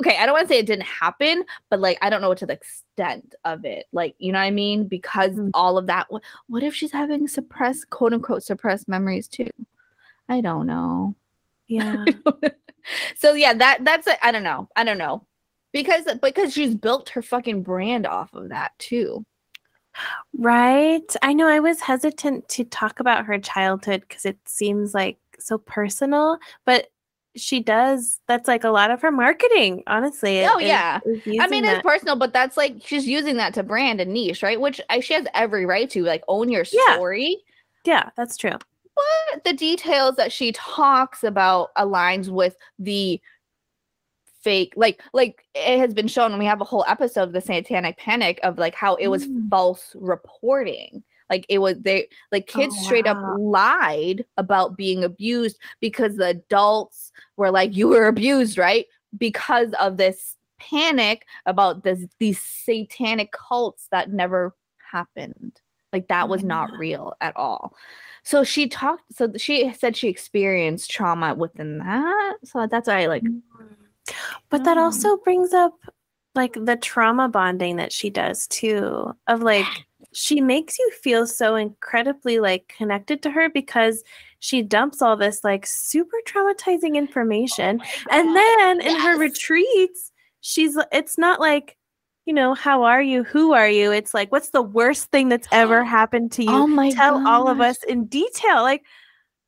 okay 0.00 0.16
i 0.18 0.26
don't 0.26 0.34
want 0.34 0.46
to 0.46 0.52
say 0.52 0.58
it 0.58 0.66
didn't 0.66 0.86
happen 0.86 1.44
but 1.70 1.80
like 1.80 1.98
i 2.02 2.10
don't 2.10 2.20
know 2.20 2.28
what 2.28 2.38
to 2.38 2.46
the 2.46 2.52
extent 2.52 3.34
of 3.44 3.64
it 3.64 3.86
like 3.92 4.14
you 4.18 4.32
know 4.32 4.38
what 4.38 4.44
i 4.44 4.50
mean? 4.50 4.86
Because 4.86 5.32
mm. 5.32 5.50
all 5.54 5.78
of 5.78 5.86
that 5.86 6.06
what 6.46 6.62
if 6.62 6.74
she's 6.74 6.92
having 6.92 7.28
suppressed 7.28 7.90
quote 7.90 8.12
unquote 8.12 8.42
suppressed 8.42 8.88
memories 8.88 9.28
too? 9.28 9.50
I 10.28 10.40
don't 10.40 10.66
know. 10.66 11.14
Yeah. 11.66 12.04
So 13.16 13.34
yeah 13.34 13.52
that 13.52 13.84
that's 13.84 14.06
i 14.22 14.30
don't 14.30 14.44
know 14.44 14.68
i 14.76 14.84
don't 14.84 14.98
know. 14.98 15.26
Because 15.72 16.04
because 16.22 16.52
she's 16.52 16.74
built 16.74 17.10
her 17.10 17.22
fucking 17.22 17.62
brand 17.62 18.06
off 18.06 18.32
of 18.32 18.50
that 18.50 18.78
too. 18.78 19.26
Right. 20.36 21.02
I 21.22 21.32
know 21.32 21.48
I 21.48 21.60
was 21.60 21.80
hesitant 21.80 22.48
to 22.50 22.64
talk 22.64 23.00
about 23.00 23.26
her 23.26 23.38
childhood 23.38 24.04
because 24.08 24.24
it 24.24 24.38
seems 24.46 24.94
like 24.94 25.18
so 25.38 25.58
personal, 25.58 26.38
but 26.64 26.88
she 27.36 27.60
does 27.60 28.20
that's 28.26 28.48
like 28.48 28.64
a 28.64 28.70
lot 28.70 28.90
of 28.90 29.02
her 29.02 29.12
marketing 29.12 29.82
honestly 29.86 30.44
oh 30.46 30.58
yeah. 30.58 31.00
i 31.40 31.46
mean 31.48 31.64
it's 31.64 31.82
personal 31.82 32.16
but 32.16 32.32
that's 32.32 32.56
like 32.56 32.76
she's 32.84 33.06
using 33.06 33.36
that 33.36 33.52
to 33.52 33.62
brand 33.62 34.00
a 34.00 34.04
niche 34.04 34.42
right? 34.46 34.60
Which 34.60 34.80
I, 34.88 35.00
she 35.00 35.14
has 35.14 35.26
every 35.34 35.66
right 35.66 35.90
to 35.90 36.04
like 36.04 36.22
own 36.28 36.48
your 36.48 36.64
story. 36.64 37.42
Yeah, 37.84 37.94
yeah 37.94 38.10
that's 38.16 38.36
true. 38.36 38.52
But 38.52 39.44
the 39.44 39.52
details 39.52 40.16
that 40.16 40.32
she 40.32 40.52
talks 40.52 41.22
about 41.22 41.74
aligns 41.74 42.28
with 42.28 42.56
the 42.78 43.20
fake 44.40 44.72
like 44.76 45.02
like 45.12 45.44
it 45.54 45.78
has 45.78 45.92
been 45.92 46.06
shown 46.06 46.30
and 46.30 46.38
we 46.38 46.46
have 46.46 46.60
a 46.60 46.64
whole 46.64 46.84
episode 46.86 47.24
of 47.24 47.32
the 47.32 47.40
satanic 47.40 47.98
panic 47.98 48.38
of 48.44 48.58
like 48.58 48.76
how 48.76 48.94
it 48.94 49.08
was 49.08 49.26
mm. 49.26 49.50
false 49.50 49.90
reporting 49.96 51.02
like 51.30 51.46
it 51.48 51.58
was 51.58 51.76
they 51.80 52.08
like 52.32 52.46
kids 52.46 52.74
oh, 52.76 52.80
wow. 52.80 52.84
straight 52.84 53.06
up 53.06 53.18
lied 53.38 54.24
about 54.36 54.76
being 54.76 55.04
abused 55.04 55.58
because 55.80 56.16
the 56.16 56.28
adults 56.28 57.12
were 57.36 57.50
like, 57.50 57.76
you 57.76 57.88
were 57.88 58.06
abused, 58.06 58.58
right? 58.58 58.86
Because 59.16 59.72
of 59.80 59.96
this 59.96 60.36
panic 60.58 61.26
about 61.44 61.82
this 61.84 62.06
these 62.18 62.40
satanic 62.40 63.32
cults 63.32 63.88
that 63.90 64.12
never 64.12 64.54
happened. 64.90 65.60
Like 65.92 66.08
that 66.08 66.28
was 66.28 66.44
not 66.44 66.70
real 66.78 67.14
at 67.20 67.36
all. 67.36 67.74
So 68.22 68.44
she 68.44 68.68
talked 68.68 69.14
so 69.14 69.32
she 69.36 69.72
said 69.74 69.96
she 69.96 70.08
experienced 70.08 70.90
trauma 70.90 71.34
within 71.34 71.78
that. 71.78 72.36
So 72.44 72.66
that's 72.66 72.88
why 72.88 73.02
I 73.02 73.06
like 73.06 73.22
mm. 73.22 73.40
but 74.50 74.64
that 74.64 74.78
also 74.78 75.16
brings 75.18 75.52
up 75.52 75.74
like 76.34 76.52
the 76.52 76.76
trauma 76.76 77.28
bonding 77.28 77.76
that 77.76 77.92
she 77.92 78.10
does 78.10 78.46
too 78.48 79.12
of 79.26 79.40
like 79.40 79.66
she 80.16 80.40
makes 80.40 80.78
you 80.78 80.90
feel 81.02 81.26
so 81.26 81.56
incredibly 81.56 82.40
like 82.40 82.72
connected 82.74 83.22
to 83.22 83.30
her 83.30 83.50
because 83.50 84.02
she 84.38 84.62
dumps 84.62 85.02
all 85.02 85.14
this 85.14 85.44
like 85.44 85.66
super 85.66 86.16
traumatizing 86.26 86.94
oh 86.94 86.98
information. 86.98 87.82
oh 87.82 88.06
and 88.10 88.34
then 88.34 88.80
yes. 88.80 88.86
in 88.86 89.00
her 89.00 89.18
retreats 89.18 90.12
she's 90.40 90.78
it's 90.90 91.18
not 91.18 91.38
like 91.38 91.76
you 92.24 92.32
know 92.32 92.54
how 92.54 92.82
are 92.82 93.02
you? 93.02 93.22
Who 93.24 93.52
are 93.52 93.68
you? 93.68 93.92
It's 93.92 94.14
like 94.14 94.32
what's 94.32 94.50
the 94.50 94.62
worst 94.62 95.10
thing 95.10 95.28
that's 95.28 95.48
ever 95.52 95.84
happened 95.98 96.32
to 96.32 96.44
you? 96.44 96.50
Oh 96.50 96.66
my 96.66 96.90
tell 96.90 97.18
gosh. 97.18 97.26
all 97.26 97.48
of 97.48 97.60
us 97.60 97.82
in 97.84 98.06
detail. 98.06 98.62
Like 98.62 98.84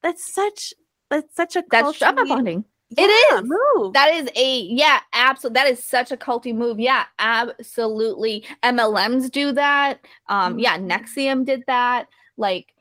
that's 0.02 0.32
such 0.32 0.74
that's 1.08 1.34
such 1.34 1.56
a 1.56 1.64
that's 1.70 1.98
trauma 1.98 2.26
bonding 2.26 2.64
yeah, 2.90 3.04
it 3.04 3.08
is. 3.08 3.42
Move. 3.44 3.92
That 3.92 4.14
is 4.14 4.30
a 4.34 4.60
yeah, 4.60 5.00
absolutely. 5.12 5.54
That 5.54 5.70
is 5.70 5.84
such 5.84 6.10
a 6.10 6.16
culty 6.16 6.54
move. 6.54 6.80
Yeah, 6.80 7.04
absolutely. 7.18 8.44
MLMs 8.62 9.30
do 9.30 9.52
that. 9.52 10.00
Um, 10.28 10.54
mm-hmm. 10.54 10.58
yeah, 10.60 10.78
NXIVM 10.78 11.44
did 11.44 11.64
that. 11.66 12.08
Like, 12.36 12.74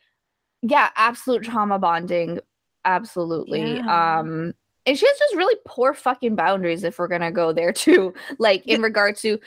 yeah, 0.61 0.89
absolute 0.95 1.43
trauma 1.43 1.77
bonding. 1.77 2.39
Absolutely. 2.85 3.75
Yeah. 3.75 4.19
Um, 4.19 4.53
and 4.85 4.97
she 4.97 5.05
has 5.05 5.19
just 5.19 5.35
really 5.35 5.57
poor 5.65 5.93
fucking 5.93 6.35
boundaries 6.35 6.85
if 6.85 6.99
we're 6.99 7.09
gonna 7.09 7.31
go 7.31 7.51
there 7.51 7.73
too. 7.73 8.13
Like 8.39 8.65
in 8.65 8.81
regard 8.81 9.17
to, 9.17 9.39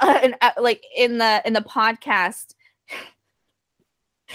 uh, 0.00 0.20
and, 0.22 0.36
uh, 0.40 0.52
like 0.60 0.84
in 0.96 1.18
the 1.18 1.42
in 1.44 1.52
the 1.52 1.60
podcast. 1.60 2.54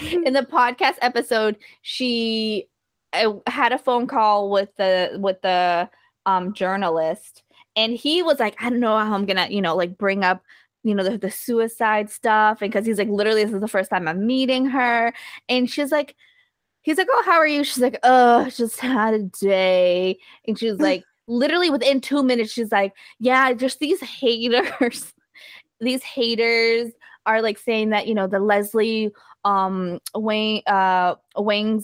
in 0.00 0.32
the 0.32 0.42
podcast 0.42 0.96
episode, 1.00 1.56
she 1.82 2.68
I 3.12 3.34
had 3.46 3.72
a 3.72 3.78
phone 3.78 4.06
call 4.06 4.50
with 4.50 4.74
the 4.76 5.18
with 5.20 5.40
the 5.42 5.88
um 6.26 6.52
journalist 6.52 7.42
and 7.76 7.94
he 7.94 8.22
was 8.22 8.38
like, 8.38 8.56
I 8.60 8.70
don't 8.70 8.80
know 8.80 8.96
how 8.98 9.14
I'm 9.14 9.26
gonna, 9.26 9.48
you 9.50 9.60
know, 9.62 9.76
like 9.76 9.96
bring 9.96 10.24
up, 10.24 10.42
you 10.82 10.94
know, 10.94 11.04
the, 11.04 11.18
the 11.18 11.30
suicide 11.30 12.10
stuff. 12.10 12.62
And 12.62 12.70
because 12.72 12.86
he's 12.86 12.98
like, 12.98 13.08
literally, 13.08 13.44
this 13.44 13.54
is 13.54 13.60
the 13.60 13.68
first 13.68 13.90
time 13.90 14.08
I'm 14.08 14.26
meeting 14.26 14.66
her. 14.66 15.12
And 15.48 15.70
she's 15.70 15.92
like, 15.92 16.16
he's 16.82 16.98
like, 16.98 17.08
Oh, 17.10 17.22
how 17.24 17.34
are 17.38 17.46
you? 17.46 17.64
She's 17.64 17.78
like, 17.82 17.98
Oh, 18.02 18.48
just 18.50 18.80
had 18.80 19.14
a 19.14 19.22
day. 19.22 20.18
And 20.46 20.58
she's 20.58 20.74
like, 20.80 21.04
literally 21.28 21.70
within 21.70 22.00
two 22.00 22.22
minutes, 22.22 22.52
she's 22.52 22.72
like, 22.72 22.92
Yeah, 23.18 23.52
just 23.52 23.78
these 23.80 24.00
haters, 24.00 25.12
these 25.80 26.02
haters 26.02 26.92
are 27.26 27.42
like 27.42 27.58
saying 27.58 27.90
that, 27.90 28.06
you 28.06 28.14
know, 28.14 28.26
the 28.26 28.40
Leslie 28.40 29.10
um 29.44 29.98
Wayne 30.14 30.62
uh 30.66 31.14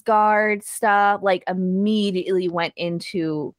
Guard 0.05 0.63
stuff 0.63 1.21
like 1.23 1.43
immediately 1.49 2.49
went 2.49 2.75
into 2.77 3.55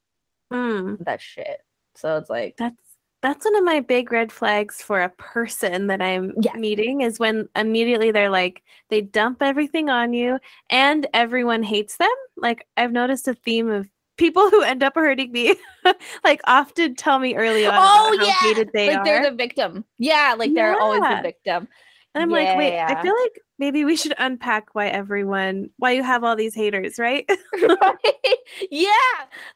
mm. 0.51 1.03
that 1.05 1.21
shit. 1.21 1.61
So 1.95 2.17
it's 2.17 2.29
like 2.29 2.55
that's 2.57 2.75
that's 3.23 3.45
one 3.45 3.55
of 3.55 3.63
my 3.63 3.79
big 3.79 4.11
red 4.11 4.31
flags 4.31 4.81
for 4.81 5.01
a 5.01 5.09
person 5.09 5.87
that 5.87 6.01
I'm 6.01 6.33
yeah. 6.39 6.53
meeting 6.53 7.01
is 7.01 7.19
when 7.19 7.49
immediately 7.55 8.11
they're 8.11 8.29
like 8.29 8.61
they 8.89 9.01
dump 9.01 9.41
everything 9.41 9.89
on 9.89 10.13
you 10.13 10.39
and 10.69 11.07
everyone 11.13 11.63
hates 11.63 11.97
them. 11.97 12.09
Like 12.35 12.67
I've 12.77 12.91
noticed 12.91 13.27
a 13.27 13.33
theme 13.33 13.69
of 13.69 13.89
people 14.17 14.49
who 14.49 14.61
end 14.61 14.83
up 14.83 14.95
hurting 14.95 15.31
me 15.31 15.55
like 16.23 16.41
often 16.45 16.95
tell 16.95 17.19
me 17.19 17.35
early 17.35 17.65
on 17.65 17.73
oh, 17.75 18.17
yeah. 18.21 18.33
hated 18.41 18.69
they 18.73 18.89
like 18.89 18.99
are. 18.99 19.05
they're 19.05 19.29
the 19.29 19.35
victim. 19.35 19.85
Yeah, 19.97 20.35
like 20.37 20.53
they're 20.53 20.73
yeah. 20.73 20.79
always 20.79 21.01
the 21.01 21.19
victim. 21.21 21.67
And 22.13 22.23
I'm 22.23 22.31
yeah. 22.31 22.49
like, 22.49 22.57
wait, 22.57 22.79
I 22.79 23.01
feel 23.01 23.13
like 23.21 23.39
maybe 23.59 23.85
we 23.85 23.95
should 23.95 24.13
unpack 24.17 24.73
why 24.73 24.87
everyone 24.87 25.69
why 25.77 25.91
you 25.91 26.03
have 26.03 26.23
all 26.23 26.35
these 26.35 26.55
haters, 26.55 26.97
right? 26.97 27.29
right? 27.53 28.37
Yeah. 28.71 28.91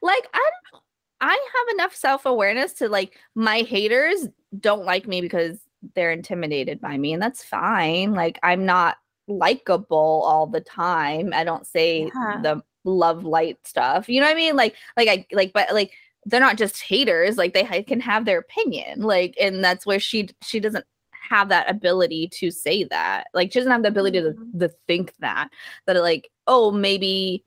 Like 0.02 0.28
I 0.34 0.50
don't 0.72 0.84
I 1.22 1.32
have 1.32 1.76
enough 1.76 1.96
self-awareness 1.96 2.74
to 2.74 2.90
like 2.90 3.18
my 3.36 3.60
haters 3.60 4.28
don't 4.60 4.86
like 4.86 5.08
me 5.08 5.22
because 5.22 5.60
they're 5.96 6.12
intimidated 6.12 6.82
by 6.82 6.98
me 6.98 7.14
and 7.14 7.22
that's 7.22 7.44
fine. 7.44 8.14
Like 8.14 8.40
I'm 8.44 8.66
not 8.66 8.98
likable 9.28 10.24
all 10.26 10.48
the 10.48 10.62
time. 10.62 11.32
I 11.34 11.44
don't 11.44 11.66
say 11.66 12.12
yeah. 12.14 12.42
the 12.42 12.64
love 12.84 13.24
light 13.24 13.58
stuff. 13.64 14.10
You 14.10 14.20
know 14.22 14.28
what 14.28 14.34
I 14.34 14.36
mean? 14.36 14.56
Like 14.56 14.76
like 14.98 15.08
I 15.08 15.26
like 15.32 15.54
but 15.54 15.74
like 15.74 15.92
they're 16.26 16.40
not 16.40 16.58
just 16.58 16.84
haters 16.84 17.38
like 17.38 17.54
they 17.54 17.84
can 17.84 18.00
have 18.00 18.26
their 18.26 18.38
opinion 18.38 19.02
like 19.02 19.36
and 19.42 19.64
that's 19.64 19.88
where 19.88 20.00
she 20.00 20.30
she 20.44 20.60
doesn't 20.60 20.86
have 21.32 21.50
that 21.50 21.70
ability 21.70 22.28
to 22.28 22.52
say 22.52 22.84
that. 22.86 23.28
Like 23.34 23.52
she 23.52 23.60
doesn't 23.60 23.72
have 23.72 23.84
the 23.84 23.88
ability 23.88 24.22
to, 24.22 24.32
mm-hmm. 24.32 24.60
to 24.60 24.70
think 24.88 25.14
that 25.20 25.50
that 25.88 25.96
like, 25.96 26.30
oh, 26.48 26.72
maybe 26.72 27.46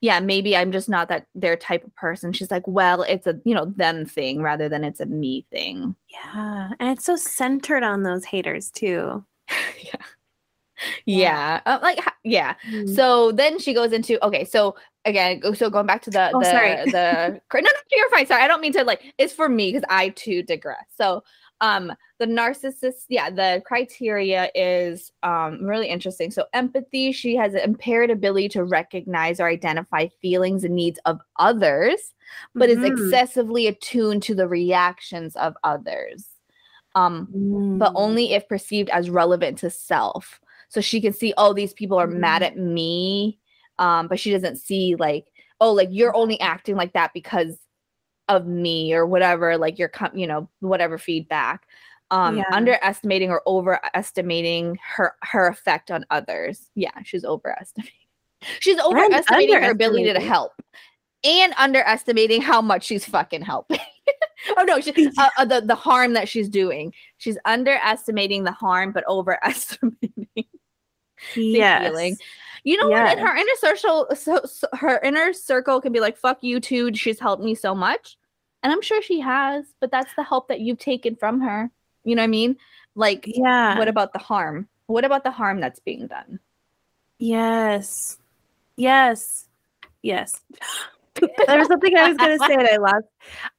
yeah, 0.00 0.20
maybe 0.20 0.56
I'm 0.56 0.72
just 0.72 0.88
not 0.88 1.08
that 1.08 1.26
their 1.34 1.56
type 1.56 1.84
of 1.84 1.94
person. 1.96 2.32
She's 2.32 2.50
like, 2.50 2.66
well, 2.66 3.02
it's 3.02 3.26
a, 3.26 3.40
you 3.44 3.54
know, 3.54 3.64
them 3.64 4.04
thing 4.04 4.42
rather 4.42 4.68
than 4.68 4.84
it's 4.84 5.00
a 5.00 5.06
me 5.06 5.46
thing. 5.50 5.96
Yeah. 6.08 6.70
And 6.78 6.90
it's 6.90 7.04
so 7.04 7.16
centered 7.16 7.82
on 7.82 8.02
those 8.02 8.24
haters 8.24 8.70
too. 8.70 9.24
yeah. 9.82 10.02
Yeah. 11.04 11.60
Uh, 11.66 11.78
like 11.82 12.00
yeah. 12.24 12.54
Mm-hmm. 12.68 12.94
So 12.94 13.32
then 13.32 13.58
she 13.58 13.74
goes 13.74 13.92
into 13.92 14.24
okay, 14.24 14.44
so 14.44 14.76
again, 15.04 15.40
so 15.54 15.70
going 15.70 15.86
back 15.86 16.02
to 16.02 16.10
the 16.10 16.30
oh, 16.34 16.40
the 16.40 16.50
sorry. 16.50 16.90
the 16.90 17.40
no, 17.54 17.60
no, 17.60 17.70
you're 17.92 18.10
fine. 18.10 18.26
Sorry, 18.26 18.42
I 18.42 18.48
don't 18.48 18.60
mean 18.60 18.72
to 18.74 18.84
like. 18.84 19.14
It's 19.18 19.32
for 19.32 19.48
me 19.48 19.72
because 19.72 19.86
I 19.88 20.10
too 20.10 20.42
digress. 20.42 20.84
So 20.96 21.22
um 21.60 21.92
the 22.18 22.26
narcissist 22.26 23.04
yeah 23.08 23.30
the 23.30 23.62
criteria 23.66 24.50
is 24.54 25.10
um 25.22 25.62
really 25.64 25.88
interesting 25.88 26.30
so 26.30 26.44
empathy 26.52 27.12
she 27.12 27.34
has 27.34 27.54
an 27.54 27.60
impaired 27.60 28.10
ability 28.10 28.48
to 28.48 28.64
recognize 28.64 29.40
or 29.40 29.48
identify 29.48 30.06
feelings 30.20 30.64
and 30.64 30.74
needs 30.74 30.98
of 31.06 31.20
others 31.38 32.14
but 32.54 32.68
mm-hmm. 32.68 32.84
is 32.84 32.90
excessively 32.90 33.66
attuned 33.66 34.22
to 34.22 34.34
the 34.34 34.48
reactions 34.48 35.34
of 35.36 35.54
others 35.64 36.26
um 36.94 37.28
mm. 37.34 37.78
but 37.78 37.92
only 37.94 38.34
if 38.34 38.46
perceived 38.48 38.90
as 38.90 39.08
relevant 39.08 39.56
to 39.58 39.70
self 39.70 40.40
so 40.68 40.80
she 40.80 41.00
can 41.00 41.12
see 41.12 41.32
oh 41.36 41.52
these 41.52 41.72
people 41.72 41.98
are 41.98 42.08
mm. 42.08 42.18
mad 42.18 42.42
at 42.42 42.56
me 42.56 43.38
um 43.78 44.08
but 44.08 44.18
she 44.18 44.30
doesn't 44.30 44.56
see 44.56 44.94
like 44.96 45.26
oh 45.60 45.72
like 45.72 45.88
you're 45.90 46.16
only 46.16 46.40
acting 46.40 46.76
like 46.76 46.92
that 46.92 47.12
because 47.12 47.58
of 48.28 48.46
me 48.46 48.92
or 48.92 49.06
whatever 49.06 49.56
like 49.56 49.78
your 49.78 49.88
com- 49.88 50.16
you 50.16 50.26
know 50.26 50.48
whatever 50.60 50.98
feedback 50.98 51.66
um 52.10 52.38
yeah. 52.38 52.44
underestimating 52.52 53.30
or 53.30 53.42
overestimating 53.46 54.78
her 54.82 55.14
her 55.22 55.48
effect 55.48 55.90
on 55.90 56.04
others. 56.10 56.70
Yeah 56.74 57.02
she's 57.04 57.24
overestimating. 57.24 57.92
She's 58.60 58.78
overestimating 58.78 59.62
her 59.62 59.70
ability 59.70 60.12
to 60.12 60.20
help 60.20 60.52
and 61.24 61.54
underestimating 61.56 62.42
how 62.42 62.60
much 62.60 62.84
she's 62.84 63.04
fucking 63.04 63.42
helping. 63.42 63.80
Oh 64.56 64.62
no 64.62 64.80
she, 64.80 64.92
uh, 65.18 65.30
uh, 65.38 65.44
the, 65.44 65.60
the 65.62 65.74
harm 65.74 66.12
that 66.12 66.28
she's 66.28 66.48
doing. 66.48 66.92
She's 67.16 67.36
underestimating 67.46 68.44
the 68.44 68.52
harm 68.52 68.92
but 68.92 69.04
overestimating 69.08 70.44
yes. 71.34 71.88
feeling 71.88 72.16
you 72.66 72.76
know 72.76 72.90
yes. 72.90 73.10
what? 73.10 73.18
In 73.18 73.24
her 73.24 73.36
inner 73.36 73.56
circle, 73.60 74.08
so, 74.16 74.40
so, 74.44 74.66
her 74.72 74.98
inner 74.98 75.32
circle 75.32 75.80
can 75.80 75.92
be 75.92 76.00
like, 76.00 76.16
"Fuck 76.16 76.38
you 76.42 76.58
too." 76.58 76.92
She's 76.94 77.20
helped 77.20 77.44
me 77.44 77.54
so 77.54 77.76
much, 77.76 78.18
and 78.64 78.72
I'm 78.72 78.82
sure 78.82 79.00
she 79.00 79.20
has. 79.20 79.64
But 79.78 79.92
that's 79.92 80.12
the 80.16 80.24
help 80.24 80.48
that 80.48 80.58
you've 80.58 80.80
taken 80.80 81.14
from 81.14 81.40
her. 81.42 81.70
You 82.02 82.16
know 82.16 82.22
what 82.22 82.24
I 82.24 82.26
mean? 82.26 82.56
Like, 82.96 83.24
yeah. 83.28 83.78
What 83.78 83.86
about 83.86 84.12
the 84.12 84.18
harm? 84.18 84.66
What 84.88 85.04
about 85.04 85.22
the 85.22 85.30
harm 85.30 85.60
that's 85.60 85.78
being 85.78 86.08
done? 86.08 86.40
Yes, 87.18 88.18
yes, 88.76 89.46
yes. 90.02 90.40
there 91.46 91.58
was 91.58 91.68
something 91.68 91.96
I 91.96 92.08
was 92.08 92.16
going 92.16 92.36
to 92.36 92.46
say 92.46 92.56
that 92.56 92.72
I 92.72 92.76
lost. 92.78 93.06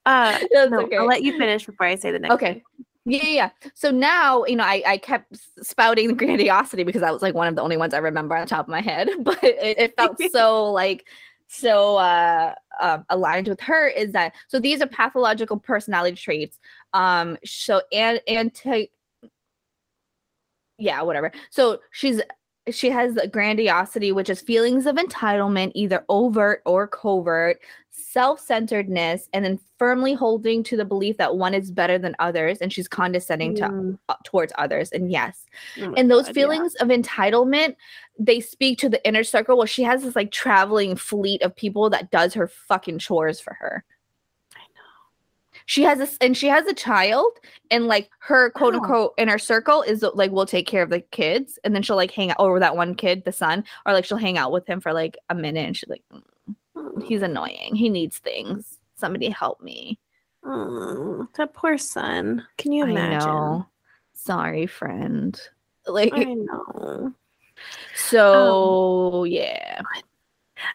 Uh, 0.05 0.37
no, 0.51 0.81
okay. 0.81 0.97
I'll 0.97 1.05
let 1.05 1.23
you 1.23 1.37
finish 1.37 1.65
before 1.65 1.87
I 1.87 1.95
say 1.95 2.11
the 2.11 2.19
next. 2.19 2.33
Okay. 2.33 2.53
Thing. 2.55 2.85
Yeah, 3.09 3.25
yeah. 3.25 3.49
So 3.73 3.89
now, 3.89 4.43
you 4.45 4.57
know, 4.57 4.65
I, 4.65 4.83
I 4.85 4.97
kept 4.97 5.37
spouting 5.65 6.09
the 6.09 6.13
grandiosity 6.13 6.83
because 6.83 6.99
that 7.01 7.13
was 7.13 7.21
like 7.21 7.33
one 7.35 7.47
of 7.47 7.55
the 7.55 7.61
only 7.61 7.77
ones 7.77 7.93
I 7.93 7.99
remember 7.99 8.35
on 8.35 8.41
the 8.41 8.49
top 8.49 8.65
of 8.65 8.69
my 8.69 8.81
head. 8.81 9.09
But 9.23 9.41
it, 9.43 9.79
it 9.79 9.93
felt 9.95 10.17
so 10.31 10.71
like 10.73 11.07
so 11.47 11.95
uh, 11.95 12.53
uh, 12.81 12.99
aligned 13.09 13.47
with 13.47 13.61
her 13.61 13.87
is 13.87 14.11
that 14.11 14.33
so 14.49 14.59
these 14.59 14.81
are 14.81 14.87
pathological 14.87 15.57
personality 15.57 16.17
traits. 16.17 16.59
Um, 16.93 17.37
so 17.45 17.81
and 17.93 18.19
anti, 18.27 18.87
yeah, 20.77 21.01
whatever. 21.01 21.31
So 21.49 21.79
she's 21.91 22.21
she 22.71 22.89
has 22.89 23.17
grandiosity, 23.31 24.11
which 24.11 24.29
is 24.29 24.41
feelings 24.41 24.85
of 24.85 24.95
entitlement, 24.95 25.71
either 25.75 26.03
overt 26.09 26.61
or 26.65 26.87
covert, 26.87 27.59
self 27.91 28.39
centeredness, 28.39 29.29
and 29.33 29.45
then 29.45 29.59
firmly 29.77 30.13
holding 30.13 30.63
to 30.63 30.77
the 30.77 30.85
belief 30.85 31.17
that 31.17 31.37
one 31.37 31.53
is 31.53 31.71
better 31.71 31.97
than 31.97 32.15
others, 32.19 32.59
and 32.59 32.71
she's 32.71 32.87
condescending 32.87 33.55
mm. 33.55 33.97
to 34.07 34.17
towards 34.23 34.53
others. 34.57 34.91
And 34.91 35.11
yes, 35.11 35.45
oh 35.81 35.93
and 35.95 36.09
those 36.09 36.25
God, 36.25 36.35
feelings 36.35 36.75
yeah. 36.77 36.85
of 36.85 36.89
entitlement, 36.89 37.75
they 38.19 38.39
speak 38.39 38.79
to 38.79 38.89
the 38.89 39.05
inner 39.07 39.23
circle. 39.23 39.57
Well, 39.57 39.67
she 39.67 39.83
has 39.83 40.03
this 40.03 40.15
like 40.15 40.31
traveling 40.31 40.95
fleet 40.95 41.41
of 41.41 41.55
people 41.55 41.89
that 41.89 42.11
does 42.11 42.33
her 42.33 42.47
fucking 42.47 42.99
chores 42.99 43.39
for 43.39 43.53
her 43.55 43.83
she 45.67 45.83
has 45.83 45.99
this 45.99 46.17
and 46.19 46.35
she 46.35 46.47
has 46.47 46.65
a 46.65 46.73
child 46.73 47.31
and 47.69 47.85
like 47.85 48.09
her 48.19 48.49
quote 48.49 48.73
oh. 48.73 48.77
unquote 48.77 49.13
inner 49.17 49.37
circle 49.37 49.83
is 49.83 50.03
like 50.15 50.31
we'll 50.31 50.45
take 50.45 50.65
care 50.65 50.81
of 50.81 50.89
the 50.89 51.01
kids 51.01 51.59
and 51.63 51.75
then 51.75 51.83
she'll 51.83 51.95
like 51.95 52.11
hang 52.11 52.31
out 52.31 52.39
over 52.39 52.59
that 52.59 52.75
one 52.75 52.95
kid 52.95 53.23
the 53.25 53.31
son 53.31 53.63
or 53.85 53.93
like 53.93 54.05
she'll 54.05 54.17
hang 54.17 54.37
out 54.37 54.51
with 54.51 54.65
him 54.65 54.81
for 54.81 54.93
like 54.93 55.17
a 55.29 55.35
minute 55.35 55.65
and 55.65 55.77
she's 55.77 55.89
like 55.89 56.03
mm, 56.11 56.23
he's 57.03 57.21
annoying. 57.21 57.75
He 57.75 57.89
needs 57.89 58.17
things. 58.19 58.79
Somebody 58.95 59.29
help 59.29 59.61
me. 59.61 59.99
Oh, 60.43 61.27
that 61.37 61.53
poor 61.53 61.77
son. 61.77 62.45
Can 62.57 62.71
you 62.71 62.85
imagine? 62.85 63.65
sorry 64.13 64.67
friend. 64.67 65.39
Like 65.85 66.13
i 66.13 66.23
know. 66.23 67.13
So 67.95 69.21
um, 69.23 69.27
yeah. 69.27 69.81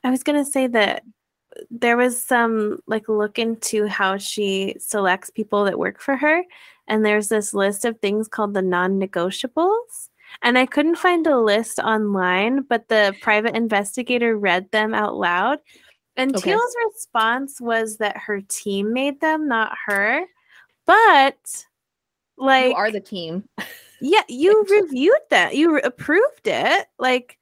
I 0.05 0.11
was 0.11 0.23
gonna 0.23 0.45
say 0.45 0.67
that 0.69 1.03
there 1.71 1.97
was 1.97 2.23
some 2.23 2.79
like 2.87 3.09
look 3.09 3.39
into 3.39 3.87
how 3.87 4.17
she 4.17 4.75
selects 4.79 5.31
people 5.31 5.65
that 5.65 5.79
work 5.79 6.01
for 6.01 6.17
her 6.17 6.43
and 6.89 7.05
there's 7.05 7.29
this 7.29 7.55
list 7.55 7.85
of 7.85 7.99
things 7.99 8.29
called 8.29 8.55
the 8.55 8.63
non-negotiables. 8.63 10.09
And 10.43 10.57
i 10.57 10.67
couldn't 10.67 10.97
find 10.97 11.27
a 11.27 11.39
list 11.39 11.79
online 11.79 12.63
but 12.63 12.89
the 12.89 13.15
private 13.21 13.55
investigator 13.55 14.37
read 14.37 14.71
them 14.71 14.95
out 14.95 15.17
loud. 15.17 15.59
And 16.17 16.35
okay. 16.37 16.51
teal's 16.51 16.77
response 16.87 17.61
was 17.61 17.97
that 17.99 18.17
her 18.19 18.41
team 18.43 18.93
made 18.93 19.21
them 19.21 19.49
not 19.49 19.77
her. 19.87 20.25
But 20.87 21.65
like 22.37 22.71
you 22.71 22.75
are 22.75 22.91
the 22.91 23.01
team. 23.01 23.45
Yeah 24.05 24.23
you 24.29 24.67
reviewed 24.69 25.15
that. 25.31 25.55
You 25.55 25.79
approved 25.79 26.47
it. 26.47 26.89
Like 26.99 27.39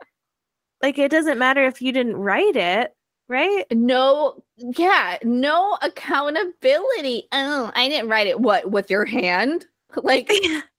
like 0.82 0.98
it 0.98 1.10
doesn't 1.10 1.38
matter 1.38 1.64
if 1.64 1.80
you 1.80 1.90
didn't 1.90 2.16
write 2.16 2.56
it 2.56 2.94
right? 3.30 3.64
No, 3.70 4.42
yeah, 4.56 5.16
no 5.22 5.78
accountability. 5.80 7.28
Oh, 7.30 7.70
I 7.74 7.88
didn't 7.88 8.10
write 8.10 8.26
it. 8.26 8.40
What 8.40 8.70
with 8.70 8.90
your 8.90 9.06
hand? 9.06 9.66
Like, 10.04 10.30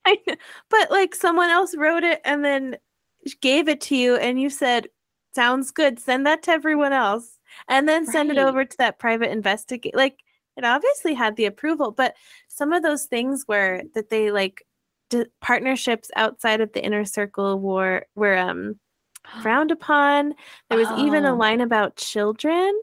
but 0.69 0.89
like 0.89 1.13
someone 1.13 1.49
else 1.49 1.75
wrote 1.75 2.05
it 2.05 2.21
and 2.23 2.45
then 2.45 2.77
gave 3.41 3.67
it 3.67 3.81
to 3.81 3.95
you, 3.97 4.15
and 4.15 4.39
you 4.39 4.49
said, 4.49 4.87
"Sounds 5.35 5.69
good. 5.69 5.99
Send 5.99 6.25
that 6.27 6.43
to 6.43 6.51
everyone 6.51 6.93
else." 6.93 7.37
And 7.67 7.89
then 7.89 8.05
send 8.05 8.29
right. 8.29 8.37
it 8.37 8.41
over 8.41 8.63
to 8.63 8.77
that 8.77 8.99
private 8.99 9.29
investigate. 9.29 9.97
Like 9.97 10.19
it 10.55 10.63
obviously 10.63 11.13
had 11.13 11.35
the 11.35 11.43
approval, 11.43 11.91
but 11.91 12.15
some 12.47 12.71
of 12.71 12.83
those 12.83 13.03
things 13.03 13.43
were 13.49 13.81
that 13.95 14.09
they 14.09 14.31
like 14.31 14.65
d- 15.09 15.25
partnerships 15.41 16.09
outside 16.15 16.61
of 16.61 16.71
the 16.71 16.81
inner 16.81 17.03
circle 17.03 17.59
were 17.59 18.05
were 18.15 18.37
um 18.37 18.79
frowned 19.41 19.71
upon. 19.71 20.35
There 20.69 20.77
was 20.77 20.87
oh. 20.89 21.05
even 21.05 21.25
a 21.25 21.33
oh. 21.33 21.37
line 21.37 21.61
about 21.61 21.95
children. 21.95 22.79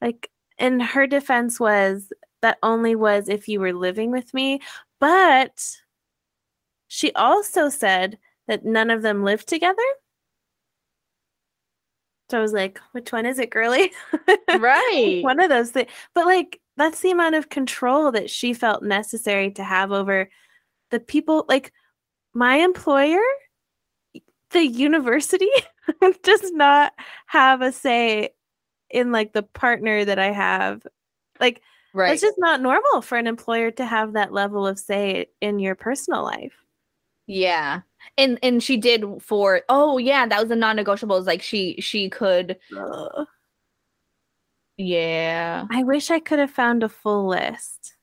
Like, 0.00 0.30
and 0.58 0.82
her 0.82 1.06
defense 1.06 1.58
was 1.58 2.12
that 2.42 2.58
only 2.62 2.94
was 2.94 3.28
if 3.28 3.48
you 3.48 3.60
were 3.60 3.72
living 3.72 4.10
with 4.10 4.32
me. 4.32 4.60
But 5.00 5.76
she 6.88 7.12
also 7.12 7.68
said 7.68 8.18
that 8.46 8.64
none 8.64 8.90
of 8.90 9.02
them 9.02 9.24
lived 9.24 9.48
together. 9.48 9.76
So 12.30 12.38
I 12.38 12.42
was 12.42 12.52
like, 12.52 12.78
which 12.92 13.10
one 13.12 13.26
is 13.26 13.38
it, 13.38 13.50
girly? 13.50 13.92
Right. 14.58 15.20
one 15.22 15.40
of 15.40 15.50
those 15.50 15.70
things. 15.70 15.90
But 16.14 16.26
like, 16.26 16.60
that's 16.76 17.00
the 17.00 17.10
amount 17.10 17.34
of 17.34 17.48
control 17.48 18.10
that 18.12 18.30
she 18.30 18.54
felt 18.54 18.82
necessary 18.82 19.50
to 19.52 19.64
have 19.64 19.92
over 19.92 20.28
the 20.90 21.00
people. 21.00 21.44
Like, 21.48 21.72
my 22.34 22.56
employer 22.56 23.20
the 24.50 24.66
university 24.66 25.50
does 26.22 26.52
not 26.52 26.92
have 27.26 27.62
a 27.62 27.72
say 27.72 28.30
in 28.90 29.12
like 29.12 29.32
the 29.32 29.42
partner 29.42 30.04
that 30.04 30.18
I 30.18 30.32
have. 30.32 30.86
Like 31.40 31.62
right. 31.92 32.12
it's 32.12 32.22
just 32.22 32.38
not 32.38 32.60
normal 32.60 33.02
for 33.02 33.18
an 33.18 33.26
employer 33.26 33.70
to 33.72 33.84
have 33.84 34.14
that 34.14 34.32
level 34.32 34.66
of 34.66 34.78
say 34.78 35.26
in 35.40 35.58
your 35.58 35.74
personal 35.74 36.22
life. 36.22 36.54
Yeah. 37.26 37.82
And 38.16 38.38
and 38.42 38.62
she 38.62 38.76
did 38.76 39.04
for 39.20 39.62
oh 39.68 39.98
yeah, 39.98 40.26
that 40.26 40.40
was 40.40 40.50
a 40.50 40.56
non-negotiable. 40.56 41.22
Like 41.22 41.42
she 41.42 41.76
she 41.80 42.08
could 42.08 42.58
uh, 42.76 43.24
Yeah. 44.76 45.66
I 45.70 45.82
wish 45.82 46.10
I 46.10 46.20
could 46.20 46.38
have 46.38 46.50
found 46.50 46.82
a 46.82 46.88
full 46.88 47.28
list. 47.28 47.94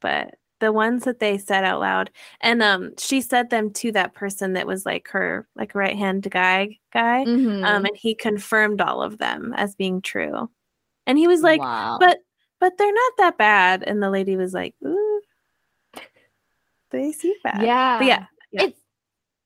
But 0.00 0.34
the 0.62 0.72
ones 0.72 1.02
that 1.02 1.18
they 1.18 1.38
said 1.38 1.64
out 1.64 1.80
loud 1.80 2.08
and 2.40 2.62
um 2.62 2.92
she 2.96 3.20
said 3.20 3.50
them 3.50 3.72
to 3.72 3.90
that 3.90 4.14
person 4.14 4.52
that 4.52 4.64
was 4.64 4.86
like 4.86 5.08
her 5.08 5.44
like 5.56 5.74
right 5.74 5.98
hand 5.98 6.22
guy 6.30 6.78
guy 6.92 7.22
um, 7.22 7.26
mm-hmm. 7.26 7.64
um 7.64 7.84
and 7.84 7.96
he 7.96 8.14
confirmed 8.14 8.80
all 8.80 9.02
of 9.02 9.18
them 9.18 9.52
as 9.56 9.74
being 9.74 10.00
true 10.00 10.48
and 11.04 11.18
he 11.18 11.26
was 11.26 11.42
like 11.42 11.60
wow. 11.60 11.96
but 11.98 12.18
but 12.60 12.78
they're 12.78 12.92
not 12.92 13.12
that 13.18 13.36
bad 13.36 13.82
and 13.82 14.00
the 14.00 14.08
lady 14.08 14.36
was 14.36 14.54
like 14.54 14.72
ooh 14.86 15.20
they 16.92 17.10
seem 17.10 17.34
bad 17.42 17.60
yeah 17.64 17.98
but 17.98 18.06
yeah, 18.06 18.26
yeah. 18.52 18.62
it's 18.62 18.81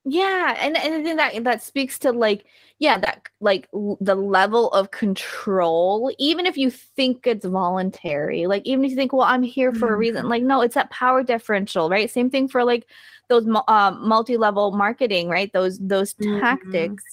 yeah 0.09 0.55
and, 0.61 0.77
and 0.77 0.93
i 0.93 1.03
think 1.03 1.17
that 1.17 1.43
that 1.43 1.61
speaks 1.61 1.99
to 1.99 2.13
like 2.13 2.45
yeah 2.79 2.97
that 2.97 3.27
like 3.41 3.67
l- 3.73 3.97
the 3.99 4.15
level 4.15 4.69
of 4.71 4.89
control 4.89 6.09
even 6.17 6.45
if 6.45 6.57
you 6.57 6.69
think 6.69 7.27
it's 7.27 7.45
voluntary 7.45 8.47
like 8.47 8.65
even 8.65 8.85
if 8.85 8.91
you 8.91 8.95
think 8.95 9.11
well 9.11 9.23
i'm 9.27 9.43
here 9.43 9.73
for 9.73 9.87
mm-hmm. 9.87 9.95
a 9.95 9.97
reason 9.97 10.29
like 10.29 10.43
no 10.43 10.61
it's 10.61 10.75
that 10.75 10.89
power 10.91 11.23
differential 11.23 11.89
right 11.89 12.09
same 12.09 12.29
thing 12.29 12.47
for 12.47 12.63
like 12.63 12.87
those 13.27 13.45
uh, 13.67 13.91
multi-level 13.99 14.71
marketing 14.71 15.27
right 15.27 15.51
those 15.51 15.77
those 15.79 16.13
mm-hmm. 16.13 16.39
tactics 16.39 17.03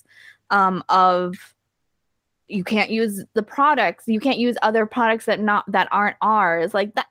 um 0.51 0.85
of 0.89 1.35
you 2.47 2.63
can't 2.63 2.91
use 2.91 3.25
the 3.35 3.43
products 3.43 4.05
you 4.07 4.21
can't 4.21 4.39
use 4.39 4.57
other 4.63 4.87
products 4.87 5.25
that 5.25 5.41
not 5.41 5.65
that 5.67 5.89
aren't 5.91 6.17
ours 6.23 6.73
like 6.73 6.95
that 6.95 7.07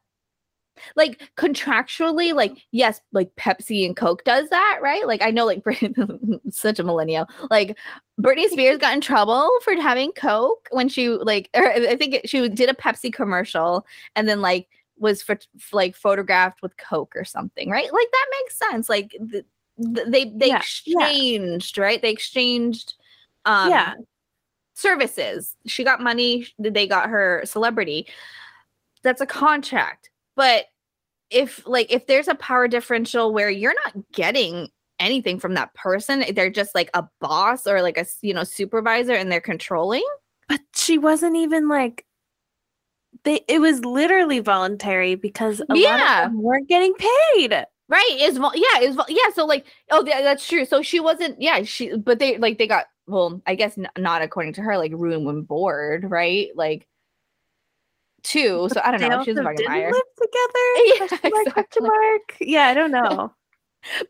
like 0.96 1.30
contractually 1.38 2.34
like 2.34 2.58
yes 2.72 3.02
like 3.12 3.34
pepsi 3.36 3.86
and 3.86 3.96
coke 3.96 4.24
does 4.24 4.50
that 4.50 4.80
right? 4.82 5.08
Like 5.08 5.22
i 5.22 5.32
know 5.32 5.46
like 5.46 5.64
such 6.50 6.80
a 6.80 6.84
millennial. 6.84 7.28
Like 7.50 7.78
britney 8.22 8.48
spears 8.50 8.78
got 8.78 8.94
in 8.94 9.02
trouble 9.02 9.50
for 9.64 9.74
having 9.76 10.12
coke 10.12 10.68
when 10.72 10.88
she 10.88 11.10
like 11.10 11.50
i 11.56 11.96
think 11.96 12.16
it, 12.16 12.30
she 12.30 12.48
did 12.48 12.70
a 12.70 12.74
pepsi 12.74 13.12
commercial 13.12 13.86
and 14.16 14.28
then 14.28 14.42
like 14.42 14.68
was 14.98 15.22
for, 15.22 15.38
like 15.72 15.96
photographed 15.96 16.62
with 16.62 16.78
coke 16.78 17.16
or 17.16 17.26
something 17.26 17.70
right? 17.70 17.92
Like 17.92 18.08
that 18.12 18.26
makes 18.42 18.58
sense. 18.58 18.90
Like 18.90 19.16
the, 19.20 19.46
they 19.78 20.26
they 20.26 20.48
yeah, 20.48 20.58
exchanged 20.58 21.78
yeah. 21.78 21.84
right? 21.84 22.02
They 22.02 22.12
exchanged 22.12 22.96
um 23.46 23.70
yeah. 23.70 23.94
services. 24.74 25.56
She 25.68 25.84
got 25.84 26.02
money 26.02 26.48
they 26.58 26.88
got 26.88 27.10
her 27.10 27.42
celebrity. 27.46 28.08
That's 29.04 29.22
a 29.22 29.26
contract 29.26 30.10
but 30.36 30.66
if 31.30 31.66
like 31.68 31.92
if 31.92 32.08
there's 32.08 32.28
a 32.28 32.36
power 32.36 32.68
differential 32.68 33.34
where 33.34 33.50
you're 33.50 33.76
not 33.86 33.96
getting 34.14 34.70
anything 35.00 35.40
from 35.40 35.56
that 35.56 35.74
person, 35.74 36.24
eh, 36.24 36.32
they're 36.32 36.50
just 36.50 36.76
like 36.76 36.90
a 36.94 37.06
boss 37.20 37.68
or 37.68 37.82
like 37.82 37.98
a 37.98 38.06
you 38.22 38.34
know 38.34 38.44
supervisor 38.44 39.14
and 39.14 39.32
they're 39.32 39.42
controlling. 39.42 40.06
But 40.50 40.62
she 40.76 40.98
wasn't 40.98 41.38
even 41.38 41.68
like 41.70 42.06
they 43.24 43.42
it 43.48 43.60
was 43.60 43.84
literally 43.86 44.40
voluntary 44.40 45.16
because 45.16 45.62
a 45.62 45.66
yeah. 45.76 45.90
lot 45.90 46.26
of 46.26 46.32
them 46.32 46.42
weren't 46.42 46.68
getting 46.68 46.94
paid. 46.94 47.66
Right. 47.90 48.18
Is 48.20 48.40
yeah, 48.56 48.80
is 48.82 48.98
yeah, 49.10 49.30
so 49.34 49.46
like 49.46 49.66
oh 49.92 50.04
yeah, 50.06 50.22
that's 50.22 50.48
true. 50.48 50.66
So 50.66 50.82
she 50.82 51.00
wasn't 51.00 51.42
yeah, 51.42 51.64
she 51.64 51.96
but 51.98 52.20
they 52.20 52.38
like 52.38 52.58
they 52.58 52.68
got 52.68 52.86
well, 53.08 53.42
I 53.46 53.56
guess 53.56 53.78
n- 53.78 53.90
not 53.98 54.22
according 54.22 54.54
to 54.54 54.62
her 54.62 54.78
like 54.78 54.92
room 54.94 55.28
and 55.28 55.48
board, 55.48 56.10
right? 56.10 56.50
Like 56.56 56.88
too. 58.24 58.70
So 58.72 58.82
I 58.84 58.92
don't 58.92 59.02
know. 59.02 59.24
She's 59.24 59.38
a 59.38 59.44
fucking 59.44 59.66
liar. 59.66 59.92
Live 59.92 60.02
together? 60.18 61.20
Yeah, 61.24 61.40
exactly. 61.48 61.88
mark. 61.88 62.36
Yeah, 62.40 62.68
I 62.68 62.74
don't 62.74 62.92
know. 62.92 63.34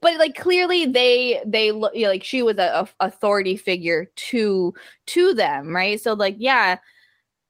but 0.02 0.18
like 0.18 0.36
clearly 0.36 0.86
they 0.86 1.42
they 1.46 1.72
look 1.72 1.96
you 1.96 2.04
know, 2.04 2.10
like 2.10 2.24
she 2.24 2.44
was 2.44 2.58
a, 2.58 2.88
a 3.00 3.06
authority 3.06 3.58
figure 3.58 4.10
to 4.16 4.74
to 5.08 5.34
them, 5.34 5.76
right? 5.76 6.00
So 6.00 6.14
like 6.14 6.36
yeah, 6.38 6.78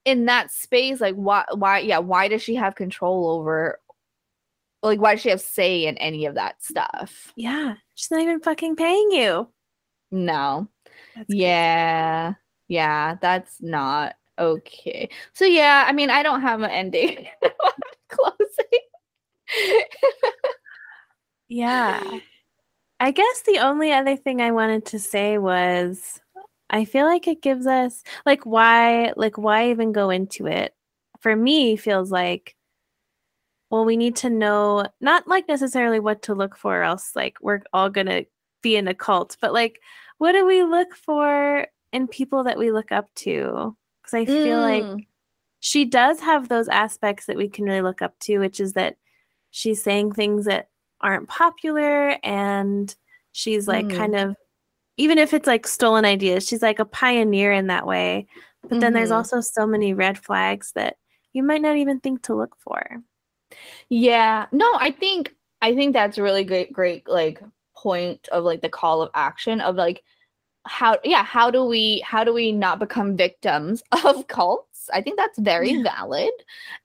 in 0.05 0.25
that 0.25 0.51
space, 0.51 1.01
like 1.01 1.15
why 1.15 1.45
why 1.53 1.79
yeah 1.79 1.99
why 1.99 2.27
does 2.27 2.41
she 2.41 2.55
have 2.55 2.75
control 2.75 3.29
over? 3.29 3.79
Like 4.81 4.99
why 4.99 5.13
does 5.15 5.21
she 5.21 5.29
have 5.29 5.41
say 5.41 5.85
in 5.85 5.97
any 5.97 6.25
of 6.25 6.35
that 6.35 6.61
stuff? 6.63 7.31
Yeah, 7.35 7.75
she's 7.95 8.11
not 8.11 8.21
even 8.21 8.39
fucking 8.41 8.75
paying 8.75 9.11
you. 9.11 9.47
No. 10.11 10.67
That's 11.15 11.33
yeah. 11.33 12.25
Crazy. 12.33 12.37
Yeah, 12.69 13.15
that's 13.21 13.61
not 13.61 14.15
Okay. 14.39 15.09
So 15.33 15.45
yeah, 15.45 15.85
I 15.87 15.91
mean, 15.93 16.09
I 16.09 16.23
don't 16.23 16.41
have 16.41 16.61
an 16.61 16.71
ending 16.71 17.27
closing. 18.09 19.85
yeah. 21.47 22.19
I 22.99 23.11
guess 23.11 23.41
the 23.45 23.59
only 23.59 23.91
other 23.91 24.15
thing 24.15 24.41
I 24.41 24.51
wanted 24.51 24.85
to 24.87 24.99
say 24.99 25.37
was 25.37 26.19
I 26.69 26.85
feel 26.85 27.05
like 27.05 27.27
it 27.27 27.41
gives 27.41 27.67
us 27.67 28.03
like 28.25 28.45
why 28.45 29.13
like 29.15 29.37
why 29.37 29.69
even 29.69 29.91
go 29.91 30.09
into 30.09 30.47
it? 30.47 30.73
For 31.19 31.35
me 31.35 31.75
feels 31.75 32.11
like 32.11 32.55
well 33.69 33.85
we 33.85 33.97
need 33.97 34.15
to 34.17 34.29
know 34.29 34.85
not 35.01 35.27
like 35.27 35.47
necessarily 35.47 35.99
what 35.99 36.23
to 36.23 36.35
look 36.35 36.55
for 36.55 36.83
else 36.83 37.11
like 37.15 37.37
we're 37.41 37.61
all 37.73 37.89
going 37.89 38.07
to 38.07 38.25
be 38.61 38.75
in 38.77 38.87
a 38.87 38.93
cult, 38.95 39.37
but 39.41 39.53
like 39.53 39.79
what 40.17 40.31
do 40.33 40.45
we 40.45 40.63
look 40.63 40.95
for 40.95 41.67
in 41.91 42.07
people 42.07 42.43
that 42.45 42.57
we 42.57 42.71
look 42.71 42.91
up 42.91 43.13
to? 43.15 43.75
Cuz 44.03 44.13
I 44.13 44.25
feel 44.25 44.59
mm. 44.59 44.95
like 44.97 45.07
she 45.59 45.85
does 45.85 46.19
have 46.19 46.49
those 46.49 46.67
aspects 46.67 47.25
that 47.25 47.37
we 47.37 47.47
can 47.47 47.65
really 47.65 47.81
look 47.81 48.01
up 48.01 48.17
to, 48.19 48.39
which 48.39 48.59
is 48.59 48.73
that 48.73 48.97
she's 49.51 49.81
saying 49.81 50.11
things 50.11 50.45
that 50.45 50.69
aren't 51.01 51.29
popular 51.29 52.17
and 52.23 52.95
she's 53.31 53.67
like 53.67 53.85
mm. 53.85 53.95
kind 53.95 54.15
of 54.15 54.35
even 54.97 55.17
if 55.17 55.33
it's 55.33 55.47
like 55.47 55.65
stolen 55.65 56.05
ideas, 56.05 56.47
she's 56.47 56.61
like 56.61 56.79
a 56.79 56.85
pioneer 56.85 57.51
in 57.51 57.67
that 57.67 57.87
way. 57.87 58.27
But 58.61 58.71
mm-hmm. 58.71 58.79
then 58.79 58.93
there's 58.93 59.09
mm-hmm. 59.09 59.17
also 59.17 59.41
so 59.41 59.65
many 59.65 59.93
red 59.93 60.17
flags 60.17 60.71
that 60.73 60.97
you 61.33 61.43
might 61.43 61.61
not 61.61 61.77
even 61.77 61.99
think 61.99 62.23
to 62.23 62.35
look 62.35 62.55
for. 62.59 63.01
Yeah. 63.89 64.45
No, 64.51 64.69
I 64.79 64.91
think 64.91 65.33
I 65.61 65.75
think 65.75 65.93
that's 65.93 66.17
really 66.17 66.43
great 66.43 66.73
great 66.73 67.07
like 67.07 67.41
point 67.75 68.27
of 68.31 68.43
like 68.43 68.61
the 68.61 68.69
call 68.69 69.01
of 69.01 69.09
action 69.13 69.61
of 69.61 69.75
like 69.75 70.03
how 70.65 70.97
yeah, 71.03 71.23
how 71.23 71.51
do 71.51 71.65
we 71.65 71.99
how 72.05 72.23
do 72.23 72.33
we 72.33 72.51
not 72.51 72.79
become 72.79 73.17
victims 73.17 73.83
of 74.05 74.27
cults? 74.27 74.89
I 74.93 75.01
think 75.01 75.17
that's 75.17 75.39
very 75.39 75.71
yeah. 75.71 75.83
valid. 75.83 76.31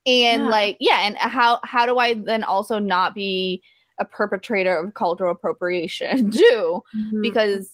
And 0.06 0.44
yeah. 0.44 0.48
like 0.48 0.76
yeah, 0.80 1.00
and 1.02 1.16
how 1.16 1.60
how 1.64 1.86
do 1.86 1.98
I 1.98 2.14
then 2.14 2.44
also 2.44 2.78
not 2.78 3.14
be 3.14 3.62
a 3.98 4.04
perpetrator 4.04 4.76
of 4.76 4.94
cultural 4.94 5.32
appropriation 5.32 6.30
too? 6.32 6.82
Mm-hmm. 6.96 7.20
Because 7.22 7.70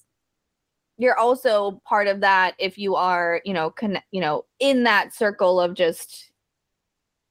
you're 0.96 1.18
also 1.18 1.82
part 1.84 2.06
of 2.06 2.20
that 2.20 2.54
if 2.58 2.78
you 2.78 2.94
are 2.94 3.40
you 3.44 3.52
know 3.52 3.70
con- 3.70 4.02
you 4.12 4.20
know 4.20 4.44
in 4.60 4.84
that 4.84 5.14
circle 5.14 5.60
of 5.60 5.74
just 5.74 6.30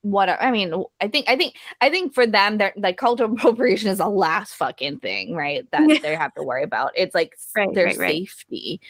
what 0.03 0.29
I 0.29 0.51
mean, 0.51 0.73
I 1.01 1.07
think 1.07 1.27
I 1.29 1.35
think 1.35 1.55
I 1.81 1.89
think 1.89 2.13
for 2.13 2.27
them, 2.27 2.57
they're 2.57 2.73
like 2.75 2.97
cultural 2.97 3.33
appropriation 3.33 3.89
is 3.89 3.97
the 3.97 4.07
last 4.07 4.53
fucking 4.55 4.99
thing, 4.99 5.33
right? 5.33 5.69
That 5.71 5.87
they 6.03 6.15
have 6.15 6.33
to 6.35 6.43
worry 6.43 6.63
about. 6.63 6.91
It's 6.95 7.15
like 7.15 7.35
right, 7.55 7.73
their 7.73 7.85
right, 7.85 7.97
safety. 7.97 8.81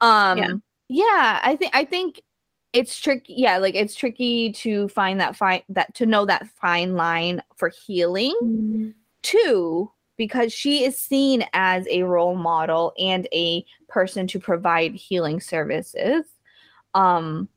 Right. 0.00 0.30
Um 0.30 0.38
yeah. 0.38 0.52
yeah, 0.88 1.40
I 1.42 1.56
think 1.56 1.74
I 1.74 1.84
think 1.84 2.22
it's 2.74 3.00
tricky. 3.00 3.34
Yeah, 3.38 3.58
like 3.58 3.74
it's 3.74 3.94
tricky 3.94 4.52
to 4.52 4.88
find 4.88 5.20
that 5.20 5.36
fine 5.36 5.62
that 5.70 5.94
to 5.96 6.06
know 6.06 6.26
that 6.26 6.48
fine 6.60 6.94
line 6.94 7.42
for 7.56 7.70
healing. 7.86 8.36
Mm-hmm. 8.42 8.90
Too, 9.22 9.90
because 10.16 10.52
she 10.52 10.84
is 10.84 10.96
seen 10.96 11.44
as 11.54 11.86
a 11.90 12.02
role 12.02 12.36
model 12.36 12.92
and 12.98 13.26
a 13.32 13.64
person 13.88 14.26
to 14.28 14.38
provide 14.38 14.94
healing 14.94 15.40
services 15.40 16.24
um 16.94 17.48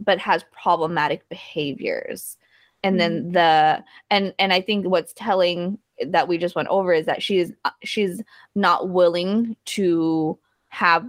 but 0.00 0.18
has 0.18 0.44
problematic 0.52 1.28
behaviors. 1.28 2.36
And 2.82 3.00
then 3.00 3.22
mm-hmm. 3.22 3.32
the 3.32 3.84
and 4.10 4.34
and 4.38 4.52
i 4.52 4.60
think 4.60 4.86
what's 4.86 5.12
telling 5.14 5.78
that 6.06 6.28
we 6.28 6.38
just 6.38 6.54
went 6.54 6.68
over 6.68 6.92
is 6.92 7.06
that 7.06 7.22
she's 7.22 7.52
uh, 7.64 7.70
she's 7.82 8.22
not 8.54 8.90
willing 8.90 9.56
to 9.64 10.38
have 10.68 11.06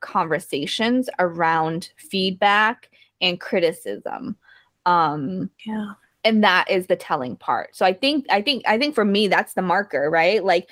conversations 0.00 1.10
around 1.18 1.90
feedback 1.96 2.90
and 3.20 3.38
criticism. 3.38 4.36
Um 4.86 5.50
yeah. 5.66 5.92
and 6.24 6.42
that 6.42 6.70
is 6.70 6.86
the 6.86 6.96
telling 6.96 7.36
part. 7.36 7.76
So 7.76 7.84
i 7.84 7.92
think 7.92 8.26
i 8.30 8.40
think 8.42 8.64
i 8.66 8.78
think 8.78 8.94
for 8.94 9.04
me 9.04 9.28
that's 9.28 9.54
the 9.54 9.62
marker 9.62 10.10
right? 10.10 10.42
Like 10.42 10.68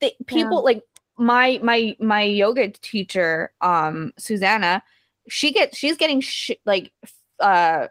the, 0.00 0.12
people 0.26 0.58
yeah. 0.58 0.74
like 0.74 0.82
my 1.18 1.58
my 1.62 1.96
my 1.98 2.22
yoga 2.22 2.68
teacher 2.68 3.50
um 3.60 4.12
susanna 4.18 4.82
she 5.28 5.52
gets 5.52 5.76
she's 5.76 5.96
getting 5.96 6.20
sh- 6.20 6.50
like 6.64 6.92
uh 7.40 7.86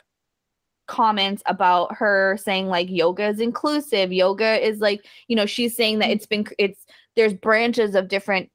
comments 0.87 1.41
about 1.47 1.95
her 1.95 2.37
saying 2.41 2.67
like 2.67 2.89
yoga 2.89 3.27
is 3.27 3.39
inclusive 3.39 4.13
yoga 4.13 4.65
is 4.65 4.79
like 4.79 5.05
you 5.27 5.35
know 5.35 5.45
she's 5.45 5.75
saying 5.75 5.99
that 5.99 6.09
mm. 6.09 6.13
it's 6.13 6.25
been 6.25 6.45
it's 6.59 6.85
there's 7.15 7.33
branches 7.33 7.95
of 7.95 8.07
different 8.07 8.49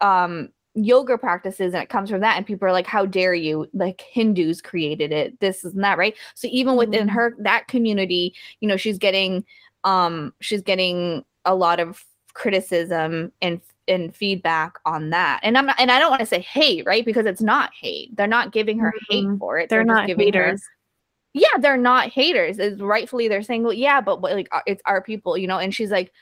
um 0.00 0.48
yoga 0.74 1.16
practices 1.16 1.72
and 1.72 1.82
it 1.82 1.88
comes 1.88 2.10
from 2.10 2.20
that 2.20 2.36
and 2.36 2.46
people 2.46 2.66
are 2.66 2.72
like 2.72 2.86
how 2.86 3.06
dare 3.06 3.34
you 3.34 3.68
like 3.74 4.00
hindus 4.00 4.60
created 4.60 5.12
it 5.12 5.38
this 5.40 5.64
is 5.64 5.72
that 5.74 5.98
right 5.98 6.16
so 6.34 6.48
even 6.50 6.74
within 6.74 7.06
mm-hmm. 7.06 7.14
her 7.14 7.34
that 7.38 7.68
community 7.68 8.34
you 8.60 8.68
know 8.68 8.76
she's 8.76 8.98
getting 8.98 9.44
um 9.84 10.32
she's 10.40 10.62
getting 10.62 11.24
a 11.44 11.54
lot 11.54 11.78
of 11.78 12.04
criticism 12.32 13.30
and 13.40 13.60
and 13.88 14.14
feedback 14.14 14.78
on 14.84 15.10
that. 15.10 15.40
And 15.42 15.56
I'm 15.58 15.66
not, 15.66 15.76
and 15.78 15.90
I 15.90 15.98
don't 15.98 16.10
want 16.10 16.20
to 16.20 16.26
say 16.26 16.40
hate, 16.40 16.86
right? 16.86 17.04
Because 17.04 17.26
it's 17.26 17.42
not 17.42 17.70
hate. 17.78 18.14
They're 18.16 18.26
not 18.26 18.52
giving 18.52 18.78
her 18.78 18.92
mm-hmm. 19.10 19.30
hate 19.32 19.38
for 19.38 19.58
it. 19.58 19.68
They're, 19.68 19.84
they're 19.84 19.94
not 19.94 20.08
haters. 20.08 20.62
Her, 20.62 20.68
yeah, 21.34 21.58
they're 21.58 21.76
not 21.76 22.08
haters. 22.08 22.58
Is 22.58 22.80
rightfully 22.80 23.28
they're 23.28 23.42
saying, 23.42 23.62
well, 23.62 23.72
yeah, 23.72 24.00
but, 24.00 24.20
but 24.20 24.32
like 24.32 24.48
uh, 24.52 24.60
it's 24.66 24.82
our 24.86 25.02
people, 25.02 25.36
you 25.36 25.46
know. 25.46 25.58
And 25.58 25.74
she's 25.74 25.90
like, 25.90 26.12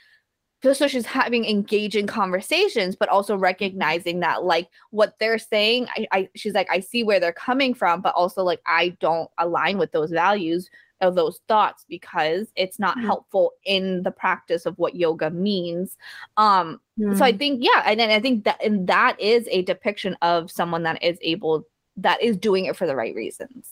so 0.63 0.87
she's 0.87 1.07
having 1.07 1.45
engaging 1.45 2.07
conversations, 2.07 2.95
but 2.95 3.09
also 3.09 3.37
recognizing 3.37 4.21
that 4.21 4.45
like 4.45 4.69
what 4.91 5.15
they're 5.19 5.39
saying, 5.39 5.89
I, 5.97 6.07
I 6.13 6.29
she's 6.37 6.55
like, 6.55 6.69
I 6.71 6.81
see 6.81 7.03
where 7.03 7.19
they're 7.19 7.33
coming 7.33 7.75
from, 7.75 8.01
but 8.01 8.15
also 8.15 8.45
like 8.45 8.61
I 8.65 8.91
don't 9.01 9.29
align 9.39 9.77
with 9.79 9.91
those 9.91 10.11
values 10.11 10.71
of 11.03 11.15
those 11.15 11.41
thoughts 11.49 11.85
because 11.89 12.47
it's 12.57 12.79
not 12.79 12.97
mm-hmm. 12.97 13.07
helpful 13.07 13.53
in 13.65 14.03
the 14.05 14.11
practice 14.11 14.65
of 14.65 14.79
what 14.79 14.95
yoga 14.95 15.31
means 15.31 15.99
um 16.37 16.81
mm-hmm. 16.99 17.17
so 17.17 17.25
i 17.25 17.33
mm. 17.33 17.39
think 17.39 17.63
yeah 17.63 17.83
and 17.85 18.01
then 18.01 18.11
i 18.11 18.21
think 18.21 18.45
that 18.45 18.63
and 18.65 18.87
that 18.87 19.21
is 19.21 19.47
a 19.51 19.63
depiction 19.63 20.17
of 20.23 20.51
someone 20.51 20.85
that 20.85 21.03
is 21.03 21.19
able 21.21 21.67
that 21.97 22.23
is 22.23 22.37
doing 22.37 22.65
it 22.65 22.77
for 22.77 22.87
the 22.87 22.97
right 22.97 23.15
reasons 23.15 23.69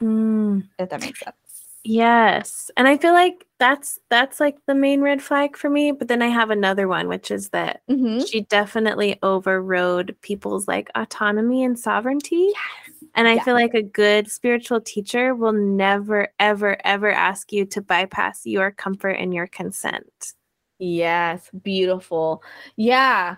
mm. 0.00 0.62
if 0.78 0.88
that 0.88 1.00
makes 1.00 1.20
sense 1.20 1.36
yes 1.84 2.70
and 2.76 2.86
i 2.86 2.96
feel 2.96 3.12
like 3.12 3.44
that's 3.58 3.98
that's 4.08 4.38
like 4.38 4.56
the 4.66 4.74
main 4.74 5.00
red 5.00 5.20
flag 5.20 5.56
for 5.56 5.68
me 5.68 5.90
but 5.90 6.06
then 6.06 6.22
i 6.22 6.28
have 6.28 6.50
another 6.50 6.86
one 6.86 7.08
which 7.08 7.30
is 7.32 7.48
that 7.48 7.82
mm-hmm. 7.90 8.24
she 8.24 8.42
definitely 8.42 9.18
overrode 9.24 10.14
people's 10.22 10.68
like 10.68 10.90
autonomy 10.94 11.64
and 11.64 11.76
sovereignty 11.76 12.52
yes 12.54 12.91
and 13.14 13.28
I 13.28 13.34
yeah. 13.34 13.44
feel 13.44 13.54
like 13.54 13.74
a 13.74 13.82
good 13.82 14.30
spiritual 14.30 14.80
teacher 14.80 15.34
will 15.34 15.52
never, 15.52 16.28
ever, 16.38 16.78
ever 16.84 17.10
ask 17.10 17.52
you 17.52 17.66
to 17.66 17.82
bypass 17.82 18.46
your 18.46 18.70
comfort 18.70 19.10
and 19.10 19.34
your 19.34 19.46
consent. 19.46 20.34
Yes, 20.78 21.48
beautiful. 21.62 22.42
Yeah, 22.76 23.36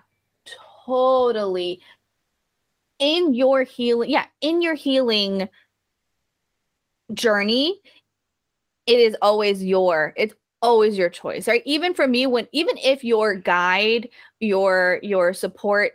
totally. 0.86 1.80
In 2.98 3.34
your 3.34 3.64
healing, 3.64 4.10
yeah, 4.10 4.26
in 4.40 4.62
your 4.62 4.74
healing 4.74 5.48
journey, 7.12 7.80
it 8.86 8.98
is 8.98 9.16
always 9.20 9.62
your, 9.62 10.14
it's 10.16 10.34
always 10.62 10.96
your 10.96 11.10
choice, 11.10 11.46
right? 11.46 11.62
Even 11.66 11.92
for 11.92 12.08
me, 12.08 12.26
when 12.26 12.48
even 12.52 12.78
if 12.78 13.04
your 13.04 13.34
guide, 13.34 14.08
your 14.40 14.98
your 15.02 15.34
support 15.34 15.92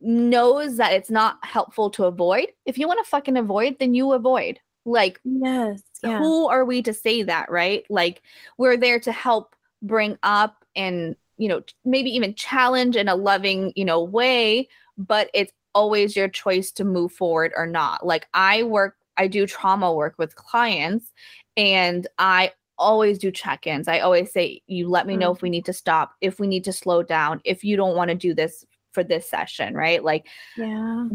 knows 0.00 0.76
that 0.76 0.92
it's 0.92 1.10
not 1.10 1.38
helpful 1.42 1.90
to 1.90 2.04
avoid. 2.04 2.48
If 2.66 2.78
you 2.78 2.86
want 2.86 3.04
to 3.04 3.10
fucking 3.10 3.36
avoid, 3.36 3.78
then 3.78 3.94
you 3.94 4.12
avoid. 4.12 4.60
Like, 4.84 5.20
yes, 5.24 5.82
yeah. 6.02 6.18
who 6.18 6.48
are 6.48 6.64
we 6.64 6.82
to 6.82 6.94
say 6.94 7.22
that, 7.22 7.50
right? 7.50 7.84
Like, 7.90 8.22
we're 8.56 8.76
there 8.76 9.00
to 9.00 9.12
help 9.12 9.54
bring 9.82 10.18
up 10.22 10.64
and, 10.76 11.16
you 11.36 11.48
know, 11.48 11.62
maybe 11.84 12.10
even 12.10 12.34
challenge 12.34 12.96
in 12.96 13.08
a 13.08 13.14
loving, 13.14 13.72
you 13.76 13.84
know, 13.84 14.02
way, 14.02 14.68
but 14.96 15.30
it's 15.34 15.52
always 15.74 16.16
your 16.16 16.28
choice 16.28 16.72
to 16.72 16.84
move 16.84 17.12
forward 17.12 17.52
or 17.56 17.66
not. 17.66 18.06
Like, 18.06 18.28
I 18.32 18.62
work, 18.62 18.96
I 19.16 19.26
do 19.26 19.46
trauma 19.46 19.92
work 19.92 20.14
with 20.16 20.36
clients, 20.36 21.12
and 21.56 22.06
I 22.18 22.52
always 22.78 23.18
do 23.18 23.30
check-ins. 23.30 23.88
I 23.88 23.98
always 23.98 24.32
say, 24.32 24.62
you 24.68 24.88
let 24.88 25.06
me 25.06 25.16
know 25.16 25.32
if 25.32 25.42
we 25.42 25.48
mm-hmm. 25.48 25.54
need 25.54 25.64
to 25.66 25.72
stop, 25.72 26.14
if 26.20 26.38
we 26.38 26.46
need 26.46 26.64
to 26.64 26.72
slow 26.72 27.02
down, 27.02 27.40
if 27.44 27.64
you 27.64 27.76
don't 27.76 27.96
want 27.96 28.08
to 28.10 28.14
do 28.14 28.32
this 28.32 28.64
for 28.98 29.04
this 29.04 29.30
session, 29.30 29.74
right? 29.74 30.02
Like, 30.02 30.26
yeah. 30.56 31.08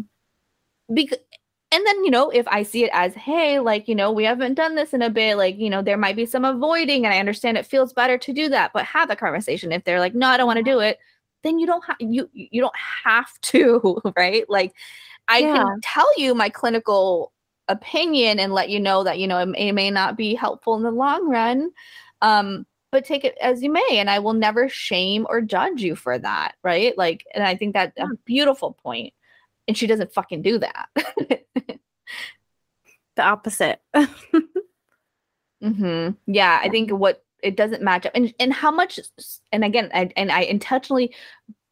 Because 0.93 1.19
and 1.71 1.87
then 1.87 2.03
you 2.03 2.11
know 2.11 2.29
if 2.29 2.47
i 2.49 2.61
see 2.61 2.83
it 2.83 2.91
as 2.93 3.15
hey 3.15 3.57
like 3.57 3.87
you 3.87 3.95
know 3.95 4.11
we 4.11 4.23
haven't 4.23 4.53
done 4.53 4.75
this 4.75 4.93
in 4.93 5.01
a 5.01 5.09
bit 5.09 5.37
like 5.37 5.57
you 5.57 5.71
know 5.71 5.81
there 5.81 5.97
might 5.97 6.15
be 6.15 6.25
some 6.25 6.45
avoiding 6.45 7.03
and 7.03 7.11
i 7.11 7.17
understand 7.17 7.57
it 7.57 7.65
feels 7.65 7.93
better 7.93 8.15
to 8.15 8.31
do 8.31 8.47
that 8.47 8.69
but 8.73 8.85
have 8.85 9.09
a 9.09 9.15
conversation 9.15 9.71
if 9.71 9.83
they're 9.83 9.99
like 9.99 10.13
no 10.13 10.27
i 10.27 10.37
don't 10.37 10.45
want 10.45 10.57
to 10.57 10.63
do 10.63 10.79
it 10.81 10.99
then 11.41 11.57
you 11.57 11.65
don't 11.65 11.83
have 11.83 11.95
you 11.99 12.29
you 12.33 12.61
don't 12.61 12.75
have 12.75 13.31
to 13.41 13.99
right 14.15 14.47
like 14.49 14.73
i 15.29 15.39
yeah. 15.39 15.55
can 15.55 15.81
tell 15.81 16.07
you 16.15 16.35
my 16.35 16.49
clinical 16.49 17.31
opinion 17.69 18.39
and 18.39 18.53
let 18.53 18.69
you 18.69 18.79
know 18.79 19.03
that 19.03 19.17
you 19.17 19.27
know 19.27 19.39
it 19.39 19.47
may, 19.47 19.69
it 19.69 19.73
may 19.73 19.89
not 19.89 20.15
be 20.15 20.35
helpful 20.35 20.75
in 20.75 20.83
the 20.83 20.91
long 20.91 21.27
run 21.27 21.71
um 22.21 22.67
but 22.93 23.03
take 23.03 23.25
it 23.25 23.37
as 23.41 23.61
you 23.61 23.69
may 23.69 23.97
and 23.97 24.09
i 24.09 24.19
will 24.19 24.33
never 24.33 24.69
shame 24.69 25.27
or 25.29 25.41
judge 25.41 25.81
you 25.81 25.95
for 25.95 26.17
that 26.17 26.53
right 26.63 26.97
like 26.97 27.25
and 27.35 27.43
i 27.43 27.55
think 27.55 27.73
that's 27.73 27.99
a 27.99 28.07
beautiful 28.23 28.77
point 28.81 29.13
and 29.67 29.77
she 29.77 29.87
doesn't 29.87 30.13
fucking 30.13 30.41
do 30.41 30.59
that 30.59 30.87
the 33.15 33.23
opposite. 33.23 33.79
mm-hmm. 35.63 36.11
Yeah, 36.27 36.59
I 36.61 36.69
think 36.69 36.91
what 36.91 37.23
it 37.41 37.55
doesn't 37.55 37.83
match 37.83 38.05
up, 38.05 38.13
and 38.15 38.33
and 38.39 38.53
how 38.53 38.71
much, 38.71 38.99
and 39.51 39.63
again, 39.63 39.89
I 39.93 40.09
and 40.15 40.31
I 40.31 40.41
intentionally 40.41 41.13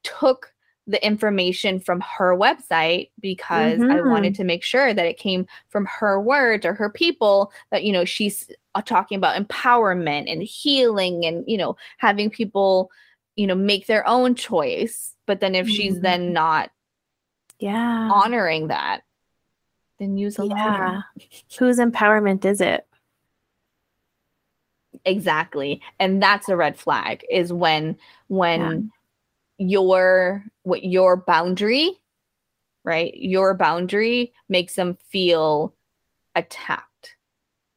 took 0.04 0.51
the 0.88 1.04
information 1.06 1.80
from 1.80 2.02
her 2.02 2.36
website 2.36 3.12
because 3.20 3.80
mm-hmm. 3.80 3.92
I 3.92 4.02
wanted 4.02 4.36
to 4.36 4.44
make 4.44 4.64
sure 4.64 4.94
that 4.94 5.06
it 5.06 5.18
came 5.18 5.46
from 5.70 5.86
her 5.86 6.20
words 6.20 6.66
or 6.66 6.74
her 6.74 6.90
people 6.90 7.52
that 7.72 7.84
you 7.84 7.94
know 7.94 8.04
she's 8.04 8.50
uh, 8.74 8.82
talking 8.82 9.18
about 9.18 9.42
empowerment 9.42 10.32
and 10.32 10.42
healing 10.42 11.26
and 11.26 11.44
you 11.48 11.58
know 11.58 11.78
having 11.98 12.30
people 12.30 12.90
you 13.36 13.46
know 13.46 13.56
make 13.56 13.86
their 13.88 14.08
own 14.08 14.34
choice 14.34 15.16
but 15.28 15.40
then 15.40 15.56
if 15.56 15.68
mm-hmm. 15.68 15.76
she's 15.76 16.00
then 16.00 16.34
not 16.34 16.72
yeah 17.60 18.10
honoring 18.12 18.68
that 18.68 19.02
then 20.00 20.18
use 20.18 20.40
a 20.40 20.48
yeah 20.48 21.02
whose 21.60 21.78
empowerment 21.78 22.44
is 22.44 22.60
it 22.60 22.88
exactly 25.06 25.80
and 26.00 26.22
that's 26.22 26.50
a 26.50 26.56
red 26.56 26.78
flag 26.78 27.24
is 27.30 27.54
when 27.54 27.98
when 28.28 28.60
yeah. 28.60 28.78
Your 29.62 30.44
what 30.64 30.84
your 30.84 31.18
boundary 31.18 32.02
right? 32.84 33.14
Your 33.16 33.54
boundary 33.54 34.34
makes 34.50 34.76
them 34.76 34.98
feel 35.10 35.76
attacked. 36.36 36.88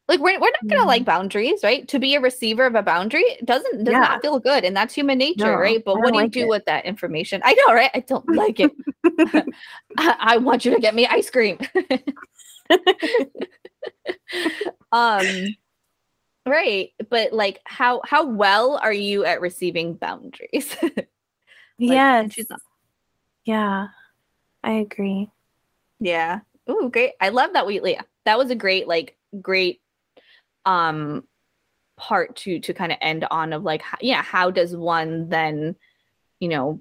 Like 0.07 0.21
we're, 0.21 0.39
we're 0.39 0.51
not 0.51 0.67
gonna 0.67 0.83
mm. 0.83 0.87
like 0.87 1.05
boundaries 1.05 1.61
right? 1.63 1.89
To 1.89 1.99
be 1.99 2.15
a 2.15 2.21
receiver 2.21 2.67
of 2.67 2.75
a 2.75 2.83
boundary 2.83 3.25
doesn't 3.43 3.85
does 3.85 3.93
yeah. 3.93 4.01
not 4.01 4.21
feel 4.21 4.39
good 4.39 4.63
and 4.65 4.77
that's 4.77 4.93
human 4.93 5.17
nature 5.17 5.47
no, 5.47 5.55
right? 5.55 5.83
But 5.83 5.97
what 5.97 6.13
do 6.13 6.21
you 6.21 6.29
do 6.29 6.43
it. 6.43 6.49
with 6.49 6.65
that 6.67 6.85
information? 6.85 7.41
I 7.43 7.55
know 7.55 7.73
right? 7.73 7.91
I 7.95 8.01
don't 8.01 8.29
like 8.37 8.61
it. 8.61 8.71
I, 9.97 10.17
I 10.21 10.37
want 10.37 10.67
you 10.67 10.75
to 10.75 10.81
get 10.81 10.95
me 10.95 11.07
ice 11.07 11.31
cream. 11.31 11.59
Um 14.93 15.27
right 16.47 16.91
but 17.11 17.33
like 17.33 17.61
how 17.65 18.01
how 18.05 18.25
well 18.27 18.79
are 18.83 18.93
you 18.93 19.25
at 19.25 19.41
receiving 19.41 19.95
boundaries 19.95 20.77
like, 21.79 22.37
yes. 22.37 22.47
yeah. 23.45 23.89
I 24.63 24.73
agree. 24.73 25.31
Yeah. 26.01 26.41
Ooh, 26.71 26.89
great. 26.91 27.13
I 27.21 27.29
love 27.29 27.53
that 27.53 27.67
we 27.67 27.81
yeah 27.81 28.03
that 28.25 28.39
was 28.39 28.51
a 28.51 28.55
great 28.55 28.89
like 28.89 29.17
great 29.41 29.81
um 30.65 31.25
part 31.97 32.37
to 32.37 32.59
to 32.61 32.73
kind 32.73 32.91
of 32.91 32.99
end 33.01 33.27
on 33.31 33.53
of 33.53 33.63
like 33.63 33.83
yeah 34.01 34.23
how 34.23 34.51
does 34.51 34.75
one 34.75 35.29
then 35.29 35.77
you 36.41 36.49
know 36.49 36.81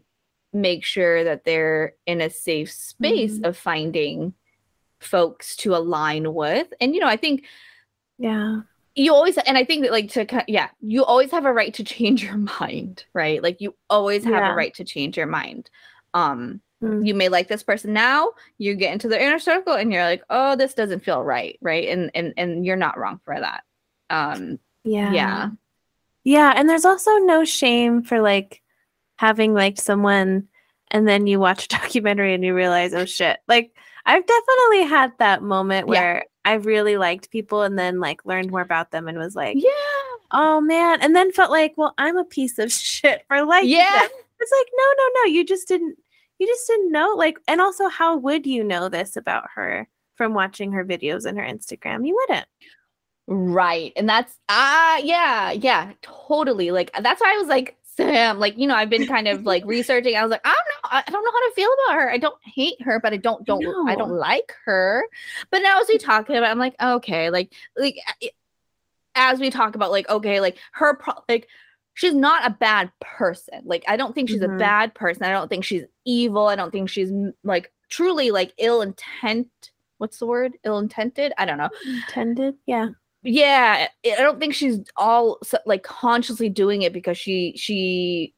make 0.53 0.85
sure 0.85 1.23
that 1.25 1.43
they're 1.43 1.93
in 2.05 2.21
a 2.21 2.29
safe 2.29 2.71
space 2.71 3.33
mm-hmm. 3.33 3.45
of 3.45 3.57
finding 3.57 4.33
folks 4.99 5.55
to 5.57 5.75
align 5.75 6.33
with? 6.33 6.71
And 6.79 6.93
you 6.93 7.01
know 7.01 7.07
i 7.07 7.17
think 7.17 7.45
yeah 8.17 8.61
you 8.95 9.13
always 9.13 9.37
and 9.39 9.57
i 9.57 9.63
think 9.63 9.81
that 9.81 9.91
like 9.91 10.09
to 10.09 10.43
yeah 10.47 10.69
you 10.79 11.03
always 11.03 11.31
have 11.31 11.45
a 11.45 11.53
right 11.53 11.73
to 11.73 11.83
change 11.83 12.23
your 12.23 12.37
mind 12.37 13.05
right? 13.13 13.41
Like 13.41 13.61
you 13.61 13.75
always 13.89 14.23
have 14.23 14.33
yeah. 14.33 14.51
a 14.51 14.55
right 14.55 14.73
to 14.75 14.83
change 14.83 15.17
your 15.17 15.27
mind. 15.27 15.69
Um 16.13 16.61
mm. 16.81 17.05
you 17.05 17.13
may 17.13 17.29
like 17.29 17.47
this 17.47 17.63
person 17.63 17.93
now 17.93 18.31
you 18.57 18.75
get 18.75 18.93
into 18.93 19.07
the 19.07 19.21
inner 19.21 19.39
circle 19.39 19.73
and 19.73 19.91
you're 19.91 20.03
like 20.03 20.23
oh 20.29 20.55
this 20.55 20.73
doesn't 20.73 21.03
feel 21.03 21.23
right 21.23 21.57
right? 21.61 21.87
And 21.89 22.11
and 22.13 22.33
and 22.37 22.65
you're 22.65 22.75
not 22.75 22.97
wrong 22.97 23.19
for 23.23 23.39
that. 23.39 23.63
Um 24.09 24.59
yeah. 24.83 25.11
yeah. 25.11 25.49
Yeah 26.23 26.53
and 26.55 26.69
there's 26.69 26.85
also 26.85 27.17
no 27.19 27.45
shame 27.45 28.03
for 28.03 28.21
like 28.21 28.61
having 29.15 29.53
liked 29.53 29.79
someone 29.79 30.47
and 30.91 31.07
then 31.07 31.27
you 31.27 31.39
watch 31.39 31.65
a 31.65 31.67
documentary 31.79 32.33
and 32.33 32.43
you 32.43 32.53
realize 32.53 32.93
oh 32.93 33.05
shit. 33.05 33.39
Like 33.47 33.75
i've 34.05 34.25
definitely 34.25 34.83
had 34.83 35.13
that 35.19 35.41
moment 35.41 35.87
where. 35.87 36.25
I 36.45 36.53
really 36.53 36.97
liked 36.97 37.31
people 37.31 37.61
and 37.61 37.77
then 37.77 37.99
like 37.99 38.25
learned 38.25 38.51
more 38.51 38.61
about 38.61 38.91
them 38.91 39.07
and 39.07 39.17
was 39.17 39.35
like 39.35 39.55
yeah 39.57 39.69
oh 40.31 40.59
man 40.61 41.01
and 41.01 41.15
then 41.15 41.31
felt 41.31 41.51
like 41.51 41.73
well 41.77 41.93
i'm 41.97 42.17
a 42.17 42.25
piece 42.25 42.59
of 42.59 42.71
shit 42.71 43.23
for 43.27 43.45
like 43.45 43.65
yeah 43.67 43.99
them. 43.99 44.09
it's 44.39 44.51
like 44.51 44.67
no 44.75 44.85
no 44.97 45.09
no 45.15 45.31
you 45.31 45.45
just 45.45 45.67
didn't 45.67 45.97
you 46.39 46.47
just 46.47 46.67
didn't 46.67 46.91
know 46.91 47.13
like 47.15 47.37
and 47.47 47.61
also 47.61 47.87
how 47.87 48.17
would 48.17 48.45
you 48.45 48.63
know 48.63 48.89
this 48.89 49.15
about 49.15 49.45
her 49.55 49.87
from 50.15 50.33
watching 50.33 50.71
her 50.71 50.85
videos 50.85 51.25
and 51.25 51.37
her 51.37 51.45
instagram 51.45 52.05
you 52.05 52.15
wouldn't 52.15 52.47
Right. 53.27 53.93
And 53.95 54.07
that's 54.07 54.37
ah 54.49 54.95
uh, 54.95 54.97
yeah, 54.97 55.51
yeah, 55.51 55.93
totally. 56.01 56.71
Like 56.71 56.91
that's 57.01 57.21
why 57.21 57.33
I 57.33 57.37
was 57.37 57.47
like, 57.47 57.77
Sam, 57.95 58.39
like, 58.39 58.57
you 58.57 58.65
know, 58.65 58.75
I've 58.75 58.89
been 58.89 59.07
kind 59.07 59.27
of 59.27 59.43
like 59.43 59.63
researching. 59.67 60.15
I 60.15 60.23
was 60.23 60.31
like, 60.31 60.41
I 60.43 60.49
don't 60.49 60.55
know, 60.55 60.97
I 60.97 61.11
don't 61.11 61.23
know 61.23 61.31
how 61.31 61.49
to 61.49 61.55
feel 61.55 61.69
about 61.85 61.95
her. 61.95 62.11
I 62.11 62.17
don't 62.17 62.37
hate 62.43 62.81
her, 62.81 62.99
but 62.99 63.13
I 63.13 63.17
don't 63.17 63.45
don't 63.45 63.63
no. 63.63 63.87
I 63.87 63.95
don't 63.95 64.11
like 64.11 64.53
her. 64.65 65.05
But 65.51 65.59
now 65.59 65.79
as 65.81 65.87
we 65.87 65.97
talk 65.97 66.29
about, 66.29 66.43
it, 66.43 66.47
I'm 66.47 66.59
like, 66.59 66.75
okay, 66.81 67.29
like 67.29 67.53
like 67.77 67.97
as 69.15 69.39
we 69.39 69.49
talk 69.49 69.75
about 69.75 69.91
like, 69.91 70.09
okay, 70.09 70.39
like 70.39 70.57
her 70.73 70.95
pro- 70.95 71.23
like 71.29 71.47
she's 71.93 72.15
not 72.15 72.47
a 72.47 72.51
bad 72.51 72.91
person. 72.99 73.61
Like 73.65 73.83
I 73.87 73.95
don't 73.97 74.15
think 74.15 74.29
she's 74.29 74.41
mm-hmm. 74.41 74.55
a 74.55 74.59
bad 74.59 74.95
person. 74.95 75.23
I 75.23 75.31
don't 75.31 75.49
think 75.49 75.63
she's 75.63 75.83
evil. 76.05 76.47
I 76.47 76.55
don't 76.55 76.71
think 76.71 76.89
she's 76.89 77.11
like 77.43 77.71
truly 77.89 78.31
like 78.31 78.53
ill 78.57 78.81
intent. 78.81 79.49
What's 79.99 80.17
the 80.17 80.25
word? 80.25 80.53
Ill 80.63 80.79
intended? 80.79 81.31
I 81.37 81.45
don't 81.45 81.59
know. 81.59 81.69
Intended? 81.85 82.55
Yeah 82.65 82.89
yeah 83.23 83.87
i 84.05 84.15
don't 84.17 84.39
think 84.39 84.53
she's 84.53 84.79
all 84.97 85.39
like 85.65 85.83
consciously 85.83 86.49
doing 86.49 86.81
it 86.81 86.93
because 86.93 87.17
she 87.17 87.53
she 87.55 88.33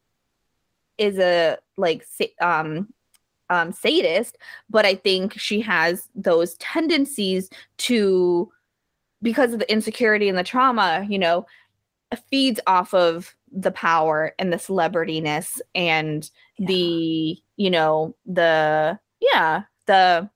is 0.97 1.17
a 1.17 1.57
like 1.77 2.05
um 2.41 2.87
um 3.49 3.71
sadist 3.71 4.37
but 4.69 4.85
i 4.85 4.95
think 4.95 5.37
she 5.39 5.59
has 5.59 6.07
those 6.15 6.55
tendencies 6.55 7.49
to 7.77 8.51
because 9.21 9.53
of 9.53 9.59
the 9.59 9.71
insecurity 9.71 10.29
and 10.29 10.37
the 10.37 10.43
trauma 10.43 11.05
you 11.09 11.17
know 11.17 11.45
feeds 12.29 12.59
off 12.67 12.93
of 12.93 13.35
the 13.51 13.71
power 13.71 14.33
and 14.37 14.51
the 14.51 14.57
celebrityness 14.57 15.59
and 15.73 16.29
yeah. 16.57 16.67
the 16.67 17.37
you 17.55 17.69
know 17.69 18.15
the 18.25 18.99
yeah 19.19 19.63
the 19.87 20.29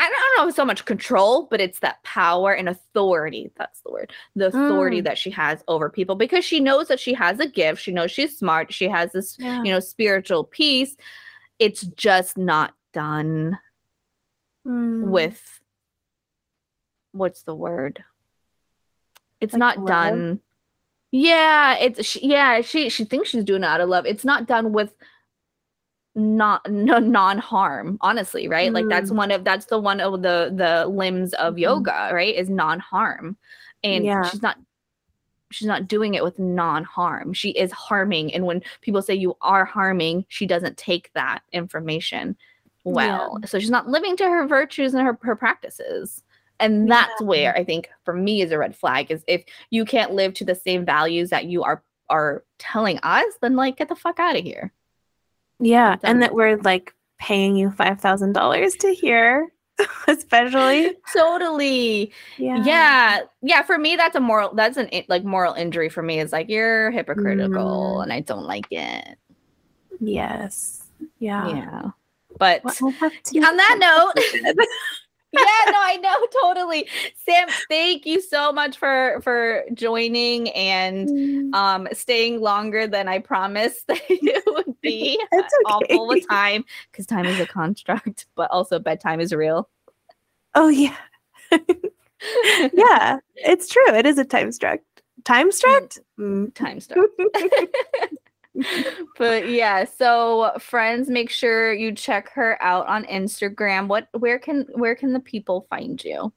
I 0.00 0.08
don't 0.36 0.46
know 0.46 0.50
so 0.50 0.64
much 0.64 0.86
control, 0.86 1.46
but 1.50 1.60
it's 1.60 1.80
that 1.80 2.02
power 2.04 2.52
and 2.52 2.68
authority. 2.68 3.50
That's 3.56 3.80
the 3.82 3.92
word. 3.92 4.12
The 4.34 4.46
authority 4.46 5.02
mm. 5.02 5.04
that 5.04 5.18
she 5.18 5.30
has 5.30 5.62
over 5.68 5.90
people 5.90 6.16
because 6.16 6.44
she 6.44 6.58
knows 6.58 6.88
that 6.88 6.98
she 6.98 7.12
has 7.12 7.38
a 7.38 7.46
gift. 7.46 7.82
She 7.82 7.92
knows 7.92 8.10
she's 8.10 8.38
smart. 8.38 8.72
She 8.72 8.88
has 8.88 9.12
this, 9.12 9.36
yeah. 9.38 9.62
you 9.62 9.70
know, 9.70 9.80
spiritual 9.80 10.44
piece. 10.44 10.96
It's 11.58 11.82
just 11.82 12.38
not 12.38 12.72
done 12.94 13.58
mm. 14.66 15.04
with 15.04 15.60
what's 17.12 17.42
the 17.42 17.54
word? 17.54 18.02
It's 19.40 19.52
like 19.52 19.58
not 19.58 19.78
love? 19.78 19.86
done. 19.86 20.40
Yeah, 21.12 21.76
it's 21.76 22.06
she, 22.06 22.26
yeah, 22.26 22.60
she 22.60 22.88
she 22.88 23.04
thinks 23.04 23.30
she's 23.30 23.44
doing 23.44 23.64
it 23.64 23.66
out 23.66 23.80
of 23.80 23.88
love. 23.88 24.06
It's 24.06 24.24
not 24.24 24.46
done 24.46 24.72
with 24.72 24.94
not 26.14 26.68
no, 26.68 26.98
non-harm 26.98 27.96
honestly 28.00 28.48
right 28.48 28.70
mm. 28.70 28.74
like 28.74 28.88
that's 28.88 29.10
mm. 29.10 29.16
one 29.16 29.30
of 29.30 29.44
that's 29.44 29.66
the 29.66 29.78
one 29.78 30.00
of 30.00 30.22
the 30.22 30.52
the 30.54 30.86
limbs 30.88 31.32
of 31.34 31.54
mm. 31.54 31.60
yoga 31.60 32.10
right 32.12 32.34
is 32.34 32.50
non-harm 32.50 33.36
and 33.84 34.04
yeah. 34.04 34.28
she's 34.28 34.42
not 34.42 34.56
she's 35.52 35.68
not 35.68 35.86
doing 35.86 36.14
it 36.14 36.24
with 36.24 36.38
non-harm 36.38 37.32
she 37.32 37.50
is 37.50 37.70
harming 37.70 38.34
and 38.34 38.44
when 38.44 38.60
people 38.80 39.02
say 39.02 39.14
you 39.14 39.36
are 39.40 39.64
harming 39.64 40.24
she 40.28 40.46
doesn't 40.46 40.76
take 40.76 41.12
that 41.14 41.42
information 41.52 42.36
well 42.84 43.38
yeah. 43.40 43.46
so 43.46 43.58
she's 43.58 43.70
not 43.70 43.88
living 43.88 44.16
to 44.16 44.24
her 44.24 44.46
virtues 44.46 44.94
and 44.94 45.06
her, 45.06 45.18
her 45.22 45.36
practices 45.36 46.24
and 46.58 46.90
that's 46.90 47.20
yeah. 47.20 47.26
where 47.26 47.56
i 47.56 47.62
think 47.62 47.88
for 48.04 48.14
me 48.14 48.42
is 48.42 48.50
a 48.50 48.58
red 48.58 48.74
flag 48.74 49.10
is 49.10 49.22
if 49.28 49.44
you 49.70 49.84
can't 49.84 50.12
live 50.12 50.34
to 50.34 50.44
the 50.44 50.54
same 50.56 50.84
values 50.84 51.30
that 51.30 51.46
you 51.46 51.62
are 51.62 51.82
are 52.08 52.42
telling 52.58 52.98
us 53.04 53.32
then 53.40 53.54
like 53.54 53.76
get 53.76 53.88
the 53.88 53.94
fuck 53.94 54.18
out 54.18 54.36
of 54.36 54.42
here 54.42 54.72
yeah, 55.60 55.96
and 56.02 56.22
that 56.22 56.34
we're 56.34 56.56
like 56.58 56.94
paying 57.18 57.56
you 57.56 57.70
five 57.70 58.00
thousand 58.00 58.32
dollars 58.32 58.74
to 58.76 58.94
hear, 58.94 59.48
especially. 60.08 60.96
totally. 61.12 62.12
Yeah. 62.38 62.64
Yeah. 62.64 63.20
Yeah. 63.42 63.62
For 63.62 63.78
me, 63.78 63.96
that's 63.96 64.16
a 64.16 64.20
moral. 64.20 64.54
That's 64.54 64.76
an 64.76 64.88
like 65.08 65.24
moral 65.24 65.54
injury 65.54 65.88
for 65.88 66.02
me. 66.02 66.20
Is 66.20 66.32
like 66.32 66.48
you're 66.48 66.90
hypocritical, 66.90 67.98
mm. 67.98 68.02
and 68.02 68.12
I 68.12 68.20
don't 68.20 68.46
like 68.46 68.66
it. 68.70 69.18
Yes. 70.00 70.82
Yeah. 71.18 71.48
Yeah. 71.48 71.90
But 72.38 72.64
on 72.64 73.56
that 73.56 74.12
note. 74.14 74.56
yeah, 75.32 75.42
no, 75.66 75.74
I 75.76 75.98
know 76.02 76.26
totally. 76.42 76.88
Sam, 77.24 77.48
thank 77.68 78.06
you 78.06 78.20
so 78.20 78.52
much 78.52 78.76
for 78.76 79.20
for 79.22 79.64
joining 79.74 80.50
and 80.50 81.08
mm. 81.08 81.54
um 81.54 81.88
staying 81.92 82.40
longer 82.40 82.86
than 82.86 83.08
I 83.08 83.20
promised 83.20 83.86
that 83.88 84.00
it 84.08 84.44
would 84.46 84.80
be 84.80 85.18
it's 85.32 85.54
okay. 85.72 85.96
all 85.96 86.08
the 86.08 86.20
time 86.22 86.64
because 86.90 87.06
time 87.06 87.26
is 87.26 87.38
a 87.40 87.46
construct, 87.46 88.26
but 88.34 88.50
also 88.50 88.78
bedtime 88.78 89.20
is 89.20 89.32
real. 89.32 89.68
Oh 90.54 90.68
yeah. 90.68 90.96
yeah, 92.72 93.18
it's 93.36 93.68
true. 93.68 93.94
It 93.94 94.06
is 94.06 94.18
a 94.18 94.24
time 94.24 94.50
struct. 94.50 94.80
Time 95.24 95.50
struct? 95.50 96.00
Mm. 96.18 96.54
Time 96.54 96.78
struct. 96.78 97.06
but 99.18 99.48
yeah, 99.48 99.84
so 99.84 100.52
friends, 100.58 101.08
make 101.08 101.30
sure 101.30 101.72
you 101.72 101.92
check 101.92 102.30
her 102.30 102.62
out 102.62 102.86
on 102.86 103.04
Instagram. 103.04 103.88
What 103.88 104.08
where 104.18 104.38
can 104.38 104.66
where 104.74 104.94
can 104.94 105.12
the 105.12 105.20
people 105.20 105.66
find 105.70 106.02
you? 106.02 106.32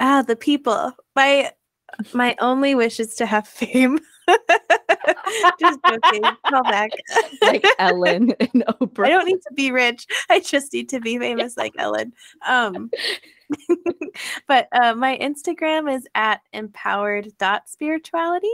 Ah, 0.00 0.22
the 0.22 0.36
people. 0.36 0.92
My 1.14 1.52
my 2.12 2.34
only 2.40 2.74
wish 2.74 2.98
is 3.00 3.14
to 3.16 3.26
have 3.26 3.46
fame. 3.46 3.98
just 5.60 5.78
joking. 5.86 6.22
Call 6.48 6.62
back. 6.64 6.90
like 7.42 7.64
Ellen 7.78 8.32
and 8.40 8.64
Oprah. 8.80 9.06
I 9.06 9.10
don't 9.10 9.26
need 9.26 9.42
to 9.48 9.54
be 9.54 9.70
rich. 9.70 10.06
I 10.30 10.40
just 10.40 10.72
need 10.72 10.88
to 10.90 11.00
be 11.00 11.18
famous 11.18 11.56
like 11.56 11.74
Ellen. 11.78 12.12
Um 12.46 12.90
but 14.48 14.68
uh, 14.72 14.94
my 14.94 15.18
Instagram 15.18 15.94
is 15.94 16.06
at 16.14 16.40
empowered.spirituality. 16.52 18.48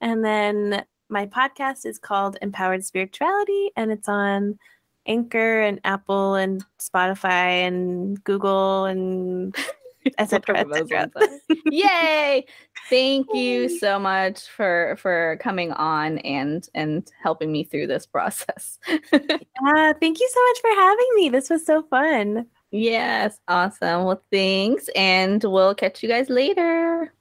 And 0.00 0.24
then 0.24 0.84
my 1.08 1.26
podcast 1.26 1.86
is 1.86 1.98
called 1.98 2.36
Empowered 2.42 2.84
Spirituality, 2.84 3.70
and 3.76 3.90
it's 3.90 4.08
on 4.08 4.58
Anchor 5.06 5.60
and 5.60 5.80
Apple 5.84 6.34
and 6.34 6.64
Spotify 6.78 7.66
and 7.66 8.22
Google 8.24 8.86
and 8.86 9.54
etc. 10.18 10.58
etc. 10.58 11.10
Yay! 11.66 12.44
Thank 12.88 13.26
you 13.34 13.68
so 13.68 13.98
much 13.98 14.48
for 14.48 14.96
for 14.98 15.38
coming 15.40 15.72
on 15.72 16.18
and 16.18 16.68
and 16.74 17.10
helping 17.22 17.50
me 17.50 17.64
through 17.64 17.86
this 17.88 18.06
process. 18.06 18.78
yeah, 18.88 19.92
thank 19.92 20.20
you 20.20 20.30
so 20.32 20.40
much 20.48 20.60
for 20.60 20.80
having 20.80 21.08
me. 21.16 21.28
This 21.28 21.50
was 21.50 21.64
so 21.64 21.82
fun. 21.84 22.46
Yes, 22.70 23.38
awesome. 23.48 24.04
Well, 24.04 24.22
thanks, 24.30 24.88
and 24.94 25.42
we'll 25.42 25.74
catch 25.74 26.02
you 26.02 26.08
guys 26.08 26.28
later. 26.28 27.12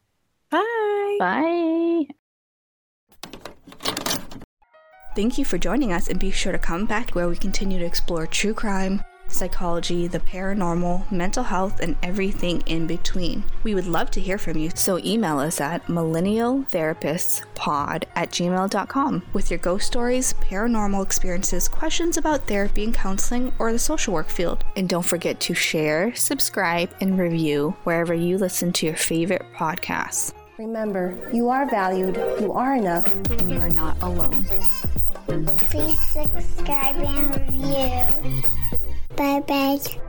Bye. 0.49 1.17
Bye. 1.19 2.15
Thank 5.15 5.37
you 5.37 5.45
for 5.45 5.57
joining 5.57 5.93
us, 5.93 6.09
and 6.09 6.19
be 6.19 6.29
sure 6.29 6.51
to 6.51 6.59
come 6.59 6.85
back 6.85 7.11
where 7.11 7.29
we 7.29 7.37
continue 7.37 7.79
to 7.79 7.85
explore 7.85 8.27
true 8.27 8.53
crime, 8.53 9.01
psychology, 9.29 10.09
the 10.09 10.19
paranormal, 10.19 11.09
mental 11.09 11.45
health, 11.45 11.79
and 11.79 11.95
everything 12.03 12.61
in 12.65 12.85
between. 12.85 13.45
We 13.63 13.75
would 13.75 13.87
love 13.87 14.11
to 14.11 14.19
hear 14.19 14.37
from 14.37 14.57
you, 14.57 14.71
so 14.75 14.99
email 14.99 15.39
us 15.39 15.61
at 15.61 15.87
millennialtherapistspod 15.87 18.03
at 18.15 18.29
gmail.com 18.29 19.23
with 19.31 19.49
your 19.49 19.59
ghost 19.59 19.87
stories, 19.87 20.33
paranormal 20.33 21.05
experiences, 21.05 21.69
questions 21.69 22.17
about 22.17 22.45
therapy 22.45 22.83
and 22.83 22.93
counseling, 22.93 23.53
or 23.57 23.71
the 23.71 23.79
social 23.79 24.13
work 24.13 24.27
field. 24.27 24.65
And 24.75 24.89
don't 24.89 25.05
forget 25.05 25.39
to 25.39 25.53
share, 25.53 26.13
subscribe, 26.13 26.89
and 26.99 27.17
review 27.17 27.73
wherever 27.85 28.13
you 28.13 28.37
listen 28.37 28.73
to 28.73 28.85
your 28.85 28.97
favorite 28.97 29.45
podcasts. 29.55 30.33
Remember, 30.57 31.17
you 31.33 31.49
are 31.49 31.69
valued, 31.69 32.15
you 32.39 32.53
are 32.53 32.75
enough, 32.75 33.13
and 33.13 33.49
you 33.49 33.59
are 33.59 33.69
not 33.69 34.01
alone. 34.01 34.45
Please 35.27 35.99
subscribe 35.99 36.95
and 36.97 37.35
review. 37.35 38.41
Bye 39.15 39.41
bye. 39.47 40.04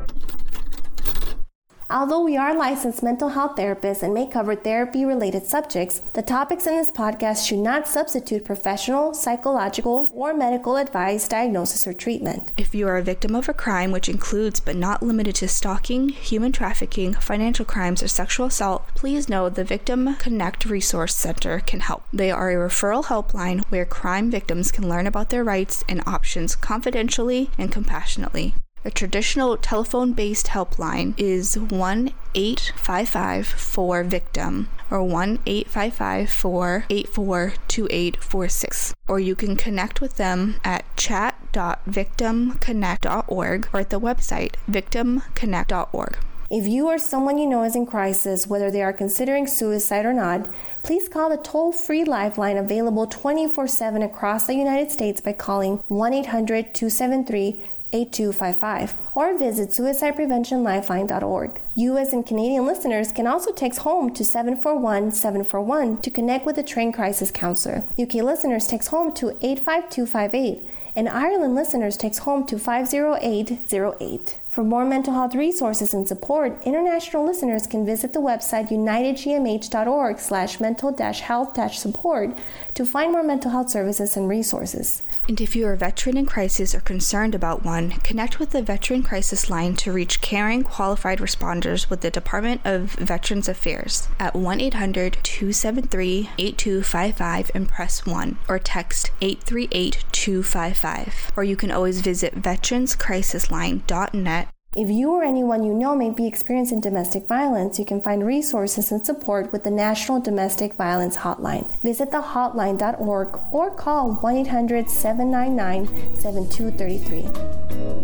Although 1.89 2.23
we 2.23 2.37
are 2.37 2.53
licensed 2.53 3.05
mental 3.05 3.29
health 3.29 3.55
therapists 3.55 4.03
and 4.03 4.13
may 4.13 4.27
cover 4.27 4.57
therapy 4.57 5.05
related 5.05 5.47
subjects, 5.47 6.01
the 6.15 6.23
topics 6.23 6.67
in 6.67 6.75
this 6.75 6.91
podcast 6.91 7.47
should 7.47 7.61
not 7.61 7.87
substitute 7.87 8.45
professional, 8.45 9.15
psychological, 9.15 10.09
or 10.13 10.35
medical 10.35 10.77
advice, 10.77 11.29
diagnosis, 11.29 11.87
or 11.87 11.93
treatment. 11.93 12.51
If 12.57 12.75
you 12.75 12.89
are 12.89 12.97
a 12.97 13.05
victim 13.05 13.37
of 13.37 13.49
a 13.49 13.55
crime, 13.55 13.93
which 13.93 14.09
includes 14.09 14.59
but 14.59 14.75
not 14.75 15.01
limited 15.01 15.37
to 15.37 15.49
stalking, 15.49 16.09
human 16.09 16.51
trafficking, 16.51 17.15
financial 17.15 17.65
crimes, 17.65 18.03
or 18.03 18.09
sexual 18.09 18.47
assault, 18.47 18.85
please 18.97 19.29
know 19.29 19.49
the 19.49 19.63
Victim 19.63 20.17
Connect 20.17 20.67
Resource 20.67 21.15
Center 21.15 21.61
can 21.61 21.79
help. 21.79 22.03
They 22.13 22.33
are 22.33 22.51
a 22.51 22.69
referral 22.69 23.05
helpline 23.05 23.61
where 23.71 23.87
crime 23.87 24.29
victims 24.29 24.73
can 24.73 24.89
learn 24.89 25.07
about 25.07 25.31
their 25.31 25.45
rights 25.45 25.85
and 25.89 26.03
options 26.05 26.57
confidentially 26.57 27.51
and 27.57 27.71
compassionately. 27.71 28.57
A 28.87 28.91
traditional 28.91 29.57
telephone 29.57 30.13
based 30.13 30.47
helpline 30.47 31.13
is 31.19 31.59
1 31.59 32.13
855 32.37 33.45
4 33.45 34.05
victim 34.05 34.69
or 34.93 35.03
1 35.03 35.41
855 35.45 36.31
4 36.31 36.85
842846. 36.89 38.95
Or 39.09 39.19
you 39.19 39.35
can 39.35 39.57
connect 39.57 40.01
with 40.01 40.19
them 40.19 40.61
at 40.63 40.85
chat.victimconnect.org 40.97 43.69
or 43.73 43.81
at 43.81 43.91
the 43.91 43.99
website 43.99 44.55
victimconnect.org. 44.71 46.19
If 46.49 46.69
you 46.69 46.87
or 46.87 46.99
someone 46.99 47.39
you 47.39 47.49
know 47.49 47.65
is 47.65 47.75
in 47.75 47.87
crisis, 47.87 48.47
whether 48.47 48.71
they 48.71 48.83
are 48.83 48.93
considering 48.93 49.49
suicide 49.49 50.07
or 50.07 50.13
not, 50.13 50.49
please 50.85 51.09
call 51.09 51.29
the 51.29 51.39
toll 51.39 51.73
free 51.73 52.05
lifeline 52.05 52.57
available 52.57 53.09
24 53.09 53.67
7 53.67 54.01
across 54.01 54.47
the 54.47 54.55
United 54.55 54.93
States 54.93 55.21
by 55.21 55.33
calling 55.33 55.83
1 55.89 56.15
800 56.15 56.73
273 56.73 57.65
8255 57.93 58.95
or 59.15 59.39
visit 59.39 59.71
suicidepreventionlifeline.org. 59.71 61.61
US 61.77 62.13
and 62.13 62.27
Canadian 62.27 62.67
listeners 62.67 63.13
can 63.13 63.27
also 63.27 63.53
text 63.53 63.81
HOME 63.81 64.13
to 64.15 64.25
741 64.25 65.13
741 65.13 66.01
to 66.03 66.11
connect 66.11 66.47
with 66.47 66.59
a 66.59 66.63
trained 66.63 66.95
crisis 66.95 67.31
counselor. 67.31 67.85
UK 67.99 68.15
listeners 68.15 68.67
text 68.67 68.89
HOME 68.89 69.15
to 69.15 69.37
85258 69.41 70.69
and 70.97 71.11
Ireland 71.11 71.55
listeners 71.55 71.99
text 71.99 72.21
HOME 72.21 72.47
to 72.47 72.59
50808. 72.59 74.39
For 74.49 74.65
more 74.65 74.87
mental 74.87 75.13
health 75.13 75.35
resources 75.35 75.93
and 75.93 76.09
support, 76.09 76.63
international 76.65 77.27
listeners 77.27 77.67
can 77.67 77.85
visit 77.85 78.15
the 78.15 78.21
website 78.21 78.71
unitedgmh.org 78.71 80.19
slash 80.19 80.59
mental 80.59 80.97
health 80.97 81.75
support 81.75 82.31
to 82.73 82.87
find 82.87 83.13
more 83.13 83.23
mental 83.23 83.51
health 83.51 83.69
services 83.69 84.17
and 84.17 84.27
resources. 84.31 85.03
And 85.29 85.41
if 85.41 85.57
you 85.57 85.67
are 85.67 85.73
a 85.73 85.77
veteran 85.77 86.17
in 86.17 86.27
crisis 86.27 86.73
or 86.75 86.81
concerned 86.81 87.35
about 87.35 87.65
one, 87.65 87.91
connect 88.05 88.39
with 88.39 88.51
the 88.51 88.63
Veteran 88.63 89.03
Crisis 89.03 89.51
Line 89.51 89.75
to 89.77 89.93
reach 89.93 90.21
caring, 90.21 90.63
qualified 90.63 91.19
responders 91.19 91.91
with 91.91 92.01
the 92.01 92.11
Department 92.11 92.61
of 92.65 92.93
Veterans 92.93 93.49
Affairs 93.49 94.07
at 94.21 94.37
1 94.37 94.61
800 94.61 95.19
273 95.23 96.31
8255 96.39 97.51
and 97.55 97.69
press 97.69 98.07
1 98.07 98.39
or 98.49 98.61
text 98.61 99.11
838 99.21 100.05
255. 100.13 101.33
Or 101.37 101.43
you 101.43 101.57
can 101.57 101.73
always 101.73 102.01
visit 102.01 102.41
veteranscrisisline.net 102.41 104.49
if 104.77 104.91
you 104.91 105.11
or 105.13 105.25
anyone 105.25 105.65
you 105.65 105.73
know 105.73 105.97
may 105.97 106.11
be 106.11 106.27
experiencing 106.27 106.83
domestic 106.83 107.27
violence, 107.27 107.79
you 107.79 107.87
can 107.87 108.03
find 108.03 108.27
resources 108.27 108.93
and 108.93 109.07
support 109.07 109.51
with 109.51 109.65
the 109.65 109.71
National 109.71 110.21
Domestic 110.21 110.75
Violence 110.75 111.17
Hotline. 111.17 111.67
Visit 111.83 112.11
thehotline.org 112.11 113.41
or 113.51 113.71
call 113.71 114.13
1 114.13 114.37
800 114.37 114.91
799 114.91 116.15
7233. 116.15 117.97